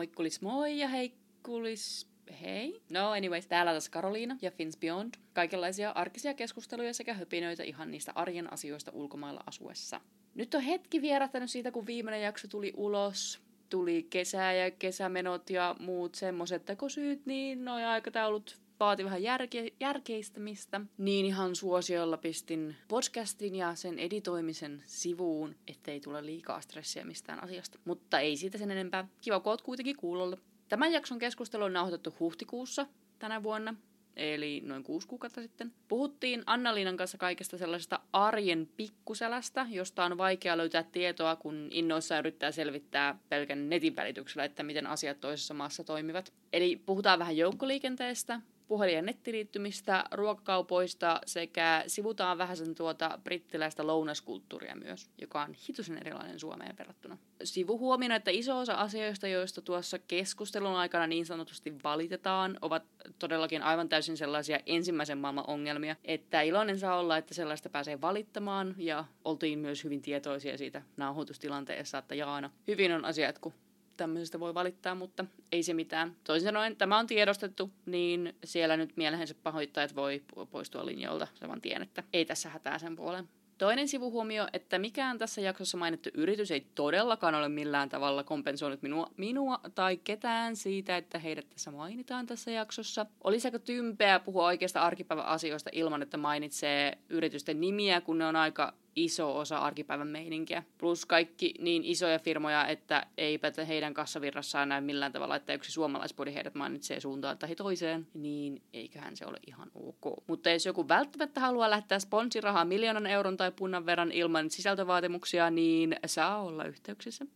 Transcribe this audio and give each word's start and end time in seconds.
Moikkulis 0.00 0.40
moi 0.40 0.78
ja 0.78 0.88
heikkulis 0.88 2.08
hei. 2.40 2.82
No 2.90 3.10
anyways, 3.10 3.46
täällä 3.46 3.72
taas 3.72 3.88
Karoliina 3.88 4.36
ja 4.42 4.50
Fins 4.50 4.76
Beyond. 4.76 5.14
Kaikenlaisia 5.32 5.90
arkisia 5.90 6.34
keskusteluja 6.34 6.94
sekä 6.94 7.14
höpinöitä 7.14 7.62
ihan 7.62 7.90
niistä 7.90 8.12
arjen 8.14 8.52
asioista 8.52 8.90
ulkomailla 8.94 9.40
asuessa. 9.46 10.00
Nyt 10.34 10.54
on 10.54 10.60
hetki 10.60 11.02
vierähtänyt 11.02 11.50
siitä, 11.50 11.70
kun 11.70 11.86
viimeinen 11.86 12.22
jakso 12.22 12.48
tuli 12.48 12.72
ulos. 12.76 13.40
Tuli 13.68 14.06
kesä 14.10 14.52
ja 14.52 14.70
kesämenot 14.70 15.50
ja 15.50 15.76
muut 15.78 16.14
semmoiset 16.14 16.64
tekosyyt, 16.64 17.26
niin 17.26 17.64
noi 17.64 17.84
aikataulut 17.84 18.60
vaati 18.80 19.04
vähän 19.04 19.22
järke- 19.22 19.74
järkeistämistä, 19.80 20.80
niin 20.98 21.26
ihan 21.26 21.56
suosiolla 21.56 22.16
pistin 22.16 22.76
podcastin 22.88 23.54
ja 23.54 23.74
sen 23.74 23.98
editoimisen 23.98 24.82
sivuun, 24.86 25.56
ettei 25.68 26.00
tule 26.00 26.26
liikaa 26.26 26.60
stressiä 26.60 27.04
mistään 27.04 27.44
asiasta. 27.44 27.78
Mutta 27.84 28.20
ei 28.20 28.36
siitä 28.36 28.58
sen 28.58 28.70
enempää. 28.70 29.08
Kiva, 29.20 29.40
kun 29.40 29.50
oot 29.50 29.62
kuitenkin 29.62 29.96
kuulolla. 29.96 30.36
Tämän 30.68 30.92
jakson 30.92 31.18
keskustelu 31.18 31.64
on 31.64 31.72
nauhoitettu 31.72 32.14
huhtikuussa 32.20 32.86
tänä 33.18 33.42
vuonna, 33.42 33.74
eli 34.16 34.62
noin 34.64 34.82
kuusi 34.82 35.08
kuukautta 35.08 35.42
sitten. 35.42 35.72
Puhuttiin 35.88 36.42
Anna-Liinan 36.46 36.96
kanssa 36.96 37.18
kaikesta 37.18 37.58
sellaisesta 37.58 38.00
arjen 38.12 38.68
pikkuselästä, 38.76 39.66
josta 39.70 40.04
on 40.04 40.18
vaikea 40.18 40.56
löytää 40.56 40.82
tietoa, 40.82 41.36
kun 41.36 41.68
innoissa 41.70 42.18
yrittää 42.18 42.52
selvittää 42.52 43.18
pelkän 43.28 43.68
netin 43.68 43.96
välityksellä, 43.96 44.44
että 44.44 44.62
miten 44.62 44.86
asiat 44.86 45.20
toisessa 45.20 45.54
maassa 45.54 45.84
toimivat. 45.84 46.32
Eli 46.52 46.76
puhutaan 46.86 47.18
vähän 47.18 47.36
joukkoliikenteestä, 47.36 48.40
puhelin- 48.70 48.94
ja 48.94 49.02
nettiliittymistä, 49.02 50.04
ruokakaupoista 50.12 51.20
sekä 51.26 51.84
sivutaan 51.86 52.38
vähän 52.38 52.56
sen 52.56 52.74
tuota 52.74 53.18
brittiläistä 53.24 53.86
lounaskulttuuria 53.86 54.76
myös, 54.76 55.10
joka 55.20 55.42
on 55.42 55.54
hitusen 55.68 55.98
erilainen 55.98 56.40
Suomeen 56.40 56.78
verrattuna. 56.78 57.18
Sivuhuomina, 57.44 58.16
että 58.16 58.30
iso 58.30 58.58
osa 58.58 58.74
asioista, 58.74 59.28
joista 59.28 59.62
tuossa 59.62 59.98
keskustelun 59.98 60.76
aikana 60.76 61.06
niin 61.06 61.26
sanotusti 61.26 61.74
valitetaan, 61.84 62.58
ovat 62.62 62.82
todellakin 63.18 63.62
aivan 63.62 63.88
täysin 63.88 64.16
sellaisia 64.16 64.60
ensimmäisen 64.66 65.18
maailman 65.18 65.44
ongelmia, 65.48 65.96
että 66.04 66.40
iloinen 66.40 66.78
saa 66.78 66.98
olla, 66.98 67.16
että 67.16 67.34
sellaista 67.34 67.68
pääsee 67.68 68.00
valittamaan 68.00 68.74
ja 68.78 69.04
oltiin 69.24 69.58
myös 69.58 69.84
hyvin 69.84 70.02
tietoisia 70.02 70.58
siitä 70.58 70.82
nauhoitustilanteessa, 70.96 71.98
että 71.98 72.14
Jaana, 72.14 72.50
hyvin 72.68 72.92
on 72.92 73.04
asiat, 73.04 73.38
kun 73.38 73.52
tämmöisestä 74.00 74.40
voi 74.40 74.54
valittaa, 74.54 74.94
mutta 74.94 75.24
ei 75.52 75.62
se 75.62 75.74
mitään. 75.74 76.16
Toisin 76.24 76.46
sanoen, 76.46 76.76
tämä 76.76 76.98
on 76.98 77.06
tiedostettu, 77.06 77.70
niin 77.86 78.34
siellä 78.44 78.76
nyt 78.76 78.96
mielensä 78.96 79.34
pahoittajat 79.42 79.94
voi 79.94 80.22
poistua 80.50 80.86
linjoilta 80.86 81.26
saman 81.34 81.60
tien, 81.60 81.82
että 81.82 82.02
ei 82.12 82.24
tässä 82.24 82.48
hätää 82.48 82.78
sen 82.78 82.96
puolen. 82.96 83.28
Toinen 83.58 83.88
sivuhuomio, 83.88 84.48
että 84.52 84.78
mikään 84.78 85.18
tässä 85.18 85.40
jaksossa 85.40 85.78
mainittu 85.78 86.08
yritys 86.14 86.50
ei 86.50 86.66
todellakaan 86.74 87.34
ole 87.34 87.48
millään 87.48 87.88
tavalla 87.88 88.24
kompensoinut 88.24 88.82
minua, 88.82 89.10
minua 89.16 89.60
tai 89.74 89.96
ketään 89.96 90.56
siitä, 90.56 90.96
että 90.96 91.18
heidät 91.18 91.50
tässä 91.50 91.70
mainitaan 91.70 92.26
tässä 92.26 92.50
jaksossa. 92.50 93.06
Olisi 93.24 93.48
aika 93.48 93.58
tympeä 93.58 94.20
puhua 94.20 94.46
oikeasta 94.46 94.80
arkipäivän 94.82 95.26
asioista 95.26 95.70
ilman, 95.72 96.02
että 96.02 96.16
mainitsee 96.16 96.98
yritysten 97.08 97.60
nimiä, 97.60 98.00
kun 98.00 98.18
ne 98.18 98.26
on 98.26 98.36
aika 98.36 98.74
iso 98.96 99.38
osa 99.38 99.58
arkipäivän 99.58 100.08
meininkiä. 100.08 100.62
Plus 100.78 101.06
kaikki 101.06 101.54
niin 101.58 101.84
isoja 101.84 102.18
firmoja, 102.18 102.66
että 102.66 103.06
eipä 103.18 103.52
heidän 103.68 103.94
kassavirrassaan 103.94 104.68
näy 104.68 104.80
millään 104.80 105.12
tavalla, 105.12 105.36
että 105.36 105.54
yksi 105.54 105.72
suomalaispodi 105.72 106.34
heidät 106.34 106.54
mainitsee 106.54 107.00
suuntaan 107.00 107.38
tai 107.38 107.54
toiseen, 107.54 108.06
niin 108.14 108.62
eiköhän 108.72 109.16
se 109.16 109.26
ole 109.26 109.38
ihan 109.46 109.70
ok. 109.74 110.24
Mutta 110.26 110.50
jos 110.50 110.66
joku 110.66 110.88
välttämättä 110.88 111.40
haluaa 111.40 111.70
lähettää 111.70 111.98
sponsirahaa 111.98 112.64
miljoonan 112.64 113.06
euron 113.06 113.36
tai 113.36 113.52
punnan 113.52 113.86
verran 113.86 114.12
ilman 114.12 114.50
sisältövaatimuksia, 114.50 115.50
niin 115.50 115.96
saa 116.06 116.42
olla 116.42 116.64
yhteyksissä. 116.64 117.26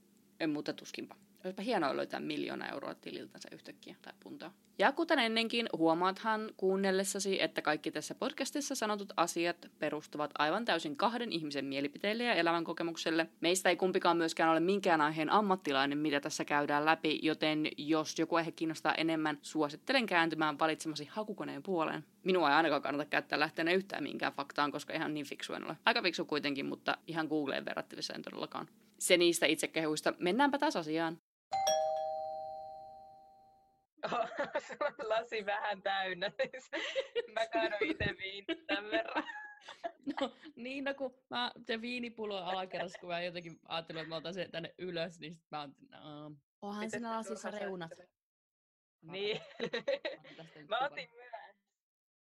En 0.40 0.50
muuta 0.50 0.72
tuskinpa. 0.72 1.23
Olisipa 1.44 1.62
hienoa 1.62 1.96
löytää 1.96 2.20
miljoona 2.20 2.68
euroa 2.68 2.94
tililtänsä 2.94 3.48
yhtäkkiä 3.52 3.96
tai 4.02 4.12
puntaa. 4.20 4.52
Ja 4.78 4.92
kuten 4.92 5.18
ennenkin, 5.18 5.66
huomaathan 5.78 6.50
kuunnellessasi, 6.56 7.42
että 7.42 7.62
kaikki 7.62 7.90
tässä 7.90 8.14
podcastissa 8.14 8.74
sanotut 8.74 9.12
asiat 9.16 9.56
perustuvat 9.78 10.30
aivan 10.38 10.64
täysin 10.64 10.96
kahden 10.96 11.32
ihmisen 11.32 11.64
mielipiteille 11.64 12.24
ja 12.24 12.34
elämänkokemukselle. 12.34 13.26
Meistä 13.40 13.70
ei 13.70 13.76
kumpikaan 13.76 14.16
myöskään 14.16 14.50
ole 14.50 14.60
minkään 14.60 15.00
aiheen 15.00 15.30
ammattilainen, 15.30 15.98
mitä 15.98 16.20
tässä 16.20 16.44
käydään 16.44 16.84
läpi, 16.84 17.18
joten 17.22 17.68
jos 17.78 18.18
joku 18.18 18.36
aihe 18.36 18.52
kiinnostaa 18.52 18.94
enemmän, 18.94 19.38
suosittelen 19.42 20.06
kääntymään 20.06 20.58
valitsemasi 20.58 21.08
hakukoneen 21.10 21.62
puoleen. 21.62 22.04
Minua 22.24 22.50
ei 22.50 22.56
ainakaan 22.56 22.82
kannata 22.82 23.10
käyttää 23.10 23.40
lähteenä 23.40 23.72
yhtään 23.72 24.02
minkään 24.02 24.32
faktaan, 24.32 24.72
koska 24.72 24.92
ihan 24.92 25.14
niin 25.14 25.26
fiksu 25.26 25.52
en 25.52 25.64
ole. 25.64 25.76
Aika 25.84 26.02
fiksu 26.02 26.24
kuitenkin, 26.24 26.66
mutta 26.66 26.98
ihan 27.06 27.26
Googleen 27.26 27.64
verrattavissa 27.64 28.14
en 28.14 28.22
todellakaan. 28.22 28.68
Se 28.98 29.16
niistä 29.16 29.46
itsekehuista. 29.46 30.14
Mennäänpä 30.18 30.58
taas 30.58 30.76
asiaan. 30.76 31.18
Oh, 34.04 34.28
lasi 35.10 35.46
vähän 35.46 35.82
täynnä. 35.82 36.32
Mä 37.34 37.46
kaadoin 37.46 37.90
itse 37.90 38.14
viin 38.18 38.44
tämän 38.66 38.90
verran. 38.90 39.24
No 40.20 40.36
niin, 40.56 40.84
no 40.84 40.94
kun 40.94 41.18
mä 41.30 41.52
se 41.66 41.80
viinipullo 41.80 42.36
alakerrassa, 42.36 42.98
kun 42.98 43.08
mä 43.08 43.20
jotenkin 43.20 43.60
ajattelin, 43.68 44.00
että 44.00 44.08
mä 44.08 44.16
otan 44.16 44.34
sen 44.34 44.50
tänne 44.50 44.74
ylös, 44.78 45.20
niin 45.20 45.36
sit 45.36 45.50
mä 45.50 45.60
oon, 45.60 45.74
no, 45.90 46.32
onhan 46.62 46.90
siinä 46.90 47.16
lasissa 47.16 47.50
reunat. 47.50 47.90
Niin. 49.02 49.40
mä 50.68 50.78
otin 50.78 51.08
myös. 51.14 51.32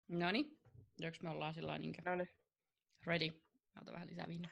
No 0.09 0.31
niin, 0.31 0.59
joko 0.98 1.16
me 1.22 1.31
ollaan 1.31 1.54
sillä 1.54 1.78
niinkö? 1.78 2.03
No 2.04 2.15
niin. 2.15 2.28
Ready. 3.06 3.28
Mä 3.75 3.81
otan 3.81 3.94
vähän 3.94 4.09
lisää 4.09 4.28
viiniä. 4.28 4.50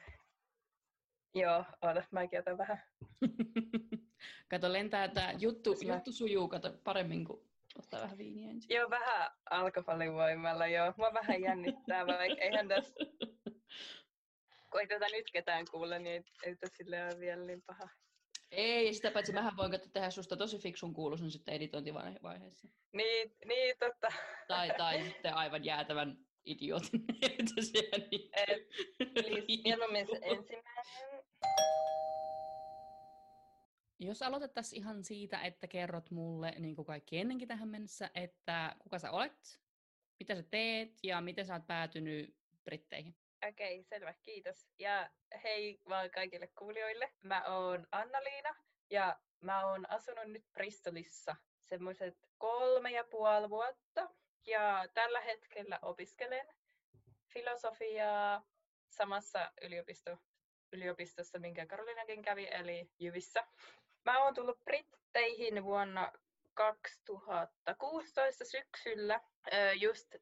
Joo, 1.33 1.65
oota, 1.81 2.03
mäkin 2.11 2.39
otan 2.39 2.57
vähän. 2.57 2.81
Kato, 4.47 4.73
lentää 4.73 5.07
tää 5.07 5.33
juttu, 5.39 5.75
juttu 5.81 6.11
sujuu 6.11 6.47
kato, 6.47 6.73
paremmin 6.83 7.25
kuin 7.25 7.41
ottaa 7.79 8.01
vähän 8.01 8.17
viiniä 8.17 8.49
ensin. 8.49 8.75
Joo, 8.75 8.89
vähän 8.89 9.31
alkoholivoimalla, 9.49 10.67
joo. 10.67 10.93
Mua 10.97 11.13
vähän 11.13 11.41
jännittää, 11.41 12.07
vaikka 12.07 12.41
eihän 12.41 12.67
tässä... 12.67 12.93
Kun 14.71 14.81
ei 14.81 14.87
tätä 14.87 15.05
nyt 15.11 15.31
ketään 15.33 15.65
kuule, 15.71 15.99
niin 15.99 16.25
ei 16.43 16.55
tässä 16.55 16.77
sille 16.77 17.03
ole 17.03 17.19
vielä 17.19 17.45
niin 17.45 17.61
paha. 17.61 17.89
Ei, 18.51 18.87
ja 18.87 18.93
sitä 18.93 19.11
paitsi 19.11 19.33
mähän 19.33 19.57
voin 19.57 19.71
tehdä 19.93 20.09
susta 20.09 20.37
tosi 20.37 20.57
fiksun 20.57 20.93
kuuluisen 20.93 21.31
sitten 21.31 21.53
editointivaiheessa. 21.53 22.67
Niin, 22.93 23.35
niin 23.45 23.75
totta. 23.79 24.07
Tai, 24.47 24.71
tai 24.77 25.03
sitten 25.03 25.33
aivan 25.33 25.65
jäätävän 25.65 26.17
idiootin. 26.45 27.05
Mieluummin 29.63 30.07
ensimmäinen. 30.33 30.85
Jos 34.03 34.21
aloitettaisiin 34.21 34.81
ihan 34.81 35.03
siitä, 35.03 35.41
että 35.41 35.67
kerrot 35.67 36.11
mulle, 36.11 36.53
niin 36.59 36.75
kuin 36.75 36.85
kaikki 36.85 37.17
ennenkin 37.17 37.47
tähän 37.47 37.67
mennessä, 37.67 38.09
että 38.15 38.75
kuka 38.79 38.99
sä 38.99 39.11
olet, 39.11 39.61
mitä 40.19 40.35
sä 40.35 40.43
teet 40.43 40.99
ja 41.03 41.21
miten 41.21 41.45
sä 41.45 41.53
oot 41.53 41.67
päätynyt 41.67 42.35
Britteihin? 42.63 43.15
Okei, 43.49 43.79
okay, 43.79 43.83
selvä, 43.83 44.13
kiitos. 44.13 44.69
Ja 44.79 45.09
hei 45.43 45.81
vaan 45.89 46.11
kaikille 46.11 46.47
kuulijoille. 46.47 47.11
Mä 47.23 47.43
oon 47.43 47.87
Anna-Liina 47.91 48.55
ja 48.89 49.19
mä 49.41 49.67
oon 49.67 49.89
asunut 49.89 50.27
nyt 50.27 50.45
Bristolissa 50.53 51.35
semmoiset 51.63 52.17
kolme 52.37 52.91
ja 52.91 53.03
puoli 53.03 53.49
vuotta. 53.49 54.09
Ja 54.45 54.87
tällä 54.93 55.21
hetkellä 55.21 55.79
opiskelen 55.81 56.47
filosofiaa 57.33 58.47
samassa 58.89 59.51
yliopisto, 59.61 60.17
yliopistossa, 60.73 61.39
minkä 61.39 61.65
Karolinakin 61.65 62.21
kävi, 62.21 62.47
eli 62.51 62.91
Jyvissä. 62.99 63.43
Mä 64.05 64.23
oon 64.23 64.33
tullut 64.33 64.65
Britteihin 64.65 65.63
vuonna 65.63 66.11
2016 66.53 68.45
syksyllä 68.45 69.21
just 69.79 70.15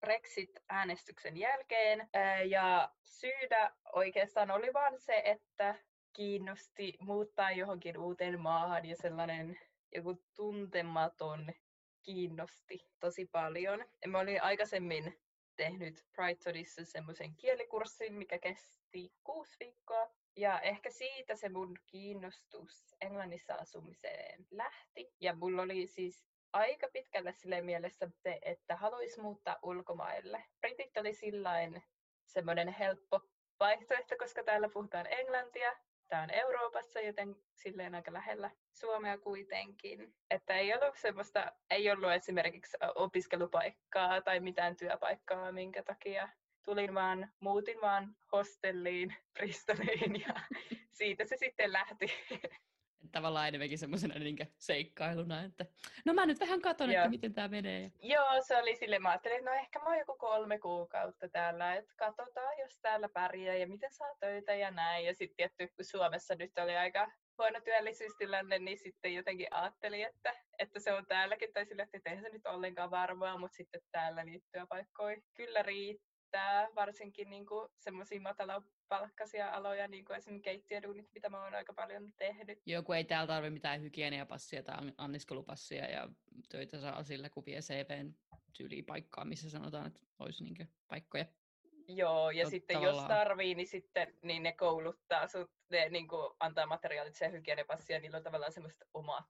Brexit-äänestyksen 0.00 1.36
jälkeen. 1.36 2.08
Ja 2.48 2.92
syynä 3.04 3.74
oikeastaan 3.92 4.50
oli 4.50 4.72
vaan 4.72 4.98
se, 4.98 5.22
että 5.24 5.74
kiinnosti 6.12 6.96
muuttaa 7.00 7.50
johonkin 7.50 7.98
uuteen 7.98 8.40
maahan 8.40 8.84
ja 8.84 8.96
sellainen 8.96 9.58
joku 9.94 10.22
tuntematon 10.34 11.52
kiinnosti 12.02 12.86
tosi 13.00 13.26
paljon. 13.26 13.84
Ja 14.02 14.08
mä 14.08 14.18
olin 14.18 14.42
aikaisemmin 14.42 15.20
tehnyt 15.56 16.06
Brightodissa 16.12 16.84
semmoisen 16.84 17.36
kielikurssin, 17.36 18.14
mikä 18.14 18.38
kesti 18.38 19.12
kuusi 19.24 19.56
viikkoa. 19.60 20.10
Ja 20.36 20.60
ehkä 20.60 20.90
siitä 20.90 21.36
se 21.36 21.48
mun 21.48 21.78
kiinnostus 21.86 22.96
Englannissa 23.00 23.54
asumiseen 23.54 24.46
lähti. 24.50 25.12
Ja 25.20 25.34
mulla 25.34 25.62
oli 25.62 25.86
siis 25.86 26.26
aika 26.52 26.88
pitkälle 26.92 27.32
sille 27.32 27.60
mielessä 27.60 28.08
että 28.42 28.76
haluaisi 28.76 29.20
muuttaa 29.20 29.56
ulkomaille. 29.62 30.44
Britit 30.60 30.96
oli 30.96 31.14
sillain 31.14 31.82
semmoinen 32.26 32.68
helppo 32.68 33.20
vaihtoehto, 33.60 34.16
koska 34.18 34.44
täällä 34.44 34.68
puhutaan 34.68 35.06
englantia. 35.10 35.76
Tämä 36.08 36.22
on 36.22 36.30
Euroopassa, 36.30 37.00
joten 37.00 37.36
silleen 37.54 37.94
aika 37.94 38.12
lähellä 38.12 38.50
Suomea 38.72 39.18
kuitenkin. 39.18 40.14
Että 40.30 40.54
ei 40.54 40.74
ollut 40.74 40.96
semmoista, 40.96 41.52
ei 41.70 41.90
ollut 41.90 42.12
esimerkiksi 42.12 42.76
opiskelupaikkaa 42.94 44.20
tai 44.20 44.40
mitään 44.40 44.76
työpaikkaa, 44.76 45.52
minkä 45.52 45.82
takia 45.82 46.28
tulin 46.66 46.94
vaan, 46.94 47.28
muutin 47.40 47.80
vaan 47.80 48.16
hostelliin 48.32 49.14
Bristoliin 49.32 50.20
ja 50.28 50.34
siitä 50.92 51.24
se 51.24 51.36
sitten 51.36 51.72
lähti. 51.72 52.06
tavallaan 53.12 53.48
enemmänkin 53.48 53.78
semmoisena 53.78 54.14
niin 54.18 54.36
seikkailuna, 54.58 55.42
että 55.42 55.66
no 56.04 56.14
mä 56.14 56.26
nyt 56.26 56.40
vähän 56.40 56.60
katon, 56.60 56.90
että 56.90 57.08
miten 57.08 57.34
tämä 57.34 57.48
menee. 57.48 57.92
Joo, 58.02 58.42
se 58.46 58.56
oli 58.56 58.76
sille, 58.76 58.98
mä 58.98 59.08
ajattelin, 59.08 59.38
että 59.38 59.50
no 59.50 59.56
ehkä 59.56 59.78
mä 59.78 59.84
oon 59.84 59.98
joku 59.98 60.16
kolme 60.18 60.58
kuukautta 60.58 61.28
täällä, 61.28 61.74
että 61.74 61.94
katsotaan, 61.96 62.58
jos 62.58 62.78
täällä 62.82 63.08
pärjää 63.08 63.54
ja 63.54 63.66
miten 63.66 63.92
saa 63.92 64.14
töitä 64.20 64.54
ja 64.54 64.70
näin. 64.70 65.06
Ja 65.06 65.14
sitten 65.14 65.36
tietty, 65.36 65.66
kun 65.76 65.84
Suomessa 65.84 66.34
nyt 66.34 66.58
oli 66.58 66.76
aika 66.76 67.12
huono 67.38 67.60
työllisyystilanne, 67.60 68.58
niin 68.58 68.78
sitten 68.78 69.14
jotenkin 69.14 69.46
ajattelin, 69.50 70.06
että, 70.06 70.34
että 70.58 70.80
se 70.80 70.92
on 70.92 71.06
täälläkin, 71.06 71.52
tai 71.52 71.66
sille, 71.66 71.88
että 71.92 72.10
eihän 72.10 72.24
se 72.24 72.30
nyt 72.30 72.46
ollenkaan 72.46 72.90
varmaa, 72.90 73.38
mutta 73.38 73.56
sitten 73.56 73.80
täällä 73.92 74.24
niitä 74.24 74.46
työpaikkoja 74.52 75.16
kyllä 75.34 75.62
riittää, 76.36 76.68
varsinkin 76.74 77.30
niin 77.30 77.46
semmoisia 77.78 78.20
matalapalkkaisia 78.20 79.50
aloja, 79.50 79.88
niin 79.88 80.04
kuin 80.04 80.16
esimerkiksi 80.16 80.44
keittiöduunit, 80.44 81.12
mitä 81.14 81.28
mä 81.28 81.44
oon 81.44 81.54
aika 81.54 81.74
paljon 81.74 82.12
tehnyt. 82.16 82.58
Joo, 82.66 82.82
kun 82.82 82.96
ei 82.96 83.04
täällä 83.04 83.26
tarvitse 83.26 83.50
mitään 83.50 83.82
hygieniapassia 83.82 84.62
tai 84.62 84.92
anniskelupassia 84.98 85.90
ja 85.90 86.08
töitä 86.48 86.80
saa 86.80 87.02
sillä, 87.02 87.30
kun 87.30 87.46
vie 87.46 87.60
CVn 87.60 88.14
tyyliin 88.56 88.84
paikkaa, 88.84 89.24
missä 89.24 89.50
sanotaan, 89.50 89.86
että 89.86 90.00
olisi 90.18 90.44
niin 90.44 90.68
paikkoja. 90.88 91.24
Joo, 91.88 92.30
ja 92.30 92.44
Tot, 92.44 92.50
sitten 92.50 92.76
tavallaan... 92.76 93.02
jos 93.02 93.08
tarvii, 93.08 93.54
niin 93.54 93.66
sitten 93.66 94.14
niin 94.22 94.42
ne 94.42 94.52
kouluttaa 94.52 95.26
sut, 95.26 95.50
ne 95.70 95.88
niin 95.88 96.08
kuin, 96.08 96.32
antaa 96.40 96.66
materiaalit 96.66 97.20
ja 97.20 97.28
hygienipassia, 97.28 97.96
ja 97.96 98.00
niillä 98.00 98.16
on 98.16 98.22
tavallaan 98.22 98.52
semmoiset 98.52 98.82
omat 98.94 99.24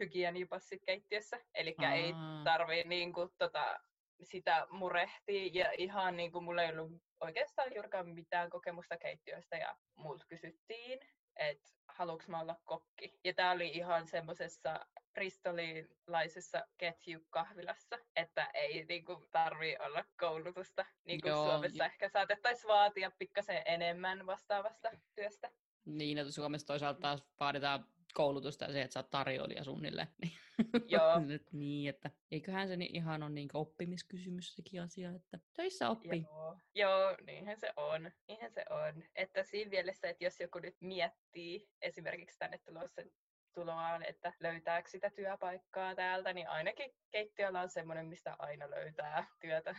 hygienipassit 0.00 0.82
keittiössä. 0.84 1.40
Eli 1.54 1.74
ei 1.92 2.14
tarvii 2.44 2.84
niin 2.84 3.12
kuin, 3.12 3.28
tota, 3.38 3.80
sitä 4.22 4.66
murehtia, 4.70 5.50
ja 5.52 5.72
ihan 5.78 6.16
niin 6.16 6.32
kuin, 6.32 6.44
mulla 6.44 6.62
ei 6.62 6.78
ollut 6.78 7.02
oikeastaan 7.20 7.74
juurikaan 7.74 8.08
mitään 8.08 8.50
kokemusta 8.50 8.96
keittiöstä, 8.96 9.56
ja 9.56 9.76
multa 9.96 10.24
kysyttiin, 10.28 11.00
että 11.36 11.68
haluuks 11.88 12.28
mä 12.28 12.40
olla 12.40 12.56
kokki. 12.64 13.18
Ja 13.24 13.34
tää 13.34 13.50
oli 13.50 13.68
ihan 13.68 14.08
semmoisessa 14.08 14.86
bristolilaisessa 15.14 16.66
ketjukahvilassa, 16.78 17.98
että 18.16 18.50
ei 18.54 18.84
niinku 18.84 19.28
tarvii 19.32 19.76
olla 19.80 20.04
koulutusta, 20.20 20.86
niin 21.04 21.20
kuin 21.20 21.30
Joo, 21.30 21.50
Suomessa 21.50 21.82
ja... 21.82 21.86
ehkä 21.86 22.08
saatettaisiin 22.08 22.68
vaatia 22.68 23.10
pikkasen 23.18 23.62
enemmän 23.64 24.26
vastaavasta 24.26 24.90
työstä. 25.14 25.50
Niin, 25.84 26.18
että 26.18 26.32
Suomessa 26.32 26.66
toisaalta 26.66 27.00
taas 27.00 27.22
vaaditaan 27.40 27.86
koulutusta 28.14 28.64
ja 28.64 28.72
se, 28.72 28.82
että 28.82 28.94
sä 28.94 29.00
oot 29.00 29.10
tarjoilija 29.10 29.64
suunnilleen. 29.64 30.08
Joo. 30.88 31.20
niin, 31.52 31.88
että 31.88 32.10
eiköhän 32.30 32.68
se 32.68 32.76
niin 32.76 32.96
ihan 32.96 33.22
ole 33.22 33.30
niin 33.30 33.48
oppimiskysymys 33.54 34.54
sekin 34.54 34.82
asia, 34.82 35.10
että 35.10 35.38
töissä 35.56 35.90
oppii. 35.90 36.22
Joo. 36.22 36.58
Joo, 36.74 37.16
niinhän 37.26 37.60
se 37.60 37.72
on. 37.76 38.10
Niinhän 38.28 38.52
se 38.52 38.64
on. 38.70 39.04
Että 39.14 39.44
siinä 39.44 39.70
mielessä, 39.70 40.08
että 40.08 40.24
jos 40.24 40.40
joku 40.40 40.58
nyt 40.58 40.76
miettii 40.80 41.68
esimerkiksi 41.82 42.38
tänne 42.38 42.58
tulossa 42.58 43.02
tuloaan, 43.54 44.02
että 44.02 44.32
löytääkö 44.40 44.90
sitä 44.90 45.10
työpaikkaa 45.10 45.94
täältä, 45.94 46.32
niin 46.32 46.48
ainakin 46.48 46.94
keittiöllä 47.10 47.60
on 47.60 47.70
semmoinen, 47.70 48.06
mistä 48.06 48.36
aina 48.38 48.70
löytää 48.70 49.26
työtä. 49.40 49.76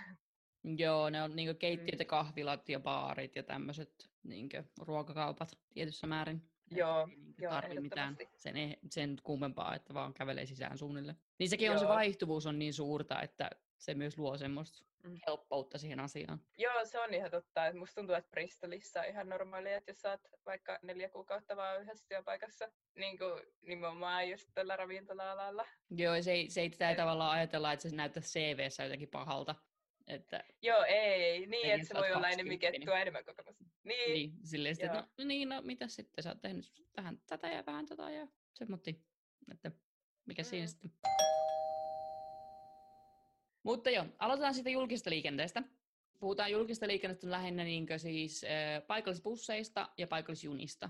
Joo, 0.77 1.09
ne 1.09 1.23
on 1.23 1.35
niin 1.35 1.57
keittiöt 1.57 1.99
ja 1.99 2.05
kahvilat 2.05 2.69
ja 2.69 2.79
baarit 2.79 3.35
ja 3.35 3.43
tämmöiset 3.43 4.09
niin 4.23 4.49
ruokakaupat 4.81 5.49
tietyssä 5.73 6.07
määrin. 6.07 6.41
Joo, 6.71 6.99
ei 6.99 7.15
niin 7.15 7.35
joo 7.37 7.51
tarvi 7.51 7.79
mitään 7.79 8.17
sen, 8.35 8.57
e-, 8.57 8.77
sen 8.91 9.17
kummempaa, 9.23 9.75
että 9.75 9.93
vaan 9.93 10.13
kävelee 10.13 10.45
sisään 10.45 10.77
suunnille. 10.77 11.15
Niin 11.39 11.49
sekin 11.49 11.65
joo. 11.65 11.73
on 11.73 11.79
se 11.79 11.87
vaihtuvuus 11.87 12.45
on 12.45 12.59
niin 12.59 12.73
suurta, 12.73 13.21
että 13.21 13.49
se 13.77 13.93
myös 13.93 14.17
luo 14.17 14.37
semmoista 14.37 14.85
mm. 15.03 15.19
helppoutta 15.27 15.77
siihen 15.77 15.99
asiaan. 15.99 16.41
Joo, 16.57 16.85
se 16.85 16.99
on 16.99 17.13
ihan 17.13 17.31
totta. 17.31 17.65
Että 17.65 17.79
musta 17.79 17.95
tuntuu, 17.95 18.15
että 18.15 18.31
Bristolissa 18.31 18.99
on 18.99 19.05
ihan 19.05 19.29
normaalia, 19.29 19.77
että 19.77 19.91
jos 19.91 20.01
sä 20.01 20.11
oot 20.11 20.21
vaikka 20.45 20.79
neljä 20.81 21.09
kuukautta 21.09 21.55
vaan 21.55 21.81
yhdessä 21.81 22.05
työpaikassa, 22.09 22.71
niin 22.95 23.17
kuin 23.17 23.41
nimenomaan 23.61 24.29
just 24.29 24.49
tällä 24.53 24.75
ravintola-alalla. 24.75 25.65
Joo, 25.89 26.21
se 26.21 26.31
ei, 26.31 26.49
se 26.49 26.61
ei, 26.61 26.71
ei 26.79 26.95
tavallaan 26.95 27.31
ajatella, 27.31 27.73
että 27.73 27.89
se 27.89 27.95
näyttää 27.95 28.23
CV-ssä 28.23 28.83
jotenkin 28.83 29.09
pahalta. 29.09 29.55
Että 30.07 30.43
Joo, 30.61 30.83
ei. 30.83 31.45
Niin, 31.45 31.71
että 31.71 31.87
se 31.87 31.93
voi 31.93 32.11
olla 32.13 32.29
enemmän 32.29 32.59
kettua 32.59 32.99
enemmän 32.99 33.25
kokemusta. 33.25 33.63
Niin. 33.87 34.13
niin 34.13 34.47
silleen 34.47 34.75
sitten, 34.75 34.99
että 34.99 35.09
no 35.17 35.25
niin, 35.25 35.49
no 35.49 35.61
mitä 35.61 35.87
sitten, 35.87 36.23
sä 36.23 36.29
oot 36.29 36.41
tehnyt 36.41 36.85
vähän 36.97 37.21
tätä 37.25 37.47
ja 37.47 37.65
vähän 37.65 37.85
tätä 37.85 38.11
ja 38.11 38.27
semmotti, 38.53 39.05
että 39.51 39.71
mikä 40.25 40.41
mm. 40.41 40.45
siinä 40.45 40.67
sitten. 40.67 40.91
Mutta 43.63 43.89
joo, 43.89 44.05
aloitetaan 44.19 44.53
sitten 44.53 44.73
julkista 44.73 45.09
liikenteestä. 45.09 45.63
Puhutaan 46.19 46.51
julkista 46.51 46.87
liikenteestä 46.87 47.31
lähinnä 47.31 47.63
niin 47.63 47.87
siis 47.97 48.43
äh, 48.43 48.87
paikallisbusseista 48.87 49.89
ja 49.97 50.07
paikallisjunista, 50.07 50.89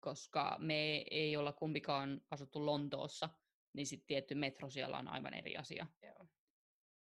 koska 0.00 0.56
me 0.58 1.04
ei 1.10 1.36
olla 1.36 1.52
kumpikaan 1.52 2.20
asuttu 2.30 2.66
Lontoossa, 2.66 3.28
niin 3.72 3.86
sitten 3.86 4.06
tietty 4.06 4.34
metro 4.34 4.70
siellä 4.70 4.98
on 4.98 5.08
aivan 5.08 5.34
eri 5.34 5.56
asia. 5.56 5.86
Joo. 6.02 6.26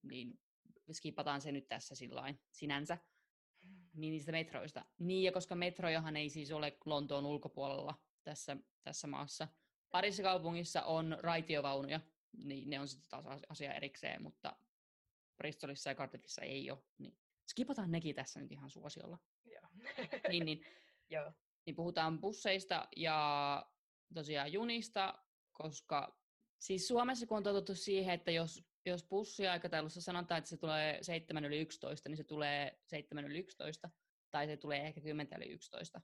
Niin 0.03 0.39
skipataan 0.91 1.41
se 1.41 1.51
nyt 1.51 1.67
tässä 1.67 1.95
sillain 1.95 2.39
sinänsä. 2.51 2.97
Niin 3.97 4.11
niistä 4.11 4.31
metroista. 4.31 4.85
Niin, 4.99 5.23
ja 5.23 5.31
koska 5.31 5.55
metrojahan 5.55 6.17
ei 6.17 6.29
siis 6.29 6.51
ole 6.51 6.77
Lontoon 6.85 7.25
ulkopuolella 7.25 7.95
tässä, 8.23 8.57
tässä 8.83 9.07
maassa. 9.07 9.47
Parissa 9.91 10.23
kaupungissa 10.23 10.83
on 10.83 11.17
raitiovaunuja, 11.19 11.99
niin 12.44 12.69
ne 12.69 12.79
on 12.79 12.88
sitten 12.88 13.09
taas 13.09 13.41
asia 13.49 13.73
erikseen, 13.73 14.21
mutta 14.23 14.55
Bristolissa 15.38 15.89
ja 15.89 15.95
Cardiffissa 15.95 16.41
ei 16.41 16.71
ole. 16.71 16.79
Niin 16.97 17.17
skipataan 17.47 17.91
nekin 17.91 18.15
tässä 18.15 18.39
nyt 18.39 18.51
ihan 18.51 18.69
suosiolla. 18.69 19.17
Joo. 19.45 19.69
niin, 20.29 20.45
niin, 20.45 20.65
Joo. 21.09 21.31
niin 21.65 21.75
puhutaan 21.75 22.21
busseista 22.21 22.88
ja 22.95 23.69
tosiaan 24.13 24.53
junista, 24.53 25.23
koska 25.51 26.19
siis 26.59 26.88
Suomessa 26.88 27.27
kun 27.27 27.38
on 27.38 27.44
totuttu 27.44 27.75
siihen, 27.75 28.13
että 28.13 28.31
jos 28.31 28.63
jos 28.89 29.03
bussiaikataulussa 29.03 30.01
sanotaan, 30.01 30.37
että 30.37 30.49
se 30.49 30.57
tulee 30.57 30.97
7 31.01 31.45
yli 31.45 31.59
11, 31.59 32.09
niin 32.09 32.17
se 32.17 32.23
tulee 32.23 32.79
7 32.85 33.25
yli 33.25 33.39
11, 33.39 33.89
tai 34.31 34.47
se 34.47 34.57
tulee 34.57 34.87
ehkä 34.87 35.01
10 35.01 35.37
yli 35.37 35.51
11. 35.51 36.01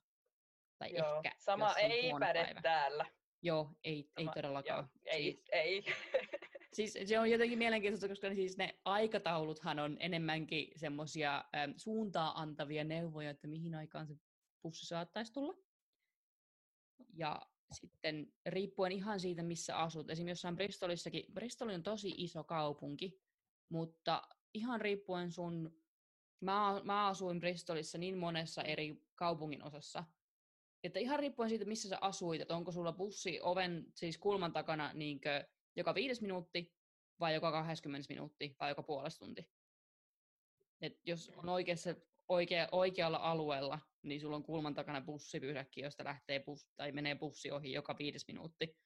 Tai 0.78 0.94
Joo, 0.94 1.16
ehkä, 1.16 1.32
sama 1.38 1.74
ei 1.74 2.12
päde 2.20 2.44
päivä. 2.44 2.60
täällä. 2.60 3.06
Joo, 3.42 3.70
ei, 3.84 4.02
sama, 4.02 4.30
ei 4.30 4.34
todellakaan. 4.34 4.78
Joo, 4.78 5.02
ei, 5.04 5.22
siis, 5.22 5.44
ei. 5.52 5.84
siis 6.76 6.98
se 7.04 7.18
on 7.18 7.30
jotenkin 7.30 7.58
mielenkiintoista, 7.58 8.08
koska 8.08 8.34
siis 8.34 8.56
ne 8.56 8.78
aikatauluthan 8.84 9.78
on 9.78 9.96
enemmänkin 10.00 10.72
semmoisia 10.76 11.44
ähm, 11.56 11.70
suuntaa 11.76 12.40
antavia 12.40 12.84
neuvoja, 12.84 13.30
että 13.30 13.46
mihin 13.46 13.74
aikaan 13.74 14.06
se 14.06 14.14
bussi 14.62 14.86
saattaisi 14.86 15.32
tulla. 15.32 15.54
Ja 17.14 17.42
sitten 17.72 18.32
riippuen 18.46 18.92
ihan 18.92 19.20
siitä, 19.20 19.42
missä 19.42 19.76
asut. 19.76 20.10
Esimerkiksi 20.10 20.30
jossain 20.30 20.56
Bristolissakin, 20.56 21.24
Bristol 21.32 21.68
on 21.68 21.82
tosi 21.82 22.14
iso 22.16 22.44
kaupunki, 22.44 23.20
mutta 23.68 24.22
ihan 24.54 24.80
riippuen 24.80 25.32
sun, 25.32 25.82
mä, 26.40 26.80
mä 26.84 27.06
asuin 27.06 27.40
Bristolissa 27.40 27.98
niin 27.98 28.18
monessa 28.18 28.62
eri 28.62 29.02
kaupungin 29.14 29.62
osassa, 29.62 30.04
että 30.84 30.98
ihan 30.98 31.18
riippuen 31.18 31.48
siitä, 31.48 31.64
missä 31.64 31.88
sä 31.88 31.98
asuit, 32.00 32.40
että 32.40 32.56
onko 32.56 32.72
sulla 32.72 32.92
bussi 32.92 33.40
oven, 33.42 33.86
siis 33.94 34.18
kulman 34.18 34.52
takana 34.52 34.92
niinkö 34.92 35.44
joka 35.76 35.94
viides 35.94 36.20
minuutti, 36.20 36.74
vai 37.20 37.34
joka 37.34 37.52
20 37.52 38.06
minuutti, 38.08 38.56
vai 38.60 38.70
joka 38.70 38.82
puolesta 38.82 39.24
tunti. 39.24 39.50
Et 40.80 41.00
jos 41.04 41.32
on 41.36 41.48
oikeassa, 41.48 41.94
oikea, 42.28 42.68
oikealla 42.72 43.16
alueella, 43.16 43.78
niin 44.02 44.20
sulla 44.20 44.36
on 44.36 44.42
kulman 44.42 44.74
takana 44.74 45.00
bussipysäkki, 45.00 45.80
josta 45.80 46.04
lähtee 46.04 46.40
bus, 46.40 46.68
tai 46.76 46.92
menee 46.92 47.14
bussi 47.14 47.50
ohi 47.50 47.72
joka 47.72 47.98
viides 47.98 48.26
minuutti. 48.28 48.76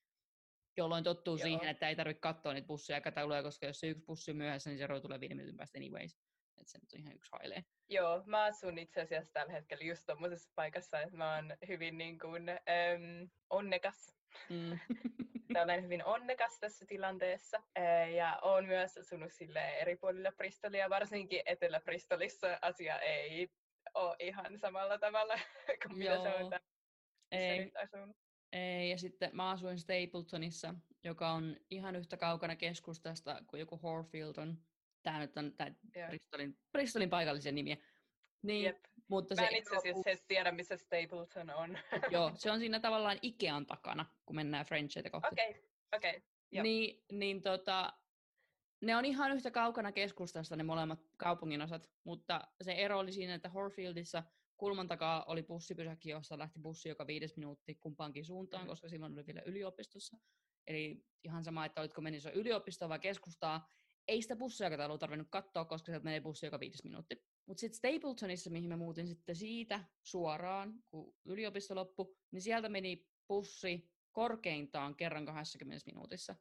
Jolloin 0.77 1.05
tottuu 1.05 1.37
Joo. 1.37 1.43
siihen, 1.43 1.69
että 1.69 1.89
ei 1.89 1.97
tarvitse 1.97 2.21
katsoa 2.21 2.53
niitä 2.53 2.67
bussiaikatauluja, 2.67 3.43
koska 3.43 3.67
jos 3.67 3.81
se 3.81 3.87
yksi 3.89 4.05
bussi 4.05 4.33
myöhässä, 4.33 4.71
niin 4.71 4.79
se 4.79 4.87
roi 4.87 5.01
tulee 5.01 5.21
viiden 5.21 5.37
minuutin 5.37 5.57
päästä 5.57 5.79
anyways. 5.79 6.19
Että 6.61 6.73
se 6.73 6.79
nyt 6.79 6.93
on 6.93 7.01
ihan 7.01 7.15
yksi 7.15 7.31
hailee. 7.33 7.65
Joo, 7.89 8.23
mä 8.27 8.45
asun 8.45 8.79
itse 8.79 9.01
asiassa 9.01 9.33
tällä 9.33 9.53
hetkellä 9.53 9.85
just 9.85 10.03
tuommoisessa 10.07 10.53
paikassa, 10.55 11.01
että 11.01 11.17
mä 11.17 11.35
oon 11.35 11.57
hyvin 11.69 11.99
niin 11.99 12.19
kuin, 12.19 12.49
äm, 12.49 13.31
onnekas. 13.51 14.18
Mm. 14.49 14.79
olen 15.63 15.83
hyvin 15.83 16.05
onnekas 16.05 16.59
tässä 16.61 16.87
tilanteessa 16.87 17.63
ja 18.17 18.39
olen 18.43 18.67
myös 18.67 18.99
asunut 18.99 19.33
sille 19.33 19.61
eri 19.61 19.97
puolilla 19.97 20.33
Bristolia, 20.33 20.91
varsinkin 20.91 21.43
Etelä-Bristolissa 21.47 22.59
asia 22.63 22.99
ei 22.99 23.49
ole 23.95 24.17
ihan 24.19 24.59
samalla 24.59 24.99
tavalla 24.99 25.35
kuin 25.83 25.99
mitä 25.99 26.23
se 26.23 26.29
on 26.29 26.53
ei. 27.31 27.73
Ei, 28.53 28.91
ja 28.91 28.99
sitten 28.99 29.31
mä 29.33 29.51
asuin 29.51 29.79
Stapletonissa, 29.79 30.75
joka 31.05 31.31
on 31.31 31.57
ihan 31.71 31.97
yhtä 31.97 32.17
kaukana 32.17 32.57
keskustasta 32.57 33.43
kuin 33.47 33.61
joku 33.61 33.77
Horfield 33.77 34.37
on. 34.37 34.59
Tämä 35.03 35.19
nyt 35.19 35.37
on 35.37 35.53
tää 35.57 35.75
Bristolin, 36.09 36.59
Bristolin 36.73 37.11
paikallisia 37.11 37.53
nimiä. 37.53 37.77
Niin, 38.43 38.65
Jep. 38.65 38.85
Mutta 39.09 39.35
mä 39.35 39.47
en 39.47 39.57
itse 39.57 39.77
asiassa 39.77 40.11
edes 40.11 40.25
tiedä, 40.29 40.53
missä 40.53 40.77
Stapleton 40.77 41.51
on. 41.51 41.79
Joo, 42.11 42.33
se 42.35 42.51
on 42.51 42.59
siinä 42.59 42.81
tavallaan 42.81 43.19
Ikean 43.23 43.67
takana, 43.67 44.07
kun 44.27 44.37
mennään 44.37 44.67
Frenchita 44.67 45.11
kohti. 45.11 45.29
Okei, 45.33 45.51
okay. 45.51 45.63
okei. 45.97 46.17
Okay. 46.17 46.63
Niin, 46.63 47.05
niin 47.13 47.43
tota, 47.43 47.93
ne 48.81 48.97
on 48.97 49.05
ihan 49.05 49.33
yhtä 49.33 49.51
kaukana 49.51 49.93
keskustasta 49.93 50.57
ne 50.57 50.63
molemmat 50.63 51.01
kaupunginosat, 51.17 51.91
mutta 52.05 52.49
se 52.63 52.73
ero 52.73 52.99
oli 52.99 53.13
siinä, 53.13 53.35
että 53.35 53.49
Horfieldissa 53.49 54.23
kulman 54.57 54.89
takaa 54.89 55.25
oli 55.25 55.43
bussipysäkki, 55.43 56.11
jossa 56.11 56.39
lähti 56.39 56.59
bussi 56.61 56.89
joka 56.89 57.07
viides 57.07 57.37
minuutti 57.37 57.75
kumpaankin 57.75 58.25
suuntaan, 58.25 58.63
Mm. 58.65 58.69
koska 58.69 58.89
silloin 58.89 59.13
oli 59.13 59.27
vielä 59.27 59.43
yliopistossa. 59.47 60.17
Eli 60.67 61.05
ihan 61.25 61.45
sama, 61.45 61.65
että 61.65 61.81
olitko 61.81 62.01
menissä 62.01 62.31
yliopistoon 62.31 62.89
vai 62.89 62.99
keskustaa, 62.99 63.69
ei 64.09 64.23
sitä 64.23 64.37
bussiaikataulua 64.37 64.99
tarvinnut 64.99 65.29
katsoa, 65.31 65.65
koska 65.65 65.87
sieltä 65.87 66.05
menee 66.05 66.21
bussi 66.21 66.47
joka 66.47 66.61
viides 66.61 66.85
minuutti. 66.85 67.25
Mutta 67.47 67.61
sitten 67.61 67.77
Stapletonissa, 67.79 68.51
mihin 68.51 68.69
mä 68.69 68.77
muutin 68.77 69.07
sitten 69.07 69.37
siitä 69.37 69.85
suoraan, 70.03 70.75
kun 70.91 71.15
yliopisto 71.25 71.75
loppui, 71.75 72.17
niin 72.31 72.43
sieltä 72.43 72.69
meni 72.69 73.07
bussi 73.29 73.91
korkeintaan 74.13 74.97
kerran 74.97 75.27
20 75.27 75.87
minuutissa. 75.87 76.37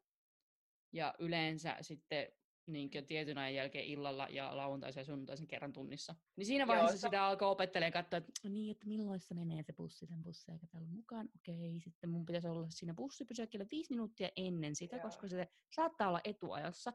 Ja 0.93 1.15
yleensä 1.19 1.77
sitten 1.81 2.27
niin 2.67 2.89
tietyn 3.07 3.37
ajan 3.37 3.55
jälkeen 3.55 3.85
illalla 3.85 4.27
ja 4.29 4.57
lauantaisin 4.57 4.99
ja 4.99 5.05
sunnuntaisin 5.05 5.47
kerran 5.47 5.73
tunnissa. 5.73 6.15
Niin 6.35 6.45
siinä 6.45 6.61
Joo, 6.61 6.67
vaiheessa 6.67 6.97
se- 6.97 7.07
sitä 7.07 7.25
alkaa 7.25 7.49
opettelemaan 7.49 7.93
katsoa, 7.93 8.17
että 8.17 8.49
niin, 8.49 8.71
että 8.71 8.87
milloin 8.87 9.19
se 9.19 9.33
menee 9.33 9.63
se 9.63 9.73
bussi 9.73 10.05
sen 10.05 10.23
bussiaikataulun 10.23 10.89
mukaan. 10.89 11.29
Okei, 11.35 11.79
sitten 11.79 12.09
mun 12.09 12.25
pitäisi 12.25 12.47
olla 12.47 12.69
siinä 12.69 12.93
bussipysäkillä 12.93 13.65
viisi 13.71 13.93
minuuttia 13.93 14.29
ennen 14.35 14.75
sitä, 14.75 14.95
Joo. 14.95 15.03
koska 15.03 15.27
se 15.27 15.47
saattaa 15.75 16.07
olla 16.07 16.21
etuajassa. 16.23 16.93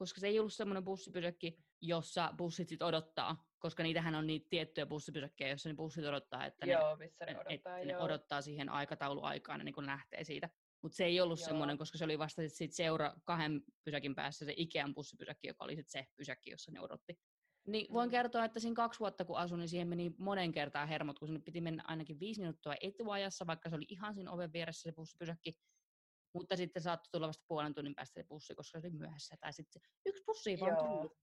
Koska 0.00 0.20
se 0.20 0.26
ei 0.26 0.38
ollut 0.38 0.52
semmoinen 0.52 0.84
bussipysäkki, 0.84 1.56
jossa 1.80 2.34
bussit 2.38 2.68
sit 2.68 2.82
odottaa, 2.82 3.48
koska 3.58 3.82
niitähän 3.82 4.14
on 4.14 4.26
niitä 4.26 4.46
tiettyjä 4.50 4.86
bussipysäkkejä, 4.86 5.48
joissa 5.48 5.68
ne 5.68 5.74
bussit 5.74 6.04
odottaa, 6.04 6.46
että 6.46 6.66
ne 6.66 6.72
Joo, 6.72 6.96
missä 6.96 7.24
ne 7.24 7.32
et- 7.32 7.38
odottaa. 7.38 7.78
ne 7.78 7.92
joo. 7.92 8.02
odottaa 8.02 8.42
siihen 8.42 8.68
aikatauluaikaan 8.68 9.60
ennen 9.60 9.74
kuin 9.74 9.86
lähtee 9.86 10.24
siitä. 10.24 10.48
Mutta 10.82 10.96
se 10.96 11.04
ei 11.04 11.20
ollut 11.20 11.38
Joo. 11.40 11.44
semmoinen, 11.48 11.78
koska 11.78 11.98
se 11.98 12.04
oli 12.04 12.18
vasta 12.18 12.42
sit 12.42 12.52
siitä 12.54 12.74
seura 12.76 13.14
kahden 13.24 13.62
pysäkin 13.84 14.14
päässä 14.14 14.44
se 14.44 14.54
Ikean 14.56 14.94
bussipysäkki, 14.94 15.48
joka 15.48 15.64
oli 15.64 15.76
sit 15.76 15.88
se 15.88 16.06
pysäkki, 16.16 16.50
jossa 16.50 16.72
ne 16.72 16.80
odotti. 16.80 17.18
Niin 17.66 17.92
voin 17.92 18.08
Mm. 18.08 18.10
kertoa, 18.10 18.44
että 18.44 18.60
siinä 18.60 18.74
kaksi 18.74 19.00
vuotta 19.00 19.24
kun 19.24 19.38
asuin, 19.38 19.58
niin 19.58 19.68
siihen 19.68 19.88
meni 19.88 20.10
monen 20.18 20.52
kertaa 20.52 20.86
hermot, 20.86 21.18
kun 21.18 21.28
sinne 21.28 21.40
piti 21.40 21.60
mennä 21.60 21.82
ainakin 21.86 22.20
viisi 22.20 22.40
minuuttia 22.40 22.74
etuajassa, 22.80 23.46
vaikka 23.46 23.70
se 23.70 23.76
oli 23.76 23.86
ihan 23.88 24.14
siinä 24.14 24.30
oven 24.32 24.52
vieressä 24.52 24.82
se 24.82 24.92
bussipysäkki. 24.92 25.58
Mutta 26.34 26.56
sitten 26.56 26.82
saattoi 26.82 27.10
tulla 27.12 27.26
vasta 27.26 27.44
puolen 27.48 27.74
tunnin 27.74 27.94
päästä 27.94 28.20
se 28.20 28.26
bussi, 28.28 28.54
koska 28.54 28.80
se 28.80 28.86
oli 28.86 28.96
myöhässä. 28.96 29.36
Tai 29.40 29.52
sitten 29.52 29.82
yksi 30.06 30.24
bussi 30.26 30.60
vaan 30.60 30.70
Joo. 30.72 30.82
tullut. 30.82 31.18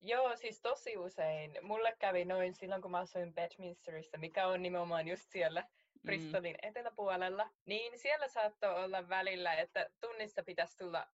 Joo, 0.00 0.36
siis 0.36 0.60
tosi 0.60 0.96
usein. 0.96 1.58
Mulle 1.62 1.96
kävi 1.98 2.24
noin 2.24 2.54
silloin, 2.54 2.82
kun 2.82 2.90
mä 2.90 2.98
asuin 2.98 3.34
Bedminsterissa, 3.34 4.18
mikä 4.18 4.46
on 4.46 4.62
nimenomaan 4.62 5.08
just 5.08 5.30
siellä 5.30 5.68
Mm. 6.02 6.06
Bristolin 6.06 6.56
eteläpuolella. 6.62 7.50
Niin 7.66 7.98
siellä 7.98 8.28
saattoi 8.28 8.84
olla 8.84 9.08
välillä, 9.08 9.54
että 9.54 9.90
tunnissa 10.00 10.42
pitäisi 10.42 10.76
tulla 10.76 11.06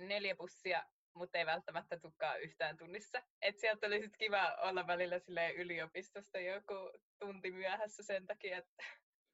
neljä 0.00 0.36
bussia, 0.36 0.86
mutta 1.14 1.38
ei 1.38 1.46
välttämättä 1.46 2.00
tukkaa 2.00 2.36
yhtään 2.36 2.76
tunnissa. 2.76 3.22
Et 3.42 3.58
sieltä 3.58 3.86
oli 3.86 4.00
sit 4.00 4.16
kiva 4.16 4.54
olla 4.54 4.86
välillä 4.86 5.18
silleen 5.18 5.54
yliopistosta 5.54 6.38
joku 6.38 6.74
tunti 7.18 7.50
myöhässä 7.50 8.02
sen 8.02 8.26
takia, 8.26 8.58
että 8.58 8.84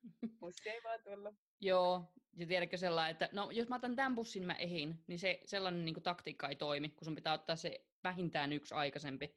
bussi 0.41 0.71
ei 0.71 0.81
vaan 0.85 1.01
tullut. 1.05 1.35
Joo, 1.61 2.13
ja 2.37 2.47
tiedätkö 2.47 2.77
sellainen, 2.77 3.11
että 3.13 3.29
no 3.33 3.51
jos 3.51 3.69
mä 3.69 3.77
otan 3.77 3.97
tämän 3.97 4.15
bussin, 4.15 4.43
mä 4.47 4.55
ehin, 4.55 5.05
niin 5.07 5.19
se 5.19 5.41
sellainen 5.45 5.85
niin 5.85 6.03
taktiikka 6.03 6.49
ei 6.49 6.57
toimi, 6.57 6.89
kun 6.89 7.05
sun 7.05 7.15
pitää 7.15 7.33
ottaa 7.35 7.57
se 7.57 7.85
vähintään 8.05 8.53
yksi 8.53 8.75
aikaisempi, 8.75 9.37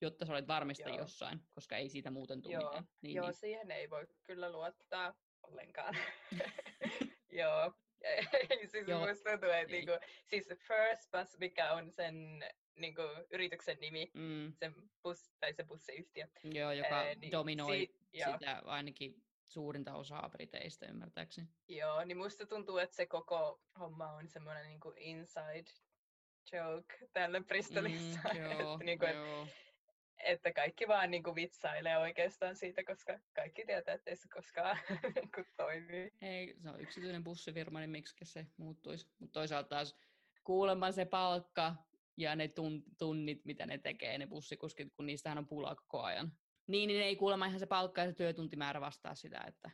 jotta 0.00 0.24
sä 0.26 0.32
olet 0.32 0.48
varmista 0.48 0.88
Joo. 0.88 0.98
jossain, 0.98 1.40
koska 1.54 1.76
ei 1.76 1.88
siitä 1.88 2.10
muuten 2.10 2.42
tule 2.42 2.54
Joo, 2.54 2.64
mitään. 2.64 2.88
Niin, 3.02 3.14
Joo, 3.14 3.26
niin. 3.26 3.34
siihen 3.34 3.70
ei 3.70 3.90
voi 3.90 4.06
kyllä 4.24 4.52
luottaa 4.52 5.14
ollenkaan. 5.42 5.96
Joo. 7.40 7.72
Ei, 8.02 8.26
siis 8.66 8.88
Joo, 8.88 9.08
musta 9.08 9.30
tuntuu, 9.30 9.48
että 9.50 9.56
ei. 9.58 9.66
niinku, 9.86 9.92
siis 10.26 10.48
First 10.48 11.10
Bus, 11.10 11.38
mikä 11.38 11.72
on 11.72 11.90
sen 11.92 12.44
niinku, 12.78 13.02
yrityksen 13.30 13.78
nimi, 13.80 14.10
Mm, 14.14 14.52
sen 14.54 14.74
bus, 15.02 15.32
tai 15.40 15.52
se 15.54 15.64
bussiyhtiö. 15.64 16.26
joo, 16.44 16.72
joka 16.72 16.96
ää, 16.96 17.14
niin 17.14 17.32
dominoi 17.32 17.78
si- 17.78 17.94
sitä 18.32 18.62
ainakin 18.64 19.22
suurinta 19.52 19.94
osaa 19.94 20.28
Briteistä 20.28 20.86
ymmärtääkseni. 20.86 21.48
joo, 21.68 22.04
niin 22.04 22.16
musta 22.18 22.46
tuntuu, 22.46 22.78
että 22.78 22.96
se 22.96 23.06
koko 23.06 23.60
homma 23.80 24.12
on 24.12 24.28
semmoinen 24.28 24.64
niinku 24.64 24.92
inside 24.96 25.70
joke 26.52 27.08
täällä 27.12 27.40
Bristolissa. 27.40 28.20
Mm, 28.34 28.40
joo, 28.40 28.50
että, 28.72 28.84
niinku, 28.84 29.04
et, 29.06 29.14
joo. 29.14 29.46
että 30.24 30.52
kaikki 30.52 30.88
vaan 30.88 31.10
niinku 31.10 31.34
vitsailee 31.34 31.98
oikeastaan 31.98 32.56
siitä, 32.56 32.84
koska 32.84 33.20
kaikki 33.34 33.66
tietää, 33.66 33.94
että 33.94 34.10
ei 34.10 34.16
se 34.16 34.28
koskaan 34.34 34.78
niinku 35.14 35.44
toimi. 35.56 36.10
Ei, 36.20 36.54
se 36.62 36.70
on 36.70 36.80
yksityinen 36.80 37.24
bussifirma, 37.24 37.80
niin 37.80 37.90
miksi 37.90 38.14
se 38.22 38.46
muuttuisi. 38.56 39.10
Mutta 39.18 39.32
toisaalta 39.32 39.68
taas 39.68 39.96
kuulemma 40.44 40.92
se 40.92 41.04
palkka 41.04 41.74
ja 42.16 42.36
ne 42.36 42.46
tun- 42.46 42.94
tunnit, 42.98 43.44
mitä 43.44 43.66
ne 43.66 43.78
tekee, 43.78 44.18
ne 44.18 44.26
bussikuskit, 44.26 44.92
kun 44.94 45.06
niistähän 45.06 45.38
on 45.38 45.48
pulaa 45.48 45.74
koko 45.74 46.02
ajan. 46.02 46.32
Niin, 46.66 46.88
niin 46.88 47.02
ei 47.02 47.16
kuulemma 47.16 47.46
ihan 47.46 47.60
se 47.60 47.66
palkka 47.66 48.00
ja 48.00 48.06
se 48.06 48.12
työtuntimäärä 48.12 48.80
vastaa 48.80 49.14
sitä, 49.14 49.44
että, 49.48 49.70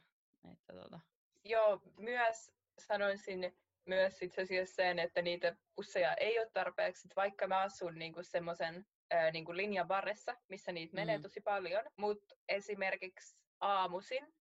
että 0.52 0.72
tota, 0.72 1.00
Joo, 1.44 1.80
myös 1.96 2.52
sanoisin 2.78 3.56
myös 3.86 4.22
itse 4.22 4.42
asiassa 4.42 4.74
sen, 4.74 4.98
että 4.98 5.22
niitä 5.22 5.56
busseja 5.76 6.14
ei 6.14 6.38
ole 6.38 6.50
tarpeeksi, 6.52 7.06
että 7.08 7.16
vaikka 7.16 7.46
mä 7.46 7.60
asun 7.60 7.94
niinku 7.98 8.22
semmoisen 8.22 8.86
niinku 9.32 9.56
linjan 9.56 9.88
varressa, 9.88 10.36
missä 10.48 10.72
niitä 10.72 10.94
menee 10.94 11.16
Mm. 11.16 11.22
tosi 11.22 11.40
paljon, 11.40 11.84
mutta 11.96 12.34
esimerkiksi 12.48 13.36
aamuisin, 13.60 14.34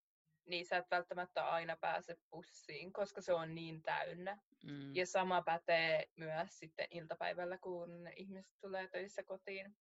niin 0.46 0.66
sä 0.66 0.78
et 0.78 0.86
välttämättä 0.92 1.50
aina 1.50 1.78
pääse 1.82 2.18
bussiin, 2.32 2.94
koska 2.94 3.22
se 3.22 3.34
on 3.34 3.56
niin 3.56 3.82
täynnä. 3.82 4.38
mm, 4.66 4.96
Ja 4.96 5.06
sama 5.06 5.42
pätee 5.42 6.08
myös 6.16 6.60
sitten 6.60 6.88
iltapäivällä, 6.92 7.58
kun 7.58 7.90
ihmiset 8.16 8.54
tulee 8.62 8.88
töissä 8.88 9.24
kotiin, 9.24 9.78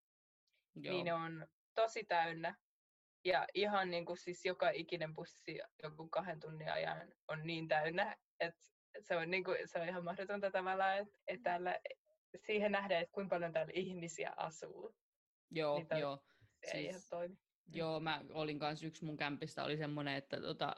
joo, 0.75 0.93
niin 0.93 1.05
ne 1.05 1.13
on 1.13 1.47
tosi 1.81 2.03
täynnä. 2.03 2.55
Ja 3.25 3.47
ihan 3.53 3.91
niin 3.91 4.05
kuin 4.05 4.17
siis 4.17 4.45
joka 4.45 4.69
ikinen 4.69 5.13
bussi 5.13 5.59
joku 5.83 6.09
kahden 6.09 6.39
tunnin 6.39 6.71
ajan 6.71 7.13
on 7.27 7.47
niin 7.47 7.67
täynnä, 7.67 8.17
että 8.39 8.61
se 8.99 9.15
on, 9.17 9.31
niin 9.31 9.43
kuin, 9.43 9.57
se 9.65 9.79
on 9.79 9.87
ihan 9.87 10.03
mahdotonta 10.03 10.51
tavallaan, 10.51 10.97
että, 10.97 11.19
että 11.27 11.43
täällä 11.43 11.79
siihen 12.45 12.71
nähdään, 12.71 13.01
että 13.01 13.13
kuinka 13.13 13.35
paljon 13.35 13.53
täällä 13.53 13.71
ihmisiä 13.75 14.33
asuu. 14.37 14.95
joo, 15.51 15.77
niitä- 15.79 15.97
joo. 15.97 16.23
Se 16.65 16.77
ei 16.77 16.83
ihan 16.83 16.93
Siis- 16.93 17.09
toimi. 17.09 17.37
Joo, 17.73 17.99
mä 17.99 18.21
olin 18.29 18.59
kanssa, 18.59 18.87
yksi 18.87 19.05
mun 19.05 19.17
kämpistä 19.17 19.63
oli 19.63 19.77
semmoinen, 19.77 20.15
että, 20.15 20.41
tota, 20.41 20.75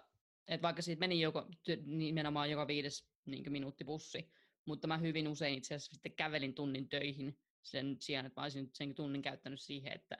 että 0.48 0.62
vaikka 0.62 0.82
siitä 0.82 1.00
meni 1.00 1.22
joko, 1.22 1.48
nimenomaan 1.86 2.52
joka 2.52 2.68
viides 2.68 3.10
niin 3.26 3.52
minuutti 3.52 3.84
bussi, 3.84 4.32
mutta 4.66 4.88
mä 4.88 4.98
hyvin 4.98 5.28
usein 5.28 5.58
itse 5.58 5.76
asiassa 5.76 5.94
sitten 5.94 6.16
kävelin 6.16 6.56
tunnin 6.56 6.90
töihin 6.90 7.40
sen 7.62 7.96
sijaan, 8.00 8.26
että 8.26 8.42
mä 8.42 8.46
olisin 8.46 8.70
sen 8.74 8.96
tunnin 8.96 9.22
käyttänyt 9.22 9.62
siihen, 9.62 9.94
että 9.94 10.18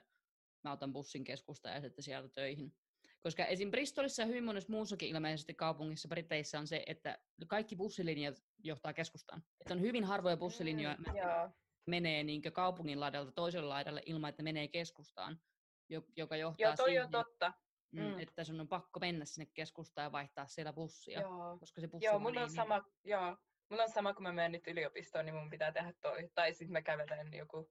mä 0.64 0.72
otan 0.72 0.92
bussin 0.92 1.24
keskusta 1.24 1.68
ja 1.68 1.80
sitten 1.80 2.02
sieltä 2.04 2.28
töihin. 2.34 2.72
Koska 3.20 3.44
esim. 3.44 3.70
Bristolissa 3.70 4.22
ja 4.22 4.26
hyvin 4.26 4.44
monessa 4.44 4.72
muussakin 4.72 5.08
ilmeisesti 5.08 5.54
kaupungissa 5.54 6.08
Briteissä 6.08 6.58
on 6.58 6.66
se, 6.66 6.82
että 6.86 7.18
kaikki 7.46 7.76
bussilinjat 7.76 8.42
johtaa 8.64 8.92
keskustaan. 8.92 9.42
Että 9.60 9.74
on 9.74 9.80
hyvin 9.80 10.04
harvoja 10.04 10.36
bussilinjoja, 10.36 10.96
Mm, 10.96 11.16
joo, 11.16 11.50
menee 11.86 12.24
niin 12.24 12.42
kaupungin 12.42 13.00
laidalta 13.00 13.32
toiselle 13.32 13.68
laidalle 13.68 14.02
ilman, 14.06 14.30
että 14.30 14.42
menee 14.42 14.68
keskustaan, 14.68 15.40
jo- 15.88 16.04
joka 16.16 16.36
johtaa 16.36 16.66
joo 16.68 16.76
toi 16.76 16.88
siihen, 16.88 17.04
on 17.04 17.10
totta. 17.10 17.52
mm, 17.92 18.00
Mm. 18.02 18.18
että 18.18 18.44
sun 18.44 18.60
on 18.60 18.68
pakko 18.68 19.00
mennä 19.00 19.24
sinne 19.24 19.50
keskustaan 19.54 20.04
ja 20.04 20.12
vaihtaa 20.12 20.46
siellä 20.46 20.72
bussia, 20.72 21.20
Joo. 21.20 21.58
koska 21.58 21.80
se 21.80 21.88
bussi 21.88 22.06
Joo, 22.06 22.18
mulla 22.18 22.40
on 22.40 22.46
mene. 22.46 22.54
sama, 22.56 22.84
joo, 23.04 23.36
mulla 23.70 23.82
on 23.82 23.90
sama, 23.90 24.14
kun 24.14 24.22
mä 24.22 24.32
menen 24.32 24.52
nyt 24.52 24.66
yliopistoon, 24.66 25.24
niin 25.26 25.34
mun 25.34 25.50
pitää 25.50 25.72
tehdä 25.72 25.92
toi. 26.00 26.30
Tai 26.34 26.54
sitten 26.54 26.72
mä 26.72 26.82
kävelen 26.82 27.32
joku 27.34 27.70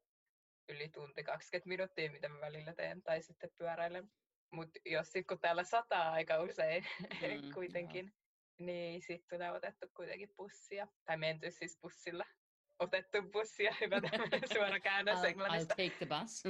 yli 0.69 0.89
tunti 0.89 1.23
20 1.23 1.69
minuuttia, 1.69 2.11
mitä 2.11 2.29
mä 2.29 2.39
välillä 2.39 2.73
teen, 2.73 3.03
tai 3.03 3.21
sitten 3.21 3.49
pyöräilen. 3.57 4.11
Mutta 4.51 4.79
jos 4.85 5.11
sit 5.11 5.27
kun 5.27 5.39
täällä 5.39 5.63
sataa 5.63 6.11
aika 6.11 6.43
usein 6.43 6.85
Mm, 7.21 7.53
kuitenkin, 7.53 8.13
niin 8.59 9.01
sitten 9.01 9.27
tulee 9.29 9.51
otettu 9.51 9.87
kuitenkin 9.95 10.29
bussia. 10.37 10.87
Tai 11.05 11.17
menty 11.17 11.51
siis 11.51 11.77
bussilla. 11.81 12.25
Otettu 12.79 13.17
bussia, 13.31 13.75
hyvä 13.81 14.01
tämmöinen 14.01 14.41
suora 14.53 14.79
käännös 14.79 15.19
I'll, 15.19 15.37
I'll 15.37 15.65
take 15.67 15.95
the 15.97 16.05
bus. 16.05 16.43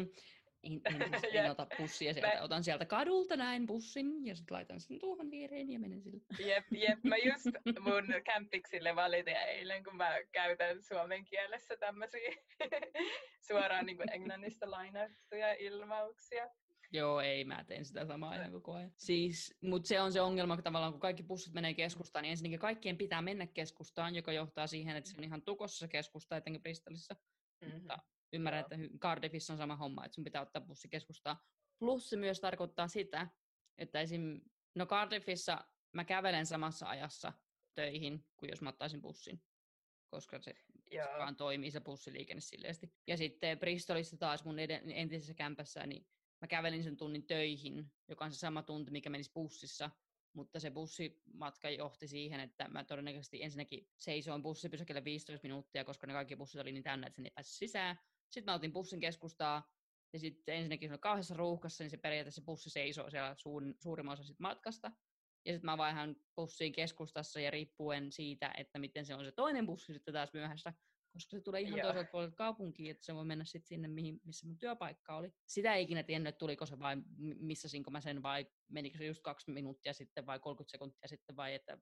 En, 0.63 0.81
en, 1.13 1.19
siis, 1.19 1.35
en 1.35 1.51
ota 1.51 1.67
bussia 1.77 2.13
sieltä, 2.13 2.35
Mä- 2.35 2.41
otan 2.41 2.63
sieltä 2.63 2.85
kadulta 2.85 3.37
näin 3.37 3.67
bussin 3.67 4.25
ja 4.25 4.35
sitten 4.35 4.55
laitan 4.55 4.81
sen 4.81 4.99
tuohon 4.99 5.31
viereen 5.31 5.71
ja 5.71 5.79
menen 5.79 6.01
sillä. 6.01 6.21
Jep, 6.39 6.65
jep, 6.71 6.99
mä 7.03 7.17
just 7.17 7.45
mun 7.85 8.21
kämpiksille 8.25 8.95
valitin 8.95 9.35
eilen, 9.35 9.83
kun 9.83 9.95
mä 9.95 10.15
käytän 10.31 10.83
suomen 10.83 11.25
kielessä 11.25 11.77
tämmöisiä 11.77 12.31
suoraan 13.47 13.85
niin 13.85 13.97
kuin 13.97 14.11
englannista 14.11 14.71
lainattuja 14.71 15.53
ilmauksia. 15.53 16.49
Joo, 16.91 17.21
ei, 17.21 17.45
mä 17.45 17.63
teen 17.63 17.85
sitä 17.85 18.05
samaa 18.05 18.35
ihan 18.35 18.51
koko 18.51 18.73
ajan. 18.73 18.91
Siis, 18.97 19.57
mutta 19.61 19.87
se 19.87 20.01
on 20.01 20.11
se 20.11 20.21
ongelma, 20.21 20.55
kun 20.55 20.63
tavallaan 20.63 20.93
kun 20.93 20.99
kaikki 20.99 21.23
bussit 21.23 21.53
menee 21.53 21.73
keskustaan, 21.73 22.23
niin 22.23 22.31
ensinnäkin 22.31 22.59
kaikkien 22.59 22.97
pitää 22.97 23.21
mennä 23.21 23.47
keskustaan, 23.47 24.15
joka 24.15 24.33
johtaa 24.33 24.67
siihen, 24.67 24.95
että 24.95 25.09
se 25.09 25.17
on 25.17 25.23
ihan 25.23 25.41
tukossa 25.41 25.79
se 25.79 25.87
keskusta, 25.87 26.37
etenkin 26.37 26.61
Bristolissa. 26.61 27.15
Mhm. 27.61 27.73
Mutta 27.73 27.99
ymmärrän, 28.33 28.61
että 28.61 28.75
Cardiffissa 28.99 29.53
on 29.53 29.57
sama 29.57 29.75
homma, 29.75 30.05
että 30.05 30.15
sun 30.15 30.23
pitää 30.23 30.41
ottaa 30.41 30.61
bussi 30.61 30.89
keskustaan. 30.89 31.37
Plus 31.79 32.09
se 32.09 32.15
myös 32.15 32.39
tarkoittaa 32.39 32.87
sitä, 32.87 33.27
että 33.77 34.01
esim. 34.01 34.41
No 34.75 34.85
Cardiffissa 34.85 35.65
mä 35.93 36.03
kävelen 36.03 36.45
samassa 36.45 36.89
ajassa 36.89 37.33
töihin, 37.75 38.25
kuin 38.37 38.49
jos 38.49 38.61
mä 38.61 38.69
ottaisin 38.69 39.01
bussin. 39.01 39.43
Koska 40.07 40.41
se, 40.41 40.53
se 40.89 40.95
Joo. 40.95 41.17
vaan 41.17 41.35
toimii 41.35 41.71
se 41.71 41.79
bussiliikenne 41.79 42.41
silleesti. 42.41 42.93
Ja 43.07 43.17
sitten 43.17 43.59
Bristolissa 43.59 44.17
taas 44.17 44.45
mun 44.45 44.59
entisessä 44.93 45.33
kämpässä, 45.33 45.85
niin 45.85 46.07
mä 46.41 46.47
kävelin 46.47 46.83
sen 46.83 46.97
tunnin 46.97 47.27
töihin, 47.27 47.91
joka 48.07 48.25
on 48.25 48.31
se 48.31 48.37
sama 48.37 48.63
tunti, 48.63 48.91
mikä 48.91 49.09
menisi 49.09 49.31
bussissa, 49.33 49.89
mutta 50.33 50.59
se 50.59 50.71
bussimatka 50.71 51.69
johti 51.69 52.07
siihen, 52.07 52.39
että 52.39 52.67
mä 52.67 52.83
todennäköisesti 52.83 53.43
ensinnäkin 53.43 53.89
seisoin 53.97 54.43
bussipysäkillä 54.43 55.03
15 55.03 55.47
minuuttia, 55.47 55.85
koska 55.85 56.07
ne 56.07 56.13
kaikki 56.13 56.35
bussit 56.35 56.61
oli 56.61 56.71
niin 56.71 56.83
täynnä, 56.83 57.07
että 57.07 57.15
sen 57.15 57.25
ei 57.25 57.31
päässyt 57.31 57.55
sisään. 57.55 57.99
Sitten 58.29 58.51
mä 58.51 58.55
otin 58.55 58.73
bussin 58.73 58.99
keskustaa, 58.99 59.71
ja 60.13 60.19
sitten 60.19 60.55
ensinnäkin 60.55 60.89
se 60.89 60.93
on 60.93 60.99
kauheassa 60.99 61.35
ruuhkassa, 61.35 61.83
niin 61.83 61.91
se 61.91 61.97
periaatteessa 61.97 62.41
bussi 62.41 62.69
seisoo 62.69 63.09
siellä 63.09 63.35
suurin, 63.37 63.75
suurimman 63.79 64.13
osa 64.13 64.23
sit 64.23 64.39
matkasta. 64.39 64.91
Ja 65.45 65.53
sitten 65.53 65.65
mä 65.65 65.77
vaihan 65.77 66.15
bussiin 66.35 66.73
keskustassa 66.73 67.39
ja 67.39 67.51
riippuen 67.51 68.11
siitä, 68.11 68.53
että 68.57 68.79
miten 68.79 69.05
se 69.05 69.15
on 69.15 69.25
se 69.25 69.31
toinen 69.31 69.65
bussi 69.65 69.93
sitten 69.93 70.13
taas 70.13 70.33
myöhässä, 70.33 70.73
koska 71.13 71.37
se 71.37 71.41
tulee 71.41 71.61
ihan 71.61 71.79
Joo. 71.79 71.87
toiselta 71.87 72.11
puolelta 72.11 72.35
kaupunkiin, 72.35 72.91
että 72.91 73.05
se 73.05 73.15
voi 73.15 73.25
mennä 73.25 73.45
sitten 73.45 73.67
sinne, 73.67 73.87
mihin, 73.87 74.21
missä 74.23 74.47
mun 74.47 74.59
työpaikka 74.59 75.15
oli. 75.15 75.33
Sitä 75.47 75.75
ei 75.75 75.83
ikinä 75.83 76.03
tiennyt, 76.03 76.29
että 76.29 76.39
tuliko 76.39 76.65
se 76.65 76.79
vai 76.79 76.95
m- 76.95 77.03
missasinko 77.17 77.91
mä 77.91 78.01
sen 78.01 78.23
vai 78.23 78.45
menikö 78.67 78.97
se 78.97 79.05
just 79.05 79.21
kaksi 79.21 79.51
minuuttia 79.51 79.93
sitten 79.93 80.25
vai 80.25 80.39
30 80.39 80.71
sekuntia 80.71 81.07
sitten 81.07 81.35
vai 81.35 81.53
että 81.53 81.77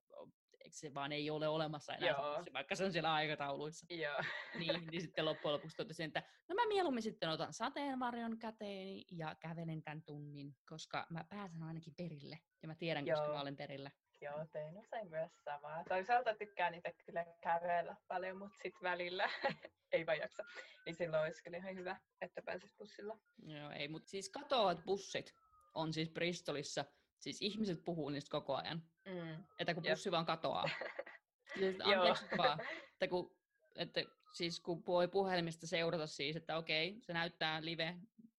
se 0.70 0.94
vaan 0.94 1.12
ei 1.12 1.30
ole 1.30 1.48
olemassa 1.48 1.94
enää 1.94 2.14
se 2.14 2.22
Joo. 2.22 2.36
bussi, 2.36 2.54
vaikka 2.54 2.76
se 2.76 2.86
on 2.86 2.92
siellä 2.92 3.14
aikatauluissa. 3.14 3.86
Joo. 3.90 4.22
Niin, 4.60 4.88
niin 4.92 5.02
sitten 5.02 5.26
loppujen 5.26 5.54
lopuksi 5.54 5.78
totesin, 5.78 6.06
että 6.06 6.24
no 6.50 6.56
mä 6.56 6.68
mieluummin 6.68 7.04
sitten 7.04 7.30
otan 7.30 7.54
sateenvarjon 7.54 8.40
käteeni 8.40 9.06
ja 9.12 9.36
kävelen 9.40 9.84
tämän 9.84 10.04
tunnin, 10.04 10.56
koska 10.70 11.08
mä 11.10 11.26
pääsen 11.30 11.64
ainakin 11.64 11.94
perille. 11.98 12.40
Ja 12.62 12.68
mä 12.68 12.76
tiedän, 12.76 13.06
koska 13.06 13.26
Joo. 13.26 13.34
mä 13.34 13.42
olen 13.42 13.56
perillä. 13.56 13.92
Joo, 14.22 14.46
tein 14.52 14.78
usein 14.78 15.10
myös 15.10 15.32
samaa. 15.44 15.84
Toisaalta 15.90 16.36
tykkään 16.36 16.74
itse 16.74 16.94
kyllä 17.06 17.26
kävellä 17.42 17.96
paljon, 18.08 18.38
mutta 18.38 18.58
sitten 18.64 18.82
välillä 18.84 19.30
ei 19.92 20.06
vaan 20.06 20.18
jaksa. 20.18 20.44
Niin 20.86 20.96
silloin 20.96 21.24
olisi 21.24 21.44
kyllä 21.44 21.58
ihan 21.58 21.76
hyvä, 21.76 22.00
että 22.22 22.42
pääsis 22.42 22.74
bussilla. 22.78 23.18
Joo, 23.38 23.72
ei, 23.72 23.88
mutta 23.88 24.10
siis 24.10 24.30
katoavat 24.30 24.86
bussit 24.86 25.34
on 25.74 25.94
siis 25.94 26.10
Bristolissa, 26.10 26.86
siis 27.20 27.42
ihmiset 27.42 27.86
puhuu 27.86 28.10
niistä 28.10 28.32
koko 28.32 28.56
ajan, 28.56 28.84
Mm. 29.06 29.44
että 29.60 29.74
kun 29.74 29.84
Jep. 29.84 29.92
bussi 29.92 30.12
vaan 30.12 30.26
katoaa. 30.26 30.70
Siis, 31.60 31.76
anteeksi 31.84 32.26
vaan, 32.38 32.60
että 32.92 33.08
kun, 33.08 33.38
että 33.76 34.04
siis 34.34 34.60
kun 34.60 34.86
voi 34.86 35.08
puhelimesta 35.08 35.68
seurata 35.68 36.08
siis, 36.08 36.36
että 36.36 36.58
okei, 36.58 36.98
se 37.02 37.14
näyttää 37.14 37.66
live, 37.66 37.96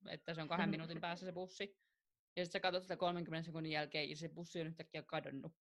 että 0.08 0.34
se 0.34 0.42
on 0.42 0.48
kahden 0.48 0.70
minuutin 0.74 1.00
päässä 1.00 1.26
se 1.26 1.32
bussi, 1.32 1.78
ja 2.36 2.44
sitten 2.44 2.52
sä 2.52 2.60
katsot 2.60 2.82
sitä 2.82 2.96
30 2.96 3.46
sekunnin 3.46 3.72
jälkeen, 3.72 4.10
ja 4.10 4.16
se 4.16 4.28
bussi 4.28 4.60
on 4.60 4.66
yhtäkkiä 4.66 5.02
kadonnut. 5.02 5.52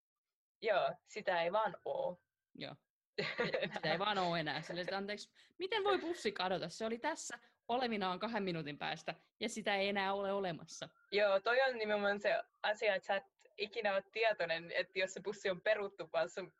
Joo, 0.62 0.94
sitä 1.06 1.42
ei 1.42 1.52
vaan 1.52 1.76
oo. 1.84 2.22
Joo. 2.54 2.76
Sitä 3.74 3.92
ei 3.92 3.98
vaan 3.98 4.18
ole 4.18 4.40
enää. 4.40 4.62
Sille, 4.62 4.80
että 4.80 4.96
anteeksi, 4.96 5.30
miten 5.58 5.84
voi 5.84 5.98
bussi 5.98 6.32
kadota? 6.32 6.68
Se 6.68 6.86
oli 6.86 6.98
tässä 6.98 7.38
olevinaan 7.68 8.18
kahden 8.18 8.42
minuutin 8.42 8.78
päästä, 8.78 9.14
ja 9.40 9.48
sitä 9.48 9.76
ei 9.76 9.88
enää 9.88 10.14
ole 10.14 10.32
olemassa. 10.32 10.88
Joo, 11.12 11.40
toi 11.40 11.62
on 11.62 11.78
nimenomaan 11.78 12.20
se 12.20 12.42
asia, 12.62 12.94
että 12.94 13.06
sä 13.06 13.16
et 13.16 13.24
ikinä 13.58 13.92
ole 13.94 14.02
tietoinen, 14.12 14.72
että 14.72 14.98
jos 14.98 15.14
se 15.14 15.20
bussi 15.20 15.50
on 15.50 15.60
peruttu, 15.60 16.08
vaan 16.12 16.30
sun 16.30 16.52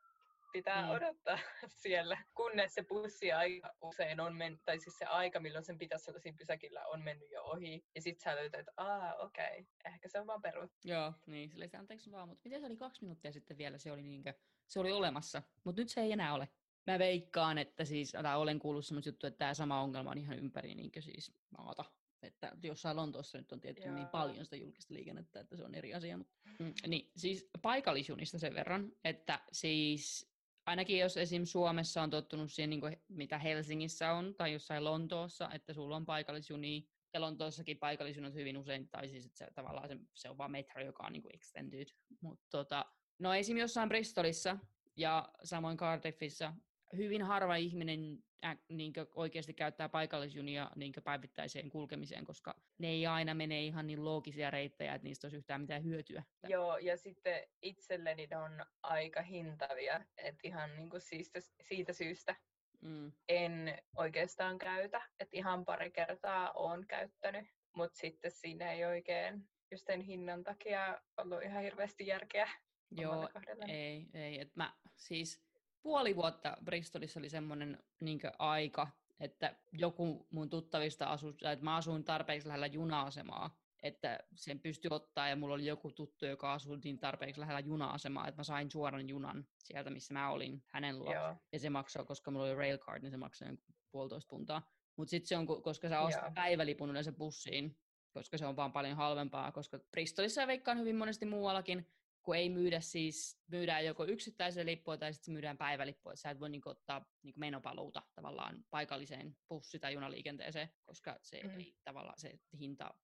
pitää 0.52 0.82
Mm. 0.82 0.90
odottaa 0.90 1.38
siellä, 1.82 2.18
kunnes 2.34 2.74
se 2.74 2.82
bussi 2.82 3.32
aika 3.32 3.74
usein 3.82 4.20
on 4.20 4.36
mennyt, 4.36 4.60
tai 4.64 4.78
siis 4.78 4.98
se 4.98 5.04
aika, 5.04 5.40
milloin 5.40 5.64
sen 5.64 5.78
pitäisi 5.78 6.10
olla 6.10 6.20
siinä 6.20 6.36
pysäkillä, 6.38 6.86
on 6.86 7.02
mennyt 7.02 7.30
jo 7.30 7.42
ohi. 7.42 7.84
Ja 7.94 8.02
sit 8.02 8.20
sä 8.20 8.36
löytät, 8.36 8.60
että 8.60 8.72
aa, 8.76 9.14
okei, 9.14 9.44
okay, 9.60 9.92
ehkä 9.92 10.08
se 10.08 10.20
on 10.20 10.26
vaan 10.26 10.42
peruttu. 10.42 10.76
Joo, 10.84 11.12
niin, 11.26 11.50
sille 11.50 11.70
anteeksi 11.78 12.10
vaan, 12.10 12.28
mutta 12.28 12.42
miten 12.44 12.60
se 12.60 12.66
oli 12.66 12.76
kaksi 12.76 13.02
minuuttia 13.02 13.32
sitten 13.32 13.58
vielä, 13.58 13.78
se 13.78 13.92
oli, 13.92 14.02
niinkö, 14.02 14.32
se 14.68 14.80
oli 14.80 14.92
olemassa, 14.92 15.42
mutta 15.64 15.80
nyt 15.80 15.88
se 15.88 16.00
ei 16.00 16.12
enää 16.12 16.34
ole. 16.34 16.48
Mä 16.92 16.98
veikkaan, 16.98 17.58
että 17.58 17.84
siis, 17.84 18.12
tai 18.12 18.36
olen 18.36 18.58
kuullut 18.58 18.86
semmoista 18.86 19.08
juttua, 19.08 19.28
että 19.28 19.38
tämä 19.38 19.54
sama 19.54 19.82
ongelma 19.82 20.10
on 20.10 20.18
ihan 20.18 20.38
ympäri 20.38 20.74
niinkö 20.74 21.00
siis 21.00 21.32
maata. 21.58 21.84
Että 22.22 22.52
jossain 22.62 22.96
Lontoossa 22.96 23.38
nyt 23.38 23.52
on 23.52 23.60
tietty 23.60 23.88
niin 23.88 23.98
Joo. 23.98 24.10
paljon 24.12 24.44
sitä 24.44 24.56
julkista 24.56 24.94
liikennettä, 24.94 25.40
että 25.40 25.56
se 25.56 25.64
on 25.64 25.74
eri 25.74 25.94
asia. 25.94 26.18
Mutta, 26.18 26.34
mm, 26.58 26.72
niin, 26.86 27.10
siis 27.16 27.50
paikallisjunista 27.62 28.38
sen 28.38 28.54
verran, 28.54 28.92
että 29.04 29.40
siis 29.52 30.32
ainakin 30.66 30.98
jos 30.98 31.16
esim. 31.16 31.44
Suomessa 31.44 32.02
on 32.02 32.10
tottunut 32.10 32.52
siihen, 32.52 32.70
niin 32.70 32.80
kuin, 32.80 33.02
mitä 33.08 33.38
Helsingissä 33.38 34.12
on, 34.12 34.34
tai 34.34 34.52
jossain 34.52 34.84
Lontoossa, 34.84 35.50
että 35.52 35.72
sulla 35.72 35.96
on 35.96 36.06
paikallisjunia, 36.06 36.82
ja 37.14 37.20
Lontoossakin 37.20 37.78
paikallisjunat 37.78 38.34
hyvin 38.34 38.58
usein, 38.58 38.88
tai 38.88 39.08
siis 39.08 39.26
että 39.26 39.38
se, 39.38 39.46
tavallaan 39.54 39.88
se, 39.88 39.96
se 40.14 40.30
on 40.30 40.38
vaan 40.38 40.50
metro, 40.50 40.82
joka 40.84 41.06
on 41.06 41.12
niin 41.12 41.22
kuin 41.22 41.34
extended. 41.34 41.88
Mutta 42.20 42.46
tota, 42.50 42.84
no 43.18 43.34
esim. 43.34 43.56
jossain 43.56 43.88
Bristolissa 43.88 44.58
ja 44.96 45.28
samoin 45.44 45.76
Cardiffissa 45.76 46.52
hyvin 46.96 47.22
harva 47.22 47.56
ihminen 47.56 48.18
ä, 48.44 48.56
niin 48.68 48.92
oikeasti 49.14 49.54
käyttää 49.54 49.88
paikallisjunia 49.88 50.70
niin 50.76 50.92
päivittäiseen 51.04 51.70
kulkemiseen, 51.70 52.24
koska 52.24 52.60
ne 52.78 52.88
ei 52.88 53.06
aina 53.06 53.34
mene 53.34 53.64
ihan 53.64 53.86
niin 53.86 54.04
loogisia 54.04 54.50
reittejä, 54.50 54.94
että 54.94 55.04
niistä 55.08 55.26
olisi 55.26 55.36
yhtään 55.36 55.60
mitään 55.60 55.84
hyötyä. 55.84 56.22
Joo, 56.48 56.78
ja 56.78 56.96
sitten 56.96 57.42
itselleni 57.62 58.26
ne 58.26 58.36
on 58.36 58.66
aika 58.82 59.22
hintavia, 59.22 60.00
että 60.16 60.40
ihan 60.44 60.76
niin 60.76 60.90
kuin 60.90 61.00
siitä, 61.00 61.40
siitä 61.62 61.92
syystä 61.92 62.36
Mm. 62.82 63.12
en 63.28 63.78
oikeastaan 63.96 64.58
käytä, 64.58 65.02
että 65.20 65.36
ihan 65.36 65.64
pari 65.64 65.90
kertaa 65.90 66.52
olen 66.52 66.86
käyttänyt, 66.86 67.46
mutta 67.76 67.98
sitten 67.98 68.30
siinä 68.30 68.72
ei 68.72 68.84
oikein 68.84 69.48
just 69.70 69.86
sen 69.86 70.00
hinnan 70.00 70.44
takia 70.44 71.00
ollut 71.16 71.42
ihan 71.42 71.62
hirveästi 71.62 72.06
järkeä 72.06 72.48
Joo, 72.90 73.28
ei, 73.68 74.06
ei. 74.14 74.40
Et 74.40 74.56
mä, 74.56 74.74
siis 74.96 75.47
puoli 75.82 76.16
vuotta 76.16 76.56
Bristolissa 76.64 77.20
oli 77.20 77.28
semmoinen 77.28 77.78
niinkö 78.00 78.32
aika, 78.38 78.88
että 79.20 79.56
joku 79.72 80.26
mun 80.30 80.50
tuttavista 80.50 81.06
asui, 81.06 81.34
tai 81.34 81.52
että 81.52 81.64
mä 81.64 81.76
asuin 81.76 82.04
tarpeeksi 82.04 82.48
lähellä 82.48 82.66
juna-asemaa, 82.66 83.56
että 83.82 84.18
sen 84.34 84.60
pystyi 84.60 84.88
ottaa, 84.92 85.28
ja 85.28 85.36
mulla 85.36 85.54
oli 85.54 85.66
joku 85.66 85.92
tuttu, 85.92 86.26
joka 86.26 86.52
asui 86.52 86.78
niin 86.84 86.98
tarpeeksi 86.98 87.40
lähellä 87.40 87.60
juna-asemaa, 87.60 88.28
että 88.28 88.40
mä 88.40 88.44
sain 88.44 88.70
suoran 88.70 89.08
junan 89.08 89.46
sieltä, 89.58 89.90
missä 89.90 90.14
mä 90.14 90.30
olin 90.30 90.62
hänen. 90.66 90.96
Joo. 90.96 91.36
Ja 91.52 91.58
se 91.58 91.70
maksoi, 91.70 92.04
koska 92.04 92.30
mulla 92.30 92.44
oli 92.44 92.54
railcard, 92.54 93.02
niin 93.02 93.10
se 93.10 93.16
maksoi 93.16 93.48
puolitoista 93.90 94.30
puntaa. 94.30 94.62
Mutta 94.96 95.10
sitten 95.10 95.28
se 95.28 95.36
on, 95.36 95.46
koska 95.46 95.88
sä 95.88 96.00
ostat 96.00 96.22
Joo. 96.22 96.32
päivälipun 96.34 96.90
yleensä 96.90 97.12
bussiin, 97.12 97.78
koska 98.10 98.38
se 98.38 98.46
on 98.46 98.56
vaan 98.56 98.72
paljon 98.72 98.96
halvempaa, 98.96 99.52
koska 99.52 99.78
Bristolissa 99.90 100.46
veikkaan 100.46 100.78
hyvin 100.78 100.96
monesti 100.96 101.26
muuallakin, 101.26 101.86
kun 102.22 102.36
ei 102.36 102.50
myydä 102.50 102.80
siis, 102.80 103.40
myydään 103.46 103.84
joko 103.86 104.04
yksittäisen 104.06 104.66
lippua 104.66 104.96
tai 104.96 105.14
sitten 105.14 105.32
myydään 105.32 105.58
päivälippua, 105.58 106.12
että 106.12 106.22
sä 106.22 106.30
et 106.30 106.40
voi 106.40 106.50
niinku 106.50 106.68
ottaa 106.68 107.06
niinku 107.22 107.40
menopaluuta 107.40 108.02
tavallaan 108.14 108.64
paikalliseen 108.70 109.36
bussi- 109.48 109.78
tai 109.78 109.92
junaliikenteeseen, 109.94 110.68
koska 110.84 111.18
se 111.22 111.42
Mm. 111.42 111.50
ei 111.50 111.76
tavallaan, 111.84 112.18
se 112.18 112.40
hinta, 112.58 112.94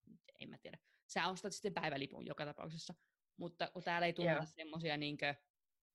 en 0.41 0.49
mä 0.51 0.59
tiedä. 0.59 0.79
Sä 1.07 1.29
ostat 1.29 1.53
sitten 1.53 1.75
päivälipun 1.75 2.27
joka 2.27 2.45
tapauksessa, 2.45 2.95
mutta 3.37 3.71
kun 3.71 3.83
täällä 3.83 4.07
ei 4.07 4.13
tunneta 4.13 4.37
Joo. 4.39 4.47
semmoisia 4.47 4.97
niinkö, 4.97 5.35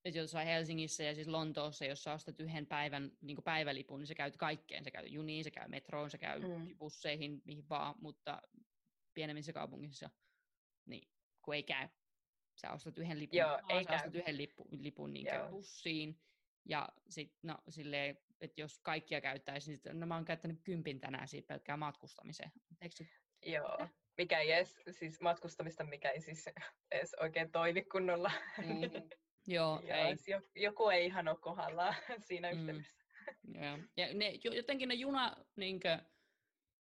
että 0.05 0.19
jossain 0.19 0.47
Helsingissä 0.47 1.03
ja 1.03 1.15
siis 1.15 1.27
Lontoossa, 1.27 1.86
jos 1.86 2.03
sä 2.03 2.13
ostat 2.13 2.39
yhden 2.39 2.67
päivän 2.67 3.12
niin 3.21 3.38
päivälipun, 3.43 3.99
niin 3.99 4.08
se 4.08 4.15
käyt 4.15 4.38
kaikkeen. 4.38 4.84
Se 4.84 4.91
käy 4.91 5.05
juniin, 5.08 5.43
se 5.43 5.51
käy 5.51 5.67
metroon, 5.67 6.10
se 6.10 6.17
käy 6.17 6.39
Mm. 6.39 6.77
busseihin, 6.77 7.41
mihin 7.45 7.69
vaan, 7.69 7.95
mutta 8.01 8.41
pienemmissä 9.13 9.53
kaupungissa, 9.53 10.10
niin 10.86 11.12
kun 11.41 11.55
ei 11.55 11.63
käy. 11.63 11.88
Sä 12.62 12.72
ostat 12.72 12.98
yhden 12.98 13.19
lipun, 13.19 13.38
Joo, 13.38 13.60
ei 13.69 13.84
sä 13.84 13.95
ostat 13.95 14.15
yhden 14.15 14.38
lipun, 14.38 14.67
lipun 14.72 15.13
niin 15.13 15.28
Joo. 15.36 15.50
bussiin, 15.50 16.19
ja 16.65 16.89
sitten 17.10 17.39
no 17.43 17.58
silleen, 17.69 18.17
että 18.41 18.62
jos 18.62 18.80
kaikkia 18.80 19.22
käyttäisiin, 19.22 19.80
niin 19.86 20.00
no 20.00 20.06
mä 20.08 20.15
oon 20.15 20.26
käyttänyt 20.26 20.60
kympin 20.63 21.00
tänään 21.00 21.28
siitä 21.28 21.48
pelkkää 21.48 21.78
matkustamiseen. 21.78 22.52
Joo. 23.45 23.72
Mitä? 23.72 23.89
Mikä 24.17 24.39
ei 24.39 24.52
edes, 24.52 24.76
siis 24.91 25.22
matkustamista, 25.22 25.84
mikä 25.84 26.10
ei 26.10 26.22
siis 26.22 26.45
edes 26.91 27.13
oikein 27.19 27.52
toimi 27.52 27.82
kunnolla. 27.82 28.32
Mm. 28.58 28.65
Joo, 29.48 29.82
Joo, 29.84 29.98
ei. 29.98 30.15
jo- 30.28 30.50
joku 30.56 30.89
ei 30.89 31.06
ihan 31.06 31.28
ole 31.28 31.38
kohdallaan 31.41 31.95
siinä 32.28 32.52
Mm. 32.52 32.60
yhteydessä. 32.60 32.93
Joo. 33.62 33.78
Ja 33.98 34.13
ne, 34.13 34.39
jo- 34.43 34.54
jotenkin 34.54 34.89
ne 34.89 34.95
juna, 34.95 35.36
niinkö, 35.56 36.00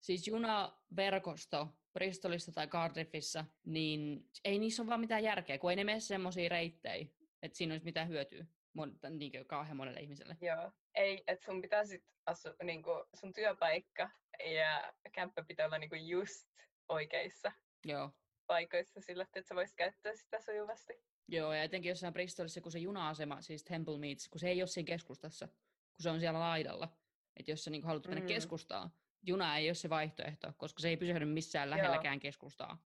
siis 0.00 0.26
junaverkosto 0.28 1.68
Bristolissa 1.92 2.52
tai 2.52 2.66
Cardiffissa, 2.68 3.44
niin 3.66 4.30
ei 4.44 4.58
niissä 4.58 4.82
ole 4.82 4.88
vaan 4.88 5.00
mitään 5.00 5.22
järkeä, 5.24 5.58
kun 5.58 5.70
ei 5.70 5.76
ne 5.76 5.84
mene 5.84 6.00
semmoisia 6.00 6.48
reittejä, 6.48 7.06
että 7.42 7.58
siinä 7.58 7.74
olisi 7.74 7.84
mitään 7.84 8.08
hyötyä 8.08 8.46
mon, 8.74 8.98
niinkö, 9.10 9.44
kauhean 9.44 9.76
monelle 9.76 10.00
ihmiselle. 10.00 10.36
Joo. 10.40 10.72
Ei, 10.94 11.24
että 11.26 11.44
sun 11.44 11.62
pitää 11.62 11.84
sit 11.84 12.04
asua, 12.26 12.54
niinku, 12.62 12.90
sun 13.14 13.32
työpaikka 13.32 14.10
ja 14.44 14.92
kämppä 15.12 15.44
pitää 15.44 15.66
olla 15.66 15.78
niinku 15.78 15.94
just 15.94 16.48
oikeissa 16.88 17.52
Joo. 17.84 18.10
paikoissa 18.46 19.00
sillä, 19.00 19.22
että 19.22 19.48
sä 19.48 19.54
voisit 19.54 19.76
käyttää 19.76 20.16
sitä 20.16 20.40
sujuvasti. 20.40 20.92
Joo, 21.28 21.52
ja 21.52 21.62
etenkin 21.62 21.88
jossain 21.88 22.12
Bristolissa, 22.12 22.60
kun 22.60 22.72
se 22.72 22.78
juna-asema, 22.78 23.40
siis 23.42 23.64
Temple 23.64 23.98
Meads, 23.98 24.28
kun 24.28 24.38
se 24.40 24.48
ei 24.48 24.62
ole 24.62 24.66
siinä 24.66 24.86
keskustassa, 24.86 25.46
kun 25.48 26.02
se 26.02 26.10
on 26.10 26.20
siellä 26.20 26.40
laidalla. 26.40 26.88
Että 27.36 27.52
jos 27.52 27.64
sä 27.64 27.70
niin 27.70 27.84
haluat 27.84 28.06
mennä 28.06 28.20
Mm. 28.20 28.26
keskustaan, 28.26 28.90
juna 29.22 29.56
ei 29.56 29.68
ole 29.68 29.74
se 29.74 29.88
vaihtoehto, 29.88 30.52
koska 30.56 30.80
se 30.80 30.88
ei 30.88 30.96
pysähdy 30.96 31.24
missään 31.24 31.70
lähelläkään 31.70 32.20
keskustaa. 32.20 32.78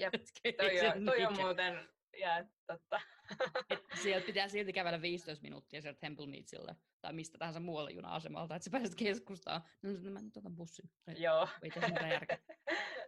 Jep, 0.00 0.14
Toi 0.58 0.86
on, 0.86 1.04
toi 1.04 1.24
on 1.24 1.36
muuten, 1.36 1.88
jää, 2.16 2.46
totta. 2.66 3.00
Et 3.70 3.80
sieltä 4.02 4.26
pitää 4.26 4.48
silti 4.48 4.72
kävellä 4.72 5.02
15 5.02 5.42
minuuttia 5.42 5.82
sieltä 5.82 6.00
Temple 6.00 6.26
Meadsille 6.26 6.76
tai 7.00 7.12
mistä 7.12 7.38
tahansa 7.38 7.60
muualla 7.60 7.90
juna-asemalta, 7.90 8.56
että 8.56 8.64
sä 8.64 8.70
pääset 8.70 8.94
keskustaan. 8.94 9.62
No, 9.82 10.10
mä 10.10 10.22
nyt 10.22 10.36
otan 10.36 10.56
bussin. 10.56 10.90
Joo. 11.16 11.48
ei 11.62 11.70
tässä 11.70 11.88
mitään 11.88 12.10
järkeä. 12.10 12.38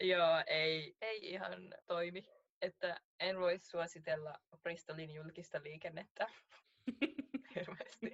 Joo, 0.00 0.42
ei, 0.46 0.96
ei 1.00 1.30
ihan 1.30 1.74
toimi. 1.86 2.24
Että 2.62 3.00
en 3.20 3.38
voi 3.38 3.58
suositella 3.58 4.34
Bristolin 4.62 5.10
julkista 5.10 5.62
liikennettä 5.62 6.26
hirveästi. 7.54 8.10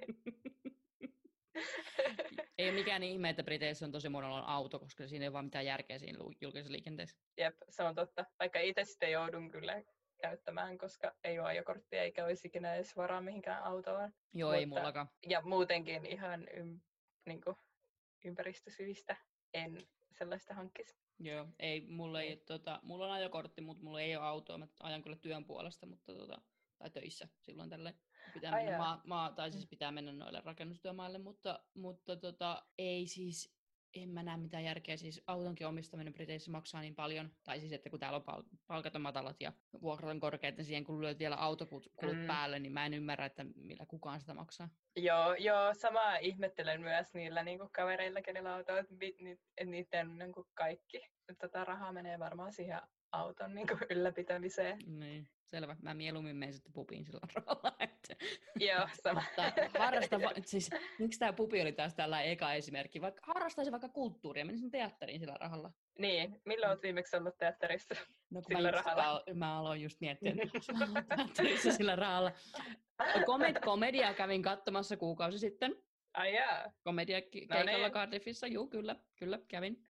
Ei 2.59 2.69
ole 2.69 2.75
mikään 2.75 3.03
ihme, 3.03 3.29
että 3.29 3.43
Briteissä 3.43 3.85
on 3.85 3.91
tosi 3.91 4.09
monella 4.09 4.37
on 4.41 4.49
auto, 4.49 4.79
koska 4.79 5.07
siinä 5.07 5.23
ei 5.23 5.27
ole 5.27 5.33
vaan 5.33 5.45
mitään 5.45 5.65
järkeä 5.65 5.99
siinä 5.99 6.19
julkisessa 6.41 6.71
liikenteessä. 6.71 7.17
Jep, 7.37 7.55
se 7.69 7.83
on 7.83 7.95
totta. 7.95 8.25
Vaikka 8.39 8.59
itse 8.59 8.85
sitten 8.85 9.11
joudun 9.11 9.51
kyllä 9.51 9.83
käyttämään, 10.21 10.77
koska 10.77 11.15
ei 11.23 11.39
ole 11.39 11.47
ajokorttia 11.47 12.03
eikä 12.03 12.25
olisi 12.25 12.47
ikinä 12.47 12.75
edes 12.75 12.95
varaa 12.95 13.21
mihinkään 13.21 13.63
autoon. 13.63 14.13
Joo, 14.33 14.53
ei 14.53 14.65
Mutta- 14.65 14.79
mullakaan. 14.81 15.09
Ja 15.29 15.41
muutenkin 15.41 16.05
ihan 16.05 16.47
ym, 16.57 16.79
niin 17.25 17.41
kuin, 17.41 17.55
ympäristösyistä 18.25 19.15
en 19.53 19.87
sellaista 20.11 20.53
hankkisi. 20.53 20.95
Joo, 21.19 21.47
ei, 21.59 21.81
mulla 21.81 22.21
ei, 22.21 22.37
tota, 22.37 22.79
mulla 22.83 23.05
on 23.05 23.11
ajokortti, 23.11 23.61
mutta 23.61 23.83
mulla 23.83 24.01
ei 24.01 24.15
ole 24.15 24.25
autoa. 24.25 24.57
Mä 24.57 24.67
ajan 24.79 25.01
kyllä 25.01 25.17
työn 25.17 25.45
puolesta, 25.45 25.85
mutta 25.85 26.13
tota, 26.13 26.41
tai 26.77 26.89
töissä 26.89 27.27
silloin 27.39 27.69
tälle 27.69 27.95
pitää 28.33 28.53
Ai 28.53 28.63
mennä 28.63 28.77
maa, 28.77 29.01
maa, 29.05 29.31
tai 29.31 29.51
siis 29.51 29.67
pitää 29.67 29.91
mennä 29.91 30.11
noille 30.11 30.41
rakennustyömaille, 30.45 31.17
mutta, 31.17 31.59
mutta 31.73 32.15
tota, 32.15 32.63
ei 32.77 33.07
siis, 33.07 33.59
en 33.93 34.09
mä 34.09 34.23
näe 34.23 34.37
mitään 34.37 34.63
järkeä. 34.63 34.97
Siis 34.97 35.23
autonkin 35.27 35.67
omistaminen 35.67 36.13
Briteissä 36.13 36.51
maksaa 36.51 36.81
niin 36.81 36.95
paljon, 36.95 37.31
tai 37.43 37.59
siis 37.59 37.71
että 37.71 37.89
kun 37.89 37.99
täällä 37.99 38.15
on 38.15 38.23
pal- 38.23 38.43
palkat 38.67 38.95
on 38.95 39.01
matalat 39.01 39.41
ja 39.41 39.53
vuokrat 39.81 40.11
on 40.11 40.19
korkeat, 40.19 40.57
niin 40.57 40.65
siihen 40.65 40.83
kun 40.83 41.01
lyöt 41.01 41.19
vielä 41.19 41.35
autokulut 41.35 41.91
kulut 41.95 42.17
Mm. 42.17 42.27
päälle, 42.27 42.59
niin 42.59 42.71
mä 42.71 42.85
en 42.85 42.93
ymmärrä, 42.93 43.25
että 43.25 43.45
millä 43.55 43.85
kukaan 43.85 44.19
sitä 44.19 44.33
maksaa. 44.33 44.69
Joo, 44.95 45.33
joo, 45.33 45.73
samaa 45.73 46.17
ihmettelen 46.17 46.81
myös 46.81 47.13
niillä 47.13 47.43
niin 47.43 47.59
kuin 47.59 47.71
kavereilla, 47.71 48.21
kenellä 48.21 48.49
on 48.49 48.55
auto, 48.57 48.77
että 48.77 48.95
ni- 48.99 49.15
ni- 49.19 49.39
että 49.57 49.71
niiden 49.71 50.17
niin 50.17 50.31
kuin 50.33 50.47
kaikki 50.53 51.01
tätä 51.37 51.63
rahaa 51.63 51.93
menee 51.93 52.19
varmaan 52.19 52.53
siihen 52.53 52.81
auton 53.11 53.55
niin 53.55 53.67
kuin 53.67 53.79
ylläpitämiseen. 53.89 54.79
Niin, 54.85 55.27
selvä. 55.45 55.75
Mä 55.81 55.93
mieluummin 55.93 56.35
menen 56.35 56.53
sitten 56.53 56.73
pubiin 56.73 57.05
sillä 57.05 57.19
rahalla. 57.33 57.75
Että... 57.79 58.25
Joo, 58.59 58.87
sama. 59.03 59.23
Harrasta, 59.79 60.17
siis, 60.45 60.69
miksi 60.99 61.19
tämä 61.19 61.33
pubi 61.33 61.61
oli 61.61 61.71
taas 61.71 61.93
tällainen 61.95 62.31
eka 62.31 62.53
esimerkki? 62.53 63.01
Vaikka 63.01 63.21
harrastaisin 63.23 63.71
vaikka 63.71 63.89
kulttuuria, 63.89 64.45
menisin 64.45 64.71
teatteriin 64.71 65.19
sillä 65.19 65.35
rahalla. 65.39 65.71
Niin, 65.99 66.41
milloin 66.45 66.69
olet 66.71 66.83
viimeksi 66.83 67.17
ollut 67.17 67.37
teatterissa? 67.37 67.95
No, 68.29 68.41
Sillä 68.41 68.61
mä, 68.61 68.77
just, 68.77 68.85
rahalla. 68.85 69.03
aloin- 69.09 69.37
mä 69.37 69.57
aloin 69.59 69.81
just 69.81 70.01
miettiä, 70.01 70.33
että 70.43 71.15
teatterissa 71.15 71.71
sillä 71.71 71.95
rahalla. 71.95 72.31
Komed, 73.25 73.59
komedia 73.65 74.13
kävin 74.13 74.41
katsomassa 74.41 74.97
kuukausi 74.97 75.39
sitten. 75.39 75.75
Ai 76.13 76.35
jaa, 76.35 76.71
Komedia 76.83 77.19
No 77.19 77.25
keikalla 77.31 77.63
niin. 77.63 77.91
Cardiffissa, 77.91 78.47
juu, 78.47 78.67
kyllä, 78.67 78.95
kyllä, 79.15 79.39
kävin. 79.47 79.87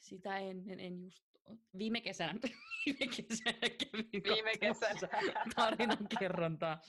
Sitä 0.00 0.38
ennen 0.38 0.80
en 0.80 1.02
just... 1.02 1.29
Viime 1.78 2.00
kesänä, 2.00 2.34
viime 2.86 3.06
kesänä 3.06 3.58
kävin 3.60 4.22
viime 4.24 4.52
kesänä. 4.60 5.08
tarinan 5.56 6.08
kerrontaa. 6.18 6.80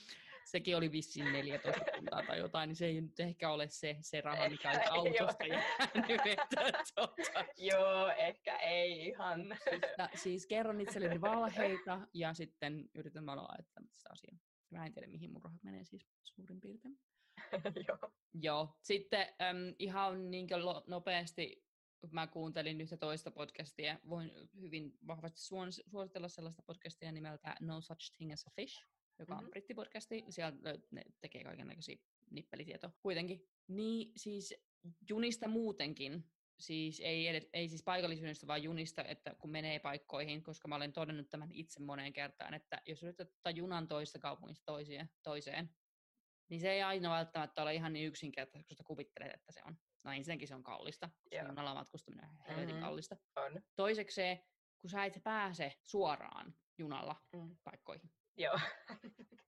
Sekin 0.44 0.76
oli 0.76 0.92
vissiin 0.92 1.32
14 1.32 1.84
tuntaa 1.96 2.22
tai 2.26 2.38
jotain, 2.38 2.68
niin 2.68 2.76
se 2.76 2.86
ei 2.86 3.00
nyt 3.00 3.20
ehkä 3.20 3.50
ole 3.50 3.68
se, 3.68 3.96
se 4.00 4.20
raha, 4.20 4.48
mikä 4.48 4.70
Ei 4.70 4.88
autosta. 4.88 5.44
Että, 6.24 6.62
tota, 6.94 7.44
Joo, 7.70 8.08
ehkä 8.16 8.56
ei 8.56 9.06
ihan. 9.06 9.56
siis, 9.70 9.80
ta- 9.96 10.08
siis 10.14 10.46
kerron 10.46 10.80
itselleni 10.80 11.20
valheita 11.20 12.00
ja 12.14 12.34
sitten 12.34 12.90
yritän 12.94 13.26
valoa 13.26 13.54
että 13.58 13.80
sitä 13.92 14.08
asiaa. 14.12 14.38
Mä 14.70 14.86
en 14.86 14.92
tiedä, 14.92 15.08
mihin 15.08 15.32
mun 15.32 15.42
rahat 15.42 15.62
menee 15.62 15.84
siis 15.84 16.06
suurin 16.24 16.60
piirtein. 16.60 16.98
Joo. 17.88 18.12
Joo, 18.34 18.76
sitten 18.82 19.20
äm, 19.20 19.74
ihan 19.78 20.30
niin 20.30 20.46
nopeasti 20.86 21.64
mä 22.10 22.26
kuuntelin 22.26 22.80
yhtä 22.80 22.96
toista 22.96 23.30
podcastia. 23.30 23.98
Voin 24.08 24.32
hyvin 24.60 24.98
vahvasti 25.06 25.40
suon- 25.40 25.72
suositella 25.90 26.28
sellaista 26.28 26.62
podcastia 26.62 27.12
nimeltä 27.12 27.54
No 27.60 27.80
Such 27.80 28.12
Thing 28.16 28.32
as 28.32 28.46
a 28.46 28.50
Fish, 28.50 28.86
joka 29.18 29.34
on 29.36 29.44
Mhm. 29.44 29.50
brittipodcasti. 29.50 30.24
Siellä 30.28 30.58
ne 30.90 31.02
tekee 31.20 31.44
kaikenlaisia 31.44 31.96
nippelitietoa 32.30 32.90
kuitenkin. 33.02 33.46
Niin 33.68 34.12
siis 34.16 34.54
junista 35.10 35.48
muutenkin, 35.48 36.24
siis 36.58 37.00
ei, 37.00 37.28
edes, 37.28 37.48
ei 37.52 37.68
siis 37.68 37.82
paikallisjunista, 37.82 38.46
vaan 38.46 38.62
junista, 38.62 39.04
että 39.04 39.34
kun 39.34 39.50
menee 39.50 39.78
paikkoihin, 39.78 40.42
koska 40.42 40.68
mä 40.68 40.76
olen 40.76 40.92
todennut 40.92 41.30
tämän 41.30 41.52
itse 41.52 41.80
moneen 41.80 42.12
kertaan, 42.12 42.54
että 42.54 42.82
jos 42.86 43.02
yrität 43.02 43.28
ottaa 43.30 43.50
junan 43.52 43.88
toista 43.88 44.18
kaupungista 44.18 44.64
toiseen, 44.66 45.10
toiseen, 45.22 45.70
niin 46.48 46.60
se 46.60 46.72
ei 46.72 46.82
aina 46.82 47.10
välttämättä 47.10 47.62
ole 47.62 47.74
ihan 47.74 47.92
niin 47.92 48.06
yksinkertaista, 48.06 48.68
kun 48.68 48.76
sä 48.76 48.84
kuvittelet, 48.84 49.34
että 49.34 49.52
se 49.52 49.60
on. 49.66 49.76
No 50.04 50.12
ensinnäkin 50.12 50.48
se 50.48 50.54
on 50.54 50.62
kallista, 50.62 51.10
koska 51.30 51.36
junalla 51.48 51.74
matkustaminen 51.74 52.28
on 52.28 52.36
helvetin 52.48 52.74
Mhm. 52.74 52.84
kallista. 52.84 53.16
On. 53.36 53.62
Toisekseen, 53.76 54.38
kun 54.80 54.90
sä 54.90 55.04
et 55.04 55.20
pääse 55.24 55.72
suoraan 55.82 56.54
junalla 56.78 57.16
Mm. 57.32 57.56
paikkoihin. 57.64 58.10
Joo. 58.36 58.60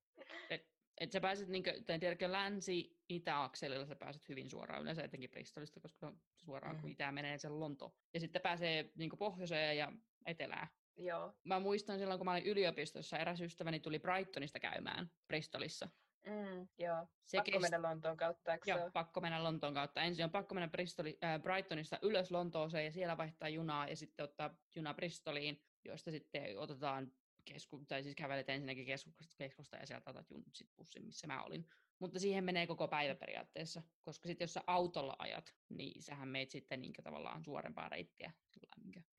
Et 1.01 1.13
sä 1.13 1.21
pääset, 1.21 1.49
niin 1.49 1.65
kuin, 1.65 1.85
tai 1.85 1.99
tiedätkö, 1.99 2.33
länsi-itä-akselilla 2.33 3.87
sä 3.87 3.97
pääset 3.97 4.29
hyvin 4.29 4.51
suoraan, 4.51 4.83
yleensä 4.83 5.03
etenkin 5.03 5.31
Bristolista, 5.31 5.81
koska 5.81 5.99
se 5.99 6.07
on 6.07 6.21
suoraan, 6.37 6.77
kun 6.77 6.85
Mhm. 6.85 6.93
itään 6.93 7.15
menee 7.15 7.39
se 7.39 7.49
Lonto. 7.49 7.95
Ja 8.15 8.21
sitten 8.21 8.43
pääsee 8.43 8.91
niin 8.95 9.11
pohjoiseen 9.19 9.79
ja 9.79 9.93
etelään. 10.27 10.69
Joo. 10.97 11.35
Mä 11.45 11.61
muistan 11.61 11.99
silloin, 11.99 12.19
kun 12.19 12.25
mä 12.25 12.33
olin 12.33 12.47
yliopistossa, 12.47 13.19
eräs 13.19 13.41
ystäväni 13.41 13.81
tuli 13.81 13.99
Brightonista 13.99 14.61
käymään 14.61 15.11
Bristolissa. 15.27 15.89
Mm, 16.27 16.69
joo. 16.79 17.07
Se 17.25 17.37
Pakko 17.39 17.51
kesti- 17.51 17.61
mennä 17.61 17.83
Lontoon 17.89 18.17
kautta, 18.17 18.53
eikö 18.53 18.65
se 18.65 18.71
Joo, 18.71 18.83
ole? 18.83 18.91
pakko 18.91 19.21
mennä 19.21 19.43
Lontoon 19.45 19.75
kautta. 19.75 20.03
Ensin 20.03 20.25
on 20.25 20.31
pakko 20.31 20.55
mennä 20.55 20.69
Bristoli, 20.69 21.19
äh, 21.25 21.43
Brightonista 21.43 21.99
ylös 22.03 22.31
Lontooseen 22.31 22.85
ja 22.85 22.93
siellä 22.93 23.17
vaihtaa 23.17 23.49
junaa 23.49 23.89
ja 23.89 23.97
sitten 23.97 24.25
ottaa 24.25 24.55
juna 24.77 24.95
Bristoliin, 24.95 25.63
josta 25.85 26.11
sitten 26.11 26.59
otetaan 26.59 27.13
kesku, 27.45 27.85
tai 27.89 28.03
siis 28.03 28.15
kävelet 28.15 28.49
ensinnäkin 28.49 28.87
keskusta, 28.87 29.25
keskusta 29.39 29.77
ja 29.77 29.87
sieltä 29.87 30.11
otat 30.11 30.31
jun, 30.31 30.45
sit 30.53 30.71
bussin, 30.77 31.05
missä 31.05 31.27
mä 31.27 31.43
olin. 31.43 31.69
Mutta 31.99 32.19
siihen 32.19 32.45
menee 32.45 32.67
koko 32.67 32.89
päivä 32.89 33.15
periaatteessa, 33.15 33.83
koska 34.03 34.29
sitten 34.29 34.45
jos 34.45 34.55
sä 34.55 34.61
autolla 34.67 35.17
ajat, 35.19 35.55
niin 35.69 36.03
sähän 36.03 36.29
meet 36.29 36.51
sitten 36.51 36.81
niin 36.81 36.93
tavallaan 36.93 37.45
suorempaa 37.45 37.89
reittiä. 37.89 38.33
Sillä. 38.51 38.75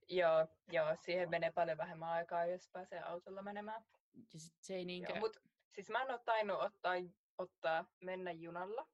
Joo, 0.09 0.47
joo, 0.71 0.95
siihen 1.01 1.29
menee 1.29 1.51
paljon 1.51 1.77
vähemmän 1.77 2.09
aikaa, 2.09 2.45
jos 2.45 2.69
pääsee 2.69 3.01
autolla 3.01 3.41
menemään. 3.41 3.85
Ja 4.33 4.39
sit 4.39 4.53
se 4.61 4.75
ei 4.75 4.85
niinkö... 4.85 5.11
Joo, 5.11 5.19
mut 5.19 5.37
siis 5.75 5.89
mä 5.89 6.01
en 6.01 6.11
ole 6.11 6.19
tainnut 6.25 6.61
ottaa, 6.61 6.93
ottaa 7.37 7.85
mennä 8.01 8.31
junalla. 8.31 8.87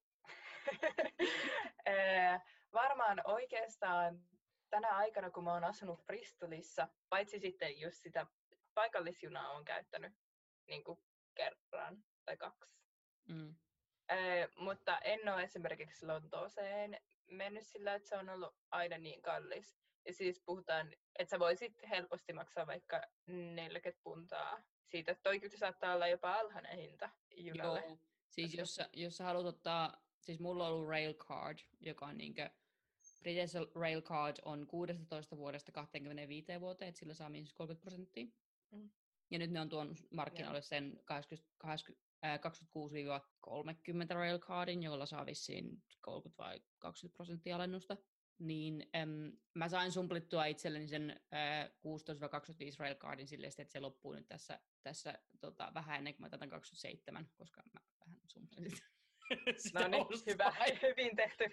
Varmaan 2.73 3.21
oikeastaan 3.25 4.19
tänä 4.69 4.95
aikana, 4.95 5.31
kun 5.31 5.43
mä 5.43 5.53
oon 5.53 5.63
asunut 5.63 6.05
Bristolissa, 6.05 6.87
paitsi 7.09 7.39
sitten 7.39 7.79
just 7.79 8.01
sitä 8.01 8.27
paikallisjunaa 8.73 9.51
on 9.51 9.65
käyttänyt 9.65 10.13
niin 10.67 10.83
kuin 10.83 10.99
kerran 11.35 12.03
tai 12.25 12.37
kaksi. 12.37 12.79
mm, 13.27 13.55
Eh, 14.09 14.49
mutta 14.55 14.99
en 14.99 15.29
ole 15.29 15.43
esimerkiksi 15.43 16.05
Lontooseen 16.05 17.01
mennyt 17.27 17.67
sillä, 17.67 17.93
että 17.93 18.09
se 18.09 18.17
on 18.17 18.29
ollut 18.29 18.55
aina 18.71 18.97
niin 18.97 19.21
kallis. 19.21 19.77
Ja 20.05 20.13
siis 20.13 20.41
puhutaan, 20.45 20.93
että 21.19 21.29
sä 21.29 21.39
voisit 21.39 21.89
helposti 21.89 22.33
maksaa 22.33 22.67
vaikka 22.67 23.01
40 23.27 24.03
puntaa 24.03 24.63
siitä. 24.91 25.15
Toi 25.15 25.39
kyllä 25.39 25.57
saattaa 25.57 25.95
olla 25.95 26.07
jopa 26.07 26.33
alhainen 26.33 26.77
hinta 26.77 27.09
junalle. 27.35 27.83
Joo, 27.87 27.97
siis 28.29 28.53
jos 28.53 28.75
sä, 28.75 28.89
jos 28.93 29.17
sä 29.17 29.23
haluat 29.23 29.45
ottaa, 29.45 30.05
siis 30.21 30.39
mulla 30.39 30.67
on 30.67 30.73
ollut 30.73 30.89
Railcard, 30.89 31.59
joka 31.79 32.05
on 32.05 32.17
niinkö, 32.17 32.49
British 33.19 33.55
Railcard 33.75 34.37
on 34.45 34.67
16 34.67 35.37
vuodesta 35.37 35.71
25 35.71 36.59
vuoteen, 36.59 36.89
että 36.89 36.99
sillä 36.99 37.13
saa 37.13 37.29
miinus 37.29 37.53
30 37.53 37.81
prosenttia. 37.81 38.25
Mm. 38.71 38.89
Ja 39.29 39.39
nyt 39.39 39.51
ne 39.51 39.61
on 39.61 39.69
tuonut 39.69 39.97
markkinoille 40.11 40.61
sen 40.61 40.99
80, 41.05 41.51
80, 41.57 42.07
ää, 42.21 42.37
26-30 42.37 42.41
Railcardin, 44.13 44.83
jolla 44.83 45.05
saa 45.05 45.25
vissiin 45.25 45.83
30 46.01 46.43
vai 46.43 46.61
20 46.79 47.15
prosenttia 47.15 47.55
alennusta. 47.55 47.97
Niin 48.39 48.89
äm, 48.95 49.31
mä 49.53 49.69
sain 49.69 49.91
sumplittua 49.91 50.45
itselleni 50.45 50.87
sen 50.87 51.21
ää, 51.31 51.67
16-25 51.67 51.71
Railcardin 52.79 53.27
silleen, 53.27 53.53
että 53.57 53.71
se 53.71 53.79
loppuu 53.79 54.13
nyt 54.13 54.27
tässä, 54.27 54.59
tässä 54.83 55.13
tota, 55.39 55.71
vähän 55.73 55.97
ennen 55.97 56.13
kuin 56.13 56.21
mä 56.21 56.29
tätä 56.29 56.47
27, 56.47 57.29
koska 57.35 57.63
mä 57.73 57.81
vähän 57.99 58.21
sumplin 58.27 58.71
sitä, 58.71 58.87
sitä 59.57 59.79
No 59.79 59.87
niin, 59.87 60.05
hyvä, 60.25 60.55
hyvin 60.81 61.15
tehty. 61.15 61.43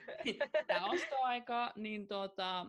Tämä 0.67 0.87
ostoaikaa, 0.87 1.73
niin, 1.77 2.09
tota, 2.09 2.67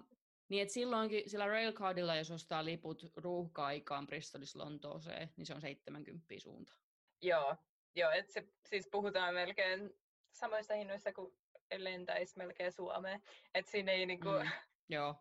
niin 0.50 0.64
et 0.64 0.70
silloinkin 0.70 1.30
sillä 1.30 1.48
Railcardilla, 1.48 2.16
jos 2.16 2.32
ostaa 2.32 2.66
liput 2.66 3.12
ruuhka-aikaan 3.16 4.08
Bristolissa 4.08 4.60
Lontooseen, 4.60 5.34
niin 5.38 5.46
se 5.46 5.54
on 5.54 5.62
70 5.62 6.26
suunta. 6.38 6.74
joo, 7.22 7.56
joo 7.96 8.12
että 8.12 8.34
se, 8.34 8.48
siis 8.66 8.88
puhutaan 8.92 9.34
melkein 9.34 9.94
samoista 10.32 10.74
hinnoista 10.74 11.14
kuin 11.14 11.34
lentäisi 11.78 12.38
melkein 12.38 12.72
Suomeen. 12.72 13.22
Että 13.54 13.72
siinä 13.72 13.92
ei 13.92 14.06
niinku, 14.06 14.30
Mm. 14.30 14.50
Joo, 14.96 15.16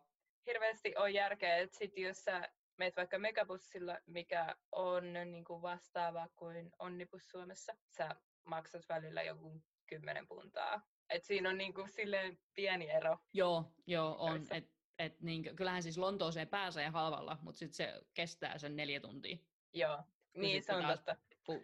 hirveästi 0.45 0.95
ole 0.97 1.11
järkeä, 1.11 1.57
että 1.57 1.77
sit 1.77 1.97
jos 1.97 2.23
sä 2.23 2.49
meet 2.77 2.95
vaikka 2.95 3.19
megabussilla, 3.19 3.97
mikä 4.05 4.55
on 4.71 5.13
niin 5.13 5.43
kuin 5.43 5.61
vastaava 5.61 6.27
kuin 6.35 6.71
onnibus 6.79 7.27
Suomessa, 7.29 7.73
sä 7.97 8.15
maksat 8.45 8.89
välillä 8.89 9.23
joku 9.23 9.61
10 9.87 10.27
puntaa. 10.27 10.81
Et 11.09 11.23
siinä 11.23 11.49
on 11.49 11.57
niin 11.57 11.73
kuin 11.73 11.89
silleen 11.89 12.39
pieni 12.55 12.89
ero. 12.89 13.17
joo, 13.33 13.73
joo 13.87 14.15
on. 14.19 14.45
Et, 14.51 14.71
et 14.99 15.21
niin, 15.21 15.55
kyllähän 15.55 15.83
siis 15.83 15.97
Lontooseen 15.97 16.47
pääsee 16.47 16.87
halvalla, 16.89 17.37
mutta 17.41 17.59
sitten 17.59 17.75
se 17.75 18.01
kestää 18.13 18.57
sen 18.57 18.75
neljä 18.75 18.99
tuntia. 18.99 19.37
Joo, 19.73 20.03
niin 20.37 20.61
se 20.61 20.65
sitten 20.65 20.75
on 20.75 20.81
taas- 20.83 20.99
totta. 20.99 21.15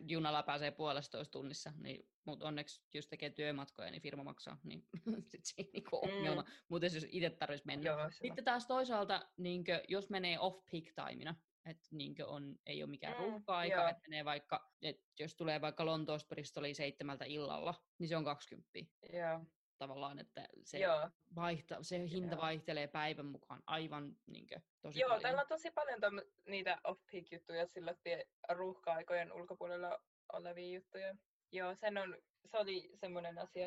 Junalla 0.07 0.43
pääsee 0.43 0.71
puolestoista 0.71 1.31
tunnissa, 1.31 1.71
niin, 1.77 2.09
mutta 2.25 2.47
onneksi 2.47 2.83
jos 2.93 3.07
tekee 3.07 3.29
työmatkoja, 3.29 3.91
niin 3.91 4.01
firma 4.01 4.23
maksaa, 4.23 4.57
niin 4.63 4.87
sitten 5.29 5.39
siinä 5.43 5.69
niinku 5.73 6.01
Mm. 6.05 6.11
ongelma. 6.17 6.43
Mutta 6.69 6.85
jos 6.85 7.05
itse 7.09 7.29
tarvitsisi 7.29 7.65
mennä. 7.67 7.89
Joo. 7.89 8.09
Sitten 8.21 8.45
taas 8.45 8.67
toisaalta, 8.67 9.27
niinkö, 9.37 9.83
jos 9.87 10.09
menee 10.09 10.39
off-peak 10.39 10.83
timina, 11.09 11.35
että 11.65 11.87
niinkö 11.91 12.27
on, 12.27 12.55
ei 12.65 12.83
ole 12.83 12.89
mikään 12.89 13.13
Mm, 13.17 13.23
mm, 13.23 13.29
ruuhka-aika, 13.31 13.89
että 13.89 14.01
menee 14.09 14.25
vaikka, 14.25 14.71
että 14.81 15.03
jos 15.19 15.35
tulee 15.35 15.61
vaikka 15.61 15.85
Lontoosta 15.85 16.27
Bristoliin 16.27 16.75
seitsemältä 16.75 17.25
illalla, 17.25 17.73
niin 17.99 18.07
se 18.07 18.17
on 18.17 18.23
20 18.23 18.69
Joo, 19.13 19.39
tavallaan, 19.77 20.19
että 20.19 20.47
se, 20.63 20.79
joo. 20.79 21.09
vaihta, 21.35 21.77
se 21.83 22.09
hinta 22.09 22.35
Joo. 22.35 22.41
vaihtelee 22.41 22.87
päivän 22.87 23.25
mukaan 23.25 23.63
aivan 23.67 24.15
niinkö, 24.25 24.59
tosi 24.81 24.99
joo 24.99 25.07
paljon. 25.09 25.21
täällä 25.21 25.41
on 25.41 25.47
tosi 25.47 25.71
paljon 25.71 25.99
tommo- 25.99 26.31
niitä 26.47 26.81
off-peak-juttuja 26.83 27.67
sillä 27.67 27.93
tie- 28.03 28.27
ruuhka-aikojen 28.49 29.33
ulkopuolella 29.33 29.99
olevia 30.33 30.73
juttuja. 30.75 31.15
Joo, 31.51 31.75
sen 31.75 31.97
on, 31.97 32.17
se 32.45 32.57
oli 32.57 32.89
semmoinen 32.95 33.37
asia, 33.37 33.65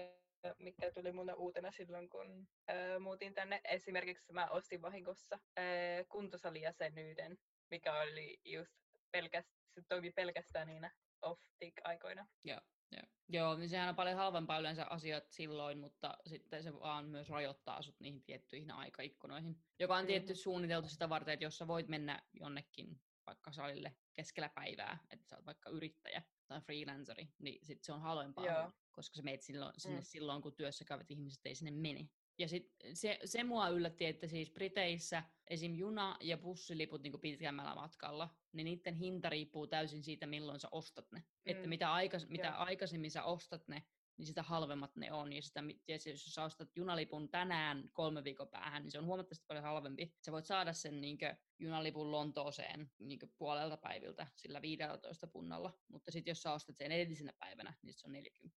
mikä 0.59 0.91
tuli 0.93 1.13
mulle 1.13 1.35
uutena 1.35 1.71
silloin, 1.71 2.09
kun 2.09 2.49
ö, 2.71 2.99
muutin 2.99 3.35
tänne. 3.35 3.61
Esimerkiksi 3.65 4.33
mä 4.33 4.47
ostin 4.47 4.83
vahingossa 4.83 5.39
ö, 5.59 5.63
kuntosalijäsenyyden, 6.09 7.39
mikä 7.71 8.01
oli 8.01 8.41
just 8.45 8.77
pelkästään, 9.13 9.59
se 9.75 9.83
toimi 9.89 10.11
pelkästään 10.11 10.67
niinä 10.69 10.91
off-peak-aikoina. 11.23 12.27
Joo, 12.45 12.61
joo. 12.93 13.03
joo, 13.29 13.57
niin 13.57 13.69
sehän 13.69 13.89
on 13.89 13.97
paljon 13.97 14.17
halvempaa 14.17 14.59
yleensä 14.59 14.87
asiat 14.91 15.25
silloin, 15.31 15.79
mutta 15.79 16.15
sitten 16.27 16.63
se 16.63 16.73
vaan 16.75 17.09
myös 17.09 17.29
rajoittaa 17.29 17.83
sut 17.83 18.01
niihin 18.01 18.23
tiettyihin 18.23 18.71
aikaikkunoihin, 18.71 19.57
joka 19.79 19.97
on 19.97 20.07
tietty 20.07 20.33
Mhm. 20.33 20.39
suunniteltu 20.39 20.89
sitä 20.89 21.09
varten, 21.09 21.33
että 21.35 21.45
jos 21.45 21.59
sä 21.59 21.67
voit 21.67 21.89
mennä 21.89 22.23
jonnekin 22.33 23.01
vaikka 23.27 23.53
salille 23.53 23.97
keskellä 24.15 24.49
päivää, 24.55 24.99
että 25.11 25.29
sä 25.29 25.37
oot 25.37 25.47
vaikka 25.47 25.71
yrittäjä 25.71 26.23
tai 26.49 26.61
freelanceri, 26.61 27.29
niin 27.39 27.67
sit 27.67 27.83
se 27.85 27.93
on 27.93 28.01
halvempaa, 28.01 28.47
Joo. 28.47 28.73
koska 28.93 29.17
sä 29.17 29.23
meet 29.23 29.43
silloin, 29.43 29.73
sinne 29.79 29.99
Mm. 29.99 30.05
silloin, 30.05 30.43
kun 30.43 30.55
työssä 30.55 30.85
käyvät 30.85 31.11
ihmiset 31.11 31.47
ei 31.47 31.55
sinne 31.55 31.71
mene. 31.71 32.09
Ja 32.39 32.49
sit 32.49 32.75
se, 32.95 33.19
se 33.25 33.45
mua 33.45 33.69
yllätti, 33.69 34.07
että 34.07 34.27
siis 34.27 34.51
Briteissä 34.51 35.23
esim. 35.47 35.75
juna- 35.75 36.17
ja 36.21 36.37
bussiliput 36.39 37.03
niin 37.03 37.21
pitkemmällä 37.21 37.75
matkalla, 37.75 38.29
niin 38.53 38.65
niiden 38.65 38.95
hinta 38.95 39.29
riippuu 39.31 39.67
täysin 39.67 40.03
siitä, 40.03 40.27
milloin 40.27 40.61
sä 40.61 40.69
ostat 40.73 41.13
ne. 41.13 41.19
Mm. 41.19 41.25
Että 41.47 41.69
mitä, 41.69 41.93
aikas, 41.93 42.29
mitä 42.29 42.51
aikaisemmin 42.57 43.11
sä 43.11 43.25
ostat 43.25 43.69
ne, 43.69 43.83
niin 44.19 44.27
sitä 44.27 44.43
halvemmat 44.43 44.97
ne 44.97 45.13
on. 45.13 45.33
Ja, 45.33 45.43
sitä, 45.43 45.63
se- 45.99 46.11
jos 46.11 46.35
sä 46.35 46.45
ostat 46.45 46.77
junalipun 46.77 47.29
tänään 47.29 47.89
kolme 47.93 48.25
viikon 48.25 48.49
päähän, 48.49 48.83
niin 48.83 48.91
se 48.91 48.99
on 48.99 49.07
huomattavasti 49.07 49.45
paljon 49.49 49.65
halvempi. 49.65 50.15
Sä 50.27 50.33
voit 50.33 50.47
saada 50.47 50.73
sen 50.73 51.01
niinkö, 51.01 51.37
junalipun 51.59 52.13
Lontooseen 52.13 52.91
niinkö, 52.99 53.27
puolelta 53.39 53.77
päiviltä 53.77 54.27
sillä 54.37 54.63
15 54.63 55.27
punnalla. 55.27 55.79
Mutta 55.89 56.11
sitten 56.11 56.31
jos 56.31 56.43
sä 56.43 56.53
ostat 56.53 56.77
sen 56.77 56.93
edellisenä 56.93 57.33
päivänä, 57.39 57.75
niin 57.83 57.95
se 57.95 58.07
on 58.07 58.13
40. 58.13 58.57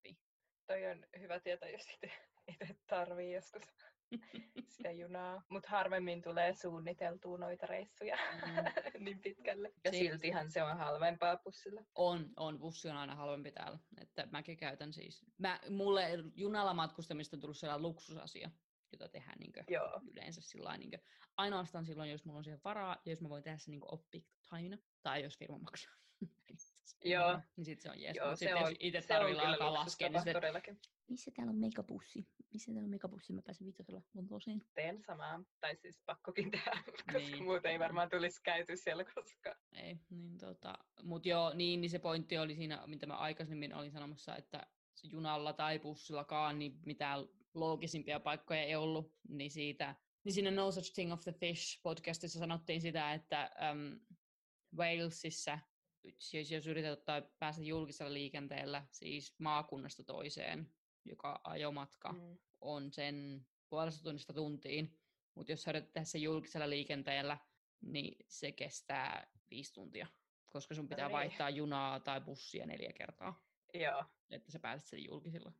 Toi 0.67 0.85
on 0.85 1.05
hyvä 1.19 1.39
tietää, 1.39 1.69
jos 1.69 1.87
itse 1.91 2.11
tarvii 2.87 3.33
joskus 3.33 3.63
sitä 4.75 4.91
junaa. 4.91 5.43
Mutta 5.49 5.69
harvemmin 5.69 6.21
tulee 6.21 6.53
suunniteltua 6.53 7.37
noita 7.37 7.65
reissuja 7.65 8.17
Mm. 8.45 8.53
niin 9.05 9.21
pitkälle. 9.21 9.73
Ja 9.83 9.91
Se- 9.91 9.97
siltihän 9.97 10.51
se 10.51 10.63
on 10.63 10.77
halvempaa 10.77 11.37
bussilla. 11.37 11.81
On, 11.95 12.29
on. 12.37 12.59
Bussi 12.59 12.89
on 12.89 12.97
aina 12.97 13.15
halvempi 13.15 13.51
täällä. 13.51 13.79
Että 14.01 14.27
mäkin 14.31 14.57
käytän 14.57 14.93
siis. 14.93 15.25
Mä, 15.37 15.59
mulle 15.69 16.09
junalla 16.35 16.73
matkustamista 16.73 17.35
on 17.37 17.41
tullut 17.41 17.57
sellainen 17.57 17.81
luksusasia, 17.81 18.51
jota 18.91 19.09
tehdään 19.09 19.37
niinkö, 19.39 19.63
Joo. 19.67 20.01
yleensä 20.11 20.41
sillä 20.41 20.77
niinkö, 20.77 20.97
ainoastaan 21.37 21.85
silloin, 21.85 22.11
jos 22.11 22.25
mulla 22.25 22.37
on 22.37 22.43
siihen 22.43 22.61
varaa, 22.63 23.01
ja 23.05 23.11
jos 23.11 23.21
mä 23.21 23.29
voin 23.29 23.43
tehdä 23.43 23.57
se 23.57 23.71
niinkö 23.71 23.87
off-peak 23.91 24.23
timena, 24.49 24.77
tai 25.01 25.23
jos 25.23 25.37
firma 25.37 25.57
maksaa. 25.59 25.93
Joo. 27.05 27.39
niin 27.55 27.65
sit 27.65 27.81
se 27.81 27.89
on 27.89 28.01
jees. 28.01 28.15
Joo, 28.17 28.29
Mut 28.29 28.39
se 28.39 28.45
sitten 28.45 28.63
on, 28.63 28.69
jos 28.69 28.77
itse 28.79 29.01
tarvii 29.01 29.39
alkaa 29.39 29.73
laskea, 29.73 30.09
niin 30.09 30.19
sitten, 30.19 30.33
todellakin. 30.33 30.79
missä 31.07 31.31
täällä 31.35 31.49
on 31.51 31.57
megabussi? 31.57 32.27
Missä 32.53 32.71
täällä 32.71 32.85
on 32.85 32.89
megabussi? 32.89 33.33
Mä 33.33 33.41
pääsen 33.41 33.67
vitosella 33.67 34.01
Lontooseen. 34.13 34.61
Teen 34.73 35.01
samaa. 35.01 35.43
Tai 35.59 35.75
siis 35.75 36.01
pakkokin 36.05 36.51
tehdä, 36.51 36.71
koska 36.91 37.17
Niin. 37.17 37.43
muuten 37.43 37.71
ei 37.71 37.79
varmaan 37.79 38.09
tulisi 38.09 38.43
käyty 38.43 38.77
siellä 38.77 39.03
koskaan. 39.15 39.55
Ei, 39.73 39.99
niin 40.09 40.37
tota, 40.37 40.77
mut 41.03 41.25
joo, 41.25 41.53
niin, 41.53 41.81
niin 41.81 41.89
se 41.89 41.99
pointti 41.99 42.37
oli 42.37 42.55
siinä, 42.55 42.83
mitä 42.87 43.05
mä 43.05 43.17
aikaisemmin 43.17 43.75
olin 43.75 43.91
sanomassa, 43.91 44.35
että 44.35 44.67
se 44.95 45.07
junalla 45.07 45.53
tai 45.53 45.79
bussillakaan 45.79 46.59
niin 46.59 46.79
mitään 46.85 47.19
loogisimpia 47.53 48.19
paikkoja 48.19 48.61
ei 48.61 48.75
ollut, 48.75 49.15
niin 49.29 49.51
siitä, 49.51 49.95
niin 50.23 50.33
siinä 50.33 50.51
No 50.51 50.71
Such 50.71 50.93
Thing 50.93 51.13
of 51.13 51.21
the 51.23 51.31
Fish 51.33 51.81
podcastissa 51.83 52.39
sanottiin 52.39 52.81
sitä, 52.81 53.13
että 53.13 53.51
um, 53.71 53.99
Walesissa, 54.77 55.59
siis 56.17 56.51
jos 56.51 56.67
yrität 56.67 56.91
ottaa 56.99 57.21
päästä 57.21 57.61
julkisella 57.63 58.13
liikenteellä, 58.13 58.85
siis 58.91 59.39
maakunnasta 59.39 60.03
toiseen, 60.03 60.71
joka 61.05 61.41
ajomatka 61.43 62.11
Mm. 62.11 62.37
on 62.61 62.91
sen 62.93 63.45
puolesta 63.69 64.03
tunnista 64.03 64.33
tuntiin, 64.33 64.99
mutta 65.35 65.51
jos 65.51 65.63
sä 65.63 65.71
yrität 65.71 65.93
tehdä 65.93 66.05
sen 66.05 66.21
julkisella 66.21 66.69
liikenteellä, 66.69 67.37
niin 67.81 68.25
se 68.27 68.51
kestää 68.51 69.27
viisi 69.49 69.73
tuntia, 69.73 70.07
koska 70.45 70.75
sun 70.75 70.87
pitää 70.89 71.07
niin. 71.07 71.13
vaihtaa 71.13 71.49
junaa 71.49 71.99
tai 71.99 72.21
bussia 72.21 72.65
neljä 72.65 72.93
kertaa, 72.93 73.43
Joo. 73.73 74.05
että 74.29 74.51
sä 74.51 74.59
pääset 74.59 74.87
sen 74.87 75.05
julkisilla. 75.05 75.51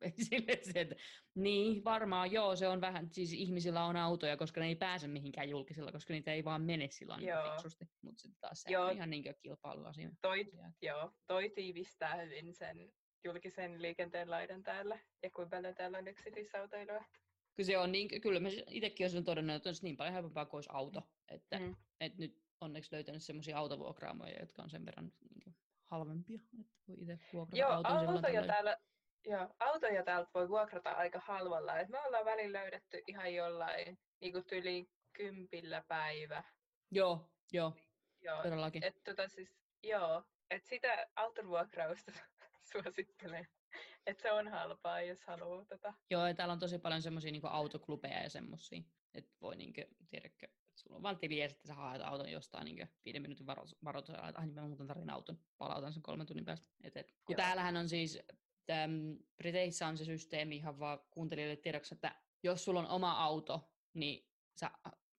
Sille 0.28 0.52
että, 0.74 0.94
niin, 1.34 1.84
varmaan 1.84 2.32
joo, 2.32 2.56
se 2.56 2.68
on 2.68 2.80
vähän, 2.80 3.08
siis 3.12 3.32
ihmisillä 3.32 3.84
on 3.84 3.96
autoja, 3.96 4.36
koska 4.36 4.60
ne 4.60 4.66
ei 4.66 4.76
pääse 4.76 5.08
mihinkään 5.08 5.48
julkisilla, 5.48 5.92
koska 5.92 6.12
niitä 6.12 6.32
ei 6.32 6.44
vaan 6.44 6.62
mene 6.62 6.88
sillä 6.90 7.16
niin 7.16 7.28
Joo. 7.28 7.50
fiksusti. 7.50 7.84
Mutta 8.02 8.22
sitten 8.22 8.40
taas 8.40 8.62
se 8.62 8.72
Joo. 8.72 8.86
on 8.86 8.92
ihan 8.92 9.10
niin 9.10 9.24
kilpailuasia. 9.42 10.10
Toi, 10.22 10.52
joo, 10.82 11.12
toi 11.26 11.50
tiivistää 11.50 12.16
hyvin 12.16 12.54
sen 12.54 12.92
julkisen 13.24 13.82
liikenteen 13.82 14.30
laidan 14.30 14.62
täällä. 14.62 14.98
Ja 15.22 15.30
kuinka 15.30 15.56
paljon 15.56 15.74
täällä 15.74 15.98
on 15.98 16.08
yksityisautoilua. 16.08 17.04
Kyllä 17.56 17.66
se 17.66 17.78
on 17.78 17.92
niin, 17.92 18.20
kyllä 18.20 18.40
mä 18.40 18.48
itsekin 18.68 19.04
olisin 19.04 19.24
todennut, 19.24 19.56
että 19.56 19.68
olisi 19.68 19.82
niin 19.82 19.96
paljon 19.96 20.14
helpompaa 20.14 20.46
kuin 20.46 20.58
olisi 20.58 20.70
auto. 20.72 21.02
Että, 21.28 21.58
Mm. 21.58 21.76
että 22.00 22.18
nyt 22.18 22.42
onneksi 22.60 22.92
löytänyt 22.92 23.22
semmoisia 23.22 23.58
autovuokraamoja, 23.58 24.40
jotka 24.40 24.62
on 24.62 24.70
sen 24.70 24.86
verran 24.86 25.12
niin 25.34 25.56
halvempia, 25.90 26.40
että 26.40 26.72
voi 26.88 26.96
itse 27.00 27.18
vuokrata 27.32 27.56
Joo, 27.58 27.70
auton 27.70 27.98
silloin 27.98 28.16
autoja 28.16 28.46
täällä, 28.46 28.76
joo, 29.26 29.54
autoja 29.60 30.04
täältä 30.04 30.30
voi 30.34 30.48
vuokrata 30.48 30.90
aika 30.90 31.20
halvalla. 31.24 31.78
Et 31.78 31.88
me 31.88 32.00
ollaan 32.00 32.24
välillä 32.24 32.58
löydetty 32.60 33.02
ihan 33.06 33.34
jollain 33.34 33.98
niinku 34.20 34.42
tyli 34.42 34.90
kympillä 35.12 35.84
päivä. 35.88 36.44
Joo, 36.90 37.30
joo, 37.52 37.72
Joo, 38.20 38.42
todellakin. 38.42 38.84
et 38.84 38.94
tota 39.04 39.28
siis, 39.28 39.56
joo, 39.82 40.22
et 40.50 40.64
sitä 40.64 41.06
auton 41.16 41.48
vuokrausta 41.48 42.12
suosittelen. 42.72 43.48
Et 44.06 44.20
se 44.20 44.32
on 44.32 44.48
halpaa, 44.48 45.00
jos 45.00 45.22
haluaa 45.22 45.64
tota. 45.64 45.94
Joo, 46.10 46.26
ja 46.26 46.34
täällä 46.34 46.52
on 46.52 46.58
tosi 46.58 46.78
paljon 46.78 47.02
semmoisia 47.02 47.32
niin 47.32 47.46
autoklubeja 47.46 48.22
ja 48.22 48.30
semmoisia, 48.30 48.82
että 49.14 49.30
voi 49.40 49.56
niin 49.56 49.72
kuin, 49.72 49.86
tiedätkö, 50.10 50.48
sulla 50.74 50.96
on 50.96 51.02
vaan 51.02 51.18
tili 51.18 51.38
ja 51.38 51.48
sitten 51.48 51.68
sä 51.68 51.74
haet 51.74 52.02
auton 52.02 52.32
jostain 52.32 52.64
niin 52.64 52.88
viiden 53.04 53.22
minuutin 53.22 53.46
varo- 53.46 53.64
varoitusajalla, 53.84 54.28
että 54.28 54.40
ai 54.40 54.46
niin 54.46 54.54
mä 54.54 54.68
muuten 54.68 54.86
tarvin 54.86 55.10
auton, 55.10 55.38
palautan 55.58 55.92
sen 55.92 56.02
kolmen 56.02 56.26
tunnin 56.26 56.44
päästä. 56.44 56.68
Et, 56.82 56.96
et, 56.96 57.06
kun 57.24 57.32
Joo. 57.32 57.36
täällähän 57.36 57.76
on 57.76 57.88
siis, 57.88 58.18
täm, 58.66 59.18
Briteissä 59.36 59.86
on 59.86 59.98
se 59.98 60.04
systeemi 60.04 60.56
ihan 60.56 60.78
vaan 60.78 61.00
kuuntelijoille 61.10 61.56
tiedoksi, 61.56 61.94
että 61.94 62.14
jos 62.42 62.64
sulla 62.64 62.80
on 62.80 62.88
oma 62.88 63.12
auto, 63.12 63.70
niin 63.94 64.28
sä 64.60 64.70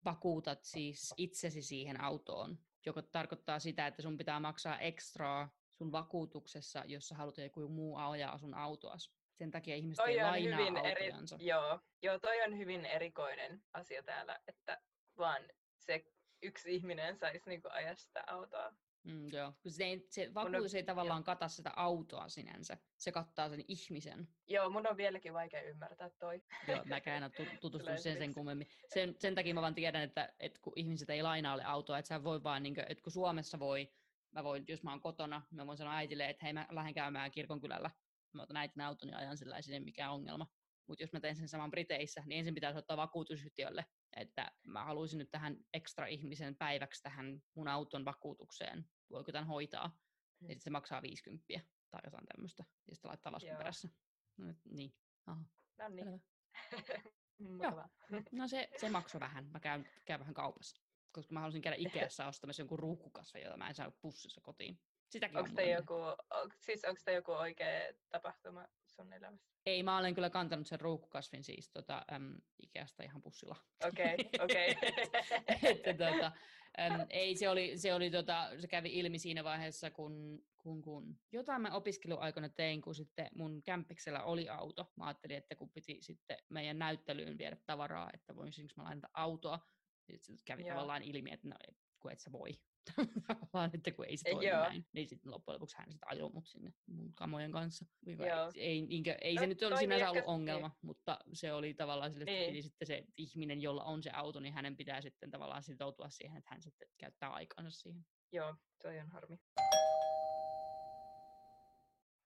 vakuutat 0.05 0.63
siis 0.63 1.13
itsesi 1.17 1.61
siihen 1.61 2.01
autoon, 2.01 2.59
joka 2.85 3.01
tarkoittaa 3.01 3.59
sitä, 3.59 3.87
että 3.87 4.01
sun 4.01 4.17
pitää 4.17 4.39
maksaa 4.39 4.79
ekstraa 4.79 5.55
sun 5.73 5.91
vakuutuksessa, 5.91 6.83
jos 6.85 7.07
sä 7.07 7.15
haluat 7.15 7.37
joku 7.37 7.67
muu 7.67 7.95
ajaa 7.97 8.37
sun 8.37 8.53
autoas. 8.53 9.15
Sen 9.33 9.51
takia 9.51 9.75
ihmiset 9.75 10.03
Toi 10.03 10.13
ei 10.13 10.23
on 10.23 10.27
lainaa 10.27 10.59
hyvin 10.59 10.77
eri, 10.77 11.11
joo, 11.39 11.79
joo, 12.01 12.19
toi 12.19 12.41
on 12.41 12.57
hyvin 12.57 12.85
erikoinen 12.85 13.63
asia 13.73 14.03
täällä, 14.03 14.39
että 14.47 14.81
vaan 15.17 15.41
se 15.77 16.05
yksi 16.41 16.75
ihminen 16.75 17.17
saisi 17.17 17.49
niinku 17.49 17.67
ajaa 17.71 17.95
sitä 17.95 18.23
autoa. 18.27 18.75
Mm, 19.05 19.29
joo. 19.33 19.53
kun 19.61 19.71
Se, 19.71 19.83
ei, 19.83 20.07
se 20.09 20.33
vakuutus 20.33 20.75
ei 20.75 20.83
tavallaan 20.83 21.23
kata 21.23 21.47
sitä 21.47 21.71
autoa 21.75 22.29
sinänsä. 22.29 22.77
Se 22.97 23.11
kattaa 23.11 23.49
sen 23.49 23.63
ihmisen. 23.67 24.27
Joo, 24.47 24.69
mun 24.69 24.87
on 24.87 24.97
vieläkin 24.97 25.33
vaikea 25.33 25.61
ymmärtää 25.61 26.09
toi. 26.09 26.41
Joo, 26.67 26.83
mäkään 26.85 27.17
en 27.17 27.23
ole 27.23 27.31
tu- 27.31 27.57
tutustunut 27.61 27.99
sen 27.99 28.17
sen 28.17 28.33
kummemmin. 28.33 28.67
Sen, 28.93 29.15
sen 29.19 29.35
takia 29.35 29.53
mä 29.53 29.61
vaan 29.61 29.75
tiedän, 29.75 30.03
että, 30.03 30.33
että 30.39 30.59
kun 30.61 30.73
ihmiset 30.75 31.09
ei 31.09 31.23
lainaa 31.23 31.59
autoa, 31.65 31.97
että 31.97 32.09
sä 32.09 32.23
voi 32.23 32.43
vaan, 32.43 32.63
niin 32.63 32.75
kuin, 32.75 32.85
että 32.89 33.03
kun 33.03 33.11
Suomessa 33.11 33.59
voi, 33.59 33.93
mä 34.31 34.43
voin, 34.43 34.65
jos 34.67 34.83
mä 34.83 34.91
oon 34.91 35.01
kotona, 35.01 35.41
mä 35.51 35.67
voin 35.67 35.77
sanoa 35.77 35.95
äitille, 35.95 36.29
että 36.29 36.45
hei 36.45 36.53
mä 36.53 36.67
lähden 36.71 36.93
käymään 36.93 37.31
kirkonkylällä. 37.31 37.91
Mä 38.33 38.43
otan 38.43 38.57
äitin 38.57 38.81
auton 38.81 39.09
ja 39.09 39.17
ajan 39.17 39.37
sillä 39.37 39.57
ei 39.71 39.79
mikään 39.79 40.11
ongelma. 40.11 40.47
Mutta 40.87 41.03
jos 41.03 41.13
mä 41.13 41.19
teen 41.19 41.35
sen 41.35 41.47
saman 41.47 41.71
Briteissä, 41.71 42.23
niin 42.25 42.39
ensin 42.39 42.55
pitää 42.55 42.73
soittaa 42.73 42.97
vakuutusyhtiölle, 42.97 43.85
että 44.15 44.51
mä 44.67 44.83
haluaisin 44.83 45.17
nyt 45.17 45.31
tähän 45.31 45.57
ekstra 45.73 46.05
ihmisen 46.05 46.55
päiväksi 46.55 47.03
tähän 47.03 47.43
mun 47.55 47.67
auton 47.67 48.05
vakuutukseen. 48.05 48.89
Voiko 49.09 49.31
tämän 49.31 49.47
hoitaa? 49.47 49.99
Mm. 50.39 50.49
Ja 50.49 50.55
se 50.59 50.69
maksaa 50.69 51.01
50 51.01 51.45
tai 51.91 52.01
jotain 52.03 52.25
tämmöistä. 52.25 52.63
Ja 52.87 52.95
sitten 52.95 53.09
laittaa 53.09 53.31
laskun 53.31 53.49
Joo. 53.49 53.57
perässä. 53.57 53.89
No, 54.37 54.53
niin. 54.63 54.93
Aha, 55.25 55.45
No 55.77 55.89
niin. 55.89 56.23
Mukavaa. 57.39 57.89
No 58.31 58.47
se, 58.47 58.69
se 58.77 58.89
maksoi 58.89 59.19
vähän. 59.19 59.45
Mä 59.45 59.59
käyn, 59.59 59.89
käyn 60.05 60.19
vähän 60.19 60.33
kaupassa. 60.33 60.81
Koska 61.11 61.33
mä 61.33 61.39
halusin 61.39 61.61
käydä 61.61 61.77
Ikeassa 61.87 62.27
ostamassa 62.27 62.61
jonkun 62.61 62.79
ruukkukasvin, 62.79 63.43
jota 63.43 63.57
mä 63.57 63.67
en 63.67 63.75
saa 63.75 63.91
pussissa 63.91 64.41
kotiin. 64.41 64.79
Sitäkin 65.09 65.37
Onko 65.37 65.61
on 65.61 65.69
joku, 65.69 65.93
on, 66.29 66.51
siis 66.59 66.85
onko 66.85 67.01
tämä 67.05 67.15
joku 67.15 67.31
oikea 67.31 67.93
tapahtuma 68.09 68.67
sun 68.95 69.13
elämässä? 69.13 69.55
Ei, 69.65 69.83
mä 69.83 69.97
olen 69.97 70.15
kyllä 70.15 70.29
kantanut 70.29 70.67
sen 70.67 70.81
ruukkukasvin 70.81 71.43
siis 71.43 71.69
tota, 71.69 72.05
äm, 72.13 72.37
Ikeasta 72.63 73.03
ihan 73.03 73.21
pussilla. 73.21 73.55
Okei, 73.87 74.15
okei. 74.43 74.75
että 75.71 75.93
tota, 75.93 76.31
äm, 76.79 77.05
ei, 77.09 77.35
se, 77.35 77.49
oli, 77.49 77.77
se, 77.77 77.93
oli, 77.93 78.11
tota, 78.11 78.49
se 78.59 78.67
kävi 78.67 78.99
ilmi 78.99 79.19
siinä 79.19 79.43
vaiheessa, 79.43 79.91
kun, 79.91 80.45
kun, 80.57 80.81
kun 80.81 81.19
jotain 81.31 81.61
mä 81.61 81.75
opiskeluaikana 81.75 82.49
tein, 82.49 82.81
kun 82.81 82.95
sitten 82.95 83.27
mun 83.35 83.63
kämpiksellä 83.63 84.23
oli 84.23 84.49
auto. 84.49 84.91
Mä 84.95 85.05
ajattelin, 85.05 85.37
että 85.37 85.55
kun 85.55 85.69
piti 85.69 85.97
sitten 86.01 86.37
meidän 86.49 86.79
näyttelyyn 86.79 87.37
viedä 87.37 87.57
tavaraa, 87.65 88.09
että 88.13 88.35
voisinko 88.35 88.73
mä 88.77 88.83
lainata 88.83 89.09
autoa. 89.13 89.59
Sitten 90.05 90.45
kävi 90.45 90.61
Joo. 90.61 90.69
tavallaan 90.69 91.03
ilmi, 91.03 91.31
että 91.31 91.47
no, 91.47 91.55
kun 91.99 92.11
et 92.11 92.19
sä 92.19 92.31
voi. 92.31 92.51
Tavallaan, 93.27 93.71
että 93.73 93.91
kun 93.91 94.05
ei 94.05 94.17
se 94.17 94.29
toimi 94.29 94.47
Joo. 94.49 94.59
näin. 94.59 94.85
Niin 94.93 95.07
sitten 95.07 95.31
loppujen 95.31 95.55
lopuksi 95.55 95.77
hän 95.77 95.91
sitten 95.91 96.09
ajoi 96.11 96.29
mut 96.33 96.47
sinne 96.47 96.73
mun 96.85 97.13
kamojen 97.13 97.51
kanssa. 97.51 97.85
Joo. 98.05 98.51
Ei, 98.55 98.81
niinkö, 98.81 99.17
ei 99.21 99.33
se 99.35 99.39
No, 99.41 99.45
nyt 99.47 99.63
ole 99.63 99.77
sinänsä 99.77 100.09
ollut 100.09 100.23
ongelma, 100.27 100.71
mutta 100.81 101.19
se 101.33 101.53
oli 101.53 101.73
tavallaan 101.73 102.11
sille, 102.11 102.31
että 102.31 102.51
Niin. 102.51 102.63
sitten 102.63 102.87
se 102.87 103.03
ihminen, 103.17 103.61
jolla 103.61 103.83
on 103.83 104.03
se 104.03 104.09
auto, 104.13 104.39
niin 104.39 104.53
hänen 104.53 104.77
pitää 104.77 105.01
sitten 105.01 105.31
tavallaan 105.31 105.63
sitoutua 105.63 106.09
siihen, 106.09 106.37
että 106.37 106.49
hän 106.49 106.61
sitten 106.61 106.87
käyttää 106.97 107.29
aikansa 107.29 107.71
siihen. 107.71 108.05
Joo, 108.31 108.55
toi 108.81 108.99
on 108.99 109.09
harmi. 109.09 109.39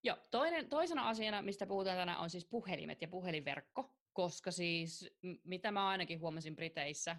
Joo, 0.03 0.17
toinen, 0.31 0.69
toisena 0.69 1.09
asiana, 1.09 1.41
mistä 1.41 1.67
puhutaan 1.67 1.97
tänään, 1.97 2.19
on 2.19 2.29
siis 2.29 2.45
puhelimet 2.45 3.01
ja 3.01 3.07
puhelinverkko, 3.07 3.95
koska 4.13 4.51
siis, 4.51 5.09
mitä 5.43 5.71
mä 5.71 5.87
ainakin 5.87 6.19
huomasin 6.19 6.55
Briteissä, 6.55 7.15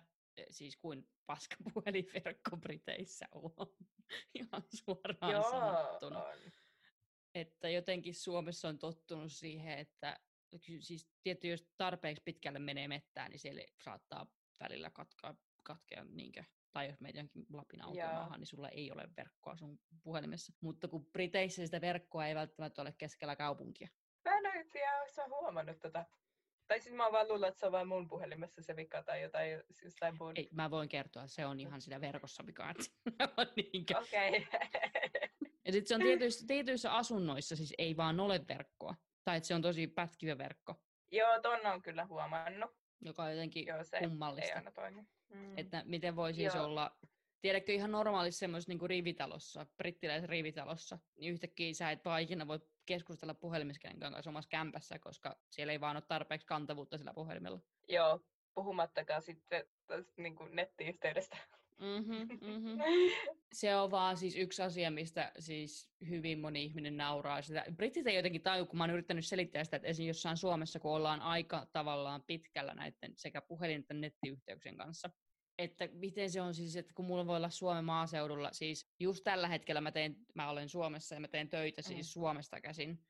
siis 0.50 0.76
kuin 0.76 1.08
paska 1.26 1.56
puhelinverkko 1.74 2.56
Briteissä 2.56 3.26
on, 3.32 3.52
ihan 4.34 4.62
suoraan 4.74 5.44
sanottuna. 5.50 6.24
on. 6.24 6.38
että 7.34 7.68
jotenkin 7.68 8.14
Suomessa 8.14 8.68
on 8.68 8.78
tottunut 8.78 9.32
siihen, 9.32 9.78
että 9.78 10.20
siis 10.58 11.08
tietty, 11.22 11.48
jos 11.48 11.68
tarpeeksi 11.76 12.22
pitkälle 12.24 12.58
menee 12.58 12.88
mettään, 12.88 13.30
niin 13.30 13.38
siellä 13.38 13.62
saattaa 13.84 14.26
välillä 14.60 14.90
katkea, 14.90 15.34
katkea 15.62 16.04
niinkö, 16.04 16.44
tai 16.72 16.86
jos 16.86 17.00
meitä 17.00 17.18
johonkin 17.18 17.46
Lapin 17.52 17.80
Joo. 17.80 18.12
maahan, 18.12 18.40
niin 18.40 18.46
sulla 18.46 18.68
ei 18.68 18.92
ole 18.92 19.08
verkkoa 19.16 19.56
sun 19.56 19.80
puhelimessa. 20.02 20.52
Mutta 20.60 20.88
kun 20.88 21.06
Briteissä 21.06 21.64
sitä 21.64 21.80
verkkoa 21.80 22.26
ei 22.26 22.34
välttämättä 22.34 22.82
ole 22.82 22.94
keskellä 22.98 23.36
kaupunkia. 23.36 23.88
Mä 24.24 24.38
en 24.38 24.46
ole 24.46 24.64
tiedä, 24.72 25.00
olis 25.00 25.16
huomannut 25.28 25.80
tota. 25.80 26.04
Tai 26.70 26.80
siis 26.80 26.94
mä 26.94 27.04
oon 27.04 27.12
vaan 27.12 27.28
luullut, 27.28 27.48
että 27.48 27.60
se 27.60 27.66
on 27.66 27.72
vaan 27.72 27.88
mun 27.88 28.08
puhelimessa 28.08 28.62
se 28.62 28.76
vika 28.76 29.02
tai 29.02 29.22
jotain 29.22 29.50
jos- 29.52 29.82
jostain 29.84 30.14
muun. 30.18 30.32
Ei, 30.36 30.48
mä 30.52 30.70
voin 30.70 30.88
kertoa, 30.88 31.26
se 31.26 31.46
on 31.46 31.60
ihan 31.60 31.80
sitä 31.80 32.00
verkossa 32.00 32.46
vika. 32.46 32.70
että. 32.70 32.84
Okei. 34.00 34.46
Ja 35.64 35.72
sitten 35.72 35.88
se 35.88 35.94
on 35.94 36.00
tietyissä, 36.00 36.46
tietyissä 36.46 36.92
asunnoissa 36.94 37.56
siis 37.56 37.74
ei 37.78 37.96
vaan 37.96 38.20
ole 38.20 38.40
verkkoa. 38.48 38.94
Tai 39.24 39.36
että 39.36 39.46
se 39.46 39.54
on 39.54 39.62
tosi 39.62 39.86
pätkivä 39.86 40.38
verkko, 40.38 40.74
Joo, 41.10 41.40
ton 41.40 41.66
on 41.66 41.82
kyllä 41.82 42.04
huomannut. 42.06 42.70
joka 43.00 43.22
on 43.22 43.30
jotenkin 43.30 43.66
Joo, 43.66 43.84
se 43.84 43.96
ei 43.96 44.02
kummallista. 44.08 44.54
aina 44.56 44.70
toimi. 44.70 45.02
Mm. 45.28 45.58
Että 45.58 45.82
miten 45.86 46.16
voi 46.16 46.34
siis 46.34 46.54
Joo. 46.54 46.64
olla, 46.64 46.96
tiedätkö 47.40 47.72
ihan 47.72 47.92
normaalissa 47.92 48.38
semmoisessa 48.38 48.72
niin 48.72 48.90
rivitalossa, 48.90 49.66
brittiläisessä 49.76 50.30
rivitalossa, 50.30 50.98
niin 51.16 51.32
yhtäkkiä 51.32 51.74
sä 51.74 51.90
et 51.90 52.04
vaan 52.04 52.22
ikinä 52.22 52.48
voi 52.48 52.60
keskustella 52.86 53.34
puhelimessa 53.34 53.80
kenenkään 53.80 54.12
kanssa 54.12 54.30
omassa 54.30 54.48
kämpässä, 54.50 54.98
koska 54.98 55.36
siellä 55.50 55.72
ei 55.72 55.80
vaan 55.80 55.96
ole 55.96 56.04
tarpeeksi 56.08 56.46
kantavuutta 56.46 56.98
sillä 56.98 57.14
puhelimella. 57.14 57.60
Joo, 57.88 58.20
puhumattakaan 58.54 59.22
sitten 59.22 59.64
tästä 59.86 60.22
niin 60.22 60.36
kuin 60.36 60.56
nettiyhteydestä. 60.56 61.36
Mm-hmm, 61.80 62.38
mm-hmm. 62.40 62.78
Se 63.52 63.76
on 63.76 63.90
vaan 63.90 64.16
siis 64.16 64.36
yksi 64.36 64.62
asia, 64.62 64.90
mistä 64.90 65.32
siis 65.38 65.90
hyvin 66.08 66.38
moni 66.38 66.64
ihminen 66.64 66.96
nauraa. 66.96 67.42
Sitä. 67.42 67.64
Britit 67.76 68.06
ei 68.06 68.16
jotenkin 68.16 68.42
taju, 68.42 68.66
kun 68.66 68.78
mä 68.78 68.84
oon 68.84 68.90
yrittänyt 68.90 69.26
selittää 69.26 69.64
sitä, 69.64 69.76
että 69.76 69.88
esimerkiksi 69.88 70.08
jossain 70.08 70.36
Suomessa, 70.36 70.80
kun 70.80 70.90
ollaan 70.90 71.20
aika 71.20 71.66
tavallaan 71.72 72.22
pitkällä 72.26 72.74
näiden 72.74 73.12
sekä 73.16 73.40
puhelin- 73.40 73.80
että 73.80 73.94
nettiyhteyksien 73.94 74.76
kanssa, 74.76 75.10
että 75.60 75.88
miten 75.92 76.30
se 76.30 76.40
on 76.40 76.54
siis, 76.54 76.76
että 76.76 76.94
kun 76.94 77.04
mulla 77.04 77.26
voi 77.26 77.36
olla 77.36 77.50
Suomen 77.50 77.84
maaseudulla, 77.84 78.48
siis 78.52 78.90
just 79.00 79.24
tällä 79.24 79.48
hetkellä 79.48 79.80
mä, 79.80 79.92
teen, 79.92 80.16
mä 80.34 80.50
olen 80.50 80.68
Suomessa 80.68 81.14
ja 81.14 81.20
mä 81.20 81.28
teen 81.28 81.48
töitä 81.48 81.82
siis 81.82 82.06
Mm. 82.06 82.10
Suomesta 82.20 82.60
käsin, 82.60 83.04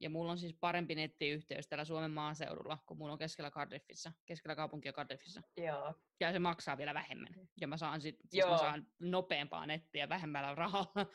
ja 0.00 0.10
mulla 0.10 0.32
on 0.32 0.38
siis 0.38 0.54
parempi 0.60 0.94
nettiyhteys 0.94 1.68
täällä 1.68 1.84
Suomen 1.84 2.10
maaseudulla, 2.10 2.78
kun 2.86 2.98
mulla 2.98 3.12
on 3.12 3.18
keskellä 3.18 3.50
Cardiffissa, 3.50 4.12
keskellä 4.26 4.56
kaupunkia 4.56 4.92
Cardiffissa. 4.92 5.42
Joo, 5.56 5.94
Ja 6.20 6.32
se 6.32 6.38
maksaa 6.38 6.78
vielä 6.78 6.94
vähemmän. 6.94 7.34
Ja 7.60 7.68
mä 7.68 7.76
saan, 7.76 8.00
sit, 8.00 8.16
siis 8.20 8.40
Joo. 8.40 8.50
mä 8.50 8.58
saan 8.58 8.86
nopeampaa 9.00 9.66
nettiä 9.66 10.08
vähemmällä 10.08 10.54
rahalla 10.54 11.06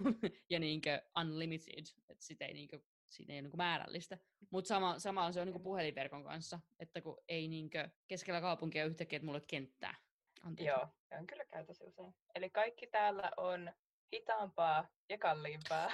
ja 0.50 0.60
niinkö 0.60 1.02
unlimited. 1.20 1.84
Että 2.08 2.24
sit 2.24 2.42
ei, 2.42 2.54
niinkö, 2.54 2.80
sit 3.10 3.30
ei 3.30 3.42
niinku 3.42 3.56
määrällistä. 3.56 4.18
Mutta 4.50 4.68
sama, 4.68 4.98
sama 4.98 5.24
on 5.26 5.32
se 5.32 5.40
on 5.40 5.46
niinku 5.46 5.62
puhelinverkon 5.62 6.24
kanssa, 6.24 6.60
että 6.78 7.00
kun 7.00 7.18
ei 7.28 7.48
niinkö 7.48 7.90
keskellä 8.08 8.40
kaupunkia 8.40 8.84
yhtäkkiä, 8.84 9.16
että 9.16 9.26
mulla 9.26 9.36
ole 9.36 9.44
kenttää. 9.48 10.05
Anteeksi. 10.46 10.68
joo, 10.68 10.88
se 11.08 11.18
on 11.18 11.26
kyllä 11.26 11.44
käy 11.44 11.66
tosi 11.66 11.84
usein. 11.84 12.14
Eli 12.34 12.50
kaikki 12.50 12.86
täällä 12.86 13.30
on 13.36 13.72
hitaampaa 14.12 14.88
ja 15.08 15.18
kalliimpaa. 15.18 15.90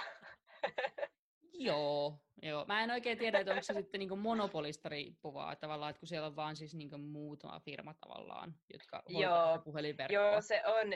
Joo, 1.53 2.19
joo. 2.41 2.65
Mä 2.65 2.83
en 2.83 2.91
oikein 2.91 3.17
tiedä, 3.17 3.39
että 3.39 3.51
onko 3.51 3.63
se 3.63 3.73
sitten 3.73 3.99
niinku 3.99 4.15
monopolista 4.29 4.89
riippuvaa 4.89 5.55
tavallaan, 5.55 5.89
että 5.89 5.99
kun 5.99 6.07
siellä 6.07 6.27
on 6.27 6.35
vaan 6.35 6.55
siis 6.55 6.73
niinku 6.75 6.97
muutama 6.97 7.59
firma 7.59 7.93
tavallaan, 7.93 8.55
jotka 8.73 9.03
hoitaa 9.13 9.53
Joo, 9.53 9.59
puhelinverkkoa. 9.63 10.21
Joo, 10.21 10.41
se 10.41 10.61
on, 10.65 10.93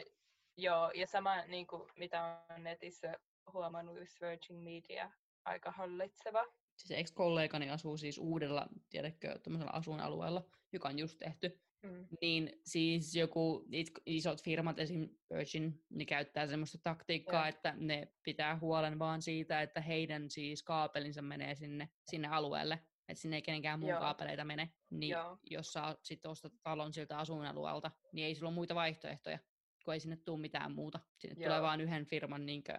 joo, 0.58 0.92
ja 0.96 1.08
sama 1.08 1.42
niin 1.42 1.68
kuin, 1.68 1.90
mitä 1.96 2.46
on 2.56 2.64
netissä 2.64 3.14
huomannut, 3.54 3.98
just 4.00 4.22
Virgin 4.22 4.56
Media, 4.56 5.12
aika 5.46 5.72
hallitseva. 5.72 6.46
siis 6.78 7.00
ex-kollegani 7.00 7.70
asuu 7.70 7.98
siis 7.98 8.18
uudella, 8.18 8.68
tiedätkö, 8.90 9.40
tämmöisellä 9.40 9.72
asuinalueella, 9.72 10.46
joka 10.72 10.90
on 10.90 11.00
just 11.00 11.18
tehty. 11.18 11.67
Mm. 11.84 12.08
Niin 12.22 12.60
siis 12.66 13.16
joku 13.16 13.66
isot 14.06 14.44
firmat, 14.44 14.80
esim. 14.80 15.10
Virgin, 15.34 15.84
niin 15.90 16.06
käyttää 16.06 16.48
semmoista 16.48 16.78
taktiikkaa, 16.84 17.42
Joo. 17.42 17.50
että 17.50 17.74
ne 17.78 18.12
pitää 18.24 18.60
huolen 18.60 19.00
vaan 19.00 19.22
siitä, 19.22 19.62
että 19.62 19.82
heidän 19.82 20.30
siis 20.30 20.64
kaapelinsa 20.64 21.22
menee 21.22 21.56
sinne, 21.56 21.90
sinne 22.12 22.28
alueelle. 22.28 22.80
Että 23.08 23.22
sinne 23.22 23.36
ei 23.38 23.42
kenenkään 23.42 23.80
muun 23.80 23.90
Joo. 23.90 24.00
kaapeleita 24.00 24.46
mene. 24.46 24.70
Niin 24.90 25.10
Joo. 25.12 25.38
jos 25.50 25.74
sä 25.74 25.96
sitten 26.04 26.32
ostat 26.32 26.54
talon 26.64 26.94
siltä 26.94 27.18
asuinalueelta, 27.18 27.92
niin 28.12 28.28
ei 28.28 28.36
sulla 28.36 28.50
ole 28.50 28.56
muita 28.56 28.76
vaihtoehtoja, 28.76 29.40
kun 29.86 29.94
ei 29.94 30.00
sinne 30.00 30.18
tule 30.26 30.40
mitään 30.42 30.72
muuta. 30.72 31.00
Sinne 31.20 31.36
Joo. 31.38 31.50
tulee 31.50 31.62
vain 31.62 31.82
yhden 31.82 32.06
firman 32.06 32.46
niinkö, 32.46 32.74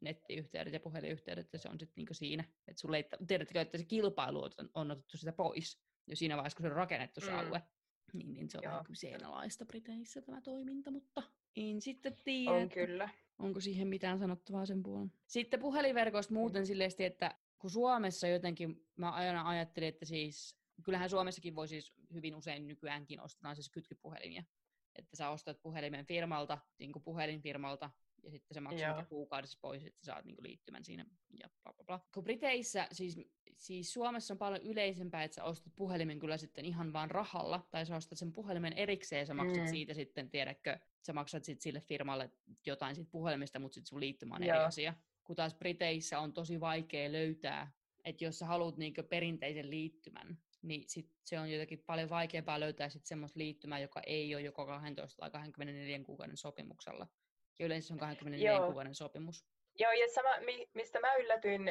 nettiyhteydet 0.00 0.72
ja 0.72 0.80
puhelinyhteydet, 0.80 1.52
ja 1.52 1.58
se 1.58 1.68
on 1.68 1.78
sitten 1.80 1.94
niinkö 1.96 2.14
siinä. 2.14 2.44
Että 2.68 2.80
sulle 2.80 2.96
ei, 2.96 3.04
tiedättekö, 3.26 3.60
että 3.60 3.78
se 3.78 3.84
kilpailu 3.84 4.42
on, 4.42 4.50
on 4.74 4.90
otettu 4.90 5.16
sitä 5.16 5.32
pois. 5.32 5.82
Jo 6.06 6.16
siinä 6.16 6.36
vaiheessa, 6.36 6.56
kun 6.56 6.64
se 6.64 6.70
on 6.70 6.76
rakennettu 6.76 7.20
se 7.20 7.30
Mm. 7.30 7.38
alue. 7.38 7.62
Niin, 8.12 8.34
niin 8.34 8.50
se 8.50 8.58
on 8.58 8.64
Joo. 8.64 8.70
vähän 8.70 8.84
kyseenalaista 8.84 9.66
Briteissä 9.66 10.22
tämä 10.22 10.40
toiminta, 10.40 10.90
mutta 10.90 11.22
en 11.56 11.80
sitten 11.80 12.16
tiedä, 12.24 12.50
On 12.50 12.68
kyllä. 12.68 13.08
onko 13.38 13.60
siihen 13.60 13.88
mitään 13.88 14.18
sanottavaa 14.18 14.66
sen 14.66 14.82
puolen. 14.82 15.12
Sitten 15.26 15.60
puhelinverkosta 15.60 16.34
muuten 16.34 16.66
silleen, 16.66 16.90
että 16.98 17.34
kun 17.58 17.70
Suomessa 17.70 18.28
jotenkin, 18.28 18.86
mä 18.96 19.10
aina 19.10 19.48
ajattelin, 19.48 19.88
että 19.88 20.04
siis, 20.04 20.56
kyllähän 20.82 21.10
Suomessakin 21.10 21.54
voi 21.54 21.68
siis 21.68 21.92
hyvin 22.12 22.34
usein 22.34 22.66
nykyäänkin 22.66 23.20
ostetaan 23.20 23.56
siis 23.56 23.70
kytkypuhelimia. 23.70 24.42
Että 24.96 25.16
sä 25.16 25.30
ostat 25.30 25.62
puhelimen 25.62 26.06
firmalta, 26.06 26.58
niin 26.78 26.92
kuin 26.92 27.02
puhelinfirmalta, 27.02 27.90
ja 28.22 28.30
sitten 28.30 28.54
se 28.54 28.60
maksaa 28.60 29.04
kuukaudessa 29.04 29.58
pois, 29.60 29.84
että 29.84 30.06
saat 30.06 30.24
niin 30.24 30.36
kuin 30.36 30.42
liittymän 30.42 30.84
siinä 30.84 31.06
ja 31.42 31.48
bla 31.62 31.72
bla 31.72 31.84
bla. 31.84 32.00
Kun 32.14 32.24
Briteissä, 32.24 32.88
siis, 32.92 33.16
siis 33.60 33.92
Suomessa 33.92 34.34
on 34.34 34.38
paljon 34.38 34.62
yleisempää, 34.62 35.24
että 35.24 35.34
sä 35.34 35.44
ostat 35.44 35.72
puhelimen 35.76 36.18
kyllä 36.18 36.36
sitten 36.36 36.64
ihan 36.64 36.92
vaan 36.92 37.10
rahalla, 37.10 37.66
tai 37.70 37.86
sä 37.86 37.96
ostat 37.96 38.18
sen 38.18 38.32
puhelimen 38.32 38.72
erikseen, 38.72 39.20
ja 39.20 39.26
sä 39.26 39.34
maksat 39.34 39.64
Mm. 39.64 39.70
siitä 39.70 39.94
sitten, 39.94 40.30
tiedätkö, 40.30 40.78
sä 41.06 41.12
maksat 41.12 41.44
sitten 41.44 41.62
sille 41.62 41.80
firmalle 41.80 42.30
jotain 42.66 42.94
siitä 42.94 43.10
puhelimesta, 43.10 43.58
mutta 43.58 43.74
sitten 43.74 43.88
sun 43.88 44.00
liittymä 44.00 44.34
on 44.34 44.42
eri 44.42 44.56
Joo. 44.56 44.64
asia. 44.66 44.94
Kun 45.24 45.36
taas 45.36 45.54
Briteissä 45.54 46.18
on 46.18 46.32
tosi 46.32 46.60
vaikea 46.60 47.12
löytää, 47.12 47.72
että 48.04 48.24
jos 48.24 48.38
sä 48.38 48.46
haluat 48.46 48.76
niinku 48.76 49.02
perinteisen 49.02 49.70
liittymän, 49.70 50.38
niin 50.62 50.84
sit 50.88 51.10
se 51.24 51.38
on 51.38 51.50
jotenkin 51.52 51.82
paljon 51.86 52.10
vaikeampaa 52.10 52.60
löytää 52.60 52.88
sit 52.88 53.06
semmoista 53.06 53.38
liittymää, 53.38 53.78
joka 53.78 54.00
ei 54.06 54.34
ole 54.34 54.42
joko 54.42 54.66
12 54.66 55.16
tai 55.20 55.30
24 55.30 56.04
kuukauden 56.04 56.36
sopimuksella. 56.36 57.06
Ja 57.58 57.66
yleensä 57.66 57.88
se 57.88 57.92
on 57.94 57.98
24 57.98 58.52
Joo. 58.52 58.66
kuukauden 58.66 58.94
sopimus. 58.94 59.44
Joo, 59.78 59.92
ja 59.92 60.08
sama, 60.14 60.40
mi- 60.40 60.70
mistä 60.74 61.00
mä 61.00 61.14
yllätyin 61.14 61.62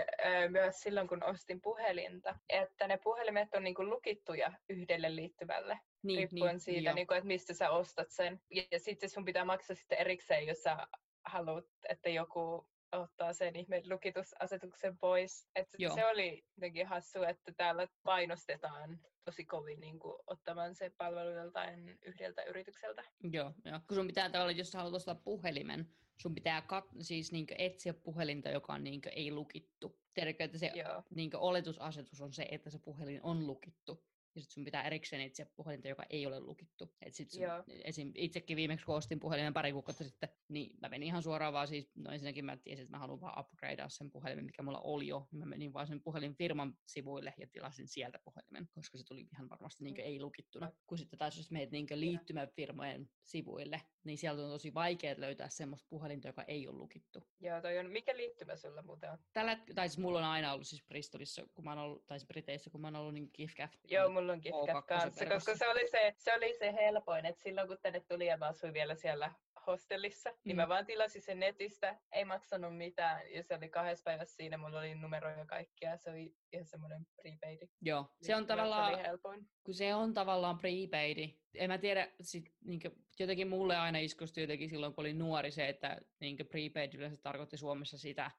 myös 0.49 0.81
silloin, 0.81 1.07
kun 1.07 1.23
ostin 1.23 1.61
puhelinta, 1.61 2.35
että 2.49 2.87
ne 2.87 2.97
puhelimet 3.03 3.53
on 3.55 3.63
niinku 3.63 3.85
lukittuja 3.85 4.53
yhdelle 4.69 5.15
liittymälle, 5.15 5.79
Niin, 6.03 6.17
riippuen 6.17 6.51
niin, 6.51 6.59
siitä, 6.59 6.93
niinku, 6.93 7.13
että 7.13 7.27
mistä 7.27 7.53
sä 7.53 7.69
ostat 7.69 8.07
sen. 8.09 8.41
Ja, 8.51 8.63
ja 8.71 8.79
sitten 8.79 9.09
sun 9.09 9.25
pitää 9.25 9.45
maksaa 9.45 9.75
sitten 9.75 9.97
erikseen, 9.97 10.47
jos 10.47 10.63
sä 10.63 10.77
haluat, 11.25 11.65
että 11.89 12.09
joku 12.09 12.67
ottaa 12.91 13.33
sen 13.33 13.55
ihme 13.55 13.81
lukitusasetuksen 13.89 14.97
pois. 14.97 15.49
Et 15.55 15.67
Joo. 15.77 15.95
se 15.95 16.05
oli 16.05 16.45
jotenkin 16.57 16.87
hassu, 16.87 17.23
että 17.23 17.51
täällä 17.57 17.87
painostetaan 18.03 18.99
tosi 19.29 19.45
kovin 19.45 19.79
niin 19.79 19.99
kuin, 19.99 20.15
ottamaan 20.27 20.75
se 20.75 20.89
palvelu 20.89 21.29
joltain 21.29 21.99
yhdeltä 22.01 22.43
yritykseltä. 22.43 23.03
Joo, 23.31 23.53
joo. 23.65 23.79
Kun 23.87 23.95
sun 23.95 24.07
pitää 24.07 24.29
tavallaan, 24.29 24.57
jos 24.57 24.71
sä 24.71 24.77
haluat 24.77 24.95
ostaa 24.95 25.15
puhelimen, 25.15 25.89
sun 26.21 26.35
pitää 26.35 26.59
kat- 26.59 27.03
siis 27.03 27.31
niin 27.31 27.47
etsiä 27.57 27.93
puhelinta, 27.93 28.49
joka 28.49 28.73
on 28.73 28.83
niin 28.83 29.01
ei 29.11 29.31
lukittu. 29.31 29.99
Tiedätkö, 30.13 30.43
että 30.43 30.57
se 30.57 30.71
niin 31.15 31.35
oletusasetus 31.35 32.21
on 32.21 32.33
se, 32.33 32.47
että 32.51 32.69
se 32.69 32.79
puhelin 32.79 33.19
on 33.23 33.47
lukittu 33.47 34.03
ja 34.35 34.41
sitten 34.41 34.53
sun 34.53 34.63
pitää 34.63 34.83
erikseen 34.83 35.21
etsiä 35.21 35.45
puhelinta, 35.55 35.87
joka 35.87 36.03
ei 36.09 36.25
ole 36.25 36.39
lukittu. 36.39 36.95
Et 37.01 37.13
sit 37.13 37.31
sun, 37.31 37.43
esim. 37.83 38.11
itsekin 38.15 38.57
viimeksi, 38.57 38.85
kun 38.85 38.95
ostin 38.95 39.19
puhelimen 39.19 39.53
pari 39.53 39.71
kuukautta 39.71 40.03
sitten, 40.03 40.29
niin 40.47 40.77
mä 40.81 40.89
menin 40.89 41.07
ihan 41.07 41.23
suoraan 41.23 41.53
vaan 41.53 41.67
siis, 41.67 41.91
no 41.95 42.11
ensinnäkin 42.11 42.45
mä 42.45 42.57
tiesin, 42.57 42.83
että 42.83 42.95
mä 42.95 42.99
haluan 42.99 43.21
vaan 43.21 43.39
upgradea 43.39 43.89
sen 43.89 44.11
puhelimen, 44.11 44.45
mikä 44.45 44.63
mulla 44.63 44.81
oli 44.83 45.07
jo. 45.07 45.27
Mä 45.31 45.45
menin 45.45 45.73
vaan 45.73 45.87
sen 45.87 46.01
puhelinfirman 46.01 46.73
sivuille 46.85 47.33
ja 47.37 47.47
tilasin 47.47 47.87
sieltä 47.87 48.19
puhelimen, 48.23 48.69
koska 48.71 48.97
se 48.97 49.03
tuli 49.03 49.27
ihan 49.33 49.49
varmasti 49.49 49.83
niin 49.83 49.99
ei 49.99 50.19
lukittuna. 50.21 50.71
Kun 50.87 50.97
sitten 50.97 51.19
taas 51.19 51.37
jos 51.37 51.51
meet 51.51 51.71
niin 51.71 51.87
liittymäfirmojen 51.91 53.09
sivuille, 53.23 53.81
niin 54.03 54.17
sieltä 54.17 54.41
on 54.41 54.49
tosi 54.49 54.73
vaikea 54.73 55.15
löytää 55.17 55.49
semmoista 55.49 55.87
puhelinta, 55.89 56.27
joka 56.27 56.43
ei 56.43 56.67
ole 56.67 56.77
lukittu. 56.77 57.23
Joo, 57.39 57.61
toi 57.61 57.79
on, 57.79 57.91
mikä 57.91 58.17
liittymä 58.17 58.55
sulla 58.55 58.81
muuten 58.81 59.11
on? 59.11 59.17
Tällä, 59.33 59.59
tai 59.75 59.89
siis 59.89 59.97
mulla 59.97 60.19
on 60.19 60.25
aina 60.25 60.53
ollut 60.53 60.67
siis 60.67 60.83
Bristolissa, 60.87 61.47
kun 61.53 61.63
mä 61.63 61.71
oon 61.71 61.79
ollut, 61.79 62.05
tai 62.07 62.19
siis 62.19 62.27
Briteissä, 62.27 62.69
kun 62.69 62.81
mä 62.81 62.87
oon 62.87 62.95
ollut 62.95 63.13
niin 63.13 63.29
GIFCAF. 63.33 63.73
Joo, 63.83 64.09
mulla 64.21 64.33
on 64.33 64.39
GIFCAF 64.43 64.85
kanssa, 64.85 65.25
koska 65.25 65.57
se 65.57 65.67
oli 65.67 65.87
se, 65.87 66.13
se 66.17 66.33
oli 66.33 66.53
se 66.53 66.73
helpoin, 66.73 67.25
että 67.25 67.43
silloin 67.43 67.67
kun 67.67 67.77
tänne 67.81 67.99
tuli 67.99 68.25
ja 68.25 68.37
mä 68.37 68.47
asuin 68.47 68.73
vielä 68.73 68.95
siellä 68.95 69.31
hostellissa, 69.67 70.29
mm. 70.29 70.37
niin 70.45 70.55
mä 70.55 70.65
mm. 70.65 70.69
vaan 70.69 70.85
tilasin 70.85 71.21
sen 71.21 71.39
netistä, 71.39 71.99
ei 72.11 72.25
maksanut 72.25 72.77
mitään, 72.77 73.33
ja 73.33 73.43
se 73.43 73.55
oli 73.55 73.69
kahdessa 73.69 74.03
päivässä 74.03 74.35
siinä, 74.35 74.57
mulla 74.57 74.79
oli 74.79 74.95
numeroja 74.95 75.37
ja 75.37 75.45
kaikkia, 75.45 75.97
se 75.97 76.09
oli 76.09 76.35
ihan 76.53 76.65
semmoinen 76.65 77.07
prepaidi. 77.21 77.67
Joo, 77.81 78.05
se 78.21 78.35
on 78.35 78.47
tavallaan, 78.47 78.95
se 78.95 79.03
helpoin. 79.03 79.47
kun 79.63 79.73
se 79.73 79.95
on 79.95 80.13
tavallaan 80.13 80.57
prepaidi, 80.57 81.33
en 81.55 81.69
mä 81.69 81.77
tiedä, 81.77 82.11
sit, 82.21 82.53
niin 82.65 82.79
kuin, 82.79 82.93
jotenkin 83.19 83.47
mulle 83.47 83.77
aina 83.77 83.99
iskustui 83.99 84.43
jotenkin 84.43 84.69
silloin, 84.69 84.93
kun 84.93 85.01
oli 85.01 85.13
nuori 85.13 85.51
se, 85.51 85.69
että 85.69 85.97
niin 86.19 86.37
prepaid 86.37 86.93
yleensä 86.93 87.21
tarkoitti 87.21 87.57
Suomessa 87.57 87.97
sitä, 87.97 88.31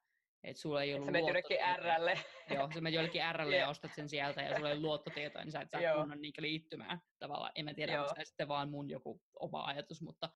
että 0.45 0.61
sulla 0.61 0.83
ei 0.83 0.95
ollut 0.95 1.09
Et 1.09 1.15
sä 1.15 1.19
jollekin 1.19 1.59
Rlle. 1.77 2.19
Joo, 2.51 2.71
sä 2.75 2.81
menet 2.81 2.95
jollekin 2.95 3.23
Rlle 3.33 3.57
ja 3.57 3.69
ostat 3.75 3.95
sen 3.95 4.09
sieltä 4.09 4.43
ja 4.43 4.57
sulla 4.57 4.71
ei 4.71 4.81
luottotietoa, 4.81 5.45
niin 5.45 5.53
sä 5.53 5.61
et 5.61 5.71
saa 5.71 5.95
kunnon 6.01 6.21
niin 6.21 6.33
liittymään 6.39 7.01
tavallaan. 7.19 7.53
En 7.55 7.65
mä 7.65 7.75
tiedä, 7.75 8.03
onko 8.03 8.15
se 8.15 8.25
sitten 8.25 8.49
vaan 8.49 8.71
mun 8.71 8.91
joku 8.91 9.23
oma 9.41 9.65
ajatus, 9.65 10.03
mutta 10.03 10.31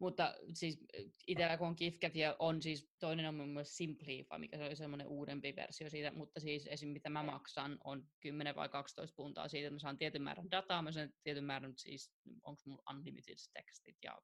mutta 0.00 0.34
siis 0.54 0.78
itsellä 1.26 1.56
kun 1.56 1.66
on 1.66 1.76
KIFCAT 1.76 2.12
on 2.38 2.62
siis, 2.62 2.90
toinen 2.98 3.28
on 3.28 3.34
mun 3.34 3.48
mielestä 3.48 3.76
Simplify, 3.76 4.38
mikä 4.38 4.56
se 4.56 4.64
oli 4.64 4.76
semmoinen 4.76 5.06
uudempi 5.06 5.56
versio 5.56 5.90
siitä, 5.90 6.10
mutta 6.10 6.40
siis 6.40 6.66
esim. 6.66 6.88
mitä 6.88 7.10
mä 7.10 7.22
maksan 7.22 7.78
on 7.84 8.08
10 8.20 8.54
vai 8.54 8.68
12 8.68 9.14
puntaa 9.16 9.48
siitä, 9.48 9.66
että 9.66 9.74
mä 9.74 9.78
saan 9.78 9.98
tietyn 9.98 10.22
määrän 10.22 10.50
dataa, 10.50 10.82
mä 10.82 10.92
saan 10.92 11.12
tietyn 11.22 11.44
määrän 11.44 11.72
siis, 11.76 12.12
onko 12.42 12.62
mulla 12.66 12.82
unlimited 12.90 13.36
tekstit 13.52 13.96
ja 14.04 14.18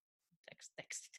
text, 0.51 0.73
tekstit, 0.77 1.13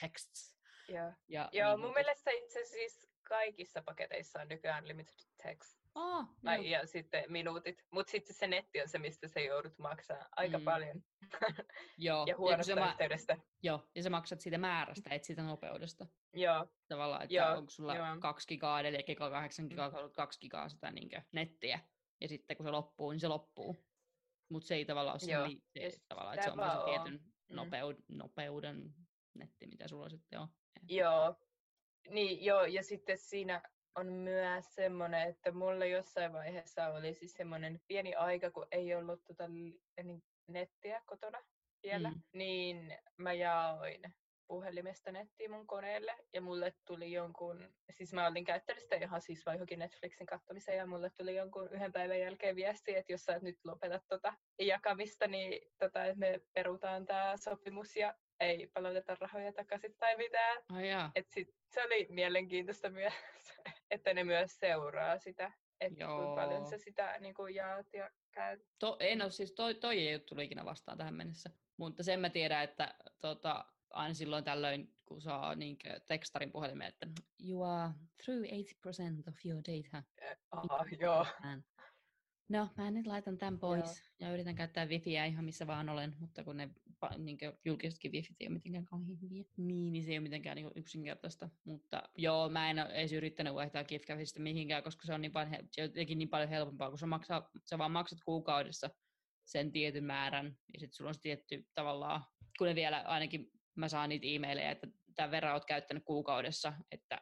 texts. 0.00 0.59
Yeah. 0.90 1.14
Ja, 1.28 1.48
Joo, 1.52 1.70
niin, 1.70 1.80
mun 1.80 1.94
mielestä 1.94 2.30
itse 2.30 2.64
siis 2.64 3.10
kaikissa 3.28 3.82
paketeissa 3.82 4.40
on 4.40 4.48
nykyään 4.48 4.88
limited 4.88 5.18
text. 5.42 5.80
Oh, 5.94 6.24
tai, 6.44 6.70
ja 6.70 6.86
sitten 6.86 7.24
minuutit. 7.28 7.84
Mutta 7.90 8.10
sitten 8.10 8.36
se 8.36 8.46
netti 8.46 8.80
on 8.80 8.88
se, 8.88 8.98
mistä 8.98 9.28
sä 9.28 9.40
joudut 9.40 9.78
maksaa 9.78 10.28
aika 10.36 10.58
mm. 10.58 10.64
paljon. 10.64 11.02
Joo. 11.98 12.24
ja 12.28 12.36
huonosta 12.36 12.72
ja 12.72 12.90
yhteydestä. 12.90 13.36
Joo, 13.62 13.88
ja 13.94 14.02
sä 14.02 14.10
maksat 14.10 14.40
siitä 14.40 14.58
määrästä, 14.58 15.10
et 15.10 15.24
siitä 15.24 15.42
nopeudesta. 15.42 16.06
Joo. 16.34 16.66
Tavallaan, 16.88 17.22
että 17.22 17.34
Joo. 17.34 17.56
onko 17.56 17.70
sulla 17.70 17.94
Joo. 17.94 18.06
2 18.20 18.48
gigaa, 18.48 18.82
4 18.82 19.02
gigaa, 19.02 19.30
8 19.30 19.66
gigaa, 19.66 19.90
2 20.16 20.40
gigaa 20.40 20.68
sitä 20.68 20.90
niin 20.90 21.10
nettiä. 21.32 21.80
Ja 22.20 22.28
sitten 22.28 22.56
kun 22.56 22.66
se 22.66 22.70
loppuu, 22.70 23.10
niin 23.10 23.20
se 23.20 23.28
loppuu. 23.28 23.84
Mutta 24.50 24.66
se 24.66 24.74
ei 24.74 24.84
tavallaan 24.84 25.18
ole 25.22 25.32
Joo. 25.32 25.48
se, 25.48 25.90
se, 25.90 26.00
tavallaan, 26.08 26.34
että 26.34 26.44
se 26.44 26.50
on 26.50 26.70
se 26.70 26.84
tietyn 26.84 27.20
mm. 27.48 27.56
nopeud, 27.56 27.96
nopeuden 28.08 28.94
netti, 29.34 29.66
mitä 29.66 29.88
sulla 29.88 30.08
sitten 30.08 30.40
on. 30.40 30.48
Joo. 30.88 31.34
Niin, 32.08 32.44
joo, 32.44 32.64
ja 32.64 32.82
sitten 32.82 33.18
siinä 33.18 33.62
on 33.94 34.12
myös 34.12 34.74
semmoinen, 34.74 35.28
että 35.28 35.52
mulla 35.52 35.84
jossain 35.84 36.32
vaiheessa 36.32 36.88
oli 36.88 37.14
siis 37.14 37.32
semmoinen 37.32 37.80
pieni 37.86 38.14
aika, 38.14 38.50
kun 38.50 38.66
ei 38.70 38.94
ollut 38.94 39.24
tota 39.26 39.48
niin 39.48 40.22
nettiä 40.48 41.02
kotona 41.06 41.38
vielä, 41.82 42.10
mm. 42.10 42.22
niin 42.32 42.98
mä 43.16 43.32
jaoin 43.32 44.14
puhelimesta 44.50 45.12
nettiin 45.12 45.50
mun 45.50 45.66
koneelle 45.66 46.14
ja 46.32 46.40
mulle 46.40 46.74
tuli 46.86 47.12
jonkun, 47.12 47.74
siis 47.90 48.12
mä 48.12 48.26
olin 48.26 48.44
käyttänyt 48.44 48.82
sitä 48.82 48.96
ihan 48.96 49.20
siis 49.20 49.46
vaan 49.46 49.54
johonkin 49.54 49.78
Netflixin 49.78 50.26
katsomiseen 50.26 50.78
ja 50.78 50.86
mulle 50.86 51.10
tuli 51.10 51.36
jonkun 51.36 51.68
yhden 51.72 51.92
päivän 51.92 52.20
jälkeen 52.20 52.56
viesti, 52.56 52.96
että 52.96 53.12
jos 53.12 53.24
sä 53.24 53.34
et 53.34 53.42
nyt 53.42 53.58
lopeta 53.64 54.00
tota 54.08 54.34
jakamista, 54.58 55.26
niin 55.26 55.72
tota, 55.78 56.04
että 56.04 56.18
me 56.18 56.40
perutaan 56.54 57.06
tämä 57.06 57.36
sopimus 57.36 57.96
ja 57.96 58.14
ei 58.40 58.66
palauteta 58.66 59.16
rahoja 59.20 59.52
takaisin 59.52 59.96
tai 59.96 60.16
mitään. 60.16 60.62
Oh, 60.72 61.10
Et 61.14 61.30
sit, 61.30 61.48
se 61.74 61.84
oli 61.84 62.06
mielenkiintoista 62.10 62.90
myös, 62.90 63.12
että 63.90 64.14
ne 64.14 64.24
myös 64.24 64.58
seuraa 64.58 65.18
sitä, 65.18 65.52
että 65.80 66.06
kuinka 66.06 66.34
paljon 66.34 66.66
sä 66.66 66.78
sitä 66.78 67.18
niin 67.20 67.34
kuin 67.34 67.54
jaat 67.54 67.86
ja 67.92 68.10
käyt. 68.30 68.60
To, 68.78 68.96
en 69.00 69.22
ole 69.22 69.30
siis, 69.30 69.52
toi, 69.52 69.74
toi 69.74 69.98
ei 69.98 70.14
ole 70.14 70.22
tullut 70.22 70.44
ikinä 70.44 70.64
vastaan 70.64 70.98
tähän 70.98 71.14
mennessä. 71.14 71.50
Mutta 71.76 72.02
sen 72.02 72.20
mä 72.20 72.30
tiedän, 72.30 72.64
että 72.64 72.94
tota, 73.20 73.64
aina 73.90 74.14
silloin 74.14 74.44
tällöin, 74.44 74.94
kun 75.06 75.20
saa 75.20 75.54
niin 75.54 75.78
tekstarin 76.06 76.52
puhelimeen, 76.52 76.88
että 76.88 77.06
you 77.48 77.62
are 77.62 77.92
through 78.24 78.44
80% 78.44 79.28
of 79.28 79.34
your 79.44 79.62
data. 79.64 80.02
Aha, 80.50 80.84
joo. 81.00 81.26
No, 82.48 82.68
mä 82.76 82.90
nyt 82.90 83.06
laitan 83.06 83.38
tämän 83.38 83.58
pois 83.58 83.84
Joo. 83.84 84.28
ja 84.28 84.34
yritän 84.34 84.54
käyttää 84.54 84.86
wifiä 84.86 85.24
ihan 85.24 85.44
missä 85.44 85.66
vaan 85.66 85.88
olen, 85.88 86.16
mutta 86.18 86.44
kun 86.44 86.56
ne 86.56 86.70
niin 87.18 87.38
julkisetkin 87.64 88.12
wifit 88.12 88.36
ei 88.40 88.46
ole 88.46 88.54
mitenkään 88.54 88.84
kauhean 88.84 89.20
hyviä, 89.22 89.44
niin, 89.56 89.92
niin 89.92 90.04
se 90.04 90.10
ei 90.10 90.18
ole 90.18 90.22
mitenkään 90.22 90.56
niin 90.56 90.70
yksinkertaista. 90.74 91.48
Mutta 91.64 92.02
joo, 92.16 92.48
mä 92.48 92.70
en 92.70 92.78
ole 92.78 92.88
edes 92.88 93.12
yrittänyt 93.12 93.54
vaihtaa 93.54 93.84
KIFCAFista 93.84 94.40
mihinkään, 94.40 94.82
koska 94.82 95.06
se 95.06 95.14
on 95.14 95.20
niin 95.20 95.32
paljon, 95.32 95.54
jotenkin 95.76 96.18
niin 96.18 96.28
paljon 96.28 96.48
helpompaa, 96.48 96.88
kun 96.88 96.98
sä, 96.98 97.06
maksaa, 97.06 97.50
sä 97.64 97.78
vaan 97.78 97.90
maksat 97.90 98.18
kuukaudessa 98.24 98.90
sen 99.44 99.72
tietyn 99.72 100.04
määrän, 100.04 100.46
ja 100.46 100.80
sitten 100.80 100.96
sulla 100.96 101.10
on 101.10 101.14
se 101.14 101.20
tietty 101.20 101.66
tavallaan, 101.74 102.24
kun 102.58 102.66
ne 102.66 102.74
vielä 102.74 103.00
ainakin 103.00 103.50
mä 103.74 103.88
saan 103.88 104.08
niitä 104.08 104.26
e-maileja, 104.26 104.70
että 104.70 104.86
tämän 105.14 105.30
verran 105.30 105.54
oot 105.54 105.64
käyttänyt 105.64 106.04
kuukaudessa, 106.04 106.72
että 106.92 107.18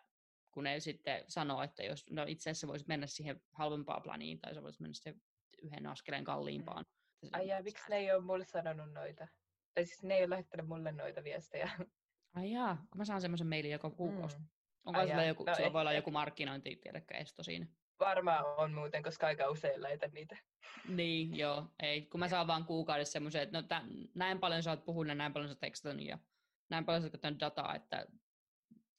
kun 0.51 0.65
ne 0.65 0.81
sitten 0.81 1.25
sanoo, 1.29 1.63
että 1.63 1.83
jos, 1.83 2.05
no 2.11 2.25
itse 2.29 2.51
asiassa 2.51 2.67
voisit 2.67 2.89
mennä 2.89 3.07
siihen 3.07 3.41
halvempaan 3.53 4.03
planiin, 4.03 4.41
tai 4.41 4.55
sä 4.55 4.63
voisit 4.63 4.81
mennä 4.81 4.95
siihen 4.95 5.23
yhden 5.63 5.87
askeleen 5.87 6.25
kalliimpaan. 6.25 6.85
Mm. 7.23 7.31
Ai 7.33 7.49
jaa, 7.49 7.63
miksi 7.63 7.91
ne 7.91 7.97
ei 7.97 8.13
ole 8.13 8.25
mulle 8.25 8.45
sanonut 8.45 8.93
noita? 8.93 9.29
Tai 9.79 9.85
siis 9.85 10.03
ne 10.03 10.15
ei 10.15 10.21
ole 10.21 10.31
lähettänyt 10.31 10.67
mulle 10.67 10.93
noita 10.93 11.25
viestejä. 11.25 11.71
Ai 12.35 12.53
jaa, 12.53 12.77
kun 12.77 12.99
mä 12.99 13.05
saan 13.05 13.21
semmoisen 13.21 13.47
mailin 13.47 13.71
joka 13.71 13.91
kuukausi. 13.91 14.39
Mm. 14.39 14.47
Onko 14.85 15.07
sulla 15.07 15.25
joku, 15.25 15.45
no, 15.45 15.55
sulla 15.55 15.73
voi 15.73 15.81
olla 15.81 15.93
joku 15.93 16.11
markkinointi, 16.11 16.77
tiedäkö, 16.77 17.15
esto 17.15 17.43
siinä? 17.43 17.67
Varmaan 18.01 18.45
on 18.57 18.75
muuten, 18.75 19.03
koska 19.03 19.27
aika 19.27 19.51
usein 19.51 19.83
lähetän 19.83 20.11
niitä. 20.11 20.39
Niin, 20.89 21.39
joo. 21.39 21.67
Ei, 21.83 22.03
kun 22.03 22.21
mä 22.21 22.29
saan 22.29 22.47
vaan 22.47 22.65
kuukaudessa 22.65 23.13
semmoisen, 23.13 23.43
että 23.43 23.61
no, 23.61 23.69
tämän, 23.69 23.91
näin 24.15 24.39
paljon 24.39 24.63
sä 24.63 24.71
oot 24.71 24.85
puhunut 24.85 25.09
ja 25.09 25.15
näin 25.15 25.33
paljon 25.33 25.51
sä 25.51 25.55
tekstonut 25.55 26.07
ja 26.07 26.19
näin 26.71 26.85
paljon 26.85 27.03
sä 27.03 27.11
oot 27.25 27.41
dataa, 27.41 27.75
että 27.75 28.07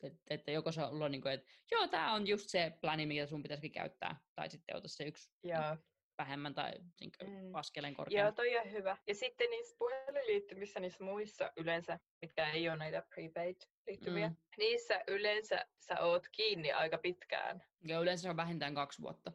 että, 0.04 0.34
että 0.34 0.52
joko 0.52 0.72
se 0.72 0.84
on 0.84 1.12
niin 1.12 1.22
kuin, 1.22 1.34
että 1.34 1.48
joo, 1.72 1.88
tämä 1.88 2.14
on 2.14 2.28
just 2.28 2.50
se 2.50 2.78
plani, 2.82 3.06
mikä 3.06 3.26
sun 3.26 3.44
pitäisikin 3.44 3.72
käyttää, 3.72 4.20
tai 4.36 4.50
sitten 4.50 4.76
ota 4.76 4.88
se 4.88 5.04
yksi 5.04 5.32
Joo. 5.44 5.78
Vähemmän 6.20 6.54
tai 6.54 6.72
niin 7.00 7.12
kuin, 7.18 7.32
mm. 7.32 7.56
askeleen 7.56 7.94
korkeammin. 7.94 8.26
Joo, 8.26 8.32
toi 8.32 8.58
on 8.58 8.72
hyvä. 8.72 8.98
Ja 9.08 9.16
sitten 9.16 9.50
niissä 9.50 9.76
puhelinliittymissä, 9.80 10.80
niissä 10.80 11.04
muissa 11.04 11.52
yleensä, 11.58 12.00
mitkä 12.22 12.52
ei 12.52 12.70
ole 12.70 12.78
näitä 12.78 13.04
prepaid-liittymiä, 13.16 14.30
mm. 14.30 14.36
niissä 14.58 15.04
yleensä 15.08 15.66
sä 15.80 16.00
oot 16.00 16.28
kiinni 16.32 16.72
aika 16.72 16.98
pitkään. 16.98 17.64
Joo, 17.84 18.02
yleensä 18.02 18.22
se 18.22 18.30
on 18.30 18.38
vähintään 18.38 18.76
kaksi 18.76 19.02
vuotta. 19.02 19.32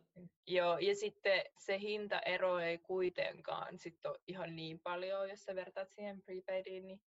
Joo, 0.46 0.78
ja 0.78 0.94
sitten 0.94 1.44
se 1.58 1.78
hintaero 1.78 2.58
ei 2.58 2.78
kuitenkaan 2.78 3.78
sit 3.78 4.06
ole 4.06 4.18
ihan 4.26 4.56
niin 4.56 4.80
paljon, 4.80 5.28
jos 5.28 5.44
sä 5.44 5.54
vertaat 5.54 5.90
siihen 5.90 6.22
prepaidiin, 6.22 6.86
niin 6.86 7.00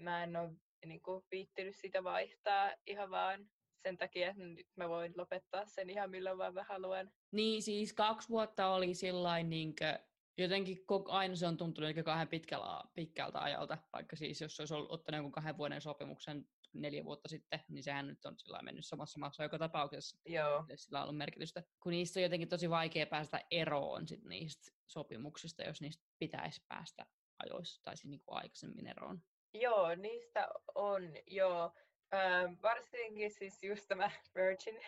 mä 0.00 0.22
en 0.22 0.36
ole 0.36 0.50
niin 0.86 1.02
kuin 1.02 1.24
viittinyt 1.30 1.76
sitä 1.76 2.04
vaihtaa 2.04 2.74
ihan 2.86 3.10
vaan 3.10 3.48
sen 3.82 3.96
takia, 3.96 4.30
että 4.30 4.42
nyt 4.42 4.66
mä 4.76 4.88
voin 4.88 5.12
lopettaa 5.16 5.66
sen 5.66 5.90
ihan 5.90 6.10
milloin 6.10 6.38
vaan 6.38 6.54
mä 6.54 6.64
haluan. 6.68 7.10
Niin, 7.32 7.62
siis 7.62 7.92
kaksi 7.92 8.28
vuotta 8.28 8.66
oli 8.66 8.94
sillain 8.94 9.50
niin 9.50 9.74
kuin, 9.76 9.98
jotenkin 10.38 10.84
aina 11.08 11.36
se 11.36 11.46
on 11.46 11.56
tuntunut 11.56 11.90
kahden 12.04 12.28
pitkällä, 12.28 12.84
pitkältä 12.94 13.40
ajalta, 13.42 13.78
vaikka 13.92 14.16
siis 14.16 14.40
jos 14.40 14.60
olisi 14.60 14.74
ollut, 14.74 14.90
ottanut 14.90 15.16
jonkun 15.16 15.32
kahden 15.32 15.58
vuoden 15.58 15.80
sopimuksen 15.80 16.48
neljä 16.72 17.04
vuotta 17.04 17.28
sitten, 17.28 17.60
niin 17.68 17.82
sehän 17.82 18.06
nyt 18.06 18.24
on 18.24 18.38
sillä 18.38 18.62
mennyt 18.62 18.86
samassa 18.86 19.18
maassa 19.18 19.42
joka 19.42 19.58
tapauksessa. 19.58 20.18
Joo. 20.26 20.64
Sillä 20.74 20.98
on 20.98 21.02
ollut 21.02 21.18
merkitystä. 21.18 21.62
Kun 21.82 21.92
niistä 21.92 22.20
on 22.20 22.22
jotenkin 22.22 22.48
tosi 22.48 22.70
vaikea 22.70 23.06
päästä 23.06 23.40
eroon 23.50 24.08
sit 24.08 24.24
niistä 24.24 24.72
sopimuksista, 24.86 25.62
jos 25.62 25.80
niistä 25.80 26.04
pitäisi 26.18 26.64
päästä 26.68 27.06
ajoissa 27.38 27.82
tai 27.84 27.96
siis 27.96 28.10
niin 28.10 28.22
kuin 28.24 28.36
aikaisemmin 28.36 28.86
eroon. 28.86 29.22
Joo, 29.54 29.94
niistä 29.94 30.48
on, 30.74 31.02
joo. 31.26 31.72
Ähm, 32.14 32.54
varsinkin 32.62 33.30
siis 33.30 33.62
just 33.62 33.88
tämä 33.88 34.10
Virgin 34.34 34.80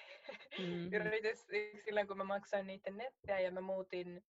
mm-hmm. 0.58 0.92
yritys, 1.00 1.46
silloin 1.84 2.06
kun 2.06 2.16
mä 2.16 2.24
maksoin 2.24 2.66
niiden 2.66 2.96
nettiä 2.96 3.40
ja 3.40 3.50
mä 3.50 3.60
muutin 3.60 4.22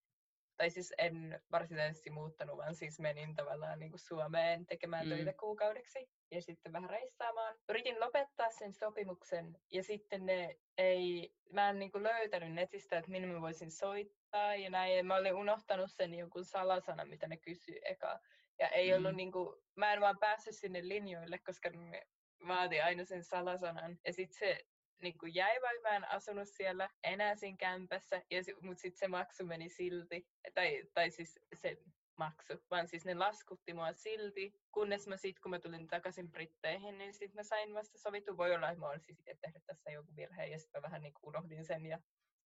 tai 0.62 0.70
siis 0.70 0.94
en 0.98 1.42
varsinaisesti 1.52 2.10
muuttanut, 2.10 2.58
vaan 2.58 2.76
siis 2.76 3.00
menin 3.00 3.36
tavallaan 3.36 3.80
niin 3.80 3.92
kuin 3.92 4.00
Suomeen 4.00 4.66
tekemään 4.66 5.06
mm. 5.06 5.10
töitä 5.10 5.34
kuukaudeksi 5.34 6.10
ja 6.32 6.42
sitten 6.42 6.74
vähän 6.74 6.90
reissaamaan. 6.90 7.56
Yritin 7.70 8.00
lopettaa 8.00 8.50
sen 8.50 8.74
sopimuksen 8.74 9.58
ja 9.72 9.84
sitten 9.84 10.26
ne 10.26 10.58
ei, 10.78 11.34
mä 11.52 11.70
en 11.70 11.80
niin 11.80 11.92
kuin 11.92 12.04
löytänyt 12.04 12.54
netistä, 12.54 12.98
että 12.98 13.12
minne 13.12 13.28
mä 13.28 13.42
voisin 13.42 13.72
soittaa 13.72 14.56
ja 14.56 14.70
näin. 14.70 14.98
Ja 14.98 15.04
mä 15.04 15.16
olin 15.16 15.34
unohtanut 15.34 15.92
sen 15.92 16.14
jonkun 16.14 16.46
salasanan, 16.46 17.10
mitä 17.10 17.28
ne 17.28 17.38
kysyi 17.38 17.82
eka. 17.86 18.20
Ja 18.60 18.68
ei 18.68 18.92
mm. 18.92 18.98
ollut 18.98 19.16
niin 19.16 19.32
kuin, 19.32 19.62
mä 19.76 19.94
en 19.94 20.02
vaan 20.02 20.20
päässyt 20.20 20.56
sinne 20.56 20.88
linjoille, 20.88 21.40
koska 21.40 21.70
ne 21.70 22.08
vaati 22.48 22.82
aina 22.82 23.06
sen 23.06 23.24
salasanan. 23.24 24.00
Ja 24.06 24.14
sitten 24.14 24.40
se 24.40 24.66
niin 25.02 25.18
kuin 25.18 25.36
jäi, 25.36 25.62
vaikka 25.62 25.90
mä 25.90 25.96
en 25.96 26.10
asunut 26.10 26.48
siellä 26.48 26.90
enää 27.04 27.36
siinä 27.36 27.58
kämpässä, 27.58 28.22
mutta 28.62 28.82
sitten 28.82 29.00
se 29.00 29.08
maksu 29.08 29.46
meni 29.46 29.70
silti, 29.70 30.28
tai, 30.54 30.84
tai 30.94 31.12
siis 31.12 31.40
se 31.54 31.78
maksu, 32.18 32.54
vaan 32.72 32.88
siis 32.88 33.06
ne 33.06 33.14
laskutti 33.14 33.74
mua 33.74 33.94
silti, 33.94 34.54
kunnes 34.72 35.08
mä 35.08 35.18
sitten, 35.18 35.42
kun 35.42 35.50
mä 35.50 35.60
tulin 35.60 35.88
takaisin 35.88 36.32
Britteihin, 36.32 36.98
niin 36.98 37.14
sitten 37.14 37.36
mä 37.36 37.44
sain 37.44 37.74
vasta 37.74 37.98
sovittu. 37.98 38.38
Voi 38.38 38.56
olla, 38.56 38.70
että 38.70 38.80
mä 38.80 38.90
olisin 38.90 39.16
sitten 39.16 39.38
tehnyt 39.42 39.66
tässä 39.66 39.92
joku 39.92 40.16
virhe, 40.16 40.46
ja 40.46 40.60
sitten 40.60 40.82
mä 40.82 40.86
vähän 40.86 41.02
niin 41.02 41.14
unohdin 41.24 41.66
sen, 41.66 41.86
ja 41.86 42.00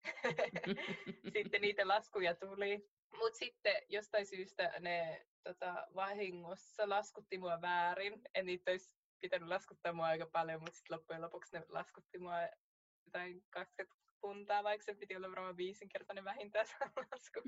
sitten 1.34 1.62
niitä 1.62 1.88
laskuja 1.88 2.36
tuli. 2.36 2.90
Mutta 3.18 3.38
sitten 3.38 3.76
jostain 3.90 4.26
syystä 4.26 4.74
ne 4.80 5.26
tota, 5.44 5.88
vahingossa 5.96 6.90
laskutti 6.90 7.38
mua 7.38 7.62
väärin. 7.62 8.22
En 8.36 8.46
niitä 8.46 8.72
olisi 8.72 8.95
pitänyt 9.22 9.50
laskuttaa 9.50 9.94
mua 9.94 10.06
aika 10.06 10.26
paljon, 10.26 10.60
mutta 10.60 10.76
sitten 10.76 10.98
loppujen 10.98 11.22
lopuksi 11.22 11.58
ne 11.58 11.66
laskutti 11.70 12.18
mua 12.18 12.36
jotain 13.06 13.44
20 13.50 14.06
puntaa, 14.22 14.64
vaikka 14.64 14.86
se 14.86 14.96
piti 14.96 15.16
olla 15.16 15.30
varmaan 15.30 15.58
viisinkertainen 15.58 16.24
vähintään 16.24 16.68
se 16.68 16.74
lasku. 17.12 17.42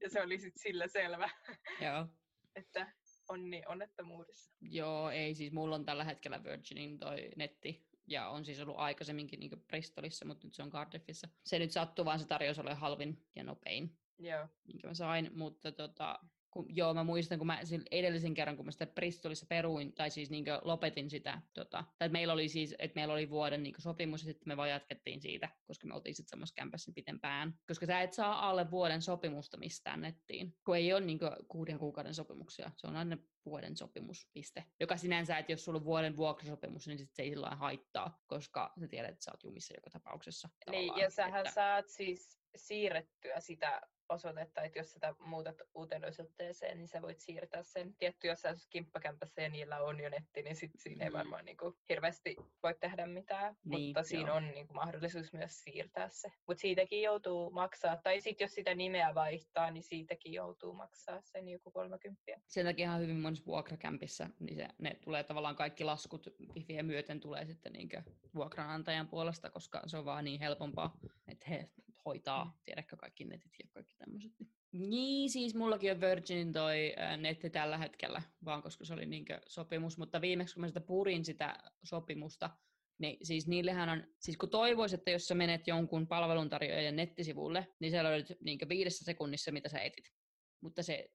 Ja 0.00 0.10
se 0.10 0.22
oli 0.22 0.38
sitten 0.38 0.62
sillä 0.62 0.88
selvä. 0.88 1.30
Joo. 1.86 2.06
että 2.54 2.92
onni 3.28 3.62
onnettomuudessa. 3.66 4.52
Joo, 4.60 5.10
ei 5.10 5.34
siis 5.34 5.52
mulla 5.52 5.74
on 5.74 5.84
tällä 5.84 6.04
hetkellä 6.04 6.44
Virginin 6.44 6.98
toi 6.98 7.30
netti, 7.36 7.88
ja 8.06 8.28
on 8.28 8.44
siis 8.44 8.60
ollut 8.60 8.78
aikaisemminkin 8.78 9.40
niin 9.40 9.64
Bristolissa, 9.66 10.24
mutta 10.24 10.46
nyt 10.46 10.54
se 10.54 10.62
on 10.62 10.70
Cardiffissa. 10.70 11.28
Se 11.44 11.58
nyt 11.58 11.72
sattuu 11.72 12.04
vaan, 12.04 12.18
se 12.18 12.26
tarjous 12.26 12.58
oli 12.58 12.74
halvin 12.74 13.26
ja 13.36 13.44
nopein, 13.44 13.98
Joo. 14.18 14.48
minkä 14.66 14.88
mä 14.88 14.94
sain, 14.94 15.30
mutta 15.34 15.72
tota, 15.72 16.18
kun, 16.58 16.76
joo, 16.76 16.94
mä 16.94 17.04
muistan, 17.04 17.38
kun 17.38 17.46
mä 17.46 17.60
edellisen 17.90 18.34
kerran, 18.34 18.56
kun 18.56 18.64
mä 18.64 18.70
sitä 18.70 18.86
Bristolissa 18.86 19.46
peruin, 19.48 19.92
tai 19.92 20.10
siis 20.10 20.30
niin 20.30 20.44
lopetin 20.62 21.10
sitä, 21.10 21.42
tota, 21.54 21.84
tai 21.98 22.08
meillä 22.08 22.32
oli 22.32 22.48
siis, 22.48 22.74
että 22.78 22.94
meillä 22.94 23.14
oli 23.14 23.30
vuoden 23.30 23.62
niin 23.62 23.74
sopimus, 23.78 24.20
ja 24.20 24.24
sitten 24.24 24.48
me 24.48 24.56
vaan 24.56 24.70
jatkettiin 24.70 25.20
siitä, 25.20 25.48
koska 25.66 25.86
me 25.86 25.94
oltiin 25.94 26.14
sitten 26.14 26.30
samassa 26.30 26.54
kämpässä 26.54 26.92
pitempään. 26.94 27.54
Koska 27.68 27.86
sä 27.86 28.00
et 28.00 28.12
saa 28.12 28.48
alle 28.48 28.70
vuoden 28.70 29.02
sopimusta 29.02 29.56
mistään 29.56 30.00
nettiin, 30.00 30.54
kun 30.64 30.76
ei 30.76 30.92
ole 30.92 31.00
niin 31.00 31.18
kuuden 31.48 31.78
kuukauden 31.78 32.14
sopimuksia, 32.14 32.70
se 32.76 32.86
on 32.86 32.96
aina 32.96 33.18
vuoden 33.44 33.76
sopimuspiste. 33.76 34.64
Joka 34.80 34.96
sinänsä, 34.96 35.38
että 35.38 35.52
jos 35.52 35.64
sulla 35.64 35.78
on 35.78 35.84
vuoden 35.84 36.16
vuokrasopimus, 36.16 36.86
niin 36.86 36.98
sit 36.98 37.14
se 37.14 37.22
ei 37.22 37.30
sillä 37.30 37.50
haittaa, 37.50 38.20
koska 38.26 38.72
sä 38.80 38.88
tiedät, 38.88 39.10
että 39.10 39.24
sä 39.24 39.30
oot 39.30 39.44
jumissa 39.44 39.74
joka 39.76 39.90
tapauksessa. 39.90 40.48
Niin, 40.70 40.96
ja 40.96 41.10
sähän 41.10 41.40
että... 41.40 41.54
saat 41.54 41.88
siis 41.88 42.40
siirrettyä 42.56 43.40
sitä 43.40 43.82
osoitetta, 44.08 44.62
että 44.62 44.78
jos 44.78 44.92
sitä 44.92 45.14
muutat 45.18 45.56
uuteen 45.74 46.04
osoitteeseen, 46.04 46.78
niin 46.78 46.88
sä 46.88 47.02
voit 47.02 47.20
siirtää 47.20 47.62
sen. 47.62 47.94
Tietty, 47.94 48.26
jos 48.26 48.40
sä 48.40 48.54
kimppakämpässä 48.70 49.42
ja 49.42 49.48
niillä 49.48 49.82
on 49.82 50.00
jo 50.00 50.08
netti, 50.08 50.42
niin 50.42 50.56
sit 50.56 50.70
siinä 50.76 51.04
ei 51.04 51.10
mm. 51.10 51.16
varmaan 51.16 51.44
niin 51.44 51.56
kuin, 51.56 51.74
hirveästi 51.88 52.36
voi 52.62 52.74
tehdä 52.80 53.06
mitään, 53.06 53.56
niin, 53.64 53.86
mutta 53.86 54.02
siinä 54.02 54.28
joo. 54.28 54.36
on 54.36 54.48
niin 54.48 54.66
kuin, 54.66 54.76
mahdollisuus 54.76 55.32
myös 55.32 55.62
siirtää 55.62 56.08
se. 56.08 56.32
Mutta 56.46 56.60
siitäkin 56.60 57.02
joutuu 57.02 57.50
maksaa, 57.50 57.96
tai 57.96 58.20
sitten 58.20 58.44
jos 58.44 58.54
sitä 58.54 58.74
nimeä 58.74 59.14
vaihtaa, 59.14 59.70
niin 59.70 59.82
siitäkin 59.82 60.32
joutuu 60.32 60.72
maksaa 60.72 61.20
sen 61.20 61.48
joku 61.48 61.70
30. 61.70 62.22
Sen 62.46 62.66
takia 62.66 62.84
ihan 62.84 63.00
hyvin 63.00 63.16
monessa 63.16 63.46
vuokrakämpissä, 63.46 64.30
niin 64.40 64.56
se, 64.56 64.68
ne 64.78 64.94
tulee 64.94 65.24
tavallaan 65.24 65.56
kaikki 65.56 65.84
laskut 65.84 66.26
wifiä 66.54 66.82
myöten 66.82 67.20
tulee 67.20 67.44
sitten 67.44 67.72
niin 67.72 67.88
vuokranantajan 68.34 69.08
puolesta, 69.08 69.50
koska 69.50 69.82
se 69.86 69.96
on 69.96 70.04
vaan 70.04 70.24
niin 70.24 70.40
helpompaa, 70.40 70.98
että 71.28 71.46
he 71.48 71.70
hoitaa, 72.04 72.44
mm. 72.44 72.52
tiedätkö, 72.64 72.96
kaikki 72.96 73.24
netit 73.24 73.52
ja 73.62 73.68
kaikki 73.70 73.94
tämmöiset. 73.98 74.32
Niin, 74.72 75.30
siis 75.30 75.54
mullakin 75.54 75.92
on 75.92 76.00
Virginin 76.00 76.52
toi 76.52 76.94
netti 77.16 77.50
tällä 77.50 77.78
hetkellä, 77.78 78.22
vaan 78.44 78.62
koska 78.62 78.84
se 78.84 78.94
oli 78.94 79.06
niinkö 79.06 79.40
sopimus, 79.46 79.98
mutta 79.98 80.20
viimeksi 80.20 80.54
kun 80.54 80.60
mä 80.60 80.68
sitä 80.68 80.80
purin 80.80 81.24
sitä 81.24 81.58
sopimusta, 81.84 82.50
niin 82.98 83.26
siis 83.26 83.46
niillehän 83.46 83.88
on, 83.88 84.04
siis 84.20 84.36
kun 84.36 84.50
toivois, 84.50 84.92
että 84.92 85.10
jos 85.10 85.28
sä 85.28 85.34
menet 85.34 85.66
jonkun 85.66 86.06
palveluntarjoajan 86.06 86.96
nettisivulle, 86.96 87.68
niin 87.80 87.90
siellä 87.90 88.10
on 88.10 88.24
niin 88.40 88.58
viidessä 88.68 89.04
sekunnissa, 89.04 89.52
mitä 89.52 89.68
sä 89.68 89.78
etit. 89.78 90.12
Mutta 90.60 90.82
se 90.82 91.10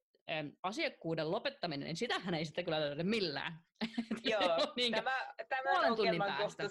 asiakkuuden 0.64 1.32
lopettaminen, 1.32 1.86
niin 1.86 1.98
sitähän 1.98 2.34
ei 2.34 2.46
sitten 2.46 2.66
kyllä 2.66 2.80
löydä 2.80 3.04
millään. 3.04 3.60
Joo, 4.32 4.74
niin 4.76 4.94
tämä, 4.94 5.34
tämä 5.50 5.72
puolen 5.72 5.96
tunnin 5.96 6.18
päästä. 6.18 6.64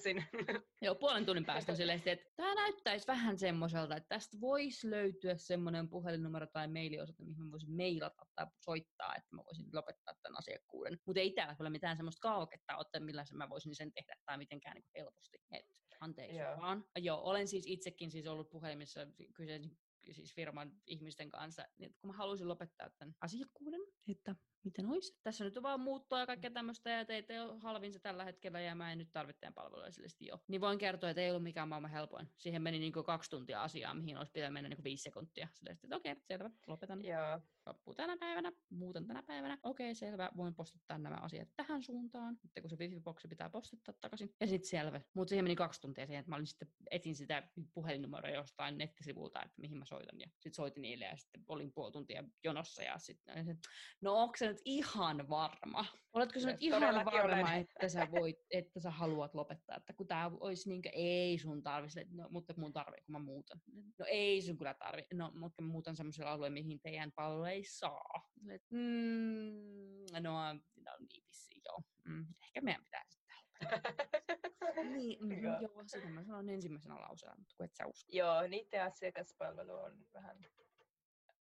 Joo, 0.82 0.94
puolen 0.94 1.26
tunnin 1.26 1.44
päästä 1.44 1.72
on 1.72 1.76
silleen, 1.76 2.02
että 2.06 2.30
tämä 2.36 2.54
näyttäisi 2.54 3.06
vähän 3.06 3.38
semmoiselta, 3.38 3.96
että 3.96 4.08
tästä 4.08 4.40
voisi 4.40 4.90
löytyä 4.90 5.36
semmoinen 5.36 5.88
puhelinnumero 5.88 6.46
tai 6.46 6.68
mailiosoite, 6.68 7.24
mihin 7.24 7.44
mä 7.44 7.50
voisin 7.50 7.76
mailata 7.76 8.26
tai 8.34 8.46
soittaa, 8.60 9.14
että 9.16 9.36
mä 9.36 9.44
voisin 9.44 9.66
lopettaa 9.72 10.14
tämän 10.22 10.38
asiakkuuden. 10.38 10.98
Mutta 11.06 11.20
ei 11.20 11.30
täällä 11.30 11.54
kyllä 11.54 11.70
mitään 11.70 11.96
semmoista 11.96 12.20
kaavaketta 12.20 12.76
ole, 12.76 13.04
millä 13.04 13.24
mä 13.32 13.48
voisin 13.48 13.74
sen 13.74 13.92
tehdä 13.92 14.16
tai 14.26 14.38
mitenkään 14.38 14.74
niin 14.74 14.84
helposti. 14.96 15.38
Et, 15.50 15.66
anteeksi 16.00 16.36
Joo. 16.36 16.56
vaan. 16.60 16.84
Joo, 16.98 17.20
olen 17.22 17.48
siis 17.48 17.64
itsekin 17.66 18.10
siis 18.10 18.26
ollut 18.26 18.50
puhelimissa 18.50 19.00
kyseisen 19.34 19.70
siis 20.10 20.34
firman 20.34 20.72
ihmisten 20.86 21.30
kanssa, 21.30 21.64
niin 21.78 21.94
kun 22.00 22.10
mä 22.10 22.16
halusin 22.16 22.48
lopettaa 22.48 22.90
tämän 22.98 23.14
asiakkuuden, 23.20 23.80
että 24.08 24.36
miten 24.64 24.86
olisi. 24.86 25.18
Tässä 25.22 25.44
nyt 25.44 25.56
on 25.56 25.62
vaan 25.62 25.80
muuttoa 25.80 26.20
ja 26.20 26.26
kaikkea 26.26 26.50
tämmöistä, 26.50 26.90
ja 26.90 27.04
teitä 27.04 27.44
on 27.44 27.60
halvin 27.60 27.92
se 27.92 27.98
tällä 27.98 28.24
hetkellä, 28.24 28.60
ja 28.60 28.74
mä 28.74 28.92
en 28.92 28.98
nyt 28.98 29.12
tarvitse 29.12 29.40
teidän 29.40 29.54
palveluja 29.54 29.90
jo. 30.20 30.38
Niin 30.48 30.60
voin 30.60 30.78
kertoa, 30.78 31.10
että 31.10 31.22
ei 31.22 31.30
ollut 31.30 31.42
mikään 31.42 31.68
maailman 31.68 31.90
helpoin. 31.90 32.28
Siihen 32.38 32.62
meni 32.62 32.78
niin 32.78 32.92
kaksi 32.92 33.30
tuntia 33.30 33.62
asiaa, 33.62 33.94
mihin 33.94 34.18
olisi 34.18 34.32
pitänyt 34.32 34.52
mennä 34.52 34.68
niin 34.68 34.84
viisi 34.84 35.02
sekuntia. 35.02 35.48
Sitten, 35.52 35.72
että 35.72 35.96
okei, 35.96 36.12
okay, 36.12 36.22
selvä, 36.24 36.50
lopetan. 36.66 37.04
Joo. 37.04 37.40
Loppuu 37.66 37.94
tänä 37.94 38.16
päivänä, 38.16 38.52
muuten 38.70 39.06
tänä 39.06 39.22
päivänä. 39.22 39.58
Okei, 39.62 39.86
okay, 39.86 39.94
selvä, 39.94 40.30
voin 40.36 40.54
postittaa 40.54 40.98
nämä 40.98 41.16
asiat 41.16 41.48
tähän 41.56 41.82
suuntaan. 41.82 42.36
Sitten 42.36 42.62
kun 42.62 42.70
se 42.70 42.76
wifi-boksi 42.76 43.28
pitää 43.28 43.50
postittaa 43.50 43.94
takaisin. 44.00 44.34
Ja 44.40 44.46
sitten 44.46 44.68
selvä. 44.68 45.00
Mutta 45.14 45.28
siihen 45.28 45.44
meni 45.44 45.56
kaksi 45.56 45.80
tuntia 45.80 46.06
siihen, 46.06 46.20
että 46.20 46.30
mä 46.30 46.36
olin 46.36 46.46
sitten, 46.46 46.68
etin 46.90 47.14
sitä 47.14 47.48
puhelinnumeroa 47.74 48.30
jostain 48.30 48.78
nettisivulta, 48.78 49.42
että 49.42 49.60
mihin 49.60 49.78
mä 49.78 49.84
soitan. 49.84 50.20
Ja 50.20 50.26
sitten 50.32 50.54
soitin 50.54 50.82
niille 50.82 51.04
ja 51.04 51.16
sitten 51.16 51.44
olin 51.48 51.72
puoli 51.72 51.92
tuntia 51.92 52.24
jonossa 52.44 52.82
ja 52.82 52.98
sitten, 52.98 53.58
no 54.00 54.14
onko 54.14 54.36
se 54.36 54.51
nyt 54.52 54.62
ihan 54.64 55.28
varma? 55.28 55.84
Oletko 56.12 56.40
sä 56.40 56.50
nyt 56.50 56.62
ihan 56.62 57.04
varma, 57.04 57.54
että 57.54 57.88
sä, 57.88 58.08
voit, 58.10 58.36
että 58.50 58.80
sä 58.80 58.90
haluat 58.90 59.34
lopettaa? 59.34 59.76
Että 59.76 59.92
kun 59.92 60.06
tää 60.06 60.30
olisi 60.40 60.68
niin 60.68 60.82
kuin, 60.82 60.92
ei 60.94 61.38
sun 61.38 61.62
tarvitse, 61.62 62.06
no, 62.10 62.28
mutta 62.30 62.54
mun 62.56 62.72
tarvii, 62.72 63.02
kun 63.06 63.12
mä 63.12 63.18
muutan. 63.18 63.60
No 63.98 64.06
ei 64.08 64.42
sun 64.42 64.58
kyllä 64.58 64.74
tarvi, 64.74 65.06
no 65.14 65.32
mutta 65.34 65.62
mä 65.62 65.68
muutan 65.68 65.96
semmoiselle 65.96 66.30
alueelle, 66.30 66.54
mihin 66.54 66.80
teidän 66.80 67.12
palvelu 67.12 67.44
ei 67.44 67.64
saa. 67.64 68.30
Et, 68.54 68.62
mm, 68.70 70.20
no, 70.20 70.52
no 70.84 70.96
niin 71.00 71.24
vissiin, 71.28 71.62
joo. 71.64 71.82
Mm, 72.04 72.26
ehkä 72.42 72.60
meidän 72.60 72.84
pitää 72.84 73.04
sitten 73.08 73.22
niin, 74.96 75.18
mm, 75.26 75.42
joo, 75.42 75.84
sitä 75.86 76.08
mä 76.08 76.24
sanon 76.24 76.48
ensimmäisenä 76.48 76.94
lauseena, 76.94 77.36
mutta 77.38 77.54
kun 77.56 77.66
et 77.66 77.74
sä 77.74 77.86
usko. 77.86 78.12
Joo, 78.12 78.46
niiden 78.46 78.82
asiakaspalvelu 78.82 79.72
on 79.72 80.06
vähän 80.14 80.36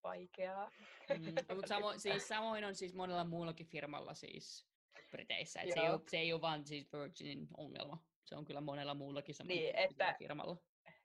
vaikeaa. 0.02 0.70
Mm, 1.18 1.34
no, 1.48 1.54
mutta 1.54 1.68
samo, 1.68 1.98
siis 1.98 2.28
samoin 2.28 2.64
on 2.64 2.74
siis 2.74 2.94
monella 2.94 3.24
muullakin 3.24 3.66
firmalla 3.66 4.14
siis 4.14 4.66
Briteissä. 5.10 5.60
Et 5.60 5.72
se, 5.74 5.80
ei 5.80 5.90
ole, 5.90 6.00
se 6.08 6.18
ei 6.18 6.32
ole 6.32 6.40
vaan 6.40 6.66
siis 6.66 6.92
Virginin 6.92 7.48
ongelma. 7.56 8.04
Se 8.24 8.36
on 8.36 8.44
kyllä 8.44 8.60
monella 8.60 8.94
muullakin 8.94 9.34
niin, 9.44 9.76
että, 9.76 10.14
firmalla. 10.18 10.56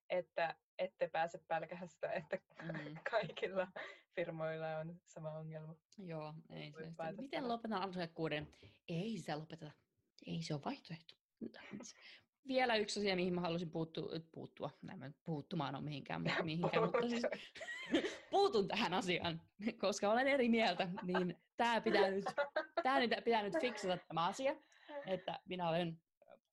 Että 0.10 0.56
ette 0.80 1.10
pääse 1.10 1.40
pelkästään, 1.48 2.14
että 2.14 2.38
mm. 2.64 2.96
kaikilla 3.12 3.68
firmoilla 4.16 4.78
on 4.78 5.00
sama 5.06 5.32
ongelma. 5.32 5.76
Joo, 5.98 6.34
ei 6.50 6.72
se. 6.72 7.22
Miten 7.22 7.48
lopetan 7.48 7.90
asiakkuuden? 7.90 8.48
Ei 8.88 9.18
sitä 9.18 9.40
lopeteta. 9.40 9.72
Ei 10.28 10.42
se 10.42 10.54
ole 10.54 10.62
vaihtoehto 10.66 11.16
vielä 12.48 12.76
yksi 12.76 13.00
asia, 13.00 13.16
mihin 13.16 13.34
mä 13.34 13.42
haluaisin 13.42 13.70
puuttua, 13.70 14.10
puuttua. 14.32 14.70
Näin 14.82 15.16
puuttumaan 15.24 15.76
on 15.76 15.84
mihinkään, 15.84 16.22
mutta, 16.22 16.44
mihinkään, 16.52 16.84
mutta 16.84 17.10
siis 17.10 17.24
puutun 18.32 18.68
tähän 18.68 18.94
asiaan, 18.94 19.42
koska 19.78 20.12
olen 20.12 20.28
eri 20.28 20.50
mieltä, 20.50 20.90
niin 21.04 21.38
tämä 21.58 21.82
pitää 21.82 22.12
nyt, 22.12 22.26
tää 22.84 23.00
nyt, 23.00 23.12
pitää 23.24 23.44
nyt 23.44 23.54
fiksata 23.62 23.98
tämä 24.08 24.26
asia, 24.26 24.56
että 25.06 25.40
minä 25.46 25.70
olen, 25.70 26.00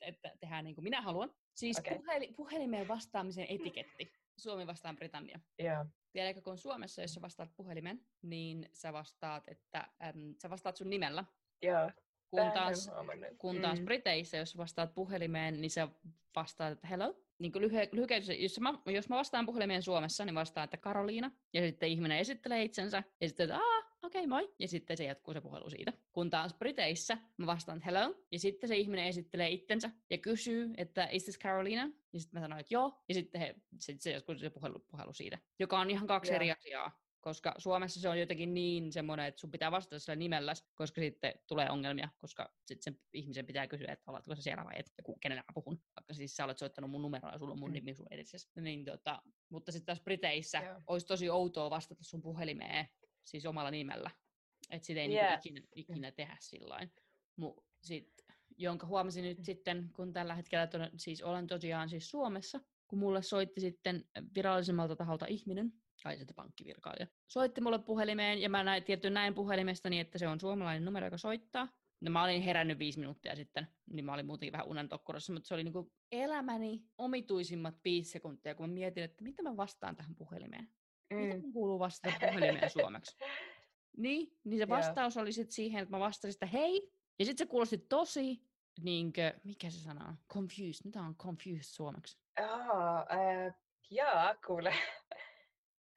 että 0.00 0.32
tehdään 0.40 0.64
niin 0.64 0.74
kuin 0.74 0.82
minä 0.84 1.02
haluan. 1.02 1.30
Siis 1.54 1.78
okay. 1.78 1.98
puheli, 1.98 2.32
puhelimeen 2.36 2.88
vastaamisen 2.88 3.46
etiketti. 3.48 4.12
Suomi 4.36 4.66
vastaan 4.66 4.96
Britannia. 4.96 5.40
Yeah. 5.62 5.86
Tiedätkö, 6.12 6.42
kun 6.42 6.58
Suomessa, 6.58 7.02
jos 7.02 7.14
sä 7.14 7.20
vastaat 7.20 7.50
puhelimen, 7.56 8.00
niin 8.22 8.68
sä 8.72 8.92
vastaat, 8.92 9.44
että 9.46 9.88
äm, 10.04 10.34
sä 10.42 10.50
vastaat 10.50 10.76
sun 10.76 10.90
nimellä. 10.90 11.24
Joo. 11.62 11.90
Kun 12.42 12.52
taas, 12.52 12.90
kun 13.38 13.60
taas 13.60 13.78
mm. 13.78 13.84
Briteissä, 13.84 14.36
jos 14.36 14.56
vastaat 14.56 14.94
puhelimeen, 14.94 15.60
niin 15.60 15.70
sä 15.70 15.88
vastaat, 16.36 16.72
että 16.72 16.86
hello, 16.86 17.14
niin 17.38 17.52
lyhy- 17.52 17.88
lyhykäisesti, 17.92 18.42
jos 18.42 18.60
mä, 18.60 18.74
jos 18.86 19.08
mä 19.08 19.16
vastaan 19.16 19.46
puhelimeen 19.46 19.82
Suomessa, 19.82 20.24
niin 20.24 20.34
vastaan, 20.34 20.64
että 20.64 20.76
Karoliina, 20.76 21.30
ja 21.52 21.60
sitten 21.60 21.88
ihminen 21.88 22.18
esittelee 22.18 22.62
itsensä, 22.62 23.02
ja 23.20 23.28
sitten, 23.28 23.44
että 23.44 23.56
aah, 23.56 23.84
okei, 24.02 24.20
okay, 24.20 24.28
moi, 24.28 24.54
ja 24.58 24.68
sitten 24.68 24.96
se 24.96 25.04
jatkuu 25.04 25.34
se 25.34 25.40
puhelu 25.40 25.70
siitä. 25.70 25.92
Kun 26.12 26.30
taas 26.30 26.54
Briteissä 26.54 27.18
mä 27.36 27.46
vastaan, 27.46 27.78
että 27.78 27.86
hello, 27.90 28.24
ja 28.32 28.38
sitten 28.38 28.68
se 28.68 28.76
ihminen 28.76 29.06
esittelee 29.06 29.50
itsensä, 29.50 29.90
ja 30.10 30.18
kysyy, 30.18 30.74
että 30.76 31.08
is 31.10 31.24
this 31.24 31.38
Carolina? 31.38 31.90
Ja 32.12 32.20
sitten 32.20 32.40
mä 32.40 32.44
sanoin, 32.44 32.60
että 32.60 32.74
joo, 32.74 33.02
ja 33.08 33.14
sitten 33.14 33.40
he, 33.40 33.54
sit 33.78 34.00
se 34.00 34.10
jatkuu 34.10 34.34
se 34.34 34.50
puhelu, 34.50 34.78
puhelu 34.78 35.12
siitä, 35.12 35.38
joka 35.58 35.80
on 35.80 35.90
ihan 35.90 36.06
kaksi 36.06 36.30
yeah. 36.30 36.36
eri 36.36 36.52
asiaa 36.52 37.03
koska 37.24 37.54
Suomessa 37.58 38.00
se 38.00 38.08
on 38.08 38.20
jotenkin 38.20 38.54
niin 38.54 38.92
semmoinen, 38.92 39.26
että 39.26 39.40
sun 39.40 39.50
pitää 39.50 39.70
vastata 39.70 39.98
sillä 39.98 40.16
nimellä, 40.16 40.52
koska 40.74 41.00
sitten 41.00 41.34
tulee 41.46 41.70
ongelmia, 41.70 42.08
koska 42.18 42.52
sitten 42.66 42.82
sen 42.82 43.00
ihmisen 43.12 43.46
pitää 43.46 43.66
kysyä, 43.66 43.92
että 43.92 44.10
oletko 44.10 44.34
se 44.34 44.42
siellä 44.42 44.64
vai 44.64 44.74
et, 44.76 44.92
ja 44.98 45.14
kenen 45.20 45.38
mä 45.38 45.42
puhun. 45.54 45.82
Vaikka 45.96 46.14
siis 46.14 46.36
sä 46.36 46.44
olet 46.44 46.58
soittanut 46.58 46.90
mun 46.90 47.02
numeroa 47.02 47.32
ja 47.32 47.38
sulla 47.38 47.52
on 47.52 47.58
mun 47.58 47.70
mm. 47.70 47.74
nimi 47.74 47.94
sun 47.94 48.06
edessä. 48.10 48.38
Niin, 48.60 48.84
tota, 48.84 49.22
mutta 49.48 49.72
sitten 49.72 49.86
taas 49.86 50.04
Briteissä 50.04 50.60
yeah. 50.60 50.82
olisi 50.86 51.06
tosi 51.06 51.30
outoa 51.30 51.70
vastata 51.70 52.04
sun 52.04 52.22
puhelimeen 52.22 52.88
siis 53.24 53.46
omalla 53.46 53.70
nimellä. 53.70 54.10
Että 54.70 54.86
sitä 54.86 55.00
ei 55.00 55.12
yeah. 55.12 55.40
niinku 55.44 55.48
ikinä, 55.48 55.66
ikinä 55.74 56.12
tehdä 56.12 56.36
sillä 56.40 56.88
jonka 58.56 58.86
huomasin 58.86 59.24
nyt 59.24 59.44
sitten, 59.44 59.90
kun 59.92 60.12
tällä 60.12 60.34
hetkellä 60.34 60.66
to, 60.66 60.78
siis 60.96 61.22
olen 61.22 61.46
tosiaan 61.46 61.88
siis 61.88 62.10
Suomessa, 62.10 62.60
kun 62.88 62.98
mulle 62.98 63.22
soitti 63.22 63.60
sitten 63.60 64.04
virallisemmalta 64.34 64.96
taholta 64.96 65.26
ihminen, 65.26 65.72
tai 66.04 66.16
sitten 66.16 66.34
pankkivirkailija. 66.34 67.06
Soitti 67.26 67.60
mulle 67.60 67.78
puhelimeen 67.78 68.40
ja 68.40 68.48
mä 68.48 68.62
näin, 68.62 68.84
tietty 68.84 69.10
näin 69.10 69.34
puhelimestani, 69.34 70.00
että 70.00 70.18
se 70.18 70.28
on 70.28 70.40
suomalainen 70.40 70.84
numero, 70.84 71.06
joka 71.06 71.18
soittaa. 71.18 71.68
No 72.00 72.10
mä 72.10 72.24
olin 72.24 72.42
herännyt 72.42 72.78
viisi 72.78 72.98
minuuttia 72.98 73.36
sitten, 73.36 73.68
niin 73.92 74.04
mä 74.04 74.14
olin 74.14 74.26
muutenkin 74.26 74.52
vähän 74.52 74.66
unen 74.66 74.88
tokkurassa, 74.88 75.32
mutta 75.32 75.46
se 75.46 75.54
oli 75.54 75.64
niin 75.64 75.92
elämäni 76.12 76.84
omituisimmat 76.98 77.74
viisi 77.84 78.10
sekuntia, 78.10 78.54
kun 78.54 78.68
mä 78.68 78.74
mietin, 78.74 79.04
että 79.04 79.24
mitä 79.24 79.42
mä 79.42 79.56
vastaan 79.56 79.96
tähän 79.96 80.14
puhelimeen. 80.14 80.68
Mm. 81.10 81.16
Mitä 81.16 81.38
mun 81.38 81.52
kuuluu 81.52 81.78
vastata 81.78 82.16
puhelimeen 82.20 82.70
suomeksi? 82.70 83.16
Niin, 83.96 84.38
niin 84.44 84.58
se 84.58 84.68
vastaus 84.68 85.16
oli 85.16 85.32
sitten 85.32 85.52
siihen, 85.52 85.82
että 85.82 85.96
mä 85.96 86.00
vastasin 86.00 86.36
että 86.36 86.46
hei, 86.46 86.92
ja 87.18 87.24
sitten 87.24 87.46
se 87.46 87.50
kuulosti 87.50 87.78
tosi, 87.78 88.42
niinkö, 88.80 89.34
mikä 89.44 89.70
se 89.70 89.80
sana 89.80 90.08
on? 90.08 90.18
Confused. 90.32 90.84
Mitä 90.84 91.00
on 91.00 91.16
confused 91.16 91.62
suomeksi? 91.62 92.18
Oh, 92.40 92.98
äh, 92.98 93.54
jaa, 93.90 94.34
kuule. 94.46 94.74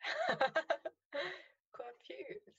Confused. 1.78 2.54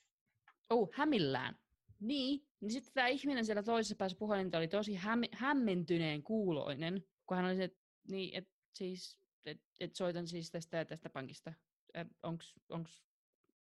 Oh, 0.71 0.91
hämillään. 0.93 1.59
Niin, 2.01 2.47
niin 2.61 2.71
sitten 2.71 2.95
tämä 2.95 3.07
ihminen 3.07 3.45
siellä 3.45 3.63
toisessa 3.63 3.97
päässä 3.97 4.19
puhelinta 4.19 4.59
oli 4.59 4.69
tosi 4.69 4.95
häm- 4.97 5.37
hämmentyneen 5.37 6.23
kuuloinen, 6.23 7.05
kun 7.27 7.37
hän 7.37 7.47
oli 7.47 7.57
se, 7.57 7.65
että 7.65 7.79
niin, 8.11 8.35
et 8.35 8.49
siis, 8.75 9.19
et, 9.45 9.61
et 9.81 9.95
soitan 9.95 10.27
siis 10.27 10.51
tästä 10.51 10.85
tästä 10.85 11.11
pankista. 11.11 11.53
Onks, 12.23 12.55
onks, 12.69 13.03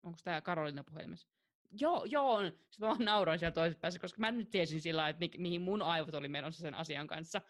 onks 0.04 0.24
tämä 0.24 0.42
Karolina 0.42 0.84
puhelimessa? 0.84 1.28
Joo, 1.72 2.06
joo. 2.06 2.44
Sitten 2.44 2.68
mä 2.80 2.88
vaan 2.88 3.06
nauroin 3.06 3.40
siellä 3.40 3.54
toisessa 3.54 3.80
päässä, 3.80 4.00
koska 4.00 4.20
mä 4.20 4.32
nyt 4.32 4.50
tiesin 4.52 4.82
sillä 4.82 5.10
että 5.10 5.20
mi- 5.20 5.38
mihin 5.38 5.62
mun 5.62 5.82
aivot 5.82 6.16
oli 6.16 6.28
menossa 6.28 6.62
sen 6.62 6.74
asian 6.74 7.08
kanssa. 7.08 7.42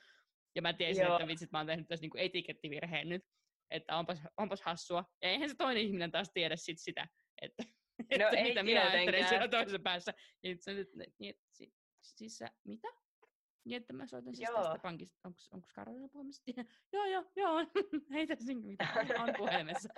Ja 0.55 0.61
mä 0.61 0.73
tiesin, 0.73 1.03
joo. 1.03 1.15
että 1.15 1.27
vitsit, 1.27 1.51
mä 1.51 1.57
oon 1.57 1.67
tehnyt 1.67 1.87
tässä 1.87 2.03
niinku 2.03 2.17
etikettivirheen 2.17 3.09
nyt 3.09 3.25
että 3.71 3.97
onpas, 3.97 4.21
onpas 4.37 4.61
hassua. 4.61 5.05
Ja 5.21 5.29
eihän 5.29 5.49
se 5.49 5.55
toinen 5.55 5.83
ihminen 5.83 6.11
taas 6.11 6.31
tiedä 6.33 6.55
sit 6.55 6.79
sitä, 6.79 7.07
että, 7.41 7.63
no 8.19 8.27
että 8.27 8.37
ei 8.37 8.49
mitä 8.49 8.63
minä 8.63 8.81
ajattelen 8.81 9.27
siellä 9.27 9.47
toisessa 9.47 9.79
päässä. 9.79 10.13
Niin, 10.43 10.57
se, 10.61 10.71
niin, 11.19 11.35
siis, 11.53 11.73
siis 12.01 12.37
sä, 12.37 12.47
mitä? 12.63 12.87
Niin, 13.65 13.77
että 13.77 13.93
mä 13.93 14.07
soitan 14.07 14.35
siis 14.35 14.49
joo. 14.49 14.63
tästä 14.63 14.79
pankista. 14.81 15.19
Onko, 15.23 15.39
onko 15.51 15.67
Karolina 15.75 16.09
puhelimessa? 16.09 16.43
joo, 16.93 17.05
joo, 17.05 17.23
joo. 17.35 17.59
ei 18.17 18.27
tässä 18.27 18.53
mitään. 18.53 19.21
On 19.21 19.33
puhelimessa. 19.37 19.89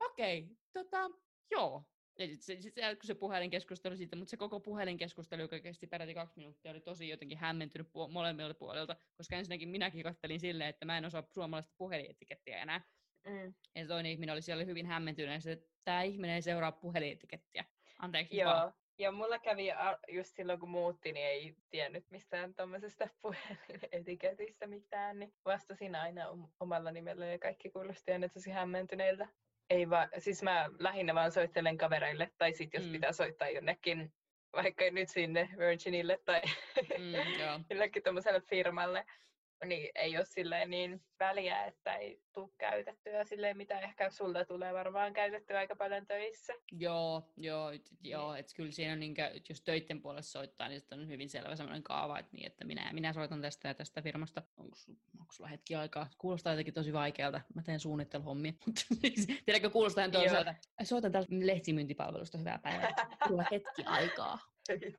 Okei, 0.00 0.42
okay, 0.42 0.56
tota, 0.72 1.10
joo. 1.50 1.84
Ja 2.18 2.26
sitten 2.26 2.44
se, 2.44 2.62
sit 2.62 2.74
se, 2.74 2.96
se 3.02 3.14
puhelinkeskustelu 3.14 3.96
siitä, 3.96 4.16
mutta 4.16 4.30
se 4.30 4.36
koko 4.36 4.60
puhelinkeskustelu, 4.60 5.42
joka 5.42 5.60
kesti 5.60 5.86
peräti 5.86 6.14
kaksi 6.14 6.36
minuuttia, 6.36 6.70
oli 6.70 6.80
tosi 6.80 7.08
jotenkin 7.08 7.38
hämmentynyt 7.38 7.86
puol- 7.86 8.10
molemmilta 8.10 8.54
puolilta, 8.54 8.96
koska 9.16 9.36
ensinnäkin 9.36 9.68
minäkin 9.68 10.02
kattelin 10.02 10.40
silleen, 10.40 10.70
että 10.70 10.84
mä 10.84 10.98
en 10.98 11.04
osaa 11.04 11.22
suomalaista 11.30 11.74
puhelinetikettiä 11.78 12.62
enää. 12.62 12.80
Mm. 13.26 13.54
Ja 13.74 13.86
toinen 13.86 14.12
ihminen 14.12 14.32
oli 14.32 14.42
siellä 14.42 14.64
hyvin 14.64 14.86
hämmentynyt, 14.86 15.46
että 15.46 15.68
tämä 15.84 16.02
ihminen 16.02 16.34
ei 16.34 16.42
seuraa 16.42 16.72
puhelinetikettiä. 16.72 17.64
Anteeksi 17.98 18.36
Joo. 18.36 18.50
Vaan. 18.50 18.72
Ja 18.98 19.12
mulla 19.12 19.38
kävi 19.38 19.68
just 20.08 20.36
silloin, 20.36 20.60
kun 20.60 20.68
muutti, 20.68 21.12
niin 21.12 21.26
ei 21.26 21.56
tiennyt 21.70 22.10
mistään 22.10 22.54
tuommoisesta 22.54 23.08
puhelinetiketistä 23.22 24.66
mitään, 24.66 25.18
niin 25.18 25.34
vastasin 25.44 25.94
aina 25.94 26.26
omalla 26.60 26.90
nimellä 26.90 27.26
ja 27.26 27.38
kaikki 27.38 27.70
kuulosti 27.70 28.12
aina 28.12 28.28
tosi 28.28 28.50
hämmentyneiltä. 28.50 29.28
Ei 29.72 29.90
vaan, 29.90 30.08
siis 30.18 30.42
mä 30.42 30.70
lähinnä 30.78 31.14
vaan 31.14 31.32
soittelen 31.32 31.78
kavereille, 31.78 32.30
tai 32.38 32.52
sitten 32.52 32.78
jos 32.78 32.86
mm. 32.86 32.92
pitää 32.92 33.12
soittaa 33.12 33.48
jonnekin, 33.48 34.12
vaikka 34.52 34.84
nyt 34.90 35.08
sinne 35.08 35.48
Virginille 35.58 36.18
tai 36.24 36.42
mm, 36.98 37.14
jollekin 37.70 38.02
tuommoiselle 38.02 38.40
firmalle, 38.40 39.04
niin 39.64 39.90
ei 39.94 40.16
ole 40.16 40.24
silleen 40.24 40.70
niin 40.70 41.02
väliä, 41.20 41.64
että 41.64 41.94
ei 41.94 42.20
tule 42.34 42.50
käytettyä 42.58 43.24
silleen, 43.24 43.56
mitä 43.56 43.80
ehkä 43.80 44.10
sulta 44.10 44.44
tulee 44.44 44.72
varmaan 44.72 45.12
käytettyä 45.12 45.58
aika 45.58 45.76
paljon 45.76 46.06
töissä. 46.06 46.52
Joo, 46.72 47.32
joo, 47.36 47.72
joo 48.02 48.34
että 48.34 48.52
kyllä 48.56 48.70
siinä 48.70 48.92
on 48.92 49.00
niin 49.00 49.14
kuin, 49.14 49.42
jos 49.48 49.62
töiden 49.62 50.02
puolesta 50.02 50.32
soittaa, 50.32 50.68
niin 50.68 50.82
on 50.92 51.08
hyvin 51.08 51.30
selvä 51.30 51.56
sellainen 51.56 51.82
kaava, 51.82 52.18
että, 52.18 52.36
niin, 52.36 52.46
että 52.46 52.64
minä, 52.64 52.90
minä 52.92 53.12
soitan 53.12 53.42
tästä 53.42 53.68
ja 53.68 53.74
tästä 53.74 54.02
firmasta. 54.02 54.42
Onko, 54.56 54.76
onko 55.20 55.32
sulla 55.32 55.50
hetki 55.50 55.74
aikaa? 55.74 56.10
Kuulostaa 56.18 56.52
jotenkin 56.52 56.74
tosi 56.74 56.92
vaikealta. 56.92 57.40
Mä 57.54 57.62
teen 57.62 57.80
suunnitteluhommia. 57.80 58.52
Siis, 59.00 59.26
tiedätkö, 59.44 59.70
kuulostaa 59.70 60.08
toisaalta. 60.08 60.54
Soitan 60.82 61.12
tästä 61.12 61.34
lehtimyyntipalvelusta 61.40 62.38
hyvää 62.38 62.58
päivää. 62.58 62.94
Kuulla 63.28 63.44
hetki 63.50 63.84
aikaa 63.84 64.51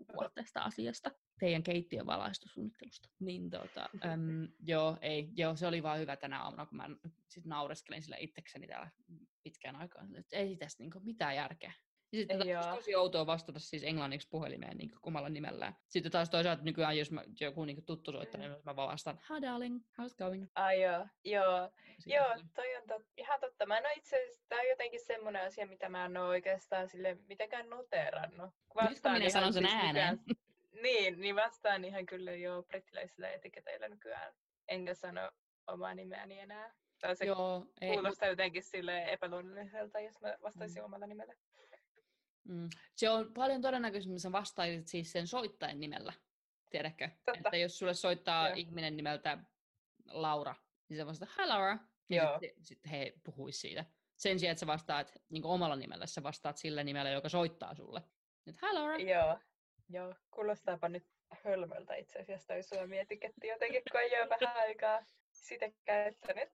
puhua 0.08 0.30
tästä 0.36 0.62
asiasta, 0.62 1.12
teidän 1.40 1.64
keittiön 1.64 2.06
valaistussuunnittelusta. 2.06 3.10
Niin 3.20 3.50
tota, 3.50 3.90
äm, 4.06 4.48
joo, 4.60 4.98
ei, 5.02 5.30
joo, 5.36 5.56
se 5.56 5.68
oli 5.68 5.84
vaan 5.84 6.00
hyvä 6.00 6.16
tänä 6.16 6.44
aamuna, 6.44 6.66
kun 6.66 6.78
mä 6.78 6.90
sit 7.30 7.46
naureskelin 7.46 8.02
sille 8.04 8.18
itsekseni 8.20 8.68
täällä 8.68 8.90
pitkään 9.44 9.76
aikaan, 9.76 10.16
että 10.16 10.38
ei 10.38 10.56
tässä 10.56 10.84
niinku 10.84 11.00
mitään 11.00 11.36
järkeä. 11.36 11.74
Ja 12.14 12.20
sitten 12.20 12.40
taas 12.62 12.76
tosi 12.76 12.96
outoa 12.96 13.26
vastata 13.26 13.60
siis 13.60 13.84
englanniksi 13.84 14.28
puhelimeen 14.30 14.78
niin 14.78 14.92
omalla 15.04 15.30
nimellään. 15.30 15.76
Sitten 15.88 16.12
taas 16.12 16.30
toisaalta 16.30 16.64
nykyään, 16.64 16.98
jos 16.98 17.12
mä, 17.12 17.24
joku 17.40 17.66
niin 17.66 17.86
tuttu 17.86 18.12
soittaa, 18.12 18.42
niin 18.42 18.56
mä 18.66 18.76
vaan 18.76 18.92
vastaan, 18.92 19.20
hi 19.30 19.42
darling, 19.42 19.82
how's 20.02 20.16
going? 20.18 20.48
Ai 20.56 20.82
joo, 20.82 21.08
joo. 21.24 21.72
joo, 22.06 22.36
toi 22.56 22.76
on 22.76 22.88
tot, 22.88 23.02
ihan 23.18 23.40
totta. 23.40 23.66
Mä 23.66 23.78
en 23.78 23.86
ole 23.86 23.94
itse 23.94 24.24
asiassa, 24.24 24.46
tää 24.50 24.60
on 24.60 24.68
jotenkin 24.68 25.06
semmoinen 25.06 25.46
asia, 25.46 25.68
mitä 25.68 25.90
mä 25.90 26.06
en 26.06 26.18
ole 26.18 26.28
oikeastaan 26.28 26.90
sille 26.90 27.18
mitenkään 27.28 27.70
noteerannut. 27.70 28.50
Vastaan 28.76 28.90
Nyt 28.90 29.02
kun 29.02 29.12
minä 29.12 29.30
sanon 29.30 29.54
sen 29.54 29.64
siis 29.64 29.76
ääneen. 29.76 30.20
niin, 30.84 31.22
niin 31.22 31.36
vastaan 31.36 31.86
ihan 31.86 32.06
kyllä 32.06 32.32
jo 32.32 32.64
brittiläisillä 32.64 33.30
etiketeillä 33.30 33.88
nykyään. 33.88 34.34
Enkä 34.68 34.94
sano 34.94 35.32
omaa 35.68 35.94
nimeäni 35.94 36.40
enää. 36.40 36.74
Tai 37.02 37.16
se 37.16 37.26
Joo, 37.26 37.66
ei, 37.82 37.94
kuulostaa 37.94 38.30
jotenkin 38.30 38.64
sille 38.64 39.04
epäluonnolliselta, 39.04 40.00
jos 40.00 40.22
mä 40.22 40.38
vastaisin 40.42 40.82
mm. 40.82 40.86
omalla 40.86 41.08
nimellä. 41.08 41.34
Mm. 42.48 42.70
Se 42.96 43.10
on 43.10 43.34
paljon 43.34 43.62
todennäköisemmin, 43.62 44.18
että 44.18 44.32
vastaisit 44.32 44.88
siis 44.88 45.12
sen 45.12 45.28
soittajan 45.28 45.80
nimellä, 45.80 46.14
tiedätkö? 46.70 47.10
Totta. 47.26 47.40
Että 47.46 47.58
jos 47.58 47.80
sulle 47.80 47.94
soittaa 47.94 48.48
Joo. 48.48 48.56
ihminen 48.58 48.98
nimeltä 48.98 49.38
Laura, 50.06 50.56
niin 50.90 50.98
se 50.98 51.06
vastaa, 51.06 51.28
hi 51.38 51.46
Laura, 51.46 51.78
niin 52.10 52.22
sitten 52.40 52.66
sit 52.66 52.80
he 52.92 53.14
puhuisi 53.24 53.60
siitä. 53.60 53.86
Sen 54.16 54.40
sijaan, 54.40 54.52
että 54.52 54.60
sä 54.60 54.68
vastaat 54.68 55.14
niin 55.30 55.46
omalla 55.46 55.76
nimellä, 55.76 56.06
sä 56.06 56.24
vastaat 56.24 56.58
sillä 56.58 56.84
nimellä, 56.84 57.10
joka 57.10 57.30
soittaa 57.30 57.76
sulle. 57.76 58.02
Nyt, 58.46 58.56
hi 58.62 58.74
Laura. 58.74 58.98
Joo, 58.98 59.40
Joo. 59.90 60.16
kuulostaapa 60.32 60.90
nyt 60.90 61.08
hölmöltä 61.44 61.96
itse 61.96 62.20
asiassa 62.20 62.48
toi 62.48 62.64
suomi-etiketti 62.64 63.48
jotenkin, 63.48 63.82
kun 63.92 64.02
ei 64.02 64.22
ole 64.22 64.30
vähän 64.30 64.58
aikaa 64.58 65.06
sitä 65.32 65.72
käyttänyt. 65.86 66.50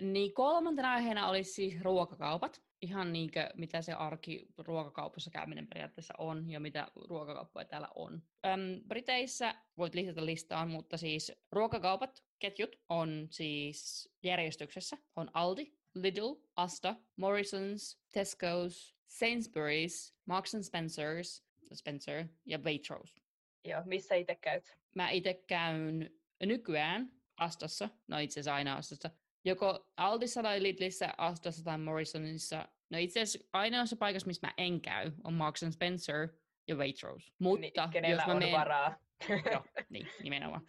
Niin 0.00 0.34
kolmantena 0.34 0.92
aiheena 0.92 1.28
olisi 1.28 1.52
siis 1.52 1.80
ruokakaupat. 1.80 2.62
Ihan 2.82 3.12
niin 3.12 3.30
kuin 3.32 3.46
mitä 3.54 3.82
se 3.82 3.92
arki 3.92 4.46
ruokakaupassa 4.58 5.30
käyminen 5.30 5.66
periaatteessa 5.66 6.14
on 6.18 6.50
ja 6.50 6.60
mitä 6.60 6.88
ruokakauppoja 7.08 7.64
täällä 7.64 7.88
on. 7.94 8.22
Öm, 8.46 8.88
Briteissä 8.88 9.54
voit 9.78 9.94
lisätä 9.94 10.26
listaan, 10.26 10.70
mutta 10.70 10.96
siis 10.96 11.32
ruokakaupat, 11.52 12.24
ketjut 12.38 12.76
on 12.88 13.26
siis 13.30 14.10
järjestyksessä. 14.22 14.98
On 15.16 15.30
Aldi, 15.34 15.72
Lidl, 15.94 16.34
Asta, 16.56 16.96
Morrisons, 17.16 17.98
Tesco's, 18.18 18.94
Sainsbury's, 19.08 20.14
Marks 20.26 20.54
and 20.54 20.64
Spencer's, 20.64 21.44
Spencer 21.74 22.24
ja 22.46 22.58
Waitrose. 22.58 23.20
Joo, 23.64 23.82
missä 23.84 24.14
itse 24.14 24.34
käyt? 24.34 24.78
Mä 24.94 25.10
itse 25.10 25.34
käyn 25.34 26.10
nykyään 26.42 27.12
Astassa, 27.36 27.88
no 28.08 28.18
itse 28.18 28.32
asiassa 28.40 28.54
aina 28.54 28.76
Astassa, 28.76 29.10
joko 29.46 29.88
Aldissa 29.96 30.42
tai 30.42 30.62
Lidlissä, 30.62 31.14
Astassa 31.18 31.64
tai 31.64 31.78
Morrisonissa. 31.78 32.68
No 32.90 32.98
itse 32.98 33.20
asiassa 33.20 33.48
ainoassa 33.52 33.96
paikassa, 33.96 34.26
missä 34.26 34.46
mä 34.46 34.54
en 34.56 34.80
käy, 34.80 35.12
on 35.24 35.34
Marks 35.34 35.62
and 35.62 35.72
Spencer 35.72 36.28
ja 36.68 36.76
Waitrose. 36.76 37.32
Mutta 37.38 37.60
niin, 37.60 38.10
jos 38.10 38.26
mä 38.26 38.32
on 38.32 38.38
meen... 38.38 38.52
varaa. 38.52 38.98
Joo, 39.52 39.64
niin, 39.88 40.08
nimenomaan. 40.22 40.62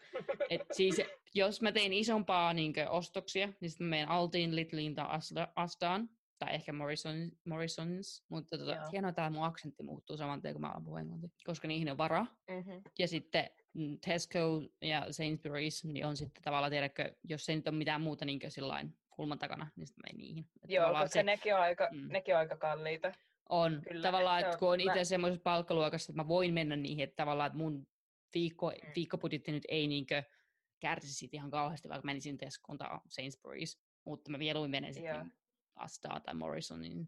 Et 0.50 0.62
siis, 0.72 1.02
jos 1.34 1.62
mä 1.62 1.72
tein 1.72 1.94
isompaa 1.94 2.54
niin 2.54 2.74
ostoksia, 2.90 3.50
niin 3.62 3.70
sitten 3.70 3.88
mä 3.88 3.90
menen 3.90 4.10
Altiin, 4.10 4.56
Lidliin 4.56 4.96
tai 4.96 5.06
Asda, 5.10 5.48
Asdaan, 5.56 6.10
tai 6.40 6.54
ehkä 6.54 6.74
Morrison, 6.74 7.32
Morrisons, 7.46 8.26
mutta 8.30 8.58
tota, 8.58 8.90
hienoa, 8.92 9.10
että 9.10 9.22
tämä 9.22 9.30
mun 9.30 9.44
aksentti 9.44 9.84
muuttuu 9.84 10.18
saman 10.18 10.42
tien, 10.42 10.54
kun 10.54 10.62
mä 10.62 10.74
puhun 10.84 11.00
englantia, 11.00 11.30
koska 11.46 11.68
niihin 11.68 11.92
on 11.92 11.98
varaa. 11.98 12.28
Mm-hmm. 12.50 12.82
Ja 13.00 13.08
sitten 13.08 13.50
Tesco 14.06 14.62
ja 14.82 15.02
Sainsbury's, 15.02 15.92
niin 15.92 16.06
on 16.06 16.18
sitten 16.18 16.44
tavallaan, 16.44 16.72
tiedätkö, 16.72 17.16
jos 17.24 17.50
ei 17.50 17.56
nyt 17.56 17.68
ole 17.68 17.76
mitään 17.76 18.02
muuta 18.02 18.26
niin 18.26 18.40
sillain 18.50 18.94
kulman 19.10 19.40
takana, 19.40 19.68
niin 19.76 19.88
sitten 19.88 20.04
menen 20.06 20.18
niihin. 20.22 20.46
Et 20.64 20.70
Joo, 20.70 20.94
koska 20.94 21.24
nekin 21.24 21.56
on, 21.56 21.62
aika, 21.62 21.90
Mm. 21.92 22.08
nekin 22.12 22.34
on 22.36 22.40
aika 22.40 22.58
kalliita. 22.58 23.12
on 23.50 23.82
Kyllä, 23.90 24.02
tavallaan, 24.02 24.40
että 24.40 24.48
että 24.50 24.56
se 24.56 24.60
kun 24.60 24.68
on- 24.68 24.74
on 24.74 24.80
itse 24.80 25.00
mä- 25.00 25.04
semmoisessa 25.04 25.44
palkkaluokassa, 25.44 26.12
että 26.12 26.24
mä 26.24 26.28
voin 26.28 26.54
mennä 26.54 26.76
niihin, 26.76 27.04
että 27.04 27.16
tavallaan 27.16 27.48
että 27.48 27.58
mun 27.58 27.88
viikko, 28.34 28.70
Mm. 28.72 28.92
viikkobudjetti 28.96 29.52
nyt 29.52 29.64
ei 29.70 29.88
niinkö 29.88 30.24
kärsisi 30.80 31.14
siitä 31.14 31.38
ihan 31.38 31.50
kauheasti, 31.52 31.90
vaikka 31.90 32.06
menisin 32.06 32.38
Tescoon 32.38 32.78
tai 32.78 32.90
Sainsbury's, 32.98 33.80
mutta 34.06 34.32
mä 34.32 34.38
mieluummin 34.38 34.72
menen 34.72 34.94
sitten 34.94 35.32
Astaa 35.76 36.20
tai 36.20 36.34
Morrisonin, 36.36 37.08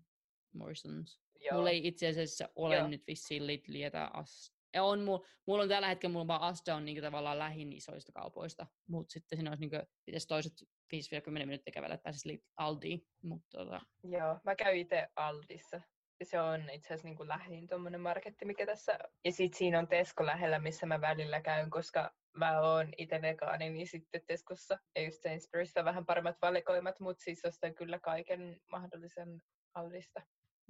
Morrisons. 0.53 1.20
Joo. 1.39 1.57
Mulla 1.57 1.70
ei 1.70 1.88
itse 1.88 2.07
asiassa 2.07 2.49
ole 2.55 2.76
Joo. 2.78 2.88
nyt 2.88 3.07
vissiin 3.07 3.47
Lidliä 3.47 3.91
tai 3.91 4.07
Astaa. 4.13 4.59
On, 4.78 5.03
mulla, 5.03 5.26
mulla 5.47 5.63
on 5.63 5.70
tällä 5.70 5.88
hetkellä 5.88 6.13
mulla 6.13 6.28
vaan 6.28 6.41
Asda 6.41 6.76
on 6.76 6.86
niinku 6.86 7.01
tavallaan 7.01 7.39
lähin 7.39 7.74
isoista 7.74 8.11
kaupoista, 8.11 8.67
mutta 8.88 9.11
sitten 9.11 9.38
siinä 9.38 9.51
olisi 9.51 9.61
niinku, 9.61 9.78
pitäisi 10.05 10.28
toiset 10.28 10.53
5-10 10.95 11.30
minuuttia 11.30 11.72
kävellä, 11.74 11.97
pääsisi 11.97 12.43
Aldiin, 12.57 13.07
mutta 13.24 13.57
tota, 13.57 13.82
Joo, 14.03 14.39
mä 14.43 14.55
käyn 14.55 14.78
itse 14.78 15.07
Aldissa. 15.15 15.82
Ja 16.20 16.26
Se 16.26 16.41
on 16.41 16.70
itse 16.70 16.88
asiassa 16.88 17.07
niin 17.07 17.17
kuin 17.17 17.30
lähin 17.30 17.67
tuommoinen 17.67 18.01
marketti, 18.01 18.45
mikä 18.45 18.65
tässä... 18.65 18.99
Ja 19.26 19.32
sit 19.32 19.53
siinä 19.53 19.80
on 19.80 19.88
Tesco 19.88 20.26
lähellä, 20.26 20.59
missä 20.59 20.86
mä 20.86 21.01
välillä 21.01 21.41
käyn, 21.41 21.70
koska 21.70 22.11
mä 22.38 22.61
oon 22.61 22.93
itse 22.97 23.22
vegaani, 23.22 23.70
niin 23.70 23.88
sitten 23.88 24.22
Tescossa 24.28 24.80
ja 24.95 25.03
just 25.03 25.22
Sainsburyssa 25.24 25.86
vähän 25.86 26.05
paremmat 26.05 26.36
valikoimat, 26.41 26.99
mutta 26.99 27.24
siis 27.24 27.45
ostan 27.45 27.76
kyllä 27.76 27.99
kaiken 27.99 28.61
mahdollisen 28.72 29.41
Aldista. 29.74 30.22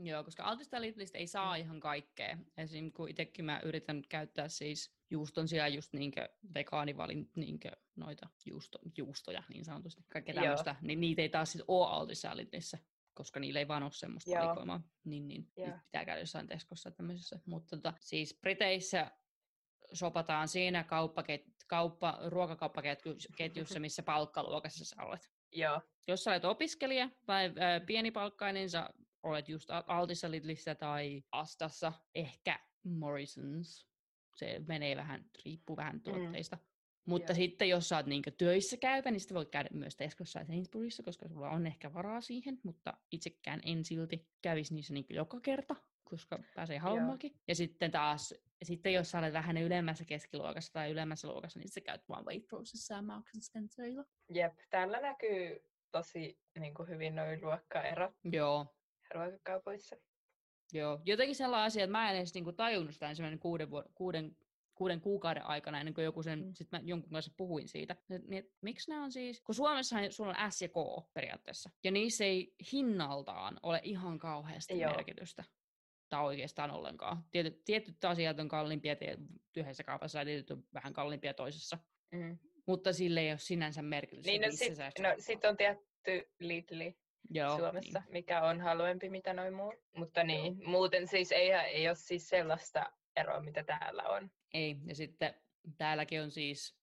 Joo, 0.03 0.23
koska 0.23 0.43
Altista 0.43 0.75
ja 0.75 0.81
Lidlistä 0.81 1.17
ei 1.17 1.27
saa 1.27 1.55
Mm. 1.57 1.61
ihan 1.61 1.79
kaikkea. 1.79 2.37
Esim. 2.57 2.91
kun 2.91 3.09
itsekin 3.09 3.45
mä 3.45 3.59
yritän 3.63 4.01
käyttää 4.09 4.47
siis 4.49 4.93
juuston 5.09 5.47
sijaan 5.47 5.73
just 5.73 5.93
niinkö 5.93 6.29
vegaanivalin 6.53 7.29
niinkö 7.35 7.71
noita 7.95 8.29
juusto, 8.45 8.79
juustoja 8.97 9.43
niin 9.49 9.65
sanotusti, 9.65 10.03
kaikkea 10.13 10.35
tämmöistä, 10.35 10.75
niin 10.81 10.99
niitä 10.99 11.21
ei 11.21 11.29
taas 11.29 11.51
sit 11.51 11.61
ole 11.67 11.87
Altissa 11.87 12.27
ja 12.27 12.37
Lidlissä, 12.37 12.77
koska 13.13 13.39
niillä 13.39 13.59
ei 13.59 13.67
vaan 13.67 13.83
ole 13.83 13.91
semmoista 13.91 14.31
Joo. 14.31 14.45
valikoimaa, 14.45 14.81
niin, 15.03 15.27
niin 15.27 15.47
Joo. 15.57 15.71
pitää 15.85 16.05
käydä 16.05 16.19
jossain 16.21 16.47
Teskossa 16.47 16.91
tämmöisessä. 16.91 17.39
Mutta 17.45 17.75
tota, 17.77 17.93
siis 17.99 18.37
Briteissä 18.41 19.11
sopataan 19.93 20.47
siinä 20.47 20.83
kauppaket, 20.83 21.45
kauppa, 21.67 22.19
ruokakauppaketjussa, 22.25 23.79
missä 23.79 24.03
palkkaluokassa 24.03 24.85
sä 24.85 25.03
olet. 25.03 25.29
Joo, 25.51 25.81
Jos 26.07 26.23
sä 26.23 26.31
olet 26.31 26.45
opiskelija 26.45 27.09
tai 27.25 27.53
ää, 27.59 27.79
pienipalkkainen, 27.79 28.69
sä 28.69 28.89
olet 29.23 29.49
just 29.49 29.69
Al- 29.69 29.83
Altissa, 29.87 30.31
Lidlissä 30.31 30.75
tai 30.75 31.23
Astassa, 31.31 31.93
ehkä 32.15 32.59
Morrisons. 32.83 33.89
Se 34.35 34.61
menee 34.67 34.95
vähän, 34.95 35.25
riippuu 35.45 35.77
vähän 35.77 36.01
tuotteista. 36.01 36.57
Mutta 37.05 37.31
Joo. 37.31 37.35
sitten 37.35 37.69
jos 37.69 37.89
sä 37.89 37.97
oot 37.97 38.05
niinkö 38.05 38.31
töissä 38.31 38.77
käyvä, 38.77 39.11
niin 39.11 39.19
sitten 39.19 39.35
voit 39.35 39.49
käydä 39.49 39.69
myös 39.73 39.95
Tescossa 39.95 40.39
ja 40.39 40.45
Sainsburyssa, 40.45 41.03
koska 41.03 41.27
sulla 41.27 41.49
on 41.49 41.67
ehkä 41.67 41.93
varaa 41.93 42.21
siihen, 42.21 42.59
mutta 42.63 42.93
itsekään 43.11 43.61
en 43.65 43.85
silti 43.85 44.27
kävisi 44.41 44.73
niissä 44.73 44.93
niinkö 44.93 45.13
joka 45.13 45.39
kerta, 45.39 45.75
koska 46.03 46.39
pääsee 46.55 46.77
halvemmallakin. 46.77 47.35
Ja 47.47 47.55
sitten 47.55 47.91
taas, 47.91 48.33
sitten 48.63 48.93
jos 48.93 49.11
sä 49.11 49.19
olet 49.19 49.33
vähän 49.33 49.57
ylemmässä 49.57 50.05
keskiluokassa 50.05 50.73
tai 50.73 50.91
ylemmässä 50.91 51.27
luokassa, 51.27 51.59
niin 51.59 51.69
sä 51.69 51.81
käyt 51.81 52.09
vaan 52.09 52.25
Waitrosessa 52.25 52.93
ja 52.93 53.01
Marks 53.01 53.31
Spencerilla. 53.41 54.05
jep. 54.33 54.53
Täällä 54.69 55.01
näkyy 55.01 55.59
tosi 55.91 56.39
niin 56.59 56.73
kuin 56.73 56.89
hyvin 56.89 57.15
noin 57.15 57.41
luokkaerot 57.41 58.13
Joo, 58.23 58.75
ruokakaupoissa. 59.13 59.95
Joo, 60.73 61.01
jotenkin 61.05 61.35
sellainen 61.35 61.65
asia, 61.65 61.83
että 61.83 61.91
mä 61.91 62.11
en 62.11 62.17
edes 62.17 62.33
niinku 62.33 62.51
tajunnut 62.51 62.93
sitä 62.93 63.09
ensimmäinen 63.09 63.39
kuuden, 63.39 63.67
vuod- 63.67 63.91
kuuden, 63.95 64.37
kuuden 64.75 65.01
kuukauden 65.01 65.45
aikana, 65.45 65.79
ennen 65.79 65.93
kuin 65.93 66.05
joku 66.05 66.23
sen, 66.23 66.39
Mm. 66.45 66.53
sit 66.53 66.71
mä 66.71 66.81
jonkun 66.83 67.11
kanssa 67.11 67.31
puhuin 67.37 67.67
siitä. 67.67 67.95
Et, 68.09 68.27
niin, 68.27 68.45
et, 68.45 68.51
miksi 68.61 68.89
nämä 68.89 69.03
on 69.03 69.11
siis, 69.11 69.41
kun 69.41 69.55
Suomessahan 69.55 70.11
sulla 70.11 70.29
on 70.43 70.51
S 70.51 70.61
ja 70.61 70.67
K 70.69 70.73
periaatteessa, 71.13 71.69
ja 71.83 71.91
niissä 71.91 72.25
ei 72.25 72.55
hinnaltaan 72.71 73.59
ole 73.63 73.81
ihan 73.83 74.19
kauheasti 74.19 74.79
Joo. 74.79 74.91
merkitystä. 74.91 75.43
Tai 76.09 76.25
oikeastaan 76.25 76.71
ollenkaan. 76.71 77.23
Tietyt, 77.31 77.65
tietyt 77.65 78.05
asiat 78.05 78.39
on 78.39 78.47
kalliimpia 78.47 78.95
yhdessä 79.57 79.83
kaupassa 79.83 80.19
ja 80.19 80.25
tietyt 80.25 80.51
on 80.51 80.63
vähän 80.73 80.93
kalliimpia 80.93 81.33
toisessa. 81.33 81.77
Mm. 82.11 82.37
Mutta 82.67 82.93
sille 82.93 83.19
ei 83.19 83.31
ole 83.31 83.37
sinänsä 83.37 83.81
merkitystä. 83.81 84.31
Niin, 84.31 84.41
no 84.41 84.47
missä 84.47 84.65
sit, 84.65 84.75
sä 84.75 84.91
no 84.99 85.09
sit 85.19 85.45
on 85.45 85.57
tietty 85.57 86.31
Lidli 86.39 86.97
Joo, 87.29 87.57
Suomessa, 87.57 87.99
Niin. 87.99 88.11
mikä 88.11 88.41
on 88.43 88.61
halvempi 88.61 89.09
mitä 89.09 89.33
noin 89.33 89.53
muu. 89.53 89.73
Mutta 89.95 90.23
niin, 90.23 90.69
muuten 90.69 91.07
siis 91.07 91.31
ei, 91.31 91.51
ei 91.51 91.87
ole 91.87 91.95
siis 91.95 92.29
sellaista 92.29 92.91
eroa, 93.15 93.41
mitä 93.41 93.63
täällä 93.63 94.03
on. 94.03 94.31
Ei, 94.53 94.75
ja 94.85 94.95
sitten 94.95 95.33
täälläkin 95.77 96.21
on 96.21 96.31
siis, 96.31 96.75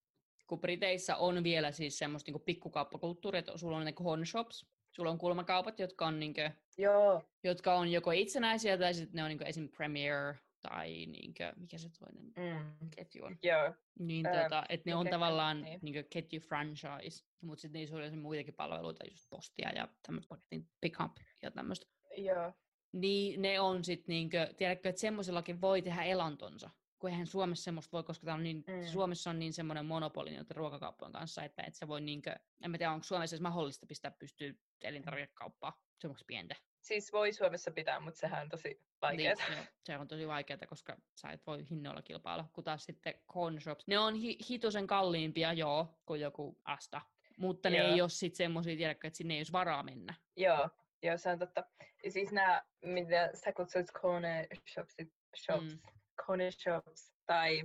kun 0.46 0.60
Briteissä 0.60 1.16
on 1.16 1.44
vielä 1.44 1.72
siis 1.72 1.98
semmoista 1.98 2.32
niin 2.32 2.40
pikkukauppakulttuuria, 2.40 3.38
että 3.38 3.58
sulla 3.58 3.76
on 3.76 3.84
ne 3.84 3.92
corner 3.92 4.26
shops, 4.26 4.66
sulla 4.92 5.10
on 5.10 5.18
kulmakaupat, 5.18 5.78
jotka 5.78 6.06
on, 6.06 6.20
niin 6.20 6.34
kuin, 6.34 6.52
Joo, 6.78 7.22
jotka 7.44 7.74
on 7.74 7.88
joko 7.92 8.10
itsenäisiä 8.10 8.78
tai 8.78 8.94
sitten 8.94 9.14
ne 9.16 9.22
on 9.22 9.28
niin 9.28 9.46
esim. 9.46 9.68
Premier 9.68 10.34
tai 10.68 11.06
niin 11.06 11.34
kuin, 11.34 11.52
mikä 11.56 11.78
se 11.78 11.88
toinen 11.98 12.24
mm. 12.36 12.90
ketju 12.96 13.24
on. 13.24 13.38
joo, 13.42 13.74
Niin, 13.98 14.26
Ää, 14.26 14.42
tota, 14.42 14.64
että 14.68 14.90
ne 14.90 14.94
on 14.94 15.04
mikä- 15.06 15.10
tavallaan 15.16 15.62
niin. 15.62 15.80
niin. 15.82 15.94
Niin 15.94 16.04
ketju 16.10 16.40
franchise, 16.40 17.24
mutta 17.40 17.60
sitten 17.62 17.78
niissä 17.78 17.96
on 17.96 18.18
muitakin 18.18 18.54
palveluita, 18.54 19.04
just 19.10 19.26
postia 19.30 19.70
ja 19.74 19.88
tämmöistä 20.06 20.28
paketin 20.28 20.68
pick-up 20.80 21.12
ja 21.42 21.50
tämmöistä. 21.50 21.86
joo, 22.16 22.52
Niin 22.92 23.42
ne 23.42 23.60
on 23.60 23.84
sitten 23.84 24.12
niinkö, 24.12 24.54
tiedätkö, 24.56 24.88
että 24.88 25.00
semmoisellakin 25.00 25.60
voi 25.60 25.82
tehdä 25.82 26.02
elantonsa. 26.02 26.70
Kun 26.98 27.10
eihän 27.10 27.26
Suomessa 27.26 27.64
semmoista 27.64 27.92
voi, 27.92 28.04
koska 28.04 28.34
on 28.34 28.42
niin, 28.42 28.64
Mm. 28.66 28.86
Suomessa 28.86 29.30
on 29.30 29.38
niin 29.38 29.52
semmoinen 29.52 29.86
monopoli 29.86 30.30
noiden 30.30 30.56
ruokakauppojen 30.56 31.12
kanssa, 31.12 31.44
että 31.44 31.62
et 31.62 31.74
se 31.74 31.88
voi 31.88 32.00
niinkö, 32.00 32.34
en 32.64 32.70
mä 32.70 32.78
tiedä, 32.78 32.92
onko 32.92 33.04
Suomessa 33.04 33.34
edes 33.36 33.42
mahdollista 33.42 33.86
pistää 33.86 34.10
pystyy 34.10 34.60
elintarvikekauppaa 34.82 35.80
semmoista 36.00 36.24
pientä. 36.26 36.56
Siis 36.86 37.12
voi 37.12 37.32
Suomessa 37.32 37.70
pitää, 37.70 38.00
mutta 38.00 38.20
sehän 38.20 38.42
on 38.42 38.48
tosi 38.48 38.80
vaikeaa. 39.02 39.34
Niin, 39.50 39.66
se 39.84 39.98
on 39.98 40.08
tosi 40.08 40.28
vaikeaa, 40.28 40.58
koska 40.68 40.96
sä 41.14 41.28
et 41.30 41.46
voi 41.46 41.66
hinnoilla 41.70 42.02
kilpailla, 42.02 42.44
kun 42.52 42.64
taas 42.64 42.84
sitten 42.84 43.14
corner 43.32 43.60
shops. 43.62 43.86
Ne 43.86 43.98
on 43.98 44.14
hi- 44.14 44.38
hitusen 44.50 44.86
kalliimpia, 44.86 45.52
joo, 45.52 45.98
kuin 46.06 46.20
joku 46.20 46.60
Asta. 46.64 47.00
Mutta 47.36 47.70
ne 47.70 47.76
Joo. 47.78 47.88
ei 47.88 48.00
ole 48.00 48.08
sitten 48.08 48.36
semmoisia, 48.36 48.76
tiedätkö, 48.76 49.06
että 49.06 49.16
sinne 49.16 49.34
ei 49.34 49.40
olisi 49.40 49.52
varaa 49.52 49.82
mennä. 49.82 50.14
Joo, 50.36 50.68
joo, 51.02 51.18
se 51.18 51.30
on 51.30 51.38
totta. 51.38 51.64
Ja 52.04 52.10
siis 52.10 52.32
nämä, 52.32 52.62
mitä 52.84 53.30
sä 53.34 53.52
kutsuit 53.52 53.92
corner 53.92 54.46
shops, 54.72 54.96
shops 55.36 55.72
Mm. 55.74 55.80
corner 56.26 56.52
shops 56.52 57.12
tai 57.26 57.62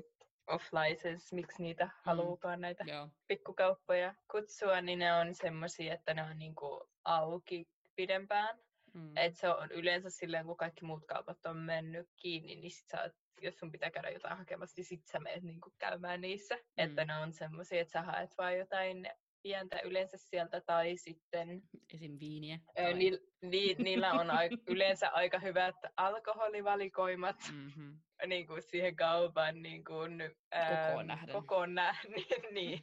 off-license, 0.47 1.35
miksi 1.35 1.63
niitä 1.63 1.89
haluukaan 2.03 2.61
näitä 2.61 2.83
Joo. 2.87 3.09
pikkukauppoja 3.27 4.15
kutsua, 4.31 4.81
niin 4.81 4.99
ne 4.99 5.13
on 5.13 5.35
semmoisia, 5.35 5.93
että 5.93 6.13
ne 6.13 6.23
on 6.23 6.37
niinku 6.39 6.89
auki 7.03 7.67
pidempään. 7.95 8.59
Mm. 8.93 9.17
Et 9.17 9.35
se 9.37 9.49
on 9.49 9.71
yleensä 9.71 10.09
silleen, 10.09 10.45
kun 10.45 10.57
kaikki 10.57 10.85
muut 10.85 11.05
kaupat 11.05 11.45
on 11.45 11.57
mennyt 11.57 12.09
kiinni, 12.15 12.55
niin 12.55 12.71
sit 12.71 12.87
sä 12.87 13.09
jos 13.41 13.59
sun 13.59 13.71
pitää 13.71 13.91
käydä 13.91 14.09
jotain 14.09 14.37
hakemassa, 14.37 14.73
niin 14.77 14.85
sit 14.85 15.05
sä 15.07 15.19
menet 15.19 15.43
niinku 15.43 15.73
käymään 15.77 16.21
niissä. 16.21 16.55
Mm. 16.55 16.61
Että 16.77 17.05
ne 17.05 17.17
on 17.17 17.33
semmoisia, 17.33 17.81
että 17.81 17.91
sä 17.91 18.01
haet 18.01 18.37
vaan 18.37 18.57
jotain 18.57 19.09
pientä 19.43 19.79
yleensä 19.79 20.17
sieltä, 20.17 20.61
tai 20.61 20.97
sitten 20.97 21.61
Esim. 21.93 22.17
viiniä. 22.19 22.59
Ö, 22.79 22.93
Ni, 22.93 23.11
ni, 23.41 23.75
niillä 23.79 24.11
on 24.13 24.31
ai, 24.31 24.49
yleensä 24.67 25.09
aika 25.09 25.39
hyvät 25.39 25.75
alkoholivalikoimat 25.97 27.35
Mhm. 27.51 27.91
Niin 28.27 28.47
kuin 28.47 28.61
siihen 28.61 28.95
kaupan 28.95 29.61
niin 29.61 29.83
kuin, 29.83 30.21
Kokoon 30.69 31.07
nähden. 31.07 31.33
Kokoon 31.35 31.75
nähden, 31.75 32.11
niin, 32.51 32.81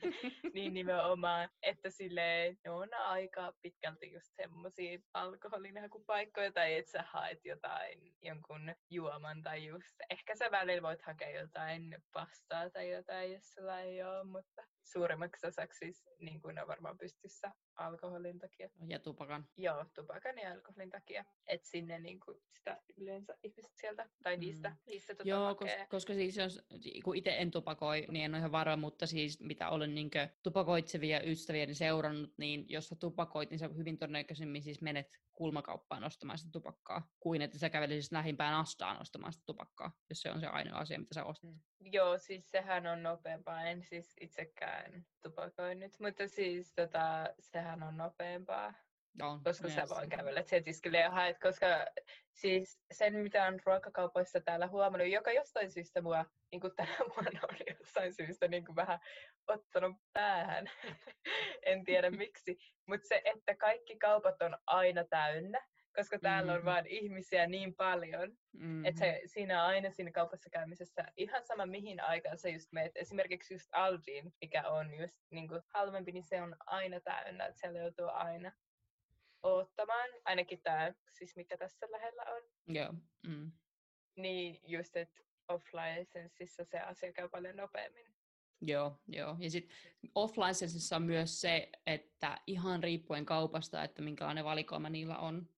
niin 0.54 0.74
nimenomaan. 0.74 1.48
Että 1.62 1.90
silleen, 1.90 2.58
ne 2.64 2.70
on 2.70 2.94
aika 2.94 3.52
pitkälti 3.62 4.12
just 4.12 4.36
semmoisia 4.36 4.98
alkoholinhakupaikkoja, 5.14 6.52
tai 6.52 6.74
että 6.74 6.92
sä 6.92 7.04
haet 7.06 7.44
jotain, 7.44 8.16
jonkun 8.22 8.74
juoman, 8.90 9.42
tai 9.42 9.66
just, 9.66 9.96
ehkä 10.10 10.36
sä 10.36 10.50
välillä 10.50 10.82
voit 10.82 11.02
hakea 11.02 11.40
jotain 11.40 11.96
pastaa 12.12 12.70
tai 12.70 12.90
jotain, 12.90 13.32
jos 13.32 13.54
sulla 13.54 13.80
ei 13.80 14.02
ole, 14.02 14.24
mutta 14.24 14.62
suurimmaksi 14.84 15.46
osaksi 15.46 15.78
siis 15.78 16.08
niin 16.18 16.40
kuin 16.40 16.54
ne 16.54 16.62
on 16.62 16.68
varmaan 16.68 16.98
pystyssä 16.98 17.52
alkoholin 17.78 18.38
takia. 18.38 18.68
Ja 18.86 18.98
tupakan. 18.98 19.46
Joo, 19.56 19.84
tupakan 19.94 20.38
ja 20.38 20.52
alkoholin 20.52 20.90
takia. 20.90 21.24
Että 21.46 21.68
sinne 21.68 21.98
niinku 21.98 22.40
sitä 22.48 22.82
yleensä 22.96 23.34
ihmiset 23.42 23.72
sieltä, 23.76 24.08
tai 24.22 24.36
niistä, 24.36 24.68
Mm. 24.68 24.76
niistä 24.86 25.14
tota 25.14 25.28
Joo, 25.28 25.54
koska, 25.54 25.86
koska 25.88 26.14
siis 26.14 26.36
jos, 26.36 26.60
kun 27.04 27.16
itse 27.16 27.36
en 27.38 27.50
tupakoi, 27.50 28.06
niin 28.10 28.24
en 28.24 28.34
ole 28.34 28.38
ihan 28.38 28.52
varma, 28.52 28.76
mutta 28.76 29.06
siis 29.06 29.40
mitä 29.40 29.68
olen 29.68 29.94
niin 29.94 30.10
tupakoitsevia 30.42 31.20
ystäviä 31.22 31.66
niin 31.66 31.74
seurannut, 31.74 32.32
niin 32.38 32.64
jos 32.68 32.88
sä 32.88 32.96
tupakoit, 33.00 33.50
niin 33.50 33.58
sä 33.58 33.68
hyvin 33.76 33.98
todennäköisemmin 33.98 34.62
siis 34.62 34.80
menet 34.82 35.06
kulmakauppaan 35.32 36.04
ostamaan 36.04 36.38
sitä 36.38 36.50
tupakkaa, 36.52 37.08
kuin 37.20 37.42
että 37.42 37.58
sä 37.58 37.70
kävelisit 37.70 38.12
lähimpään 38.12 38.54
astaan 38.54 39.00
ostamaan 39.00 39.32
sitä 39.32 39.42
tupakkaa, 39.46 39.92
jos 40.10 40.20
se 40.22 40.30
on 40.30 40.40
se 40.40 40.46
ainoa 40.46 40.78
asia, 40.78 40.98
mitä 40.98 41.14
sä 41.14 41.24
ostat. 41.24 41.50
Mm. 41.50 41.60
Joo, 41.80 42.18
siis 42.18 42.50
sehän 42.50 42.86
on 42.86 43.02
nopeampaa. 43.02 43.62
En 43.62 43.82
siis 43.82 44.16
itsekään 44.20 45.06
tupakoi 45.22 45.74
nyt, 45.74 45.92
mutta 46.00 46.28
siis 46.28 46.72
tota, 46.74 47.28
sehän 47.40 47.67
on 47.72 47.96
nopeampaa. 47.96 48.74
On, 49.22 49.42
koska 49.42 49.68
sä 49.68 49.88
vaan 49.88 50.08
kävelet 50.08 50.48
sen 50.48 50.64
tiskille 50.64 50.98
ja 50.98 51.10
haet, 51.10 51.38
koska 51.40 51.66
siis 52.34 52.80
sen, 52.92 53.14
mitä 53.14 53.44
on 53.44 53.60
ruokakaupoissa 53.66 54.40
täällä 54.40 54.66
huomannut, 54.66 55.08
joka 55.08 55.32
jostain 55.32 55.70
syystä 55.70 56.02
mua 56.02 56.24
niin 56.52 56.60
kuin 56.60 56.72
tänä 56.76 56.96
vuonna 57.16 57.40
on 57.48 57.56
jostain 57.78 58.14
syystä 58.14 58.48
niin 58.48 58.64
kuin 58.64 58.76
vähän 58.76 58.98
ottanut 59.48 59.96
päähän, 60.12 60.70
en 61.66 61.84
tiedä 61.84 62.10
miksi, 62.22 62.58
mutta 62.86 63.08
se, 63.08 63.22
että 63.24 63.56
kaikki 63.56 63.96
kaupat 63.96 64.42
on 64.42 64.58
aina 64.66 65.04
täynnä, 65.04 65.66
koska 65.98 66.18
täällä 66.18 66.52
mm-hmm. 66.52 66.68
on 66.68 66.74
vaan 66.74 66.86
ihmisiä 66.86 67.46
niin 67.46 67.74
paljon, 67.74 68.36
mm-hmm. 68.52 68.84
että 68.84 68.98
se, 68.98 69.22
siinä 69.26 69.64
aina 69.64 69.90
siinä 69.90 70.10
kaupassa 70.10 70.50
käymisessä, 70.50 71.04
ihan 71.16 71.44
sama 71.44 71.66
mihin 71.66 72.00
aikaan 72.00 72.38
sä 72.38 72.48
just 72.48 72.72
meet, 72.72 72.92
esimerkiksi 72.94 73.54
just 73.54 73.68
Aldiin, 73.72 74.32
mikä 74.40 74.68
on 74.68 74.94
just 74.94 75.20
niin 75.30 75.48
kuin 75.48 75.62
halvempi, 75.74 76.12
niin 76.12 76.24
se 76.24 76.42
on 76.42 76.56
aina 76.66 77.00
täynnä, 77.00 77.46
että 77.46 77.60
siellä 77.60 77.78
joutuu 77.78 78.08
aina 78.08 78.52
oottamaan, 79.42 80.10
ainakin 80.24 80.60
tämä, 80.62 80.92
siis 81.12 81.36
mikä 81.36 81.56
tässä 81.56 81.86
lähellä 81.90 82.22
on. 82.22 82.42
Joo. 82.66 82.94
Mm. 83.26 83.52
Niin 84.16 84.60
just, 84.66 84.96
että 84.96 85.22
off-licensissa 85.48 86.64
se 86.64 86.78
asia 86.78 87.12
käy 87.12 87.28
paljon 87.28 87.56
nopeammin. 87.56 88.06
Joo, 88.60 89.00
joo. 89.08 89.36
Ja 89.38 89.50
sitten 89.50 89.76
off-licensissa 90.14 90.96
on 90.96 91.02
myös 91.02 91.40
se, 91.40 91.68
että 91.86 92.38
ihan 92.46 92.82
riippuen 92.82 93.26
kaupasta, 93.26 93.84
että 93.84 94.02
minkälainen 94.02 94.44
valikoima 94.44 94.88
niillä 94.88 95.18
on. 95.18 95.48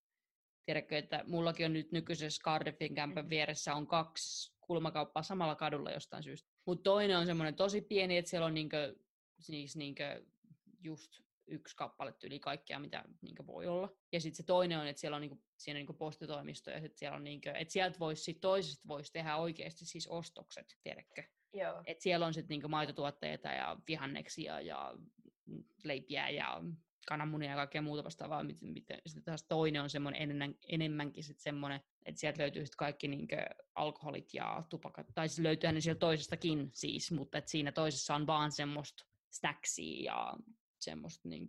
Tiedätkö, 0.67 0.99
että 0.99 1.25
mullakin 1.27 1.67
on 1.67 1.73
nyt 1.73 1.93
nykyisessä 1.93 2.43
Cardiffin 2.43 2.95
kämpän 2.95 3.25
mm. 3.25 3.31
vieressä 3.31 3.75
on 3.75 3.87
kaksi 3.87 4.53
kulmakauppaa 4.61 5.23
samalla 5.23 5.55
kadulla 5.55 5.91
jostain 5.91 6.23
syystä. 6.23 6.51
Mutta 6.67 6.83
toinen 6.83 7.19
on 7.19 7.27
semmoinen 7.27 7.55
tosi 7.55 7.81
pieni, 7.81 8.17
että 8.17 8.31
siellä 8.31 8.47
on 8.47 8.55
niinkö, 8.55 8.97
siis 9.39 9.77
niinkö 9.77 10.25
just 10.83 11.21
yksi 11.47 11.77
kappale 11.77 12.15
yli 12.25 12.41
kaikkea, 12.41 12.79
mitä 12.79 13.05
niin 13.23 13.47
voi 13.47 13.67
olla. 13.67 13.89
Ja 14.13 14.21
sitten 14.21 14.37
se 14.37 14.43
toinen 14.43 14.79
on, 14.79 14.87
että 14.87 15.01
siellä 15.01 15.17
on 15.17 15.21
niin 15.21 15.45
siinä 15.57 15.81
niin 15.81 15.97
postitoimisto, 15.99 16.71
ja 16.71 16.81
sit 16.81 16.97
siellä 16.97 17.17
on 17.17 17.25
niin 17.25 17.41
kuin, 17.41 17.57
että 17.57 17.73
sieltä 17.73 17.99
voisi, 17.99 18.35
toisesta 18.35 18.89
voisi 18.89 19.13
tehdä 19.13 19.37
oikeasti 19.37 19.85
siis 19.85 20.09
ostokset, 20.09 20.79
tiedätkö? 20.83 21.23
Joo. 21.53 21.83
Et 21.87 22.01
siellä 22.01 22.27
on 22.27 22.35
sitten 22.35 22.59
niin 22.59 22.71
maitotuotteita 22.71 23.49
ja 23.49 23.77
vihanneksia 23.89 24.61
ja 24.61 24.95
leipiä 25.85 26.31
ja 26.31 26.63
kananmunia 27.07 27.51
ja 27.51 27.57
kaikkea 27.57 27.83
muuta 27.83 28.05
vastaavaa. 28.05 28.45
Sitten 29.07 29.25
taas 29.25 29.45
toinen 29.45 29.83
on 29.83 29.91
semmoinen 29.91 30.23
enemmän, 30.23 30.55
enemmänkin 30.69 31.25
sitten 31.25 31.43
semmoinen, 31.43 31.81
että 32.07 32.21
sieltä 32.21 32.43
löytyy 32.43 32.67
sitten 32.67 32.77
kaikki 32.77 33.09
niin 33.09 33.29
alkoholit 33.75 34.35
ja 34.35 34.65
tupakat. 34.69 35.07
Tai 35.15 35.29
siis 35.29 35.39
löytyyhän 35.39 35.75
ne 35.75 35.81
sieltä 35.81 35.99
toisestakin 35.99 36.71
siis, 36.73 37.13
mutta 37.13 37.39
et 37.39 37.49
siinä 37.49 37.73
toisessa 37.73 38.15
on 38.15 38.27
vaan 38.27 38.53
semmoista 38.53 39.05
snacksia 39.31 40.05
ja 40.05 40.37
semmoista 40.81 41.29
niin 41.29 41.49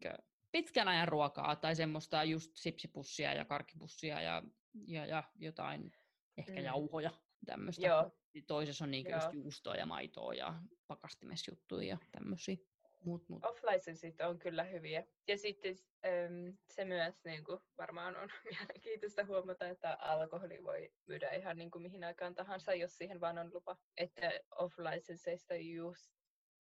pitkän 0.52 0.88
ajan 0.88 1.08
ruokaa 1.08 1.56
tai 1.56 1.76
semmoista 1.76 2.24
just 2.24 2.52
sipsipussia 2.56 3.34
ja 3.34 3.46
karkkipussia 3.46 4.22
ja, 4.22 4.44
ja, 4.88 5.06
ja 5.06 5.24
jotain 5.36 5.92
ehkä 6.38 6.60
mm. 6.60 6.66
jauhoja 6.66 7.12
tämmöistä. 7.46 7.88
Joo. 7.88 8.12
Toisessa 8.48 8.86
on 8.86 8.92
niin 8.92 9.06
just 9.14 9.34
juustoa 9.34 9.76
ja 9.76 9.86
maitoa 9.86 10.34
ja 10.34 10.62
pakastimesjuttuja 10.88 11.88
ja 11.88 11.98
tämmöisiä. 12.12 12.58
Mut, 13.06 13.30
mut. 13.30 13.46
Off-licensit 13.46 14.22
on 14.22 14.40
kyllä 14.40 14.64
hyviä. 14.64 15.04
Ja 15.28 15.38
sitten 15.38 15.76
äm, 16.06 16.58
se 16.68 16.86
myös 16.86 17.24
niin 17.26 17.44
kuin, 17.44 17.60
varmaan 17.78 18.16
on 18.16 18.30
mielenkiintoista 18.52 19.26
huomata, 19.26 19.68
että 19.68 19.94
alkoholi 19.94 20.64
voi 20.64 20.92
myydä 21.06 21.30
ihan 21.30 21.58
niin 21.58 21.72
kuin, 21.72 21.82
mihin 21.82 22.04
aikaan 22.04 22.36
tahansa, 22.36 22.74
jos 22.74 22.98
siihen 22.98 23.22
vaan 23.22 23.38
on 23.38 23.54
lupa. 23.54 23.78
Että 23.98 24.32
off-licenseista 24.56 25.56
just 25.56 26.12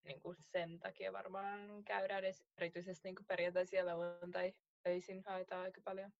niin 0.03 0.21
kuin 0.21 0.37
sen 0.39 0.79
takia 0.79 1.13
varmaan 1.13 1.83
käydään 1.83 2.19
edes, 2.23 2.43
erityisesti 2.57 3.07
niin 3.07 3.25
perjantaisia 3.27 3.83
tai 4.31 4.53
öisin 4.87 5.23
haetaan 5.25 5.61
aika 5.61 5.81
paljon. 5.81 6.11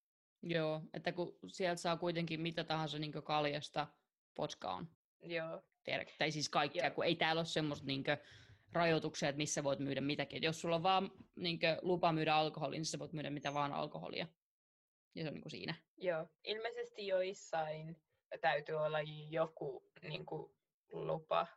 Joo, 0.44 0.82
että 0.94 1.12
kun 1.12 1.40
sieltä 1.48 1.82
saa 1.82 1.98
kuitenkin 1.98 2.42
mitä 2.42 2.64
tahansa 2.64 3.00
niin 3.00 3.12
kaljasta 3.12 3.88
potkaan. 4.36 4.90
Joo. 5.22 5.62
Tiedä, 5.84 6.06
tai 6.18 6.32
siis 6.32 6.50
kaikkea, 6.50 6.86
Joo. 6.86 6.96
kun 6.96 7.06
ei 7.06 7.16
täällä 7.16 7.40
ole 7.40 7.46
semmoista 7.46 7.88
niin 7.88 8.04
rajoituksia, 8.74 9.30
että 9.30 9.38
missä 9.38 9.64
voit 9.64 9.80
myydä 9.80 10.02
mitäkin. 10.02 10.38
Et 10.38 10.44
jos 10.44 10.62
sulla 10.62 10.76
on 10.76 10.84
vaan 10.84 11.12
niin 11.36 11.60
lupa 11.82 12.12
myydä 12.12 12.36
alkoholia, 12.36 12.78
niin 12.78 12.86
sä 12.86 13.00
voit 13.00 13.14
myydä 13.14 13.30
mitä 13.30 13.54
vaan 13.54 13.74
alkoholia. 13.74 14.28
Ja 15.16 15.24
se 15.24 15.28
on 15.28 15.34
niin 15.34 15.42
kuin 15.42 15.52
siinä. 15.52 15.74
Joo, 15.98 16.28
ilmeisesti 16.44 17.08
joissain 17.08 18.02
täytyy 18.42 18.76
olla 18.76 19.00
joku 19.30 19.90
niin 20.04 20.26
kuin, 20.26 20.56
lupa 20.92 21.48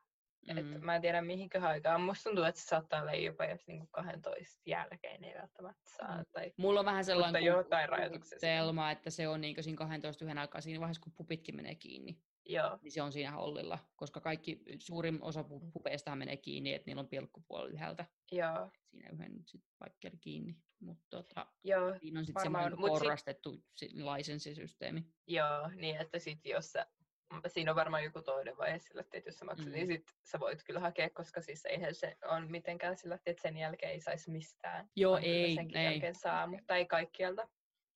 Mm. 0.53 0.59
Et 0.59 0.81
mä 0.81 0.95
en 0.97 1.03
tiedä 1.03 1.23
mihinkä 1.23 1.61
aikaan. 1.69 2.01
Musta 2.01 2.23
tuntuu, 2.25 2.45
että 2.45 2.61
se 2.61 2.67
saattaa 2.67 3.01
olla 3.03 3.15
jopa 3.15 3.45
jos 3.45 3.67
niinku 3.67 3.87
12 3.91 4.62
jälkeen 4.67 5.25
ei 5.25 5.35
välttämättä 5.35 5.91
saa. 5.97 6.19
Mm. 6.19 6.25
Tai, 6.33 6.53
Mulla 6.57 6.81
on 6.81 6.87
vähän 6.87 7.05
sellainen 7.05 7.45
jotain 7.45 7.89
rajoituksia. 7.89 8.39
että 8.93 9.11
se 9.11 9.29
on 9.29 9.41
niinku 9.41 9.62
siinä 9.62 9.77
12 9.77 10.25
yhden 10.25 10.39
aikaa 10.39 10.61
siinä 10.61 10.81
vaiheessa, 10.81 11.03
kun 11.03 11.12
pupitkin 11.12 11.57
menee 11.57 11.75
kiinni. 11.75 12.19
Joo. 12.47 12.79
Niin 12.83 12.93
se 12.93 13.03
on 13.03 13.13
siinä 13.13 13.31
hollilla, 13.31 13.79
koska 13.97 14.21
kaikki, 14.21 14.63
suurin 14.79 15.23
osa 15.23 15.43
mm. 15.43 15.73
pupeista 15.73 16.17
menee 16.17 16.37
kiinni, 16.37 16.75
että 16.75 16.87
niillä 16.87 17.01
on 17.01 17.09
pilkkupuoli 17.09 17.71
yhdeltä. 17.71 18.07
Joo. 18.33 18.71
Siinä 18.91 19.11
yhden 19.13 19.43
sit 19.47 19.65
vaikka 19.81 20.11
kiinni. 20.21 20.57
Mutta 20.81 21.05
tota, 21.11 21.47
Joo, 21.65 21.99
siinä 21.99 22.21
on 22.21 22.27
sitten 22.27 22.43
semmoinen 22.43 22.79
porrastettu 22.79 23.65
sit... 23.75 23.93
lisenssisysteemi. 23.93 25.05
Joo, 25.27 25.69
niin 25.69 25.97
että 25.97 26.19
sitten 26.19 26.51
jos 26.51 26.73
sä 26.73 26.87
siinä 27.47 27.73
on 27.73 27.77
varmaan 27.77 28.05
joku 28.05 28.23
toinen 28.23 28.57
vaihe 28.57 28.79
sillä, 28.79 29.01
että 29.01 29.29
jos 29.29 29.39
sä 29.39 29.45
maksat, 29.45 29.67
mm. 29.67 29.73
niin 29.73 29.87
sit 29.87 30.15
sä 30.23 30.41
voit 30.41 30.65
kyllä 30.65 30.81
hakea, 30.81 31.11
koska 31.11 31.41
siis 31.41 31.65
eihän 31.65 31.95
se 31.95 32.17
on 32.25 32.51
mitenkään 32.51 32.97
sillä, 32.97 33.19
että 33.27 33.43
sen 33.43 33.57
jälkeen 33.57 33.93
ei 33.93 34.01
saisi 34.01 34.31
mistään. 34.31 34.89
Joo, 34.97 35.19
ei, 35.23 35.55
senkin 35.55 35.77
ei. 35.77 35.85
jälkeen 35.85 36.15
saa, 36.15 36.47
mutta 36.47 36.77
ei 36.77 36.87
kaikkialta. 36.87 37.49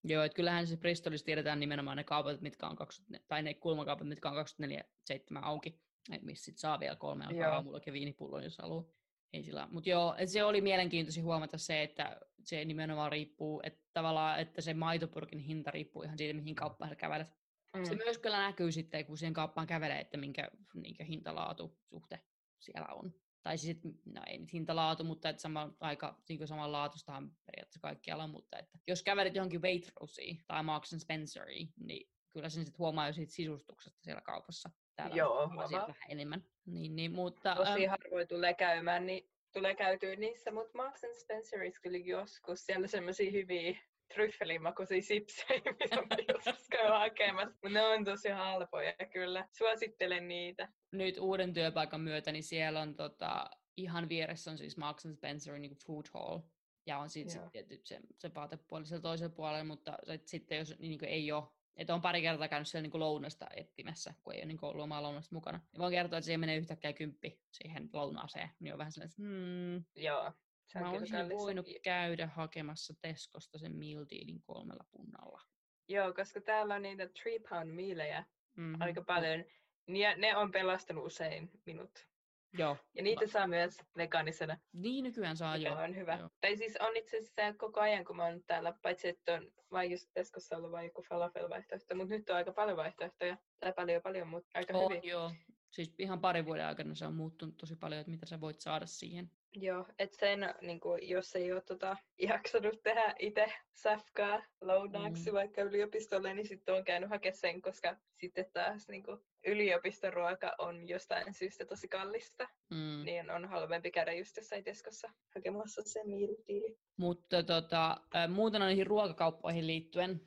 Joo, 0.09 0.23
että 0.23 0.37
kyllähän 0.37 0.67
se 0.67 0.77
Bristolissa 0.77 1.27
tiedetään 1.27 1.61
nimenomaan 1.61 1.97
ne 1.97 2.05
kaupat, 2.05 2.41
mitkä 2.41 2.67
on 2.67 2.77
20, 2.77 3.29
tai 3.29 3.43
ne 3.43 3.55
kulmakaupat, 3.55 4.09
mitkä 4.09 4.31
on 4.31 4.37
24-7 4.37 5.39
auki. 5.43 5.81
Missä 6.23 6.45
sit 6.45 6.59
saa 6.59 6.81
vielä 6.81 6.97
kolme 6.97 7.25
alkaa 7.25 7.55
aamulla 7.55 7.81
ja 7.87 7.93
viinipullon, 7.93 8.45
jos 8.45 8.59
haluaa. 8.59 8.85
Ei 9.33 9.43
sillä. 9.43 9.69
Mutta 9.71 9.91
joo, 9.91 10.15
että 10.19 10.33
se 10.33 10.45
oli 10.45 10.61
mielenkiintoista 10.61 11.23
huomata 11.23 11.59
se, 11.59 11.83
että 11.83 12.21
se 12.45 12.65
nimenomaan 12.65 13.13
riippuu, 13.13 13.61
että 13.65 13.81
tavallaan, 13.93 14.41
että 14.41 14.61
se 14.61 14.75
maitopurkin 14.75 15.39
hinta 15.39 15.71
riippuu 15.71 16.03
ihan 16.03 16.19
siitä, 16.19 16.35
mihin 16.35 16.55
kauppaan 16.55 16.97
kävelet. 16.97 17.29
Mm. 17.77 17.85
Se 17.85 17.95
myös 17.95 18.19
kyllä 18.19 18.39
näkyy 18.39 18.73
sitten, 18.73 19.07
kun 19.07 19.19
siihen 19.19 19.35
kauppaan 19.35 19.67
kävelee, 19.67 20.01
että 20.01 20.17
minkä, 20.17 20.49
minkä 20.75 21.05
hintalaatu 21.05 21.79
suhte 21.85 22.21
siellä 22.59 22.89
on. 22.89 23.15
Tai 23.43 23.59
siis, 23.59 23.77
no 24.05 24.23
ei 24.27 24.39
nyt 24.39 24.53
hintalaatu, 24.53 25.05
mutta 25.05 25.29
että 25.29 25.43
sama, 25.43 25.75
aika 25.81 26.23
niin 26.29 26.49
saman 26.49 26.73
laatustahan 26.73 27.31
periaatteessa 27.47 27.81
kaikkialla, 27.81 28.27
mutta 28.27 28.59
että 28.59 28.79
jos 28.87 29.03
kävelet 29.03 29.35
johonkin 29.35 29.63
Waitroseen 29.63 30.43
tai 30.47 30.63
Marks 30.63 30.95
Spenceriin, 30.99 31.73
niin 31.81 32.11
kyllä 32.33 32.49
sen 32.49 32.65
sitten 32.65 32.79
huomaa 32.79 33.07
jo 33.07 33.13
siitä 33.13 33.33
sisustuksesta 33.33 34.01
siellä 34.03 34.21
kaupassa. 34.21 34.71
Täällä 34.97 35.17
Joo, 35.17 35.43
on 35.43 35.57
vähän 35.57 35.95
enemmän. 36.09 36.45
Niin, 36.67 36.97
niin, 36.97 37.13
mutta, 37.13 37.55
Tosi 37.55 37.87
ähm, 37.87 37.91
harvoin 37.91 38.29
tulee 38.29 38.55
käymään, 38.55 39.07
niin 39.07 39.31
tulee 39.53 39.75
käytyä 39.75 40.17
niissä, 40.17 40.51
mutta 40.51 40.77
Marks 40.77 41.01
Spencerissa 41.23 41.81
kyllä 41.83 41.99
joskus 41.99 42.67
siellä 42.67 42.87
semmoisia 42.87 43.31
hyviä 43.31 43.79
tryffelimakuisia 44.15 45.03
sipsejä, 45.03 45.61
mitä 45.81 45.97
mä 45.97 46.17
joskus 46.29 46.69
käyn 46.69 46.93
hakemassa. 46.93 47.51
Mutta 47.51 47.69
ne 47.69 47.83
on 47.83 48.05
tosi 48.05 48.29
halpoja 48.29 48.95
kyllä. 49.13 49.49
Suosittelen 49.59 50.29
niitä. 50.29 50.69
Nyt 50.93 51.19
uuden 51.19 51.53
työpaikan 51.53 52.01
myötä, 52.01 52.33
niin 52.33 52.45
siellä 52.45 52.81
on 52.81 52.95
tota, 52.95 53.51
ihan 53.77 54.09
vieressä 54.09 54.51
on 54.51 54.59
siis 54.59 54.77
Marks 54.77 55.07
Spencer 55.15 55.59
niin 55.59 55.77
food 55.87 56.05
hall. 56.15 56.41
Ja 56.87 56.99
on 56.99 57.11
sitten 57.11 57.51
sit 57.69 57.87
se, 57.87 58.01
se 58.19 58.35
vaatepuoli 58.35 58.87
siellä 58.87 59.03
toisella 59.03 59.35
puolella, 59.35 59.65
mutta 59.65 59.99
sitten 60.25 60.59
jos 60.59 60.79
niin 60.79 61.05
ei 61.05 61.33
ole 61.33 61.45
että 61.79 61.95
on 61.95 62.03
pari 62.03 62.23
kertaa 62.23 62.49
käynyt 62.49 62.69
siellä 62.69 62.89
niin 62.89 63.01
lounasta 63.01 63.47
etsimässä, 63.57 64.15
kun 64.23 64.35
ei 64.35 64.41
ole 64.41 64.47
niin 64.47 64.59
ollut 64.63 64.85
omaa 64.85 65.03
lounasta 65.03 65.35
mukana. 65.35 65.61
Ja 65.73 65.79
voin 65.79 65.93
kertoa, 65.93 66.19
että 66.19 66.25
siihen 66.25 66.41
menee 66.41 66.57
yhtäkkiä 66.57 66.93
kymppi 66.93 67.41
siihen 67.53 67.91
lounaaseen. 67.93 68.51
Niin 68.61 68.73
on 68.73 68.79
vähän 68.79 68.93
sellainen, 68.93 69.11
että 69.11 69.23
hmm, 69.23 70.05
Joo. 70.05 70.33
Se 70.69 70.81
Mä 70.81 70.91
olisin 70.91 71.29
voinut 71.29 71.67
käydä 71.83 72.27
hakemassa 72.27 72.95
Teskosta 73.03 73.59
sen 73.59 73.77
meal 73.77 74.07
dealin 74.11 74.43
kolmella 74.43 74.85
punnalla. 74.91 75.43
Joo, 75.89 76.13
koska 76.13 76.41
täällä 76.41 76.75
on 76.75 76.83
niitä 76.83 77.09
three 77.09 77.39
pound 77.51 77.71
miilejä 77.71 78.25
mm-hmm. 78.57 78.81
aika 78.81 79.03
paljon. 79.03 79.45
Ja 79.89 80.17
ne 80.17 80.37
on 80.37 80.53
pelastanut 80.53 81.07
usein 81.07 81.51
minut. 81.67 82.09
Joo. 82.53 82.77
Ja 82.95 83.03
niitä 83.03 83.25
mä... 83.25 83.31
saa 83.31 83.47
myös 83.47 83.79
vegaanisena. 83.97 84.59
Niin, 84.73 85.05
nykyään 85.05 85.37
saa 85.37 85.57
jo. 85.57 85.73
on 85.73 85.97
hyvä. 85.97 86.17
Joo. 86.17 86.31
Tai 86.41 86.57
siis 86.57 86.77
on 86.81 86.97
itse 86.97 87.17
asiassa 87.17 87.59
koko 87.59 87.81
ajan, 87.81 88.05
kun 88.05 88.17
mä 88.17 88.25
oon 88.25 88.43
täällä, 88.47 88.75
paitsi 88.83 89.09
että 89.09 89.35
on 89.35 89.53
vain 89.71 89.91
just 89.91 90.11
Teskossa 90.15 90.57
ollut 90.57 90.73
vain 90.73 90.87
joku 90.87 91.03
falafel-vaihtoehto, 91.03 91.95
mutta 91.95 92.15
nyt 92.15 92.31
on 92.31 92.37
aika 92.37 92.53
paljon 92.53 92.77
vaihtoehtoja. 92.77 93.37
Tai 93.61 93.73
paljon 93.73 94.03
paljon, 94.03 94.29
mutta 94.29 94.51
aika 94.55 94.79
on, 94.79 94.93
hyvin. 94.93 95.09
joo. 95.09 95.33
Siis 95.71 95.95
ihan 95.99 96.21
pari 96.21 96.45
vuoden 96.45 96.67
aikana 96.67 96.95
se 96.95 97.07
on 97.07 97.15
muuttunut 97.15 97.57
tosi 97.57 97.77
paljon, 97.77 98.01
että 98.01 98.11
mitä 98.11 98.27
sä 98.27 98.41
voit 98.41 98.61
saada 98.61 98.87
siihen. 98.87 99.31
Joo, 99.53 99.87
että 99.99 100.17
sen, 100.21 100.55
niin 100.61 100.81
kuin, 100.81 101.09
jos 101.09 101.37
ei 101.37 101.53
ole 101.53 101.61
tota, 101.61 101.97
jaksanut 102.19 102.83
tehdä 102.83 103.15
itse 103.19 103.53
safkaa 103.75 104.43
lounaaksi 104.61 105.31
mm. 105.31 105.35
vaikka 105.35 105.63
yliopistolle, 105.63 106.35
niin 106.35 106.49
sitten 106.49 106.75
on 106.75 106.85
käynyt 106.85 107.11
hakemaan 107.11 107.37
sen, 107.37 107.63
koska 107.63 107.97
sitten 108.15 108.47
taas 108.53 108.89
niin 108.89 109.03
kuin, 109.03 109.21
yliopistoruoka 109.47 110.55
on 110.59 110.89
jostain 110.89 111.35
syystä 111.35 111.65
tosi 111.65 111.89
kallista, 111.89 112.49
mm. 112.71 113.05
niin 113.05 113.31
on 113.31 113.45
halvempi 113.49 113.91
käydä 113.91 114.13
just 114.13 114.37
jossain 114.37 114.65
Teskossa 114.65 115.09
hakemassa 115.35 115.83
se 115.85 116.01
meal 116.05 116.65
Mutta 116.97 117.43
tota, 117.43 117.97
muuten 118.29 118.61
niihin 118.61 118.87
ruokakauppoihin 118.87 119.67
liittyen 119.67 120.21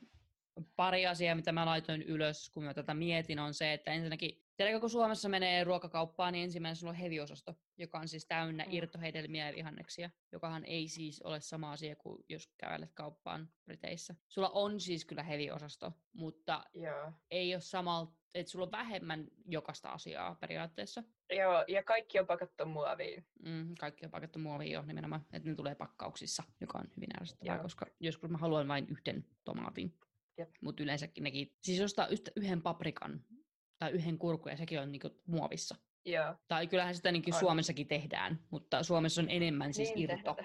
pari 0.76 1.08
asiaa, 1.08 1.36
mitä 1.36 1.52
mä 1.52 1.66
laitoin 1.66 2.02
ylös, 2.02 2.50
kun 2.54 2.64
mä 2.64 2.74
tätä 2.74 2.94
mietin, 2.94 3.40
on 3.40 3.54
se, 3.54 3.74
että 3.74 3.92
ensinnäkin, 3.92 4.46
tiedätkö, 4.66 4.80
kun 4.80 4.90
Suomessa 4.90 5.30
menee 5.30 5.64
ruokakauppaan, 5.64 6.34
niin 6.34 6.44
ensimmäinen 6.44 6.76
sulla 6.76 6.92
on 6.92 6.96
heviosasto, 6.96 7.56
joka 7.78 8.00
on 8.00 8.08
siis 8.08 8.26
täynnä 8.26 8.64
mm. 8.64 8.72
irtohedelmiä 8.74 9.50
ja 9.50 9.56
vihanneksia, 9.56 10.10
jokahan 10.32 10.66
ei 10.66 10.88
siis 10.88 11.22
ole 11.22 11.42
sama 11.42 11.72
asia 11.72 11.96
kuin 11.96 12.24
jos 12.30 12.50
kävelet 12.58 12.94
kauppaan 12.94 13.50
Briteissä. 13.66 14.16
Sulla 14.28 14.50
on 14.50 14.80
siis 14.80 15.06
kyllä 15.06 15.24
heviosasto, 15.24 15.94
mutta 16.14 16.64
yeah. 16.76 17.14
ei 17.32 17.56
ole 17.56 17.62
samalla, 17.62 18.14
että 18.34 18.52
sulla 18.52 18.66
on 18.66 18.72
vähemmän 18.72 19.28
jokaista 19.46 19.90
asiaa 19.90 20.36
periaatteessa. 20.36 21.04
Joo, 21.30 21.66
ja 21.68 21.84
kaikki 21.84 22.20
on 22.20 22.28
pakattu 22.28 22.66
muoviin. 22.66 23.26
Mm, 23.46 23.76
kaikki 23.80 24.06
on 24.06 24.12
pakattu 24.12 24.40
muoviin 24.40 24.72
jo 24.72 24.82
nimenomaan, 24.82 25.26
että 25.34 25.50
ne 25.50 25.56
tulee 25.56 25.76
pakkauksissa, 25.76 26.44
joka 26.62 26.78
on 26.78 26.88
hyvin 26.96 27.22
ärsyttävää, 27.22 27.60
koska 27.60 27.86
joskus 28.00 28.30
mä 28.30 28.38
haluan 28.38 28.68
vain 28.68 28.88
yhden 28.90 29.26
tomaatin. 29.46 29.98
Mutta 30.62 30.84
yleensäkin 30.84 31.24
nekin, 31.24 31.56
siis 31.62 31.82
ostaa 31.82 32.08
yhden 32.36 32.62
paprikan 32.62 33.26
tai 33.82 33.92
yhden 33.92 34.18
kurkun 34.18 34.52
ja 34.52 34.58
sekin 34.58 34.80
on 34.80 34.92
niinku 34.92 35.10
muovissa. 35.26 35.76
Joo. 36.06 36.36
Tai 36.48 36.68
kyllähän 36.68 36.96
sitä 36.96 37.12
niin 37.12 37.40
Suomessakin 37.40 37.88
tehdään, 37.88 38.40
mutta 38.50 38.84
Suomessa 38.84 39.22
on 39.22 39.30
enemmän 39.30 39.74
siis 39.74 39.96
niin 39.96 40.12
irto 40.12 40.36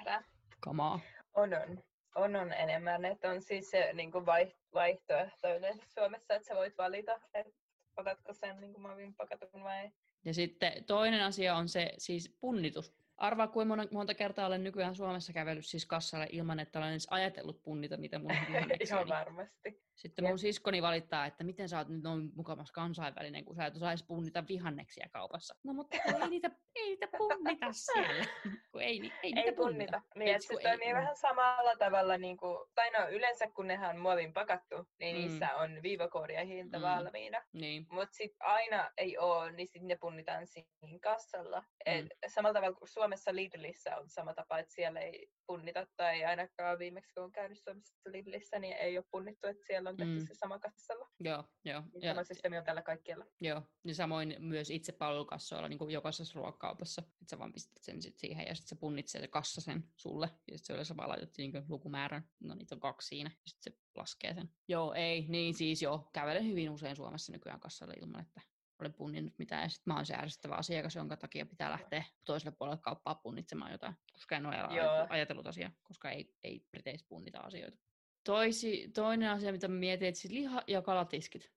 kamaa. 0.60 1.00
On, 1.34 1.54
on. 1.54 1.82
On, 2.14 2.36
on 2.36 2.52
enemmän, 2.52 3.04
että 3.04 3.30
on 3.30 3.42
siis 3.42 3.70
se 3.70 3.92
niin 3.92 4.12
kuin 4.12 4.26
vaihtoehtoinen 4.74 5.80
Suomessa, 5.94 6.34
että 6.34 6.48
sä 6.48 6.54
voit 6.54 6.78
valita, 6.78 7.20
että 7.34 7.52
otatko 7.96 8.32
sen 8.32 8.60
niin 8.60 8.72
kuin 8.72 8.82
muovin 8.82 9.14
pakatun 9.14 9.62
vai... 9.62 9.90
Ja 10.24 10.34
sitten 10.34 10.84
toinen 10.84 11.22
asia 11.22 11.56
on 11.56 11.68
se 11.68 11.92
siis 11.98 12.36
punnitus. 12.40 12.94
Arvaa, 13.16 13.48
kuinka 13.48 13.76
monta 13.92 14.14
kertaa 14.14 14.46
olen 14.46 14.64
nykyään 14.64 14.94
Suomessa 14.94 15.32
kävellyt 15.32 15.66
siis 15.66 15.86
kassalle 15.86 16.26
ilman, 16.32 16.60
että 16.60 16.78
olen 16.78 16.90
edes 16.90 17.06
ajatellut 17.10 17.62
punnita 17.62 17.96
niitä 17.96 18.18
mun 18.18 18.30
Ihan 18.86 19.08
varmasti. 19.08 19.86
Sitten 19.96 20.24
mun 20.24 20.38
siskoni 20.38 20.82
valittaa, 20.82 21.26
että 21.26 21.44
miten 21.44 21.68
sä 21.68 21.78
oot 21.78 21.88
nyt 21.88 22.02
noin 22.02 22.30
mukavasti 22.34 22.72
kansainvälinen, 22.72 23.44
kun 23.44 23.56
sä 23.56 23.66
et 23.66 23.76
osaisi 23.76 24.04
punnita 24.06 24.44
vihanneksia 24.48 25.08
kaupassa. 25.12 25.54
No 25.64 25.72
mutta 25.72 25.96
ei 25.96 26.28
niitä, 26.28 26.50
ei 26.74 26.84
niitä 26.84 27.08
punnita 27.18 27.66
siellä. 27.72 28.24
kun 28.72 28.82
ei, 28.82 29.00
ei, 29.00 29.12
ei 29.22 29.32
niitä 29.32 29.52
punnita. 29.56 30.02
Niin, 30.14 30.34
että 30.34 30.46
se 30.46 30.54
toimii 30.62 30.94
vähän 30.94 31.16
samalla 31.16 31.76
tavalla, 31.76 32.18
niin 32.18 32.36
kuin, 32.36 32.58
tai 32.74 32.90
no 32.90 33.08
yleensä 33.08 33.50
kun 33.50 33.66
nehän 33.66 33.96
on 33.96 34.02
muovin 34.02 34.32
pakattu, 34.32 34.88
niin 35.00 35.16
mm. 35.16 35.22
niissä 35.22 35.56
on 35.56 35.82
viivakoodia 35.82 36.44
hinta 36.44 36.78
mm. 36.78 36.82
valmiina. 36.82 37.42
Niin. 37.52 37.86
Mutta 37.90 38.14
sitten 38.14 38.46
aina 38.46 38.90
ei 38.96 39.18
ole, 39.18 39.52
niin 39.52 39.68
sitten 39.68 39.88
ne 39.88 39.96
punnitaan 40.00 40.46
siinä 40.46 40.68
kassalla. 41.02 41.64
Et 41.86 42.04
mm. 42.04 42.08
Samalla 42.28 42.54
tavalla 42.54 42.78
kuin 42.78 42.88
Suomessa 42.88 43.05
Lidlissä 43.32 43.96
on 43.96 44.08
sama 44.10 44.34
tapa, 44.34 44.58
että 44.58 44.74
siellä 44.74 45.00
ei 45.00 45.28
punnita, 45.46 45.86
tai 45.96 46.24
ainakaan 46.24 46.78
viimeksi 46.78 47.14
kun 47.14 47.24
on 47.24 47.32
käynyt 47.32 47.58
Suomessa 47.58 47.94
Lidlissä, 48.06 48.58
niin 48.58 48.76
ei 48.76 48.98
ole 48.98 49.04
punnittu, 49.10 49.46
että 49.46 49.66
siellä 49.66 49.90
on 49.90 49.96
tehty 49.96 50.18
mm. 50.18 50.26
se 50.26 50.34
sama 50.34 50.58
kassalla. 50.58 51.08
Joo, 51.20 51.44
joo. 51.64 51.80
Niin 51.80 52.02
ja, 52.02 52.14
sama 52.14 52.24
systeemi 52.24 52.58
on 52.58 52.64
tällä 52.64 52.82
kaikkialla. 52.82 53.26
Joo, 53.40 53.62
ja 53.84 53.94
samoin 53.94 54.36
myös 54.38 54.70
itse 54.70 54.92
palvelukassoilla 54.92 55.68
niin 55.68 55.78
kuin 55.78 55.90
jokaisessa 55.90 56.40
ruokakaupassa, 56.40 57.02
että 57.06 57.30
sä 57.30 57.38
vaan 57.38 57.52
pistät 57.52 57.82
sen 57.82 58.02
sit 58.02 58.18
siihen 58.18 58.46
ja 58.46 58.54
sitten 58.54 58.68
se 58.68 58.80
punnitsee 58.80 59.20
se 59.20 59.28
kassa 59.28 59.60
sen 59.60 59.84
sulle, 59.96 60.26
ja 60.26 60.58
sitten 60.58 60.66
se 60.66 60.72
yleensä 60.72 60.96
vaan 60.96 61.08
laitat 61.08 61.30
niin 61.38 61.64
lukumäärän, 61.68 62.28
no 62.40 62.54
niitä 62.54 62.74
on 62.74 62.80
kaksi 62.80 63.08
siinä, 63.08 63.30
ja 63.30 63.50
sitten 63.50 63.72
se 63.72 63.78
laskee 63.96 64.34
sen. 64.34 64.50
Joo, 64.68 64.92
ei, 64.94 65.26
niin 65.28 65.54
siis 65.54 65.82
joo, 65.82 66.10
kävelen 66.12 66.46
hyvin 66.46 66.70
usein 66.70 66.96
Suomessa 66.96 67.32
nykyään 67.32 67.60
kassalle 67.60 67.94
ilman, 67.94 68.20
että 68.20 68.40
olen 68.80 68.92
punninnut 68.94 69.38
mitään. 69.38 69.62
Ja 69.62 69.68
sitten 69.68 69.92
mä 69.92 69.96
oon 69.96 70.06
se 70.06 70.14
ärsyttävä 70.14 70.54
asiakas, 70.54 70.94
jonka 70.96 71.16
takia 71.16 71.46
pitää 71.46 71.70
lähteä 71.70 72.04
toiselle 72.24 72.56
puolelle 72.58 72.80
kauppaa 72.82 73.14
punnitsemaan 73.14 73.72
jotain, 73.72 73.94
koska 74.12 74.36
en 74.36 74.46
ole 74.46 74.56
Joo. 74.76 75.06
ajatellut 75.08 75.46
asiaa, 75.46 75.70
koska 75.82 76.10
ei, 76.10 76.34
ei 76.44 76.66
Briteissä 76.70 77.06
punnita 77.08 77.40
asioita. 77.40 77.78
Toisi, 78.24 78.88
toinen 78.94 79.30
asia, 79.30 79.52
mitä 79.52 79.68
mä 79.68 79.78
mietin, 79.78 80.08
että 80.08 80.20
siis 80.20 80.34
liha- 80.34 80.64
ja 80.66 80.82
kalatiskit. 80.82 81.52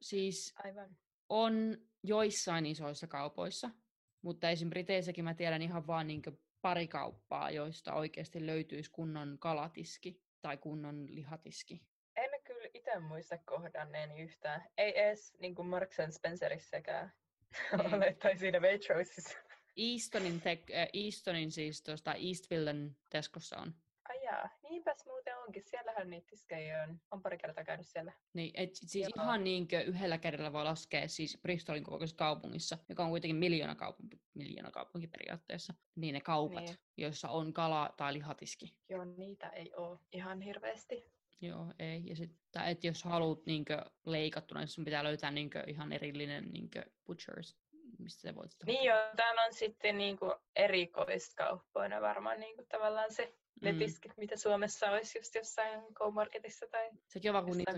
Siis 0.00 0.54
Aivan. 0.64 0.96
on 1.28 1.76
joissain 2.02 2.66
isoissa 2.66 3.06
kaupoissa, 3.06 3.70
mutta 4.22 4.50
esim. 4.50 4.70
Briteissäkin 4.70 5.24
mä 5.24 5.34
tiedän 5.34 5.62
ihan 5.62 5.86
vaan 5.86 6.06
niin 6.06 6.22
pari 6.62 6.88
kauppaa, 6.88 7.50
joista 7.50 7.94
oikeasti 7.94 8.46
löytyisi 8.46 8.90
kunnon 8.90 9.36
kalatiski 9.38 10.22
tai 10.42 10.56
kunnon 10.56 11.06
lihatiski 11.14 11.82
itse 12.88 13.00
muista 13.00 13.38
kohdanneeni 13.38 14.22
yhtään. 14.22 14.64
Ei 14.78 15.00
edes 15.00 15.34
niin 15.40 15.54
kuin 15.54 15.68
Marks 15.68 15.96
Spencerissäkään 16.10 17.12
mm. 17.72 17.80
ole, 17.94 18.16
tai 18.22 18.36
siinä 18.36 18.60
Waitrosissa. 18.60 19.38
Eastonin, 19.76 20.40
te- 20.40 20.64
äh, 20.74 20.88
Eastonin 20.92 21.50
siis 21.50 21.82
tuosta 21.82 22.14
Eastvillen 22.14 22.96
Teskossa 23.10 23.58
on. 23.58 23.74
Ai 24.08 24.24
jaa, 24.24 24.48
niinpäs 24.62 25.06
muuten 25.06 25.38
onkin. 25.38 25.62
Siellähän 25.62 26.10
niitä 26.10 26.26
tiskejä 26.30 26.82
on. 26.82 27.00
On 27.10 27.22
pari 27.22 27.38
kertaa 27.38 27.64
käynyt 27.64 27.86
siellä. 27.86 28.12
Niin, 28.32 28.50
et 28.54 28.70
siis 28.74 29.08
Joo. 29.16 29.24
ihan 29.24 29.44
niinkö 29.44 29.80
yhdellä 29.80 30.18
kädellä 30.18 30.52
voi 30.52 30.64
laskea 30.64 31.08
siis 31.08 31.38
Bristolin 31.42 31.84
kokoisessa 31.84 32.16
kaupungissa, 32.16 32.78
joka 32.88 33.04
on 33.04 33.10
kuitenkin 33.10 33.36
miljoona 33.36 33.74
kaupunki, 33.74 34.20
miljoona 34.34 34.70
kaupunki 34.70 35.06
periaatteessa, 35.06 35.74
niin 35.96 36.12
ne 36.12 36.20
kaupat, 36.20 36.64
niin. 36.64 36.76
joissa 36.96 37.28
on 37.28 37.52
kala- 37.52 37.94
tai 37.96 38.12
lihatiski. 38.12 38.74
Joo, 38.88 39.04
niitä 39.04 39.48
ei 39.48 39.74
ole 39.74 39.98
ihan 40.12 40.40
hirveästi. 40.40 41.17
Joo, 41.40 41.66
ei. 41.78 42.06
Ja 42.06 42.16
sitten, 42.16 42.62
että 42.66 42.86
jos 42.86 43.04
haluat 43.04 43.46
niinkö 43.46 43.84
leikattuna, 44.06 44.60
niin 44.60 44.68
sun 44.68 44.84
pitää 44.84 45.04
löytää 45.04 45.30
niinkö 45.30 45.64
ihan 45.66 45.92
erillinen 45.92 46.52
niinkö 46.52 46.82
butchers, 47.06 47.56
mistä 47.98 48.20
se 48.20 48.34
voit 48.34 48.50
Niin 48.66 48.84
joo, 48.84 48.98
täällä 49.16 49.44
on 49.44 49.54
sitten 49.54 49.98
niinku 49.98 50.34
erikoiskauppoina 50.56 52.00
varmaan 52.00 52.40
niinku 52.40 52.64
tavallaan 52.68 53.12
se 53.12 53.34
ne 53.62 53.72
mm. 53.72 53.78
tiskit, 53.78 54.16
mitä 54.16 54.36
Suomessa 54.36 54.90
olisi 54.90 55.18
just 55.18 55.34
jossain 55.34 55.80
Go-Marketissa 55.94 56.66
tai 56.70 56.90
Sekin 57.06 57.30
on 57.30 57.32
vaan, 57.32 57.44
kun 57.44 57.56
niitä, 57.56 57.72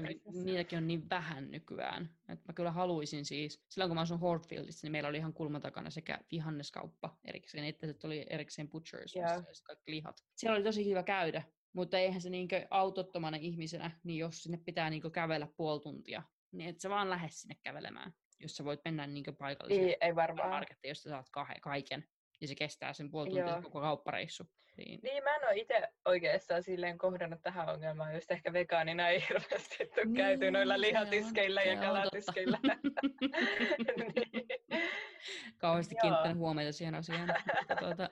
niitäkin 0.45 0.79
on 0.79 0.87
niin 0.87 1.11
vähän 1.11 1.51
nykyään. 1.51 2.11
Että 2.29 2.45
mä 2.49 2.53
kyllä 2.53 2.71
haluaisin 2.71 3.25
siis, 3.25 3.65
silloin 3.69 3.89
kun 3.89 3.95
mä 3.95 4.01
asun 4.01 4.21
Hortfieldissa, 4.21 4.87
niin 4.87 4.93
meillä 4.93 5.09
oli 5.09 5.17
ihan 5.17 5.33
kulman 5.33 5.61
takana 5.61 5.91
sekä 5.91 6.19
vihanneskauppa 6.33 7.19
erikseen, 7.25 7.65
että 7.65 7.87
oli 8.05 8.27
erikseen 8.31 8.69
butchers, 8.69 9.17
yeah. 9.17 9.47
missä 9.49 9.65
kaikki 9.65 9.91
lihat. 9.91 10.25
Siellä 10.37 10.57
oli 10.57 10.65
tosi 10.65 10.91
hyvä 10.91 11.03
käydä, 11.03 11.43
mutta 11.73 11.99
eihän 11.99 12.21
se 12.21 12.31
niinkö 12.31 12.67
autottomana 12.71 13.37
ihmisenä, 13.37 13.91
niin 14.05 14.19
jos 14.19 14.43
sinne 14.43 14.59
pitää 14.65 14.91
niinkö 14.91 15.11
kävellä 15.11 15.49
puoli 15.57 15.81
tuntia, 15.81 16.23
niin 16.53 16.71
et 16.71 16.81
sä 16.81 16.91
vaan 16.91 17.11
lähde 17.11 17.29
sinne 17.31 17.55
kävelemään, 17.63 18.13
jos 18.41 18.57
sä 18.57 18.65
voit 18.65 18.81
mennä 18.85 19.07
niinkö 19.07 19.33
paikalliseen 19.33 19.89
ei, 19.89 19.97
ei 20.01 20.15
varmaan. 20.15 20.51
markettiin, 20.51 20.91
josta 20.91 21.09
saat 21.09 21.27
kaiken. 21.63 22.05
Ja 22.41 22.49
se 22.49 22.55
kestää 22.55 22.93
sen 22.93 23.11
puoli 23.11 23.29
tuntia 23.29 23.63
koko 23.63 23.81
kauppareissu. 23.81 24.45
Niin. 24.77 25.01
niin, 25.03 25.25
mä 25.25 25.37
en 25.37 25.45
ole 25.45 25.57
itse 25.57 25.89
oikeastaan 26.05 26.63
silleen 26.63 26.99
kohdannut 26.99 27.43
tähän 27.43 27.69
ongelmaan, 27.69 28.15
just 28.15 28.31
ehkä 28.31 28.53
vegaanina 28.53 29.09
ei 29.09 29.25
hirveästi 29.29 29.77
ole 29.81 30.05
niin, 30.05 30.15
käyty 30.15 30.51
noilla 30.51 30.81
lihatiskeillä 30.81 31.63
ja 31.63 31.81
kalatiskeilla. 31.81 32.59
niin. 34.15 34.47
Kauheasti 35.59 35.95
kiinnittänyt 36.01 36.39
huomiota 36.39 36.73
siihen 36.73 36.95
asiaan. 36.95 37.35
tuota, 37.79 38.11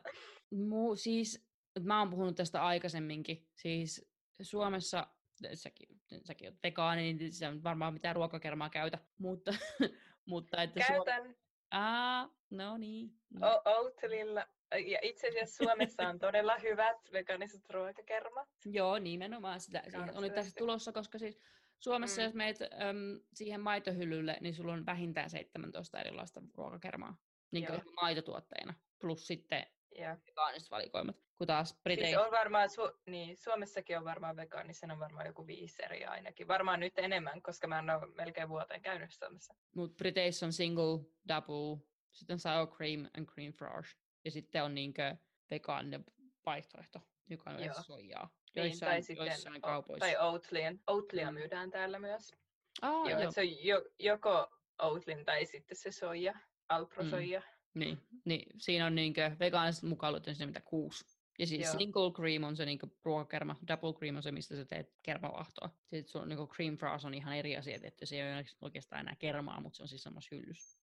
muu, 0.50 0.96
siis 0.96 1.47
mä 1.84 1.98
oon 1.98 2.10
puhunut 2.10 2.36
tästä 2.36 2.64
aikaisemminkin. 2.64 3.48
Siis 3.54 4.10
Suomessa, 4.42 5.06
säkin, 5.54 5.88
säkin 6.24 6.48
oot 6.48 6.62
vegaani, 6.62 7.12
niin 7.12 7.32
se 7.32 7.48
on 7.48 7.62
varmaan 7.62 7.92
mitään 7.92 8.16
ruokakermaa 8.16 8.70
käytä, 8.70 8.98
mutta... 9.18 9.54
mutta 10.26 10.62
että 10.62 10.80
Käytän. 10.88 11.22
Suom... 11.22 11.34
Aa, 11.70 12.28
no 12.50 12.78
niin. 12.78 13.10
No. 13.30 13.62
Outlilla. 13.64 14.46
Ja 14.86 14.98
itse 15.02 15.28
asiassa 15.28 15.64
Suomessa 15.64 16.08
on 16.08 16.18
todella 16.18 16.58
hyvät 16.58 16.96
vegaaniset 17.12 17.70
ruokakermat. 17.70 18.48
Joo, 18.66 18.98
nimenomaan 18.98 19.60
sitä. 19.60 19.82
Oli 20.14 20.30
tässä 20.30 20.54
tulossa, 20.58 20.92
koska 20.92 21.18
siis 21.18 21.40
Suomessa, 21.78 22.20
mm. 22.20 22.24
jos 22.24 22.34
meet 22.34 22.60
äm, 22.62 23.20
siihen 23.32 23.60
maitohyllylle, 23.60 24.36
niin 24.40 24.54
sulla 24.54 24.72
on 24.72 24.86
vähintään 24.86 25.30
17 25.30 26.00
erilaista 26.00 26.42
ruokakermaa 26.54 27.16
niin 27.50 27.66
maitotuotteina. 28.00 28.74
Plus 29.00 29.26
sitten 29.26 29.66
yeah. 29.98 30.18
vegaaniset 30.26 30.70
valikoimat. 30.70 31.16
Kun 31.38 31.46
taas 31.46 31.78
Britein... 31.82 32.08
Siis 32.08 32.18
on 32.18 32.30
varmaan, 32.30 32.68
Su- 32.68 32.98
niin, 33.06 33.36
Suomessakin 33.36 33.98
on 33.98 34.04
varmaan 34.04 34.36
vegaanisen 34.36 34.90
on 34.90 34.98
varmaan 34.98 35.26
joku 35.26 35.46
viisi 35.46 35.82
eri 35.84 36.04
ainakin. 36.04 36.48
Varmaan 36.48 36.80
nyt 36.80 36.98
enemmän, 36.98 37.42
koska 37.42 37.66
mä 37.66 37.78
en 37.78 37.90
ole 37.90 38.14
melkein 38.14 38.48
vuoteen 38.48 38.82
käynyt 38.82 39.12
Suomessa. 39.12 39.54
Mutta 39.74 39.96
Briteissä 39.96 40.46
on 40.46 40.52
single, 40.52 41.00
double, 41.28 41.86
sitten 42.12 42.38
sour 42.38 42.66
cream 42.76 43.06
and 43.18 43.26
cream 43.26 43.52
fraiche. 43.52 43.98
Ja 44.24 44.30
sitten 44.30 44.64
on 44.64 44.74
niinkö 44.74 45.16
vegaaninen 45.50 46.04
vaihtoehto, 46.46 47.00
joka 47.30 47.50
on 47.50 47.64
Joo. 47.64 47.74
soijaa. 47.82 48.30
Niin, 48.54 48.64
joissain, 48.64 49.04
niin, 49.08 49.16
tai 49.16 49.26
joissain 49.26 49.40
sitten, 49.40 49.60
kaupoissa. 49.60 50.06
Tai 50.06 50.16
Oatlyn. 50.16 50.80
Oatlia 50.86 51.30
mm. 51.30 51.34
myydään 51.34 51.70
täällä 51.70 51.98
myös. 51.98 52.34
Ah, 52.82 53.10
joo, 53.10 53.20
joo. 53.20 53.32
Se 53.32 53.40
on 53.40 53.64
jo, 53.64 53.84
joko 53.98 54.48
Oatlyn 54.82 55.24
tai 55.24 55.46
sitten 55.46 55.76
se 55.76 55.92
soija. 55.92 56.34
alprosoija. 56.68 57.40
Mm. 57.40 57.57
Niin, 57.74 57.98
niin 58.24 58.46
siinä 58.58 58.86
on 58.86 58.94
niinkö 58.94 59.36
vegaaniset 59.40 59.82
mukaan 59.82 60.20
sinne 60.24 60.46
mitä 60.46 60.60
kuusi. 60.60 61.18
Ja 61.38 61.46
siis 61.46 61.66
Joo. 61.66 61.78
single 61.78 62.12
cream 62.12 62.42
on 62.42 62.56
se 62.56 62.64
niinku 62.64 62.86
ruokakerma, 63.04 63.56
double 63.68 63.92
cream 63.92 64.16
on 64.16 64.22
se, 64.22 64.32
mistä 64.32 64.56
sä 64.56 64.64
teet 64.64 64.92
kermavahtoa. 65.02 65.70
Sitten 65.86 66.08
sun 66.08 66.28
niinku 66.28 66.46
cream 66.46 66.76
fries 66.76 67.04
on 67.04 67.14
ihan 67.14 67.36
eri 67.36 67.56
asia, 67.56 67.78
että 67.82 68.06
se 68.06 68.16
ei 68.16 68.32
ole 68.32 68.44
oikeastaan 68.60 69.00
enää 69.00 69.16
kermaa, 69.18 69.60
mutta 69.60 69.76
se 69.76 69.82
on 69.82 69.88
siis 69.88 70.02
samassa 70.02 70.36
hyllys. 70.36 70.78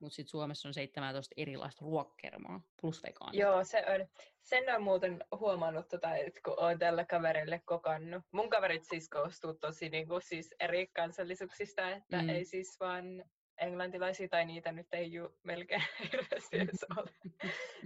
Mutta 0.00 0.14
sitten 0.14 0.30
Suomessa 0.30 0.68
on 0.68 0.74
17 0.74 1.34
erilaista 1.36 1.84
ruokkermaa 1.84 2.60
plus 2.80 3.02
vegaanista. 3.02 3.42
Joo, 3.42 3.64
se 3.64 3.78
on. 3.78 4.06
Sen 4.42 4.74
on 4.76 4.82
muuten 4.82 5.24
huomannut, 5.38 5.88
tota, 5.88 6.16
että 6.16 6.40
kun 6.44 6.60
olen 6.60 6.78
tällä 6.78 7.04
kaverille 7.04 7.62
kokannut. 7.64 8.22
Mun 8.32 8.50
kaverit 8.50 8.84
siis 8.84 9.08
koostuu 9.08 9.54
tosi 9.54 9.88
niin 9.88 10.08
kuin, 10.08 10.22
siis 10.22 10.54
eri 10.60 10.86
kansallisuuksista, 10.86 11.90
että 11.90 12.22
mm. 12.22 12.28
ei 12.28 12.44
siis 12.44 12.76
vaan 12.80 13.24
englantilaisia, 13.58 14.28
tai 14.28 14.44
niitä 14.44 14.72
nyt 14.72 14.86
ei 14.92 15.12
ju 15.12 15.38
melkein 15.42 15.82
hirveästi 16.12 16.58
edes 16.58 16.84
ole. 16.96 17.10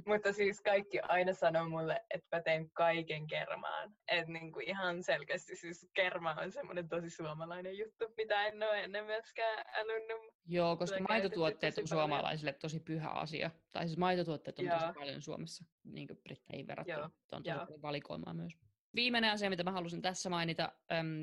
Mutta 0.06 0.32
siis 0.32 0.60
kaikki 0.60 1.00
aina 1.00 1.32
sanoo 1.32 1.68
mulle, 1.68 2.04
että 2.10 2.36
mä 2.36 2.42
teen 2.42 2.70
kaiken 2.70 3.26
kermaan. 3.26 3.94
Että 4.08 4.32
niinku 4.32 4.60
ihan 4.60 5.02
selkeästi 5.02 5.56
siis 5.56 5.88
kerma 5.94 6.32
on 6.32 6.52
semmoinen 6.52 6.88
tosi 6.88 7.10
suomalainen 7.10 7.78
juttu, 7.78 8.04
mitä 8.16 8.46
en 8.46 8.62
ole 8.62 8.84
ennen 8.84 9.04
myöskään 9.04 9.64
älynyt. 9.74 10.32
Joo, 10.46 10.76
koska 10.76 10.98
maitotuotteet 11.08 11.78
on 11.78 11.88
suomalaisille 11.88 12.52
tosi 12.52 12.80
pyhä 12.80 13.08
asia. 13.08 13.50
Tai 13.72 13.86
siis 13.86 13.98
maitotuotteet 13.98 14.58
on 14.58 14.64
Joo. 14.64 14.78
tosi 14.78 14.92
paljon 14.92 15.22
Suomessa, 15.22 15.64
niin 15.84 16.06
kuin 16.06 16.18
Britteihin 16.22 16.66
verrattuna. 16.66 16.98
Joo. 16.98 17.10
On 17.32 17.42
tosi 17.42 17.58
paljon 17.58 17.82
valikoimaa 17.82 18.34
myös. 18.34 18.52
Viimeinen 18.94 19.30
asia, 19.30 19.50
mitä 19.50 19.64
mä 19.64 19.72
halusin 19.72 20.02
tässä 20.02 20.30
mainita, 20.30 20.72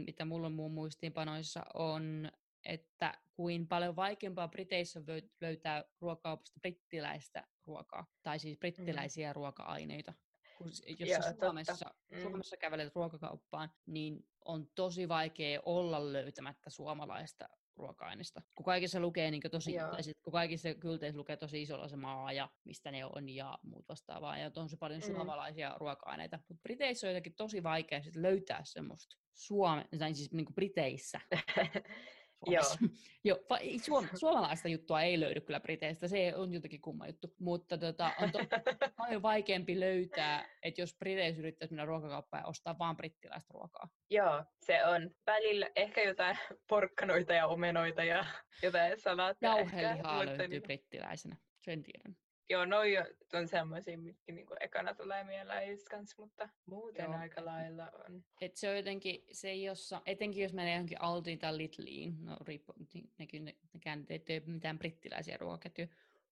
mitä 0.06 0.26
mulla 0.26 0.48
on 0.48 0.54
muun 0.54 0.74
muistiinpanoissa, 0.74 1.66
on 1.74 2.32
että 2.68 3.13
kuin 3.34 3.68
paljon 3.68 3.95
vaikeampaa 3.95 4.47
Briteissä 4.47 5.01
löytää 5.41 5.84
ruokaupasta 6.01 6.59
brittiläistä 6.59 7.47
ruokaa, 7.65 8.05
tai 8.24 8.39
siis 8.39 8.57
brittiläisiä 8.57 9.30
mm. 9.30 9.36
ruoka-aineita. 9.36 10.13
Kun, 10.57 10.68
jos 10.99 11.09
Joo, 11.09 11.22
Suomessa, 11.39 11.95
mm. 12.11 12.22
Suomessa 12.22 12.57
kävelet 12.57 12.95
ruokakauppaan, 12.95 13.72
niin 13.86 14.28
on 14.45 14.68
tosi 14.76 15.09
vaikea 15.09 15.59
olla 15.65 16.13
löytämättä 16.13 16.70
suomalaista 16.70 17.49
ruoka-aineista. 17.76 18.41
Kun 18.55 18.65
kaikissa 18.65 18.99
lukee 18.99 19.32
niin 19.32 19.41
tosi, 19.51 19.74
tai 19.91 20.03
sit, 20.03 20.18
kun 20.22 20.34
kaikissa 20.34 20.74
kylteissä 20.74 21.18
lukee 21.18 21.38
tosi 21.38 21.61
isolla 21.61 21.88
se 21.88 21.95
maa 21.95 22.32
ja 22.32 22.49
mistä 22.63 22.91
ne 22.91 23.05
on 23.05 23.30
ja 23.30 23.59
muut 23.61 23.89
vastaavaa, 23.89 24.38
ja 24.38 24.51
on 24.55 24.70
se 24.70 24.78
paljon 24.78 25.01
mm. 25.01 25.15
suomalaisia 25.15 25.76
ruoka-aineita. 25.80 26.39
Mutta 26.47 26.61
Briteissä 26.61 27.07
on 27.07 27.11
jotenkin 27.11 27.36
tosi 27.36 27.63
vaikea 27.63 28.03
sit 28.03 28.15
löytää 28.15 28.61
semmoista 28.63 29.18
Suome, 29.34 29.86
tai 29.99 30.13
siis 30.13 30.32
niin 30.32 30.53
Briteissä 30.55 31.22
Joo. 32.46 32.64
Joo, 33.24 33.40
suom- 33.82 34.08
suomalaista 34.16 34.68
juttua 34.68 35.02
ei 35.02 35.20
löydy 35.20 35.42
kyllä 35.42 35.60
Briteistä, 35.60 36.08
se 36.08 36.36
on 36.36 36.54
jotenkin 36.54 36.82
kumma 36.82 37.08
juttu, 37.08 37.34
mutta 37.40 37.78
tota, 37.78 38.12
on 38.22 38.32
to- 38.32 38.40
paljon 38.98 39.22
vaikeampi 39.22 39.80
löytää, 39.80 40.46
että 40.64 40.82
jos 40.82 40.96
Briteissä 40.98 41.40
yrittäisi 41.40 41.74
mennä 41.74 41.86
ruokakauppaan 41.86 42.42
ja 42.42 42.48
ostaa 42.48 42.80
vaan 42.80 42.98
brittiläistä 42.98 43.54
ruokaa. 43.54 43.90
Joo, 44.10 44.44
se 44.66 44.86
on. 44.86 45.12
Välillä 45.26 45.70
ehkä 45.76 46.02
jotain 46.02 46.38
porkkanoita 46.70 47.34
ja 47.34 47.48
omenoita 47.48 48.04
ja 48.04 48.26
jotain 48.64 49.00
salaattia. 49.00 49.50
Jauhelihaa 49.50 50.26
löytyy 50.26 50.48
niin... 50.48 50.64
brittiläisenä, 50.64 51.38
sen 51.60 51.84
tiedän. 51.84 52.18
Joo, 52.50 52.66
noi 52.66 52.98
on 53.34 53.48
semmoisia, 53.48 53.98
mitkä 53.98 54.34
niinku 54.34 54.56
ekana 54.60 54.93
tulee 54.93 55.24
mieleen 55.24 55.78
kans, 55.89 56.18
mutta 56.18 56.50
muuten 56.66 57.06
Joo. 57.06 57.18
aika 57.18 57.45
lailla 57.45 57.91
on. 58.08 58.24
Et 58.41 58.56
se 58.56 58.70
on 58.70 58.76
jotenkin, 58.76 59.24
se 59.32 59.56
jossa, 59.56 60.02
etenkin 60.06 60.43
jos 60.43 60.54
menee 60.54 60.74
johonkin 60.74 61.02
Aldiin 61.02 61.39
tai 61.39 61.58
Lidliin, 61.58 62.26
no 62.26 62.38
riippu, 62.48 62.74
nekin 63.18 63.45
ne, 63.45 63.56
nekään 63.74 64.06
ei 64.10 64.20
tee 64.20 64.41
mitään 64.45 64.80
brittiläisiä 64.80 65.38
ruokaketjuja, 65.38 65.88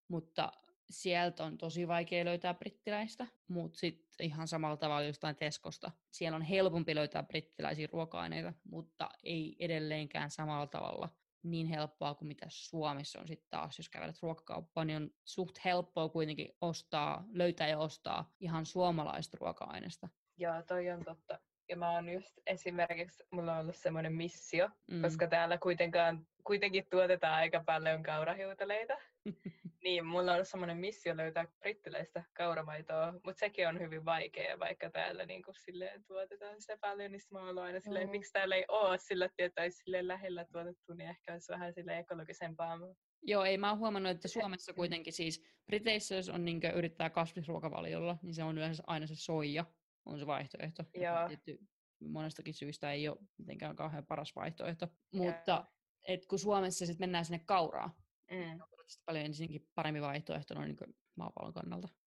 mutta 0.07 0.51
sieltä 0.89 1.43
on 1.43 1.57
tosi 1.57 1.87
vaikea 1.87 2.25
löytää 2.25 2.53
brittiläistä, 2.53 3.27
mutta 3.47 3.79
sitten 3.79 4.25
ihan 4.25 4.47
samalla 4.47 4.77
tavalla 4.77 5.07
jostain 5.07 5.35
Teskosta. 5.35 5.91
Siellä 6.11 6.35
on 6.35 6.41
helpompi 6.41 6.95
löytää 6.95 7.23
brittiläisiä 7.23 7.87
ruoka-aineita, 7.91 8.53
mutta 8.63 9.09
ei 9.23 9.55
edelleenkään 9.59 10.31
samalla 10.31 10.67
tavalla 10.67 11.09
niin 11.51 11.67
helppoa 11.67 12.15
kuin 12.15 12.27
mitä 12.27 12.45
Suomessa 12.49 13.19
on 13.19 13.27
sitten 13.27 13.49
taas, 13.49 13.77
jos 13.77 13.89
kävelet 13.89 14.21
ruokakauppaan, 14.21 14.87
niin 14.87 14.97
on 14.97 15.09
suht 15.25 15.55
helppoa 15.65 16.09
kuitenkin 16.09 16.49
ostaa, 16.61 17.23
löytää 17.29 17.67
ja 17.67 17.79
ostaa 17.79 18.31
ihan 18.39 18.65
suomalaista 18.65 19.37
ruoka-aineesta. 19.41 20.09
Joo, 20.37 20.61
toi 20.67 20.89
on 20.89 21.03
totta. 21.05 21.39
Ja 21.69 21.77
mä 21.77 21.91
oon 21.91 22.09
just 22.09 22.33
esimerkiksi, 22.45 23.23
mulla 23.31 23.53
on 23.53 23.59
ollut 23.59 23.75
semmoinen 23.75 24.13
missio, 24.13 24.69
mm. 24.91 25.01
koska 25.01 25.27
täällä 25.27 25.57
kuitenkaan, 25.57 26.27
kuitenkin 26.43 26.87
tuotetaan 26.89 27.33
aika 27.33 27.63
paljon 27.65 28.03
kaurahiutaleita. 28.03 28.93
niin, 29.83 30.05
mulla 30.05 30.33
on 30.33 30.45
semmoinen 30.45 30.77
missio 30.77 31.17
löytää 31.17 31.47
brittiläistä 31.59 32.23
kauramaitoa, 32.33 33.11
mutta 33.11 33.39
sekin 33.39 33.67
on 33.67 33.79
hyvin 33.79 34.05
vaikea, 34.05 34.59
vaikka 34.59 34.89
täällä 34.89 35.25
niin 35.25 35.43
kuin, 35.43 35.55
silleen, 35.55 36.05
tuotetaan 36.05 36.61
sitä 36.61 36.77
paljon, 36.81 37.11
niin 37.11 37.21
mä 37.31 37.45
oon 37.45 37.59
aina 37.59 37.79
silleen, 37.79 38.07
mm. 38.07 38.11
miksi 38.11 38.33
täällä 38.33 38.55
ei 38.55 38.65
ole 38.67 38.97
sillä, 38.97 39.29
että 39.37 39.61
olisi 39.61 39.77
silleen 39.77 40.07
lähellä 40.07 40.45
tuotettu, 40.51 40.93
niin 40.93 41.09
ehkä 41.09 41.33
olisi 41.33 41.51
vähän 41.51 41.73
sille 41.73 41.97
ekologisempaa. 41.97 42.79
Joo, 43.21 43.43
ei 43.43 43.57
mä 43.57 43.69
oon 43.69 43.79
huomannut, 43.79 44.11
että 44.11 44.27
Suomessa 44.27 44.73
kuitenkin 44.73 45.13
siis 45.13 45.43
Briteissä, 45.65 46.15
jos 46.15 46.29
on 46.29 46.45
niin 46.45 46.61
yrittää 46.75 47.09
kasvisruokavaliolla, 47.09 48.17
niin 48.21 48.33
se 48.33 48.43
on 48.43 48.57
yleensä 48.57 48.83
aina 48.87 49.07
se 49.07 49.15
soija, 49.15 49.65
on 50.05 50.19
se 50.19 50.27
vaihtoehto. 50.27 50.83
Joo. 50.93 51.27
Tietty, 51.27 51.59
monestakin 51.99 52.53
syystä 52.53 52.91
ei 52.91 53.09
ole 53.09 53.17
mitenkään 53.37 53.75
kauhean 53.75 54.05
paras 54.05 54.35
vaihtoehto. 54.35 54.87
Mutta 55.13 55.65
et 56.07 56.25
kun 56.25 56.39
Suomessa 56.39 56.85
sitten 56.85 57.03
mennään 57.03 57.25
sinne 57.25 57.41
kauraan, 57.45 57.91
mm. 58.31 58.59
Paljon 59.05 59.25
ensinnäkin 59.25 59.69
paremmin 59.75 60.01
vaihtoehto 60.01 60.53
noin 60.53 60.67
niin 60.67 60.95
maapallon 61.15 61.53
kannalta 61.53 61.87
kuin 61.87 62.05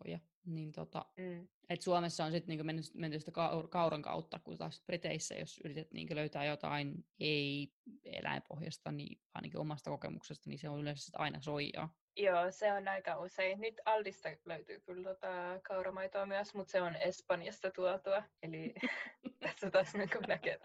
soija. 0.00 0.18
Niin 0.46 0.72
tota, 0.72 1.04
mm. 1.16 1.48
et 1.68 1.82
Suomessa 1.82 2.24
on 2.24 2.32
sitten 2.32 2.56
niin 2.56 2.66
mennyt, 2.66 2.94
mennyt 2.94 3.20
sitä 3.20 3.32
kauran 3.70 4.02
kautta, 4.02 4.38
kun 4.38 4.58
taas 4.58 4.82
Briteissä, 4.86 5.34
jos 5.34 5.60
yrität 5.64 5.92
niin 5.92 6.16
löytää 6.16 6.44
jotain 6.44 7.04
ei-eläinpohjasta, 7.20 8.92
niin 8.92 9.20
ainakin 9.34 9.60
omasta 9.60 9.90
kokemuksesta, 9.90 10.50
niin 10.50 10.58
se 10.58 10.68
on 10.68 10.80
yleensä 10.80 11.18
aina 11.18 11.40
soijaa. 11.40 11.94
Joo, 12.16 12.50
se 12.50 12.72
on 12.72 12.88
aika 12.88 13.18
usein. 13.18 13.60
Nyt 13.60 13.80
Aldista 13.84 14.28
löytyy 14.44 14.80
kyllä 14.80 15.08
tota 15.08 15.60
kauramaitoa 15.68 16.26
myös, 16.26 16.54
mutta 16.54 16.70
se 16.70 16.82
on 16.82 16.96
Espanjasta 16.96 17.70
tuotua. 17.70 18.22
Eli 18.42 18.74
tässä 19.40 19.70
taas 19.70 19.94
niin 19.94 20.08
näkee 20.28 20.58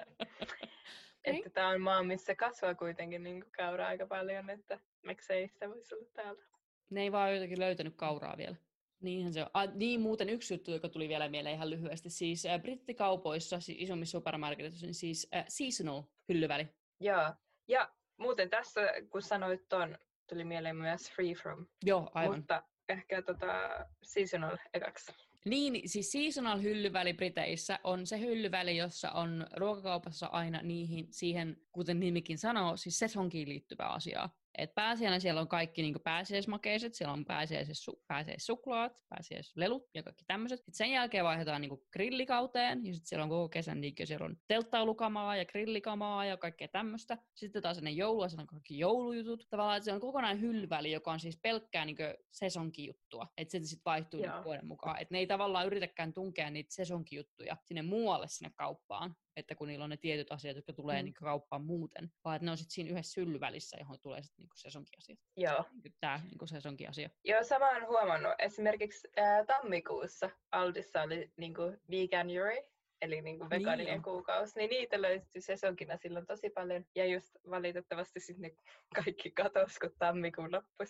Että 1.24 1.50
tämä 1.50 1.70
on 1.70 1.82
maa, 1.82 2.04
missä 2.04 2.36
kasvaa 2.36 2.76
kuitenkin 2.76 3.24
niin 3.24 3.46
kauraa 3.52 3.88
aika 3.88 4.06
paljon, 4.08 4.50
että 4.50 4.80
miksei 5.04 5.48
sitä 5.48 5.70
voisi 5.70 5.96
olla 5.96 6.08
täällä. 6.14 6.44
Ne 6.90 7.02
ei 7.02 7.12
vaan 7.12 7.34
jotenkin 7.34 7.60
löytänyt 7.60 7.96
kauraa 7.96 8.38
vielä. 8.38 8.56
Niinhän 9.02 9.34
se 9.34 9.42
on. 9.42 9.50
Ah, 9.54 9.76
niin 9.76 10.02
muuten 10.02 10.30
yksi 10.30 10.54
juttu, 10.54 10.72
joka 10.72 10.90
tuli 10.90 11.10
vielä 11.10 11.30
mieleen 11.30 11.56
ihan 11.56 11.70
lyhyesti. 11.70 12.10
Siis 12.10 12.46
äh, 12.46 12.62
brittikaupoissa, 12.62 13.60
siis 13.60 13.78
isommissa 13.82 14.18
supermarketissa, 14.18 14.86
niin 14.86 14.94
siis 14.94 15.28
äh, 15.36 15.46
seasonal 15.48 16.04
hyllyväli. 16.30 16.68
Joo. 17.00 17.34
Ja 17.68 17.94
muuten 18.18 18.50
tässä, 18.50 18.82
kun 19.10 19.22
sanoit 19.22 19.70
ton 19.70 19.98
tuli 20.30 20.46
mieleen 20.46 20.76
myös 20.76 21.12
Free 21.12 21.34
From. 21.34 21.66
Joo, 21.86 22.12
aivan. 22.14 22.38
Mutta 22.38 22.64
ehkä 22.90 23.22
tota 23.22 23.70
seasonal 24.04 24.58
ekaksi. 24.74 25.12
Niin, 25.46 25.90
siis 25.90 26.12
seasonal 26.12 26.62
hyllyväli 26.62 27.14
Briteissä 27.14 27.80
on 27.84 28.08
se 28.08 28.20
hyllyväli, 28.20 28.78
jossa 28.78 29.12
on 29.12 29.48
ruokakaupassa 29.56 30.28
aina 30.28 30.62
niihin, 30.62 31.08
siihen, 31.12 31.58
kuten 31.72 32.00
nimikin 32.00 32.38
sanoo, 32.38 32.78
siis 32.78 33.00
sesonkiin 33.00 33.50
liittyvää 33.50 33.90
asiaa. 33.90 34.39
Et 34.58 34.76
pääsiäinen 34.76 35.22
siellä 35.22 35.42
on 35.42 35.48
kaikki 35.48 35.82
niin 35.82 35.96
pääsiäismakeiset, 36.04 36.96
siellä 36.96 37.14
on 37.14 37.26
pääsiäis, 37.26 37.70
su, 37.74 38.04
pääsiäissuklaat, 38.08 38.92
pääsiäislelut 39.10 39.90
ja 39.94 40.04
kaikki 40.04 40.24
tämmöiset. 40.28 40.62
Sen 40.72 40.92
jälkeen 40.92 41.26
vaihdetaan 41.26 41.62
niin 41.62 41.82
grillikauteen 41.94 42.86
ja 42.86 42.94
sitten 42.94 43.08
siellä 43.08 43.24
on 43.24 43.30
koko 43.30 43.50
kesän 43.50 43.82
niin 43.82 43.94
siellä 44.04 44.26
on 44.26 44.38
telttailukamaa 44.48 45.36
ja 45.36 45.46
grillikamaa 45.46 46.26
ja 46.26 46.38
kaikkea 46.38 46.68
tämmöistä. 46.68 47.18
Sitten 47.36 47.62
taas 47.62 47.78
ennen 47.78 47.98
joulua 47.98 48.30
siellä 48.30 48.42
on 48.42 48.48
kaikki 48.48 48.80
joulujutut. 48.80 49.48
Tavallaan 49.50 49.84
se 49.84 49.94
on 49.94 50.00
kokonaan 50.00 50.42
hylväli, 50.42 50.92
joka 50.92 51.12
on 51.12 51.20
siis 51.20 51.40
pelkkää 51.44 51.86
niin 51.86 51.98
sesonkijuttua. 52.32 53.28
Että 53.38 53.52
se 53.52 53.60
sitten 53.60 53.86
vaihtuu 53.86 54.22
niin 54.22 54.44
vuoden 54.44 54.68
mukaan. 54.68 55.02
Että 55.02 55.14
ne 55.14 55.20
ei 55.20 55.28
tavallaan 55.28 55.68
yritäkään 55.68 56.14
tunkea 56.14 56.50
niitä 56.50 56.76
sesonkijuttuja 56.76 57.58
sinne 57.66 57.82
muualle 57.82 58.28
sinne 58.28 58.52
kauppaan, 58.56 59.16
että 59.40 59.56
kun 59.56 59.68
niillä 59.68 59.84
on 59.84 59.90
ne 59.90 59.98
tietyt 59.98 60.32
asiat, 60.32 60.56
jotka 60.56 60.74
tulee 60.74 61.02
mm. 61.02 61.06
niin 61.06 61.14
kauppaan 61.14 61.62
muuten, 61.62 62.12
vaan 62.26 62.36
että 62.36 62.46
ne 62.46 62.52
on 62.52 62.58
sitten 62.58 62.74
siinä 62.74 62.92
yhdessä 62.92 63.14
syllyvälissä, 63.14 63.78
johon 63.80 64.00
tulee 64.00 64.24
sitten 64.24 64.44
niin 64.44 64.50
sesonkiasiat. 64.56 65.20
Joo. 65.38 65.66
Niin 65.84 65.94
Tämä 66.00 66.22
niin 66.24 66.48
sesonkiasia. 66.48 67.10
Joo, 67.24 67.44
sama 67.44 67.70
on 67.70 67.88
huomannut. 67.88 68.34
Esimerkiksi 68.40 69.08
ää, 69.18 69.46
tammikuussa 69.46 70.30
Aldissa 70.52 71.02
oli 71.02 71.32
niin 71.38 71.54
kuin 71.54 71.78
veganuary, 71.92 72.62
eli 73.02 73.22
niin 73.22 73.38
kuin 73.38 73.50
vegaaninen 73.50 73.94
niin 73.94 74.04
kuukausi, 74.04 74.60
niin 74.60 74.70
niitä 74.70 75.02
löytyi 75.02 75.42
sesonkina 75.42 75.98
silloin 75.98 76.26
tosi 76.26 76.50
paljon. 76.50 76.86
Ja 76.96 77.06
just 77.06 77.36
valitettavasti 77.50 78.20
sitten 78.20 78.42
ne 78.42 78.56
kaikki 78.96 79.32
katosi, 79.32 79.80
kun 79.80 79.92
tammikuun 80.00 80.52
loppus. 80.52 80.90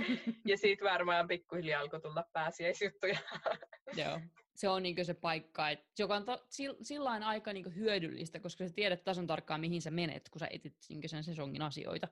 ja 0.50 0.58
siitä 0.58 0.84
varmaan 0.84 1.28
pikkuhiljaa 1.28 1.80
alkoi 1.80 2.00
tulla 2.00 2.24
pääsiäisjuttuja. 2.32 3.18
Joo. 3.96 4.20
Se 4.56 4.68
on 4.68 4.82
niin 4.82 5.04
se 5.04 5.14
paikka, 5.14 5.70
et, 5.70 5.80
joka 5.98 6.16
on 6.16 6.24
to, 6.24 6.46
sillä 6.82 7.10
aika 7.10 7.52
niin 7.52 7.74
hyödyllistä, 7.74 8.40
koska 8.40 8.68
sä 8.68 8.74
tiedät 8.74 9.04
tasan 9.04 9.26
tarkkaan, 9.26 9.60
mihin 9.60 9.82
sä 9.82 9.90
menet, 9.90 10.28
kun 10.28 10.40
sä 10.40 10.48
etit 10.50 10.76
niin 10.88 11.08
sen 11.08 11.24
sesongin 11.24 11.62
asioita. 11.62 12.08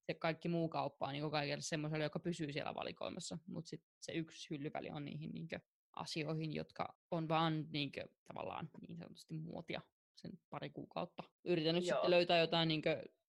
Se 0.00 0.14
kaikki 0.14 0.48
muu 0.48 0.68
kauppa 0.68 1.06
on 1.06 1.12
niin 1.12 1.30
kaikille 1.30 1.60
semmoiselle, 1.60 2.04
joka 2.04 2.18
pysyy 2.18 2.52
siellä 2.52 2.74
valikoimassa, 2.74 3.38
mutta 3.46 3.68
sitten 3.68 3.90
se 4.00 4.12
yksi 4.12 4.50
hyllyväli 4.50 4.90
on 4.90 5.04
niihin 5.04 5.30
niin 5.34 5.48
asioihin, 5.92 6.54
jotka 6.54 6.96
on 7.10 7.28
vaan 7.28 7.66
niin 7.70 7.92
kuin, 7.92 8.04
tavallaan 8.24 8.70
niin 8.88 8.96
sanotusti 8.96 9.34
muotia 9.34 9.80
sen 10.14 10.38
pari 10.50 10.70
kuukautta. 10.70 11.22
Yritän 11.44 11.74
nyt 11.74 11.86
Joo. 11.86 11.96
sitten 11.96 12.10
löytää 12.10 12.38
jotain 12.38 12.68
niin 12.68 12.82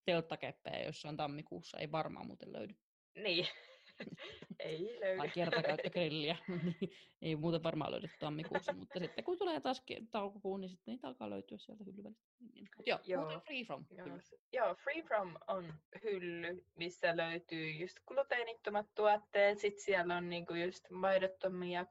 telttakeppejä 0.05 0.85
jossain 0.85 1.17
tammikuussa, 1.17 1.77
ei 1.77 1.91
varmaan 1.91 2.27
muuten 2.27 2.53
löydy. 2.53 2.75
Niin, 3.15 3.47
ei 4.59 4.99
löydy. 4.99 5.17
Tai 5.17 5.29
kertakäyttögrilliä, 5.29 6.37
niin 6.79 6.91
ei 7.21 7.35
muuta 7.35 7.63
varmaan 7.63 7.91
löydy 7.91 8.07
tammikuussa, 8.19 8.73
mutta 8.73 8.99
sitten 8.99 9.23
kun 9.23 9.37
tulee 9.37 9.59
taas 9.59 9.83
taukokuun, 10.11 10.61
niin 10.61 10.69
sitten 10.69 10.91
niitä 10.91 11.07
alkaa 11.07 11.29
löytyä 11.29 11.57
sieltä 11.57 11.83
hyllywälistä. 11.83 12.25
Niin, 12.39 12.51
niin. 12.53 12.67
Joo, 12.85 12.99
joo. 13.03 13.41
Free 13.45 13.63
From. 13.63 13.85
Joo, 13.91 14.07
joo, 14.53 14.75
Free 14.75 15.01
From 15.01 15.35
on 15.47 15.73
hylly, 16.03 16.65
missä 16.75 17.17
löytyy 17.17 17.71
just 17.71 17.99
gluteenittomat 18.07 18.85
tuotteet, 18.95 19.59
sitten 19.59 19.83
siellä 19.83 20.17
on 20.17 20.29
niinku 20.29 20.53
just 20.53 20.89
maidottomia, 20.89 21.85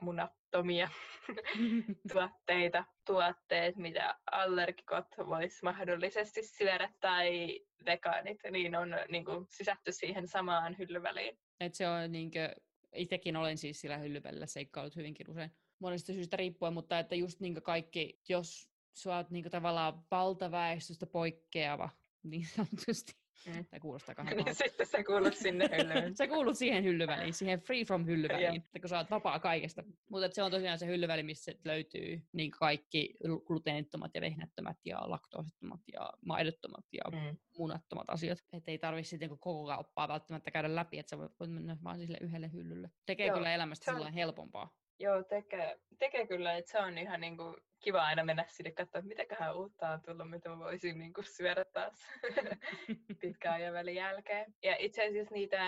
kananmunattomia 0.00 0.88
tuotteita, 2.12 2.84
tuotteet, 3.06 3.76
mitä 3.76 4.18
allergikot 4.32 5.06
vois 5.26 5.62
mahdollisesti 5.62 6.42
syödä 6.42 6.92
tai 7.00 7.60
vegaanit, 7.86 8.38
niin 8.50 8.76
on 8.76 8.88
niin 9.10 9.24
kuin, 9.24 9.46
sisätty 9.50 9.92
siihen 9.92 10.28
samaan 10.28 10.78
hyllyväliin. 10.78 11.38
Et 11.60 11.74
se 11.74 11.88
on 11.88 12.12
niin 12.12 12.30
kuin, 12.30 12.48
itsekin 12.94 13.36
olen 13.36 13.58
siis 13.58 13.80
sillä 13.80 13.98
hyllyvälillä 13.98 14.46
seikkailut 14.46 14.96
hyvinkin 14.96 15.30
usein 15.30 15.50
monesta 15.78 16.12
syystä 16.12 16.36
riippuen, 16.36 16.74
mutta 16.74 16.98
että 16.98 17.14
just 17.14 17.40
niin 17.40 17.62
kaikki, 17.62 18.20
jos 18.28 18.70
sä 18.94 19.16
oot 19.16 19.30
niin 19.30 19.50
tavallaan 19.50 20.04
valtaväestöstä 20.10 21.06
poikkeava, 21.06 21.88
niin 22.22 22.46
sanotusti, 22.46 23.12
Mm. 23.46 23.64
Tämä 23.66 23.80
kuulostaa 23.80 24.14
kahden 24.14 24.36
niin 24.36 24.54
Sitten 24.54 24.86
sä 24.86 25.04
kuulut 25.04 25.34
sinne 25.34 25.68
hyllyyn. 25.76 26.16
sä 26.16 26.28
kuulut 26.28 26.58
siihen 26.58 26.84
hyllyväliin, 26.84 27.34
siihen 27.34 27.60
free 27.60 27.84
from 27.84 28.06
hyllyväliin, 28.06 28.56
että 28.56 28.80
kun 28.80 28.88
sä 28.88 28.98
oot 28.98 29.10
vapaa 29.10 29.38
kaikesta. 29.38 29.84
Mutta 30.10 30.28
se 30.32 30.42
on 30.42 30.50
tosiaan 30.50 30.78
se 30.78 30.86
hyllyväli, 30.86 31.22
missä 31.22 31.52
löytyy 31.64 32.22
niin 32.32 32.50
kaikki 32.50 33.14
gluteenittomat 33.46 34.10
ja 34.14 34.20
vehnättömät 34.20 34.76
ja 34.84 35.10
laktoosittomat 35.10 35.80
ja 35.92 36.12
maidottomat 36.26 36.84
ja 36.92 37.10
mm. 37.12 37.36
munattomat 37.58 38.10
asiat. 38.10 38.38
Että 38.52 38.70
ei 38.70 38.78
tarvitse 38.78 39.10
sitten 39.10 39.28
koko 39.28 39.66
kauppaa 39.66 40.08
välttämättä 40.08 40.50
käydä 40.50 40.74
läpi, 40.74 40.98
että 40.98 41.10
sä 41.10 41.18
voit 41.18 41.50
mennä 41.52 41.76
vaan 41.84 41.98
sille 41.98 42.18
yhdelle 42.20 42.52
hyllylle. 42.52 42.90
Tekee 43.06 43.26
Joo, 43.26 43.36
kyllä 43.36 43.54
elämästä 43.54 43.94
on... 43.94 44.12
helpompaa. 44.12 44.79
Joo, 45.00 45.22
tekee, 45.22 45.80
tekee 45.98 46.26
kyllä, 46.26 46.56
että 46.56 46.70
se 46.70 46.78
on 46.78 46.98
ihan 46.98 47.20
niin 47.20 47.36
kuin 47.36 47.56
kiva 47.80 48.02
aina 48.02 48.24
mennä 48.24 48.44
sinne 48.48 48.70
katsoa, 48.70 48.98
että 48.98 49.08
mitäköhän 49.08 49.56
uutta 49.56 49.90
on 49.90 50.00
tullut, 50.02 50.30
mitä 50.30 50.48
mä 50.48 50.58
voisin 50.58 50.98
niin 50.98 51.12
kuin 51.12 51.24
syödä 51.24 51.64
taas 51.64 51.94
pitkään 53.20 53.54
ajan 53.54 53.74
välin 53.74 53.94
jälkeen. 53.94 54.54
Ja 54.62 54.76
itse 54.78 55.08
asiassa 55.08 55.34
niitä 55.34 55.58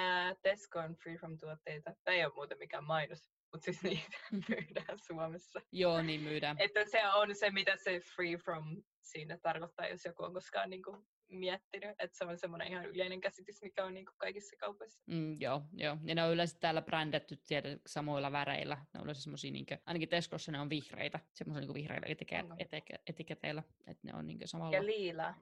Tescon 0.42 0.94
Free 0.94 1.16
From 1.16 1.38
tuotteita, 1.38 1.94
tämä 2.04 2.16
ei 2.16 2.24
ole 2.24 2.34
muuten 2.34 2.58
mikään 2.58 2.84
mainos, 2.84 3.30
mutta 3.52 3.64
siis 3.64 3.82
niitä 3.82 4.16
myydään 4.48 4.98
Suomessa. 5.06 5.60
Joo, 5.72 6.02
niin 6.02 6.20
myydään. 6.20 6.56
Että 6.58 6.84
se 6.84 7.08
on 7.14 7.34
se, 7.34 7.50
mitä 7.50 7.76
se 7.76 8.00
Free 8.00 8.36
From 8.36 8.82
siinä 9.00 9.38
tarkoittaa, 9.42 9.88
jos 9.88 10.04
joku 10.04 10.22
on 10.22 10.34
koskaan 10.34 10.70
niin 10.70 10.82
kuin 10.82 11.06
miettinyt, 11.34 11.90
että 11.90 12.18
se 12.18 12.24
on 12.24 12.38
semmoinen 12.38 12.68
ihan 12.68 12.84
yleinen 12.84 13.20
käsitys, 13.20 13.62
mikä 13.62 13.84
on 13.84 13.94
niin 13.94 14.06
kuin 14.06 14.16
kaikissa 14.18 14.56
kaupoissa. 14.56 15.02
Mm, 15.06 15.36
joo, 15.40 15.62
joo, 15.72 15.98
ja 16.04 16.14
ne 16.14 16.24
on 16.24 16.32
yleensä 16.32 16.56
täällä 16.60 16.82
brändätty 16.82 17.36
tiedä, 17.36 17.78
samoilla 17.86 18.32
väreillä. 18.32 18.74
Ne 18.94 19.00
on 19.00 19.04
yleensä 19.04 19.22
semmoisia, 19.22 19.52
niin 19.52 19.66
kuin, 19.66 19.78
ainakin 19.86 20.08
Tescossa 20.08 20.52
ne 20.52 20.60
on 20.60 20.70
vihreitä, 20.70 21.20
semmoisia 21.32 21.60
niin 21.60 21.74
vihreillä 21.74 22.06
etike- 22.06 22.56
etike- 22.58 23.02
etiketeillä, 23.06 23.62
että 23.86 24.08
ne 24.08 24.14
on 24.14 24.26
niin 24.26 24.40
samalla. 24.44 24.76
Ja 24.76 24.86
liila. 24.86 25.34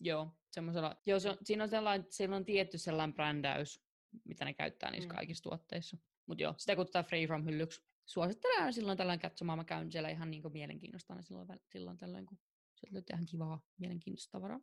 Joo, 0.00 0.30
semmoisella, 0.50 0.96
joo 1.06 1.20
se 1.20 1.30
on, 1.30 1.36
siinä, 1.42 1.62
on 1.62 1.68
sellainen, 1.68 2.06
siinä 2.10 2.36
on 2.36 2.44
tietty 2.44 2.78
sellainen 2.78 3.14
brändäys, 3.14 3.84
mitä 4.24 4.44
ne 4.44 4.54
käyttää 4.54 4.90
niissä 4.90 5.08
mm. 5.08 5.14
kaikissa 5.14 5.42
tuotteissa. 5.42 5.96
Mutta 6.26 6.42
joo, 6.42 6.54
sitä 6.56 6.76
kutsutaan 6.76 7.04
Free 7.04 7.26
From 7.26 7.44
hyllyksi. 7.44 7.86
Suosittelen 8.06 8.72
silloin 8.72 8.98
tällöin 8.98 9.20
katsomaan. 9.20 9.58
Mä 9.58 9.64
käyn 9.64 9.92
siellä 9.92 10.08
ihan 10.08 10.30
niin 10.30 10.52
mielenkiinnosta 10.52 11.22
silloin, 11.22 11.48
silloin 11.72 11.96
tällöin, 11.96 12.26
kun 12.26 12.38
sieltä 12.74 12.94
löytyy 12.94 13.14
ihan 13.14 13.26
kivaa, 13.26 13.60
mielenkiintoista 13.78 14.32
tavaraa. 14.32 14.60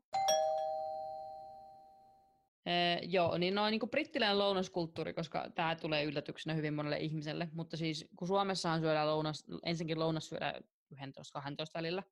Ee, 2.66 3.00
joo, 3.04 3.38
niin 3.38 3.56
noin 3.56 3.72
niin 3.72 3.90
brittiläinen 3.90 4.40
lounaskulttuuri, 4.40 5.14
koska 5.14 5.50
tämä 5.56 5.76
tulee 5.76 6.04
yllätyksenä 6.04 6.54
hyvin 6.54 6.74
monelle 6.74 6.98
ihmiselle, 6.98 7.50
mutta 7.54 7.78
siis 7.78 8.10
kun 8.16 8.28
Suomessahan 8.28 8.80
syödään 8.80 9.08
lounas, 9.08 9.44
ensinnäkin 9.64 10.00
lounas 10.00 10.30
syödään 10.30 10.64
11-12 10.94 10.98
välillä 11.74 12.04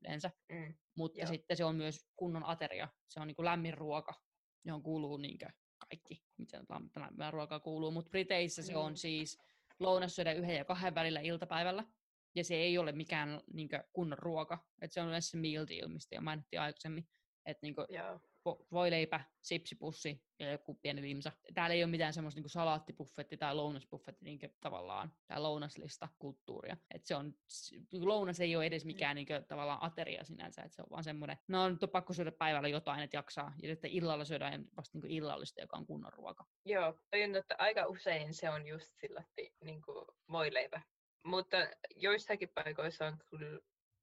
yleensä, 0.00 0.30
mm, 0.52 0.74
mutta 0.96 1.20
joo. 1.20 1.26
sitten 1.26 1.56
se 1.56 1.64
on 1.64 1.76
myös 1.76 2.06
kunnon 2.16 2.46
ateria, 2.46 2.88
se 3.08 3.20
on 3.20 3.26
niin 3.26 3.36
kuin 3.36 3.46
lämmin 3.46 3.74
ruoka, 3.74 4.14
johon 4.64 4.82
kuuluu 4.82 5.16
niin 5.16 5.38
kaikki, 5.78 6.24
mitä 6.38 6.64
lämmin 6.96 7.32
ruokaa 7.32 7.60
kuuluu, 7.60 7.90
mutta 7.90 8.10
Briteissä 8.10 8.62
se 8.62 8.76
on 8.76 8.92
mm. 8.92 8.96
siis 8.96 9.38
lounas 9.78 10.14
syödään 10.14 10.36
yhden 10.36 10.56
ja 10.56 10.64
kahden 10.64 10.94
välillä 10.94 11.20
iltapäivällä, 11.20 11.84
ja 12.34 12.44
se 12.44 12.54
ei 12.54 12.78
ole 12.78 12.92
mikään 12.92 13.40
niin 13.52 13.68
kunnon 13.92 14.18
ruoka, 14.18 14.58
että 14.82 14.94
se 14.94 15.00
on 15.00 15.08
yleensä 15.08 15.30
se 15.30 15.36
meal 15.36 15.66
deal, 15.68 15.88
mistä 15.88 16.14
jo 16.14 16.20
mainittiin 16.20 16.60
aikaisemmin, 16.60 17.08
että 17.46 17.66
niin 17.66 17.74
voileipä, 18.72 19.20
sipsipussi 19.42 20.24
ja 20.38 20.50
joku 20.50 20.74
pieni 20.74 21.02
limsa. 21.02 21.32
Täällä 21.54 21.74
ei 21.74 21.84
ole 21.84 21.90
mitään 21.90 22.12
semmoista 22.12 22.40
niin 22.40 22.50
salaattipuffetti 22.50 23.36
tai 23.36 23.54
lounasbuffetti 23.54 24.24
niin 24.24 24.38
tavallaan, 24.60 25.12
tai 25.26 25.40
lounaslista 25.40 26.08
kulttuuria. 26.18 26.76
Et 26.94 27.06
se 27.06 27.14
on, 27.14 27.34
lounas 27.92 28.40
ei 28.40 28.56
ole 28.56 28.66
edes 28.66 28.84
mikään 28.84 29.16
niin 29.16 29.26
kuin, 29.26 29.44
tavallaan 29.44 29.82
ateria 29.82 30.24
sinänsä, 30.24 30.62
että 30.62 30.76
se 30.76 30.82
on 30.82 30.90
vaan 30.90 31.04
semmoinen, 31.04 31.36
no 31.48 31.68
nyt 31.68 31.82
on 31.82 31.88
pakko 31.88 32.12
syödä 32.12 32.32
päivällä 32.32 32.68
jotain, 32.68 33.00
että 33.00 33.16
jaksaa, 33.16 33.52
ja 33.62 33.68
sitten 33.68 33.90
illalla 33.90 34.24
syödään 34.24 34.64
vasta 34.76 34.98
niin 34.98 35.10
illallista, 35.10 35.60
joka 35.60 35.76
on 35.76 35.86
kunnon 35.86 36.12
ruoka. 36.12 36.44
Joo, 36.64 36.86
on, 37.24 37.36
että 37.36 37.54
aika 37.58 37.86
usein 37.86 38.34
se 38.34 38.50
on 38.50 38.66
just 38.66 38.92
sillä 39.00 39.24
niin 39.64 39.82
kuin 39.82 40.06
voileipä. 40.32 40.80
Mutta 41.22 41.56
joissakin 41.96 42.48
paikoissa 42.54 43.06
on 43.06 43.18
kyllä 43.30 43.60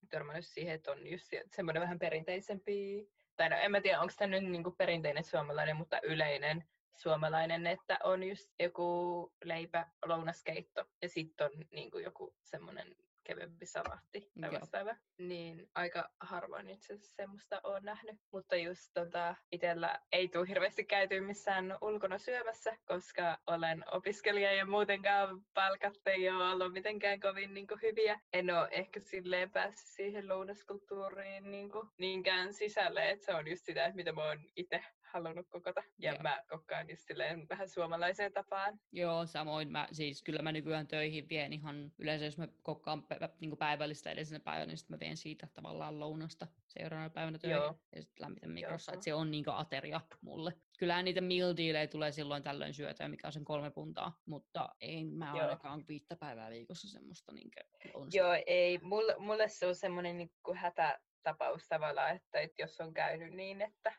törmännyt 0.09 0.45
siihen, 0.45 0.75
että 0.75 0.91
on 0.91 1.07
just 1.07 1.31
semmoinen 1.55 1.81
vähän 1.81 1.99
perinteisempi 1.99 3.07
tai 3.35 3.49
no 3.49 3.57
en 3.57 3.71
mä 3.71 3.81
tiedä, 3.81 4.01
onko 4.01 4.13
tämä 4.17 4.31
nyt 4.31 4.43
niin 4.43 4.63
kuin 4.63 4.75
perinteinen 4.75 5.23
suomalainen, 5.23 5.75
mutta 5.75 5.99
yleinen 6.03 6.63
suomalainen, 6.95 7.67
että 7.67 7.99
on 8.03 8.23
just 8.23 8.49
joku 8.59 9.31
leipä, 9.43 9.87
lounaskeitto 10.05 10.85
ja 11.01 11.09
sitten 11.09 11.45
on 11.45 11.51
niin 11.71 11.91
kuin 11.91 12.03
joku 12.03 12.35
semmoinen 12.43 12.95
kevyempi 13.23 13.65
salatti 13.65 14.31
tai 14.41 14.51
vastaava. 14.51 14.95
Niin 15.17 15.69
aika 15.75 16.09
harvoin 16.19 16.69
itse 16.69 16.93
asiassa 16.93 17.15
semmoista 17.15 17.61
on 17.63 17.83
nähnyt. 17.83 18.15
Mutta 18.31 18.55
just 18.55 18.91
tota, 18.93 19.35
itsellä 19.51 19.99
ei 20.11 20.27
tule 20.27 20.47
hirveästi 20.47 20.85
käyty 20.85 21.21
missään 21.21 21.77
ulkona 21.81 22.17
syömässä, 22.17 22.77
koska 22.85 23.37
olen 23.47 23.83
opiskelija 23.91 24.53
ja 24.53 24.65
muutenkaan 24.65 25.41
palkat 25.53 25.93
ei 26.05 26.29
ole 26.29 26.49
ollut 26.49 26.73
mitenkään 26.73 27.19
kovin 27.19 27.53
niin 27.53 27.67
kuin, 27.67 27.81
hyviä. 27.81 28.19
En 28.33 28.49
ole 28.49 28.67
ehkä 28.71 28.99
silleen 28.99 29.51
päässyt 29.51 29.87
siihen 29.87 30.27
lounaskulttuuriin 30.27 31.51
niin 31.51 31.71
kuin, 31.71 31.89
niinkään 31.97 32.53
sisälle, 32.53 33.09
että 33.09 33.25
se 33.25 33.33
on 33.33 33.47
just 33.47 33.65
sitä, 33.65 33.91
mitä 33.95 34.11
mä 34.11 34.23
oon 34.23 34.39
itse 34.55 34.83
halunnut 35.13 35.47
kokata. 35.49 35.83
Ja 35.97 36.11
Joo. 36.11 36.21
mä 36.23 36.43
kokkaan 36.49 36.89
just 36.89 37.07
silleen 37.07 37.49
vähän 37.49 37.69
suomalaiseen 37.69 38.33
tapaan. 38.33 38.79
Joo, 38.91 39.25
samoin. 39.25 39.71
Mä, 39.71 39.87
siis 39.91 40.23
kyllä 40.23 40.41
mä 40.41 40.51
nykyään 40.51 40.87
töihin 40.87 41.29
vien 41.29 41.53
ihan, 41.53 41.91
yleensä 41.99 42.25
jos 42.25 42.37
mä 42.37 42.47
kokkaan 42.61 43.03
niin 43.39 43.57
päivällistä 43.57 44.11
edellisenä 44.11 44.39
päivänä, 44.39 44.65
niin 44.65 44.77
sitten 44.77 44.95
mä 44.95 44.99
vien 44.99 45.17
siitä 45.17 45.47
tavallaan 45.53 45.99
lounasta 45.99 46.47
seuraavana 46.67 47.09
päivänä 47.09 47.37
töihin. 47.37 47.57
Joo. 47.57 47.79
Ja 47.95 48.01
sitten 48.01 48.25
lämmitän 48.25 48.51
mikrossa, 48.51 48.93
että 48.93 49.03
se 49.03 49.13
on 49.13 49.31
niin 49.31 49.43
ateria 49.47 50.01
mulle. 50.21 50.53
Kyllähän 50.79 51.05
niitä 51.05 51.21
meal 51.21 51.53
dealejä 51.57 51.87
tulee 51.87 52.11
silloin 52.11 52.43
tällöin 52.43 52.73
syötyä, 52.73 53.07
mikä 53.07 53.27
on 53.27 53.33
sen 53.33 53.45
kolme 53.45 53.71
puntaa, 53.71 54.19
mutta 54.25 54.69
ei 54.81 55.05
mä 55.05 55.29
Joo. 55.35 55.41
ainakaan 55.41 55.83
viittä 55.87 56.15
päivää 56.15 56.49
viikossa 56.49 56.89
semmoista 56.89 57.31
niin 57.31 57.51
lounasta. 57.93 58.17
Joo, 58.17 58.33
ei. 58.45 58.79
Mulle, 58.81 59.15
mulle 59.17 59.49
se 59.49 59.67
on 59.67 59.75
semmoinen 59.75 60.17
niin 60.17 60.31
hätätapaus 60.55 61.67
tavallaan, 61.67 62.15
että, 62.15 62.39
että 62.39 62.61
jos 62.61 62.81
on 62.81 62.93
käynyt 62.93 63.33
niin, 63.33 63.61
että 63.61 63.93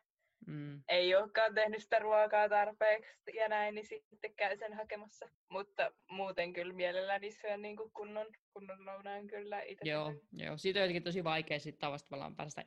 mm. 0.46 0.82
ei 0.88 1.14
olekaan 1.14 1.54
tehnyt 1.54 1.82
sitä 1.82 1.98
ruokaa 1.98 2.48
tarpeeksi 2.48 3.36
ja 3.36 3.48
näin, 3.48 3.74
niin 3.74 3.86
sitten 3.86 4.34
käy 4.36 4.56
sen 4.56 4.74
hakemassa. 4.74 5.28
Mutta 5.48 5.92
muuten 6.10 6.52
kyllä 6.52 6.72
mielelläni 6.72 7.30
syön 7.30 7.62
niin 7.62 7.76
kuin 7.76 7.90
kunnon, 7.92 8.26
kunnon 8.52 8.86
lounaan 8.86 9.26
kyllä 9.26 9.62
itse. 9.62 9.88
Joo, 9.88 10.12
joo, 10.32 10.56
siitä 10.56 10.78
on 10.78 10.82
jotenkin 10.82 11.02
tosi 11.02 11.24
vaikea 11.24 11.60
sitten 11.60 11.90
tavallaan 12.08 12.36
päästä 12.36 12.64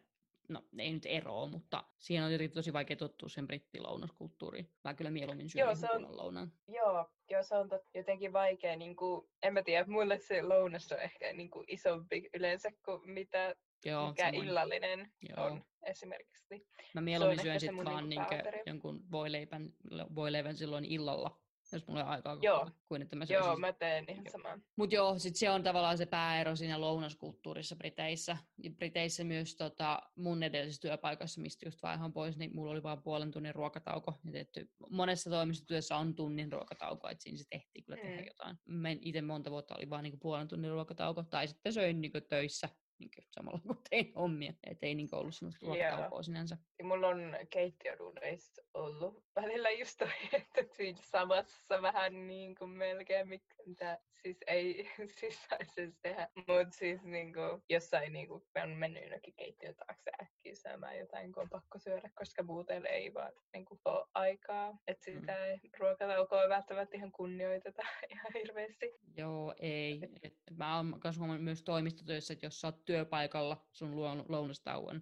no 0.49 0.63
ei 0.77 0.93
nyt 0.93 1.05
eroa, 1.05 1.47
mutta 1.47 1.83
siihen 1.97 2.25
on 2.25 2.31
jotenkin 2.31 2.55
tosi 2.55 2.73
vaikea 2.73 2.95
tottua 2.95 3.29
sen 3.29 3.47
brittilounaskulttuuriin. 3.47 4.69
Mä 4.83 4.93
kyllä 4.93 5.11
mieluummin 5.11 5.49
syön 5.49 5.65
joo, 5.65 5.75
se 5.75 5.91
on, 5.91 6.17
lounan. 6.17 6.51
Joo, 6.67 7.09
joo, 7.29 7.43
se 7.43 7.55
on 7.55 7.69
tot, 7.69 7.81
jotenkin 7.93 8.33
vaikea, 8.33 8.75
niin 8.75 8.95
kuin, 8.95 9.29
en 9.43 9.53
mä 9.53 9.63
tiedä, 9.63 9.85
mulle 9.87 10.19
se 10.19 10.41
lounas 10.41 10.91
on 10.91 10.99
ehkä 10.99 11.33
niin 11.33 11.49
kuin 11.49 11.65
isompi 11.67 12.29
yleensä 12.33 12.71
kuin 12.85 13.11
mitä 13.11 13.55
Joo, 13.85 14.07
mikä 14.09 14.25
samoin. 14.25 14.47
illallinen 14.47 15.11
Joo. 15.29 15.45
on 15.45 15.63
esimerkiksi. 15.85 16.67
Mä 16.93 17.01
mieluummin 17.01 17.41
syön 17.41 17.59
sitten 17.59 17.85
vaan 17.85 18.09
niinku 18.09 18.33
jonkun 18.65 19.11
voileipän, 19.11 19.69
voileivän 20.15 20.55
silloin 20.57 20.85
illalla 20.85 21.41
jos 21.73 21.87
mulla 21.87 22.01
ei 22.01 22.07
aikaa 22.07 22.37
Joo. 22.41 22.69
kuin 22.87 23.01
että 23.01 23.15
mä 23.15 23.25
Joo, 23.29 23.43
söisin 23.43 23.61
mä 23.61 23.73
teen 23.73 24.05
ihan 24.09 24.25
samaa. 24.31 24.59
Mutta 24.75 24.95
joo, 24.95 25.19
sit 25.19 25.35
se 25.35 25.49
on 25.49 25.63
tavallaan 25.63 25.97
se 25.97 26.05
pääero 26.05 26.55
siinä 26.55 26.81
lounaskulttuurissa 26.81 27.75
Briteissä. 27.75 28.37
Ja 28.63 28.71
Briteissä 28.71 29.23
myös 29.23 29.55
tota, 29.55 30.01
mun 30.15 30.43
edellisessä 30.43 30.81
työpaikassa, 30.81 31.41
mistä 31.41 31.65
just 31.67 31.83
vaihan 31.83 32.13
pois, 32.13 32.37
niin 32.37 32.55
mulla 32.55 32.71
oli 32.71 32.83
vain 32.83 33.01
puolen 33.03 33.31
tunnin 33.31 33.55
ruokatauko. 33.55 34.13
Ja 34.25 34.31
tietty, 34.31 34.69
monessa 34.89 35.29
toimistotyössä 35.29 35.97
on 35.97 36.15
tunnin 36.15 36.51
ruokatauko, 36.51 37.09
että 37.09 37.23
siinä 37.23 37.37
se 37.37 37.43
tehtiin 37.49 37.85
kyllä 37.85 38.01
tehdä 38.01 38.21
Mm. 38.21 38.27
jotain. 38.27 38.57
Mä 38.65 38.89
itse 39.01 39.21
monta 39.21 39.51
vuotta 39.51 39.75
oli 39.77 39.89
vaan 39.89 40.03
niinku 40.03 40.17
puolen 40.21 40.47
tunnin 40.47 40.71
ruokatauko, 40.71 41.23
tai 41.23 41.47
sitten 41.47 41.73
söin 41.73 42.01
niinku 42.01 42.21
töissä 42.29 42.69
niinku 42.99 43.21
samalla 43.31 43.59
kun 43.67 43.81
tein 43.89 44.13
hommia. 44.15 44.53
Et 44.63 44.77
ei 44.81 44.95
niinku 44.95 45.15
ollut 45.15 45.35
semmoista 45.35 45.65
ruokataukoa 45.65 46.23
sinänsä. 46.23 46.57
Ja 46.79 46.85
mulla 46.85 47.07
on 47.07 47.37
keittiöduuneissa 47.49 48.61
ollut 48.73 49.23
välillä 49.35 49.71
just 49.71 49.97
toi, 49.97 50.09
että 50.57 50.75
siinä 50.75 50.99
samassa 51.01 51.81
vähän 51.81 52.27
niin 52.27 52.55
kuin 52.55 52.69
melkein, 52.69 53.27
mitä 53.65 53.99
siis 54.21 54.37
ei 54.47 54.89
siis 55.19 55.47
saisi 55.49 55.95
tehdä. 56.01 56.29
Mutta 56.35 56.77
siis 56.77 57.03
niin 57.03 57.33
kuin, 57.33 57.61
jossain 57.69 58.13
niin 58.13 58.27
kuin, 58.27 58.43
on 58.63 58.69
mennyt 58.69 59.03
jonnekin 59.03 59.33
keittiön 59.37 59.75
taakse 59.75 60.11
äkkiä 60.21 60.55
syömään 60.55 60.97
jotain, 60.97 61.31
kun 61.31 61.43
on 61.43 61.49
pakko 61.49 61.79
syödä, 61.79 62.09
koska 62.15 62.43
muuten 62.43 62.85
ei 62.85 63.13
vaan 63.13 63.31
niin 63.53 63.65
kuin, 63.65 63.79
ole 63.85 64.05
aikaa. 64.13 64.77
Että 64.87 65.05
sitä 65.05 65.45
ei 65.45 65.59
ruokataukoa 65.79 66.49
välttämättä 66.49 66.97
ihan 66.97 67.11
kunnioiteta 67.11 67.81
ihan 68.13 68.33
hirveästi. 68.33 68.93
Joo, 69.17 69.53
ei. 69.59 70.01
Et 70.23 70.37
mä 70.55 70.75
oon 70.75 70.99
myös 71.39 71.63
toimistotyössä, 71.63 72.33
että 72.33 72.45
jos 72.45 72.61
sä 72.61 72.67
oot 72.67 72.86
työpaikalla 72.87 73.65
sun 73.71 73.91
luon- 73.95 74.25
lounastauon, 74.29 75.01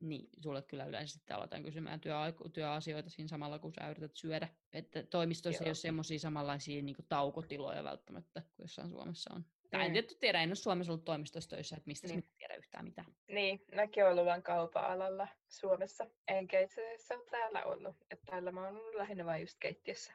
niin 0.00 0.28
sulle 0.42 0.62
kyllä 0.62 0.84
yleensä 0.84 1.12
sitten 1.12 1.36
aletaan 1.36 1.62
kysymään 1.62 2.00
työaiku- 2.00 2.48
työasioita 2.48 3.10
siinä 3.10 3.28
samalla, 3.28 3.58
kun 3.58 3.72
sä 3.74 3.90
yrität 3.90 4.16
syödä. 4.16 4.48
Että 4.72 5.02
toimistoissa 5.02 5.64
ei 5.64 5.66
Joo. 5.66 5.70
ole 5.70 5.74
semmoisia 5.74 6.18
samanlaisia 6.18 6.82
niin 6.82 6.96
taukotiloja 7.08 7.84
välttämättä, 7.84 8.40
kuin 8.40 8.64
jossain 8.64 8.90
Suomessa 8.90 9.34
on. 9.34 9.44
Tai 9.70 9.80
en 9.84 9.88
Mm. 9.88 9.92
tietty 9.92 10.14
tiedä, 10.14 10.42
en 10.42 10.48
ole 10.48 10.54
Suomessa 10.54 10.92
ollut 10.92 11.04
toimistossa 11.04 11.50
töissä, 11.50 11.76
että 11.76 11.86
mistä 11.88 12.06
Niin. 12.06 12.20
niin. 12.20 12.30
tiedä 12.38 12.54
yhtään 12.54 12.84
mitään. 12.84 13.14
Niin, 13.28 13.64
mäkin 13.74 14.02
olen 14.04 14.12
ollut 14.12 14.26
vain 14.26 14.42
kaupan 14.42 14.84
alalla 14.84 15.28
Suomessa. 15.48 16.06
Enkä 16.28 16.60
itse 16.60 16.86
asiassa 16.86 17.14
ole 17.14 17.24
täällä 17.30 17.64
ollut. 17.64 17.96
Että 18.10 18.26
täällä 18.26 18.52
mä 18.52 18.64
oon 18.66 18.76
ollut 18.76 18.94
lähinnä 18.94 19.24
vain 19.24 19.40
just 19.40 19.56
keittiössä. 19.60 20.12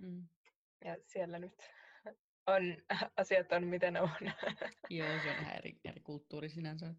Mm. 0.00 0.28
Ja 0.84 0.96
siellä 1.06 1.38
nyt 1.38 1.70
on, 2.46 2.76
asiat 3.16 3.52
on 3.52 3.66
miten 3.66 3.92
ne 3.92 4.00
on. 4.00 4.10
Joo, 4.90 5.08
se 5.08 5.30
on 5.30 5.42
ihan 5.42 5.56
eri, 5.56 5.76
eri 5.84 6.00
kulttuuri 6.00 6.48
sinänsä. 6.48 6.94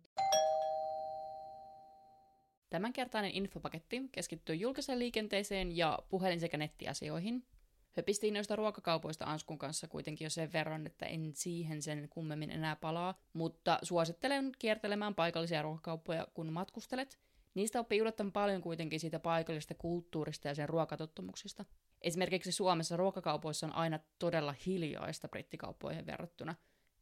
Tämänkertainen 2.70 3.32
infopaketti 3.32 4.02
keskittyy 4.12 4.56
julkiseen 4.56 5.00
liikenteeseen 5.00 5.78
ja 5.78 6.00
puhelin- 6.10 6.40
sekä 6.40 6.58
nettiasioihin. 6.58 7.46
Höpistiin 7.92 8.34
noista 8.34 8.56
ruokakaupoista 8.56 9.26
Anskun 9.26 9.58
kanssa 9.58 9.88
kuitenkin 9.88 10.26
jo 10.26 10.30
sen 10.30 10.54
verran, 10.54 10.86
että 10.86 11.06
en 11.06 11.36
siihen 11.36 11.82
sen 11.82 12.10
kummemmin 12.10 12.52
enää 12.52 12.76
palaa, 12.76 13.16
mutta 13.34 13.80
suosittelen 13.84 14.52
kiertelemään 14.60 15.16
paikallisia 15.16 15.62
ruokakauppoja, 15.62 16.28
kun 16.34 16.54
matkustelet. 16.54 17.20
Niistä 17.54 17.80
oppii 17.80 18.00
yllättävän 18.00 18.32
paljon 18.32 18.62
kuitenkin 18.62 19.00
siitä 19.00 19.20
paikallisesta 19.20 19.74
kulttuurista 19.74 20.48
ja 20.48 20.56
sen 20.56 20.70
ruokatottumuksista. 20.70 21.66
Esimerkiksi 22.04 22.52
Suomessa 22.52 22.98
ruokakaupoissa 22.98 23.68
on 23.68 23.76
aina 23.76 24.00
todella 24.20 24.56
hiljaista 24.66 25.28
brittikauppoihin 25.28 26.06
verrattuna, 26.06 26.56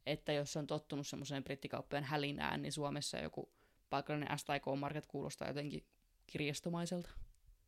että 0.06 0.32
jos 0.32 0.56
on 0.56 0.66
tottunut 0.66 1.06
semmoiseen 1.06 1.44
brittikauppojen 1.44 2.04
hälinään, 2.04 2.62
niin 2.62 2.72
Suomessa 2.72 3.18
joku 3.18 3.52
paikallinen 3.90 4.38
STK 4.38 4.78
Market 4.78 5.06
kuulostaa 5.06 5.48
jotenkin 5.48 5.86
kirjastomaiselta. 6.26 7.10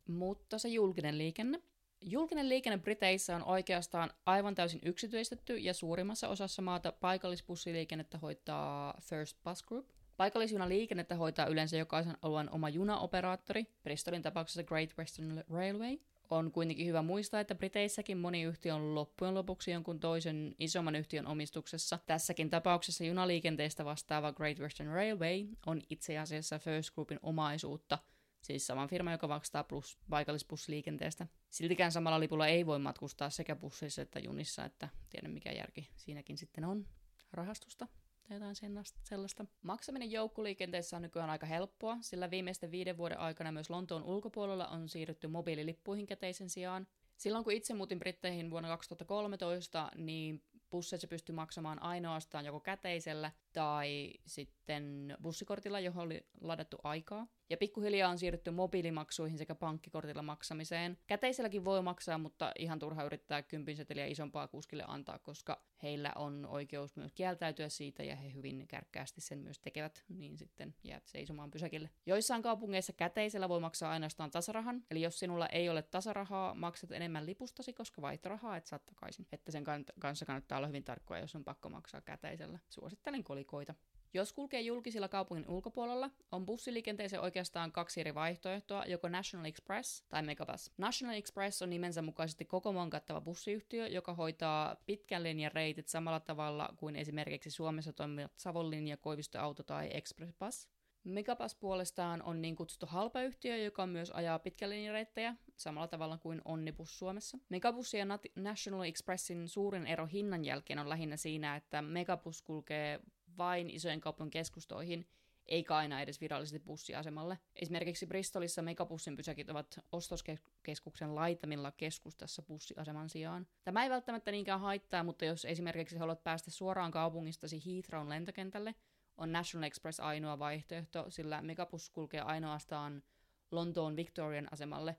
Mutta 0.07 0.57
se 0.57 0.67
julkinen 0.67 1.17
liikenne. 1.17 1.61
Julkinen 2.01 2.49
liikenne 2.49 2.77
Briteissä 2.77 3.35
on 3.35 3.43
oikeastaan 3.43 4.11
aivan 4.25 4.55
täysin 4.55 4.79
yksityistetty 4.85 5.57
ja 5.57 5.73
suurimmassa 5.73 6.27
osassa 6.27 6.61
maata 6.61 6.91
paikallisbussiliikennettä 6.91 8.17
hoitaa 8.17 8.97
First 9.01 9.37
Bus 9.43 9.63
Group. 9.63 9.89
Paikallisjunaliikennettä 10.17 11.15
hoitaa 11.15 11.45
yleensä 11.45 11.77
jokaisen 11.77 12.17
alueen 12.21 12.51
oma 12.51 12.69
junaoperaattori, 12.69 13.65
Bristolin 13.83 14.21
tapauksessa 14.21 14.63
Great 14.63 14.97
Western 14.97 15.43
Railway. 15.49 15.97
On 16.29 16.51
kuitenkin 16.51 16.87
hyvä 16.87 17.01
muistaa, 17.01 17.39
että 17.39 17.55
Briteissäkin 17.55 18.17
moni 18.17 18.43
yhtiö 18.43 18.75
on 18.75 18.95
loppujen 18.95 19.33
lopuksi 19.33 19.71
jonkun 19.71 19.99
toisen 19.99 20.55
isomman 20.59 20.95
yhtiön 20.95 21.27
omistuksessa. 21.27 21.99
Tässäkin 22.05 22.49
tapauksessa 22.49 23.03
junaliikenteestä 23.03 23.85
vastaava 23.85 24.33
Great 24.33 24.59
Western 24.59 24.89
Railway 24.89 25.47
on 25.65 25.81
itse 25.89 26.17
asiassa 26.17 26.59
First 26.59 26.93
Groupin 26.95 27.19
omaisuutta, 27.21 27.99
siis 28.41 28.67
saman 28.67 28.87
firma, 28.87 29.11
joka 29.11 29.29
vastaa 29.29 29.63
plus 29.63 29.97
paikallisbussiliikenteestä. 30.09 31.27
Siltikään 31.49 31.91
samalla 31.91 32.19
lipulla 32.19 32.47
ei 32.47 32.65
voi 32.65 32.79
matkustaa 32.79 33.29
sekä 33.29 33.55
bussissa 33.55 34.01
että 34.01 34.19
junissa, 34.19 34.65
että 34.65 34.89
tiedän 35.09 35.31
mikä 35.31 35.51
järki 35.51 35.89
siinäkin 35.95 36.37
sitten 36.37 36.65
on 36.65 36.87
rahastusta 37.31 37.87
tai 38.27 38.35
jotain 38.35 38.55
sellaista. 39.03 39.45
Maksaminen 39.61 40.11
joukkoliikenteessä 40.11 40.95
on 40.95 41.01
nykyään 41.01 41.29
aika 41.29 41.45
helppoa, 41.45 41.97
sillä 42.01 42.31
viimeisten 42.31 42.71
viiden 42.71 42.97
vuoden 42.97 43.19
aikana 43.19 43.51
myös 43.51 43.69
Lontoon 43.69 44.03
ulkopuolella 44.03 44.67
on 44.67 44.89
siirrytty 44.89 45.27
mobiililippuihin 45.27 46.05
käteisen 46.05 46.49
sijaan. 46.49 46.87
Silloin 47.17 47.43
kun 47.43 47.53
itse 47.53 47.73
muutin 47.73 47.99
Britteihin 47.99 48.51
vuonna 48.51 48.69
2013, 48.69 49.91
niin 49.95 50.43
busseissa 50.71 51.07
pystyi 51.07 51.35
maksamaan 51.35 51.81
ainoastaan 51.81 52.45
joko 52.45 52.59
käteisellä 52.59 53.31
tai 53.55 54.13
sitten 54.25 55.17
bussikortilla, 55.21 55.79
johon 55.79 56.03
oli 56.03 56.27
ladattu 56.41 56.77
aikaa. 56.83 57.27
Ja 57.49 57.57
pikkuhiljaa 57.57 58.09
on 58.09 58.17
siirrytty 58.17 58.51
mobiilimaksuihin 58.51 59.37
sekä 59.37 59.55
pankkikortilla 59.55 60.21
maksamiseen. 60.21 60.97
Käteiselläkin 61.07 61.65
voi 61.65 61.81
maksaa, 61.81 62.17
mutta 62.17 62.51
ihan 62.59 62.79
turha 62.79 63.03
yrittää 63.03 63.41
kympin 63.41 63.75
seteliä 63.75 64.05
isompaa 64.05 64.47
kuskille 64.47 64.83
antaa, 64.87 65.19
koska 65.19 65.61
heillä 65.83 66.11
on 66.15 66.45
oikeus 66.45 66.95
myös 66.95 67.13
kieltäytyä 67.13 67.69
siitä 67.69 68.03
ja 68.03 68.15
he 68.15 68.33
hyvin 68.33 68.67
kärkkäästi 68.67 69.21
sen 69.21 69.39
myös 69.39 69.59
tekevät, 69.59 70.03
niin 70.09 70.37
sitten 70.37 70.75
jäät 70.83 71.07
seisomaan 71.07 71.51
pysäkille. 71.51 71.89
Joissain 72.05 72.41
kaupungeissa 72.41 72.93
käteisellä 72.93 73.49
voi 73.49 73.59
maksaa 73.59 73.91
ainoastaan 73.91 74.31
tasarahan, 74.31 74.83
eli 74.91 75.01
jos 75.01 75.19
sinulla 75.19 75.47
ei 75.47 75.69
ole 75.69 75.81
tasarahaa, 75.81 76.55
maksat 76.55 76.91
enemmän 76.91 77.25
lipustasi, 77.25 77.73
koska 77.73 78.01
vaihtorahaa 78.01 78.57
et 78.57 78.65
saa 78.65 78.79
takaisin. 78.79 79.27
Että 79.31 79.51
sen 79.51 79.63
kan- 79.63 79.85
kanssa 79.99 80.25
kannattaa 80.25 80.57
olla 80.57 80.67
hyvin 80.67 80.83
tarkkoja, 80.83 81.21
jos 81.21 81.35
on 81.35 81.43
pakko 81.43 81.69
maksaa 81.69 82.01
käteisellä. 82.01 82.59
Suosittelen 82.69 83.23
kolikoita. 83.45 83.73
Jos 84.13 84.33
kulkee 84.33 84.61
julkisilla 84.61 85.07
kaupungin 85.07 85.49
ulkopuolella, 85.49 86.09
on 86.31 86.45
bussiliikenteeseen 86.45 87.21
oikeastaan 87.21 87.71
kaksi 87.71 88.01
eri 88.01 88.15
vaihtoehtoa, 88.15 88.85
joko 88.85 89.09
National 89.09 89.45
Express 89.45 90.03
tai 90.09 90.23
Megabus. 90.23 90.71
National 90.77 91.15
Express 91.15 91.61
on 91.61 91.69
nimensä 91.69 92.01
mukaisesti 92.01 92.45
koko 92.45 92.73
maan 92.73 92.89
kattava 92.89 93.21
bussiyhtiö, 93.21 93.87
joka 93.87 94.13
hoitaa 94.13 94.75
pitkän 94.85 95.23
linjan 95.23 95.51
reitit 95.51 95.87
samalla 95.87 96.19
tavalla 96.19 96.69
kuin 96.77 96.95
esimerkiksi 96.95 97.51
Suomessa 97.51 97.93
toimivat 97.93 98.31
Savonlinja, 98.37 98.97
Koivistoauto 98.97 99.63
tai 99.63 99.89
Express 99.93 100.33
Bus. 100.39 100.67
Megabus 101.03 101.55
puolestaan 101.55 102.21
on 102.21 102.41
niin 102.41 102.55
kutsuttu 102.55 102.85
halpayhtiö, 102.85 103.57
joka 103.57 103.87
myös 103.87 104.11
ajaa 104.11 104.39
pitkälinjareittejä, 104.39 105.35
samalla 105.55 105.87
tavalla 105.87 106.17
kuin 106.17 106.41
Onnibus 106.45 106.99
Suomessa. 106.99 107.37
Megabus 107.49 107.93
ja 107.93 108.05
Nat- 108.05 108.31
National 108.35 108.81
Expressin 108.81 109.47
suurin 109.47 109.87
ero 109.87 110.05
hinnan 110.05 110.45
jälkeen 110.45 110.79
on 110.79 110.89
lähinnä 110.89 111.17
siinä, 111.17 111.55
että 111.55 111.81
Megabus 111.81 112.41
kulkee 112.41 112.99
vain 113.37 113.69
isojen 113.69 114.01
kaupunkien 114.01 114.43
keskustoihin, 114.43 115.07
eikä 115.45 115.75
aina 115.75 116.01
edes 116.01 116.21
virallisesti 116.21 116.59
bussiasemalle. 116.59 117.39
Esimerkiksi 117.55 118.07
Bristolissa 118.07 118.61
megabussin 118.61 119.15
pysäkit 119.15 119.49
ovat 119.49 119.79
ostoskeskuksen 119.91 121.15
laitamilla 121.15 121.71
keskustassa 121.71 122.41
bussiaseman 122.41 123.09
sijaan. 123.09 123.47
Tämä 123.63 123.83
ei 123.83 123.89
välttämättä 123.89 124.31
niinkään 124.31 124.59
haittaa, 124.59 125.03
mutta 125.03 125.25
jos 125.25 125.45
esimerkiksi 125.45 125.97
haluat 125.97 126.23
päästä 126.23 126.51
suoraan 126.51 126.91
kaupungistasi 126.91 127.63
Heathrown 127.65 128.09
lentokentälle, 128.09 128.75
on 129.17 129.31
National 129.31 129.63
Express 129.67 129.99
ainoa 129.99 130.39
vaihtoehto, 130.39 131.05
sillä 131.09 131.41
megabus 131.41 131.89
kulkee 131.89 132.21
ainoastaan 132.21 133.03
Lontoon 133.51 133.95
Victorian 133.95 134.47
asemalle, 134.51 134.97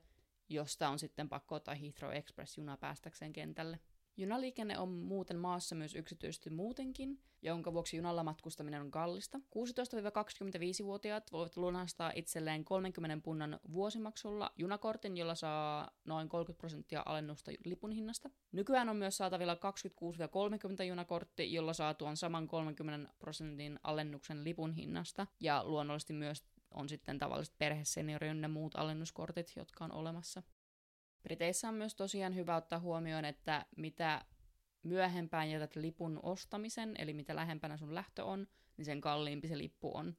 josta 0.49 0.89
on 0.89 0.99
sitten 0.99 1.29
pakko 1.29 1.55
ottaa 1.55 1.75
Heathrow 1.75 2.13
Express-juna 2.13 2.77
päästäkseen 2.77 3.33
kentälle. 3.33 3.79
Junaliikenne 4.19 4.77
on 4.77 4.89
muuten 4.89 5.37
maassa 5.37 5.75
myös 5.75 5.95
yksityisesti 5.95 6.49
muutenkin, 6.49 7.19
jonka 7.41 7.73
vuoksi 7.73 7.97
junalla 7.97 8.23
matkustaminen 8.23 8.81
on 8.81 8.91
kallista. 8.91 9.37
16-25-vuotiaat 9.37 11.31
voivat 11.31 11.57
lunastaa 11.57 12.11
itselleen 12.15 12.65
30 12.65 13.23
punnan 13.23 13.59
vuosimaksulla 13.71 14.51
junakortin, 14.55 15.17
jolla 15.17 15.35
saa 15.35 15.91
noin 16.05 16.29
30 16.29 16.57
prosenttia 16.59 17.03
alennusta 17.05 17.51
lipun 17.65 17.91
hinnasta. 17.91 18.29
Nykyään 18.51 18.89
on 18.89 18.95
myös 18.97 19.17
saatavilla 19.17 19.53
26-30 19.53 20.83
junakortti, 20.83 21.53
jolla 21.53 21.73
saa 21.73 21.93
tuon 21.93 22.17
saman 22.17 22.47
30 22.47 23.13
prosentin 23.19 23.79
alennuksen 23.83 24.43
lipun 24.43 24.73
hinnasta. 24.73 25.27
Ja 25.39 25.63
luonnollisesti 25.63 26.13
myös 26.13 26.43
on 26.71 26.89
sitten 26.89 27.19
tavalliset 27.19 27.57
perheseniori 27.57 28.27
ja 28.27 28.49
muut 28.49 28.75
alennuskortit, 28.75 29.53
jotka 29.55 29.85
on 29.85 29.91
olemassa. 29.91 30.43
Briteissä 31.27 31.69
on 31.69 31.75
myös 31.75 31.95
tosiaan 31.95 32.35
hyvä 32.35 32.55
ottaa 32.55 32.79
huomioon, 32.79 33.25
että 33.25 33.65
mitä 33.77 34.25
myöhempään 34.83 35.49
jätät 35.49 35.75
lipun 35.75 36.19
ostamisen, 36.23 36.95
eli 36.97 37.13
mitä 37.13 37.35
lähempänä 37.35 37.77
sun 37.77 37.95
lähtö 37.95 38.25
on, 38.25 38.47
niin 38.77 38.85
sen 38.85 39.01
kalliimpi 39.01 39.47
se 39.47 39.57
lippu 39.57 39.97
on. 39.97 40.17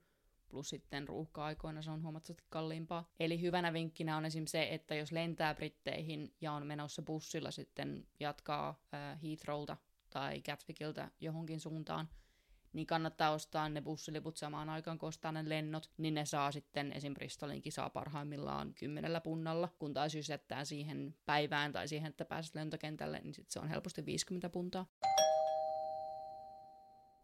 plus 0.49 0.69
sitten 0.69 1.09
ruuhka-aikoina 1.09 1.83
se 1.83 1.91
on 1.91 2.03
huomattavasti 2.03 2.45
kalliimpaa. 2.49 3.09
Eli 3.21 3.41
hyvänä 3.41 3.73
vinkkinä 3.73 4.17
on 4.17 4.25
esim. 4.25 4.47
se, 4.47 4.69
että 4.71 4.95
jos 4.95 5.13
lentää 5.13 5.55
Britteihin 5.55 6.35
ja 6.41 6.53
on 6.53 6.67
menossa 6.67 7.03
bussilla 7.03 7.51
sitten 7.51 8.07
jatkaa 8.21 8.81
äh, 8.95 9.23
Heathrowlta 9.23 9.77
tai 10.11 10.41
Gatwickilta 10.41 11.11
johonkin 11.21 11.61
suuntaan, 11.61 12.09
niin 12.79 12.87
kannattaa 12.87 13.31
ostaa 13.31 13.69
ne 13.69 13.81
bussiliput 13.81 14.37
samaan 14.37 14.69
aikaan, 14.69 14.99
kun 14.99 15.09
ostaa 15.09 15.33
ne 15.33 15.49
lennot, 15.49 15.91
niin 15.97 16.15
ne 16.15 16.25
saa 16.25 16.53
sitten 16.53 16.93
esim. 16.93 17.15
Bristolin 17.15 17.63
kisaa 17.63 17.91
parhaimmillaan 17.91 18.75
kymmenellä 18.75 19.21
punnalla, 19.21 19.69
kun 19.79 19.95
taas 19.95 20.15
jos 20.15 20.29
jättää 20.29 20.65
siihen 20.65 21.15
päivään 21.27 21.73
tai 21.73 21.89
siihen, 21.89 22.09
että 22.11 22.25
pääset 22.25 22.55
lentokentälle, 22.55 23.21
niin 23.21 23.35
sit 23.35 23.51
se 23.51 23.61
on 23.61 23.69
helposti 23.69 24.07
50 24.07 24.49
puntaa. 24.49 24.87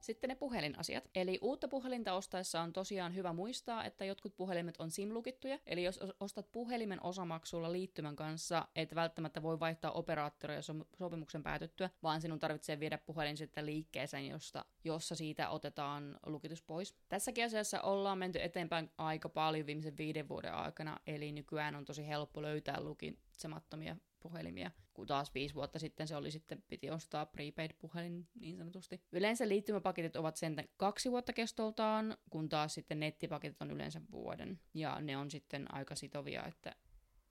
Sitten 0.04 0.28
ne 0.28 0.34
puhelinasiat. 0.34 1.10
Eli 1.14 1.38
uutta 1.42 1.68
puhelinta 1.68 2.12
ostaessa 2.12 2.60
on 2.60 2.72
tosiaan 2.72 3.14
hyvä 3.14 3.32
muistaa, 3.32 3.84
että 3.84 4.04
jotkut 4.04 4.36
puhelimet 4.36 4.76
on 4.76 4.90
SIM-lukittuja. 4.90 5.58
Eli 5.66 5.84
jos 5.84 6.00
ostat 6.20 6.52
puhelimen 6.52 7.02
osamaksulla 7.02 7.72
liittymän 7.72 8.16
kanssa, 8.16 8.68
et 8.76 8.94
välttämättä 8.94 9.42
voi 9.42 9.60
vaihtaa 9.60 9.90
operaattoria 9.90 10.60
sopimuksen 10.96 11.42
päätyttyä, 11.42 11.90
vaan 12.02 12.20
sinun 12.20 12.38
tarvitsee 12.38 12.80
viedä 12.80 12.98
puhelin 12.98 13.36
sitten 13.36 13.66
liikkeeseen, 13.66 14.26
josta, 14.26 14.64
jossa 14.84 15.14
siitä 15.14 15.48
otetaan 15.48 16.18
lukitus 16.26 16.62
pois. 16.62 16.94
Tässäkin 17.08 17.44
asiassa 17.44 17.80
ollaan 17.80 18.18
menty 18.18 18.42
eteenpäin 18.42 18.90
aika 18.98 19.28
paljon 19.28 19.66
viimeisen 19.66 19.96
viiden 19.96 20.28
vuoden 20.28 20.54
aikana, 20.54 20.98
eli 21.06 21.32
nykyään 21.32 21.74
on 21.74 21.84
tosi 21.84 22.06
helppo 22.06 22.42
löytää 22.42 22.80
lukitsemattomia 22.80 23.96
puhelimia, 24.24 24.70
kun 24.94 25.06
taas 25.06 25.34
viisi 25.34 25.54
vuotta 25.54 25.78
sitten 25.78 26.08
se 26.08 26.16
oli 26.16 26.30
sitten, 26.30 26.62
piti 26.68 26.90
ostaa 26.90 27.26
prepaid-puhelin 27.26 28.28
niin 28.34 28.56
sanotusti. 28.56 29.02
Yleensä 29.12 29.48
liittymäpaketit 29.48 30.16
ovat 30.16 30.36
sen 30.36 30.56
kaksi 30.76 31.10
vuotta 31.10 31.32
kestoltaan, 31.32 32.16
kun 32.30 32.48
taas 32.48 32.74
sitten 32.74 33.00
nettipaketit 33.00 33.62
on 33.62 33.70
yleensä 33.70 34.00
vuoden. 34.10 34.60
Ja 34.74 35.00
ne 35.00 35.16
on 35.16 35.30
sitten 35.30 35.74
aika 35.74 35.94
sitovia, 35.94 36.46
että 36.46 36.76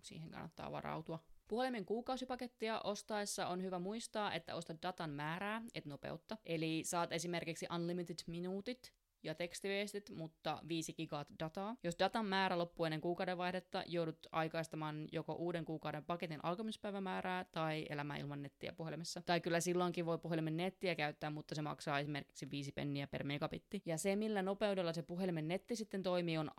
siihen 0.01 0.31
kannattaa 0.31 0.71
varautua. 0.71 1.19
Puhelimen 1.47 1.85
kuukausipakettia 1.85 2.81
ostaessa 2.83 3.47
on 3.47 3.63
hyvä 3.63 3.79
muistaa, 3.79 4.33
että 4.33 4.55
ostat 4.55 4.81
datan 4.81 5.09
määrää, 5.09 5.61
et 5.75 5.85
nopeutta. 5.85 6.37
Eli 6.45 6.81
saat 6.85 7.11
esimerkiksi 7.11 7.67
unlimited 7.75 8.17
minuutit, 8.27 8.93
ja 9.23 9.35
tekstiviestit, 9.35 10.09
mutta 10.15 10.61
5 10.67 10.93
gigaa 10.93 11.25
dataa. 11.39 11.75
Jos 11.83 11.95
datan 11.99 12.25
määrä 12.25 12.57
loppuu 12.57 12.85
ennen 12.85 13.01
kuukauden 13.01 13.37
vaihdetta, 13.37 13.83
joudut 13.87 14.27
aikaistamaan 14.31 15.07
joko 15.11 15.33
uuden 15.33 15.65
kuukauden 15.65 16.05
paketin 16.05 16.39
alkamispäivämäärää 16.43 17.45
tai 17.51 17.85
elämää 17.89 18.17
ilman 18.17 18.41
nettiä 18.41 18.73
puhelimessa. 18.73 19.21
Tai 19.25 19.41
kyllä 19.41 19.59
silloinkin 19.59 20.05
voi 20.05 20.17
puhelimen 20.17 20.57
nettiä 20.57 20.95
käyttää, 20.95 21.29
mutta 21.29 21.55
se 21.55 21.61
maksaa 21.61 21.99
esimerkiksi 21.99 22.51
5 22.51 22.71
penniä 22.71 23.07
per 23.07 23.23
megabitti. 23.23 23.81
Ja 23.85 23.97
se, 23.97 24.15
millä 24.15 24.41
nopeudella 24.41 24.93
se 24.93 25.01
puhelimen 25.01 25.47
netti 25.47 25.75
sitten 25.75 26.03
toimii, 26.03 26.37
on 26.37 26.51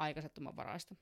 varaista. 0.56 0.96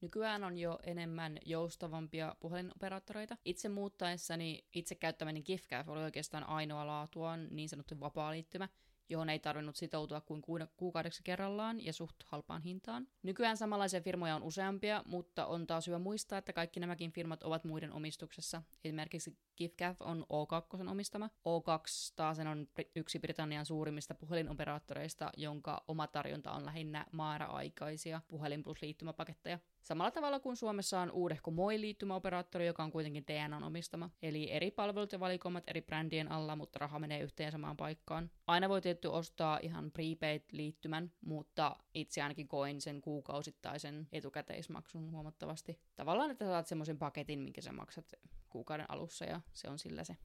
Nykyään 0.00 0.44
on 0.44 0.58
jo 0.58 0.78
enemmän 0.82 1.38
joustavampia 1.46 2.36
puhelinoperaattoreita. 2.40 3.36
Itse 3.44 3.68
muuttaessani 3.68 4.66
itse 4.74 4.94
käyttämäni 4.94 5.42
GIFCAF 5.42 5.88
oli 5.88 6.02
oikeastaan 6.02 6.44
ainoa 6.44 6.86
laatuaan 6.86 7.48
niin 7.50 7.68
sanottu 7.68 8.00
vapaa 8.00 8.32
liittymä, 8.32 8.68
johon 9.08 9.30
ei 9.30 9.38
tarvinnut 9.38 9.76
sitoutua 9.76 10.20
kuin 10.20 10.42
kuukaudeksi 10.76 11.22
kerrallaan 11.24 11.84
ja 11.84 11.92
suht 11.92 12.16
halpaan 12.24 12.62
hintaan. 12.62 13.08
Nykyään 13.22 13.56
samanlaisia 13.56 14.00
firmoja 14.00 14.36
on 14.36 14.42
useampia, 14.42 15.02
mutta 15.06 15.46
on 15.46 15.66
taas 15.66 15.86
hyvä 15.86 15.98
muistaa, 15.98 16.38
että 16.38 16.52
kaikki 16.52 16.80
nämäkin 16.80 17.12
firmat 17.12 17.42
ovat 17.42 17.64
muiden 17.64 17.92
omistuksessa. 17.92 18.62
Esimerkiksi 18.84 19.38
GiftGaff 19.56 20.02
on 20.02 20.26
O2 20.32 20.88
omistama. 20.90 21.26
O2 21.26 22.12
taas 22.16 22.38
on 22.38 22.68
yksi 22.96 23.18
Britannian 23.18 23.66
suurimmista 23.66 24.14
puhelinoperaattoreista, 24.14 25.30
jonka 25.36 25.84
oma 25.88 26.06
tarjonta 26.06 26.52
on 26.52 26.64
lähinnä 26.64 27.06
määräaikaisia 27.12 28.20
puhelin 28.28 28.62
plus 28.62 28.82
liittymäpaketteja. 28.82 29.58
Samalla 29.88 30.10
tavalla 30.10 30.40
kuin 30.40 30.56
Suomessa 30.56 31.00
on 31.00 31.10
uudehko 31.10 31.50
Moi-liittymäoperaattori, 31.50 32.66
joka 32.66 32.82
on 32.82 32.90
kuitenkin 32.90 33.24
DNAn 33.26 33.64
omistama. 33.64 34.10
Eli 34.22 34.50
eri 34.50 34.70
palvelut 34.70 35.12
ja 35.12 35.20
valikoimat 35.20 35.64
eri 35.66 35.82
brändien 35.82 36.32
alla, 36.32 36.56
mutta 36.56 36.78
raha 36.78 36.98
menee 36.98 37.20
yhteen 37.20 37.52
samaan 37.52 37.76
paikkaan. 37.76 38.30
Aina 38.46 38.68
voi 38.68 38.80
tietty 38.80 39.08
ostaa 39.08 39.58
ihan 39.62 39.90
prepaid-liittymän, 39.90 41.12
mutta 41.20 41.76
itse 41.94 42.22
ainakin 42.22 42.48
koin 42.48 42.80
sen 42.80 43.00
kuukausittaisen 43.00 44.08
etukäteismaksun 44.12 45.10
huomattavasti. 45.10 45.80
Tavallaan, 45.96 46.30
että 46.30 46.44
saat 46.44 46.66
semmoisen 46.66 46.98
paketin, 46.98 47.40
minkä 47.40 47.60
sä 47.60 47.72
maksat 47.72 48.14
kuukauden 48.48 48.90
alussa 48.90 49.24
ja 49.24 49.40
se 49.52 49.68
on 49.70 49.78
sillä 49.78 50.04
se. 50.04 50.16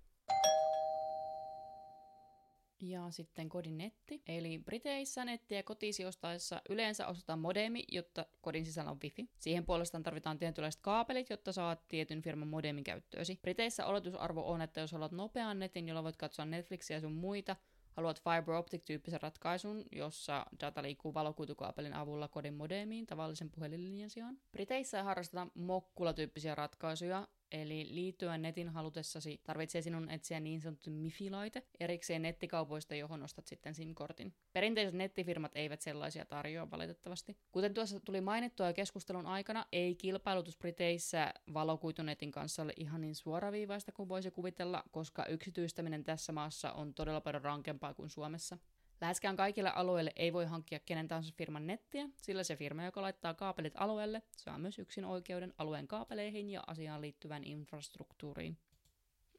Ja 2.86 3.12
sitten 3.12 3.50
kodin 3.50 3.78
netti. 3.78 4.22
Eli 4.28 4.60
Briteissä 4.60 5.26
nettiä 5.26 5.64
kotisi 5.64 6.06
ostaessa 6.06 6.62
yleensä 6.70 7.08
ostetaan 7.08 7.40
modemi, 7.40 7.84
jotta 7.92 8.26
kodin 8.42 8.66
sisällä 8.66 8.92
on 8.92 9.00
wifi. 9.04 9.30
Siihen 9.40 9.66
puolestaan 9.66 10.04
tarvitaan 10.04 10.38
tietynlaiset 10.38 10.82
kaapelit, 10.82 11.30
jotta 11.30 11.52
saat 11.52 11.88
tietyn 11.88 12.22
firman 12.22 12.48
modemin 12.48 12.84
käyttöösi. 12.84 13.40
Briteissä 13.42 13.86
oletusarvo 13.86 14.42
on, 14.52 14.62
että 14.62 14.80
jos 14.80 14.92
haluat 14.92 15.12
nopean 15.12 15.60
netin, 15.60 15.88
jolla 15.88 16.04
voit 16.04 16.18
katsoa 16.18 16.46
Netflixiä 16.46 16.98
ja 16.98 17.02
sun 17.02 17.12
muita, 17.14 17.56
haluat 17.92 18.22
fiber 18.22 18.56
optic-tyyppisen 18.56 19.22
ratkaisun, 19.22 19.84
jossa 19.92 20.46
data 20.62 20.84
liikkuu 20.84 21.14
valokuitukaapelin 21.14 21.94
avulla 21.94 22.28
kodin 22.28 22.54
modemiin 22.54 23.06
tavallisen 23.06 23.50
puhelinlinjan 23.50 24.10
sijaan. 24.10 24.38
Briteissä 24.52 25.04
harrastetaan 25.04 25.52
mokkula-tyyppisiä 25.56 26.56
ratkaisuja, 26.56 27.28
Eli 27.54 27.88
liittyen 27.90 28.42
netin 28.42 28.70
halutessasi 28.70 29.42
tarvitsee 29.44 29.82
sinun 29.82 30.10
etsiä 30.10 30.40
niin 30.40 30.62
sanottu 30.62 30.90
MIFI-laite 30.90 31.64
erikseen 31.80 32.22
nettikaupoista, 32.22 32.96
johon 32.96 33.24
ostat 33.24 33.48
sitten 33.48 33.76
SIM-kortin. 33.76 34.34
Perinteiset 34.54 34.96
nettifirmat 34.96 35.52
eivät 35.56 35.82
sellaisia 35.82 36.26
tarjoa 36.26 36.72
valitettavasti. 36.72 37.38
Kuten 37.52 37.74
tuossa 37.74 38.00
tuli 38.00 38.22
mainittua 38.22 38.74
keskustelun 38.74 39.26
aikana, 39.26 39.66
ei 39.72 39.96
kilpailutus 39.96 40.58
Briteissä 40.58 41.34
valokuitunetin 41.54 42.32
kanssa 42.32 42.64
ole 42.64 42.74
ihan 42.78 43.02
niin 43.02 43.16
suoraviivaista 43.16 43.92
kuin 43.92 44.10
voisi 44.10 44.32
kuvitella, 44.32 44.84
koska 44.92 45.26
yksityistäminen 45.26 46.04
tässä 46.04 46.32
maassa 46.32 46.72
on 46.72 46.94
todella 46.94 47.22
paljon 47.22 47.44
rankempaa 47.44 47.94
kuin 47.94 48.10
Suomessa. 48.10 48.58
Läheskään 49.04 49.36
kaikille 49.36 49.70
alueille 49.70 50.12
ei 50.16 50.34
voi 50.34 50.46
hankkia 50.46 50.80
kenen 50.80 51.08
tahansa 51.08 51.34
firman 51.38 51.68
nettiä, 51.68 52.10
sillä 52.22 52.44
se 52.44 52.56
firma, 52.56 52.84
joka 52.84 53.02
laittaa 53.02 53.34
kaapelit 53.34 53.74
alueelle, 53.76 54.22
saa 54.38 54.58
myös 54.58 54.80
yksin 54.80 55.06
oikeuden 55.06 55.54
alueen 55.58 55.88
kaapeleihin 55.88 56.50
ja 56.50 56.64
asiaan 56.68 57.02
liittyvään 57.02 57.44
infrastruktuuriin. 57.44 58.58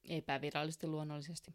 Epävirallisesti 0.08 0.86
luonnollisesti. 0.86 1.54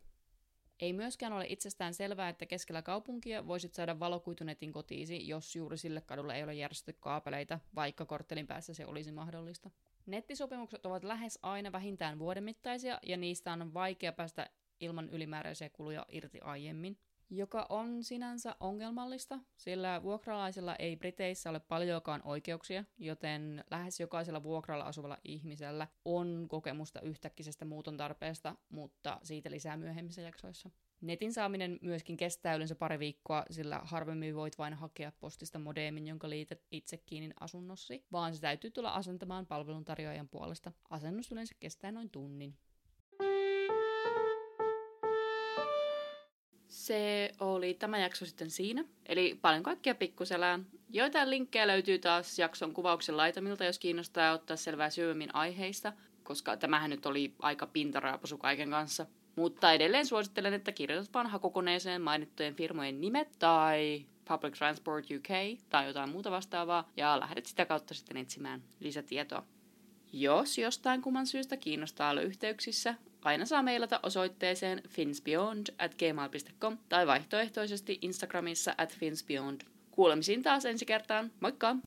Ei 0.80 0.94
myöskään 0.94 1.34
ole 1.34 1.46
itsestään 1.50 1.94
selvää, 1.94 2.30
että 2.30 2.46
keskellä 2.46 2.82
kaupunkia 2.82 3.48
voisit 3.48 3.74
saada 3.74 4.00
valokuitunetin 4.00 4.72
kotiisi, 4.72 5.28
jos 5.28 5.56
juuri 5.56 5.78
sille 5.78 6.02
kadulle 6.02 6.36
ei 6.36 6.44
ole 6.44 6.54
järjestetty 6.54 7.02
kaapeleita, 7.02 7.60
vaikka 7.76 8.06
korttelin 8.06 8.48
päässä 8.48 8.74
se 8.74 8.86
olisi 8.86 9.12
mahdollista. 9.12 9.70
Nettisopimukset 10.06 10.86
ovat 10.86 11.04
lähes 11.04 11.40
aina 11.42 11.72
vähintään 11.72 12.20
vuoden 12.20 12.44
mittaisia, 12.44 13.00
ja 13.04 13.18
niistä 13.18 13.54
on 13.54 13.74
vaikea 13.74 14.14
päästä 14.14 14.50
ilman 14.80 15.10
ylimääräisiä 15.10 15.70
kuluja 15.70 16.06
irti 16.10 16.40
aiemmin 16.42 16.98
joka 17.30 17.66
on 17.70 18.04
sinänsä 18.04 18.56
ongelmallista, 18.60 19.40
sillä 19.58 20.04
vuokralaisilla 20.04 20.76
ei 20.76 20.96
Briteissä 20.96 21.50
ole 21.50 21.60
paljonkaan 21.60 22.22
oikeuksia, 22.24 22.84
joten 22.98 23.64
lähes 23.72 24.00
jokaisella 24.00 24.44
vuokralla 24.44 24.84
asuvalla 24.86 25.18
ihmisellä 25.24 25.88
on 26.06 26.46
kokemusta 26.50 27.02
yhtäkkisestä 27.02 27.66
muuton 27.66 27.98
tarpeesta, 27.98 28.56
mutta 28.70 29.20
siitä 29.24 29.52
lisää 29.52 29.78
myöhemmissä 29.78 30.22
jaksoissa. 30.22 30.70
Netin 31.02 31.34
saaminen 31.34 31.80
myöskin 31.82 32.18
kestää 32.18 32.56
yleensä 32.56 32.76
pari 32.76 33.00
viikkoa, 33.00 33.46
sillä 33.52 33.80
harvemmin 33.84 34.36
voit 34.36 34.58
vain 34.58 34.74
hakea 34.74 35.12
postista 35.20 35.60
modeemin, 35.60 36.08
jonka 36.08 36.30
liität 36.30 36.62
itse 36.72 36.98
kiinni 36.98 37.30
asunnossi, 37.40 38.06
vaan 38.12 38.36
se 38.36 38.42
täytyy 38.42 38.72
tulla 38.72 38.90
asentamaan 38.90 39.46
palveluntarjoajan 39.46 40.30
puolesta. 40.30 40.72
Asennus 40.90 41.32
yleensä 41.32 41.56
kestää 41.60 41.92
noin 41.92 42.10
tunnin. 42.10 42.58
Se 46.80 47.32
oli 47.40 47.74
tämä 47.74 48.00
jakso 48.00 48.26
sitten 48.26 48.50
siinä. 48.50 48.86
Eli 49.06 49.40
paljon 49.42 49.64
kaikkea 49.64 49.96
pikkuselään. 49.96 50.66
Joitain 50.90 51.30
linkkejä 51.30 51.68
löytyy 51.68 52.00
taas 52.00 52.40
jakson 52.40 52.74
kuvauksen 52.74 53.18
laitamilta, 53.18 53.66
jos 53.66 53.80
kiinnostaa 53.80 54.34
ottaa 54.34 54.58
selvää 54.58 54.90
syvemmin 54.90 55.36
aiheista, 55.36 55.94
koska 56.24 56.58
tämähän 56.58 56.90
nyt 56.90 57.06
oli 57.06 57.34
aika 57.40 57.68
pintaraapasu 57.68 58.38
kaiken 58.38 58.70
kanssa. 58.70 59.06
Mutta 59.36 59.74
edelleen 59.74 60.06
suosittelen, 60.06 60.54
että 60.54 60.72
kirjoitat 60.72 61.14
vaan 61.14 61.28
hakukoneeseen 61.28 62.02
mainittujen 62.02 62.56
firmojen 62.56 63.02
nimet 63.02 63.30
tai 63.40 64.06
Public 64.28 64.58
Transport 64.58 65.06
UK 65.06 65.60
tai 65.70 65.88
jotain 65.88 66.10
muuta 66.10 66.32
vastaavaa 66.32 66.90
ja 66.98 67.20
lähdet 67.20 67.46
sitä 67.46 67.66
kautta 67.66 67.94
sitten 67.94 68.18
etsimään 68.18 68.64
lisätietoa. 68.80 69.46
Jos 70.14 70.58
jostain 70.58 71.02
kumman 71.02 71.28
syystä 71.28 71.58
kiinnostaa 71.58 72.12
olla 72.12 72.22
yhteyksissä, 72.22 72.96
aina 73.22 73.46
saa 73.46 73.64
mailata 73.64 74.00
osoitteeseen 74.04 74.82
finsbeyond 74.90 75.68
at 75.78 75.96
gmail.com 75.96 76.78
tai 76.90 77.08
vaihtoehtoisesti 77.08 78.00
Instagramissa 78.02 78.76
at 78.78 78.98
finsbeyond. 78.98 79.62
Kuulemisiin 79.92 80.44
taas 80.44 80.66
ensi 80.66 80.86
kertaan. 80.86 81.32
Moikka! 81.40 81.76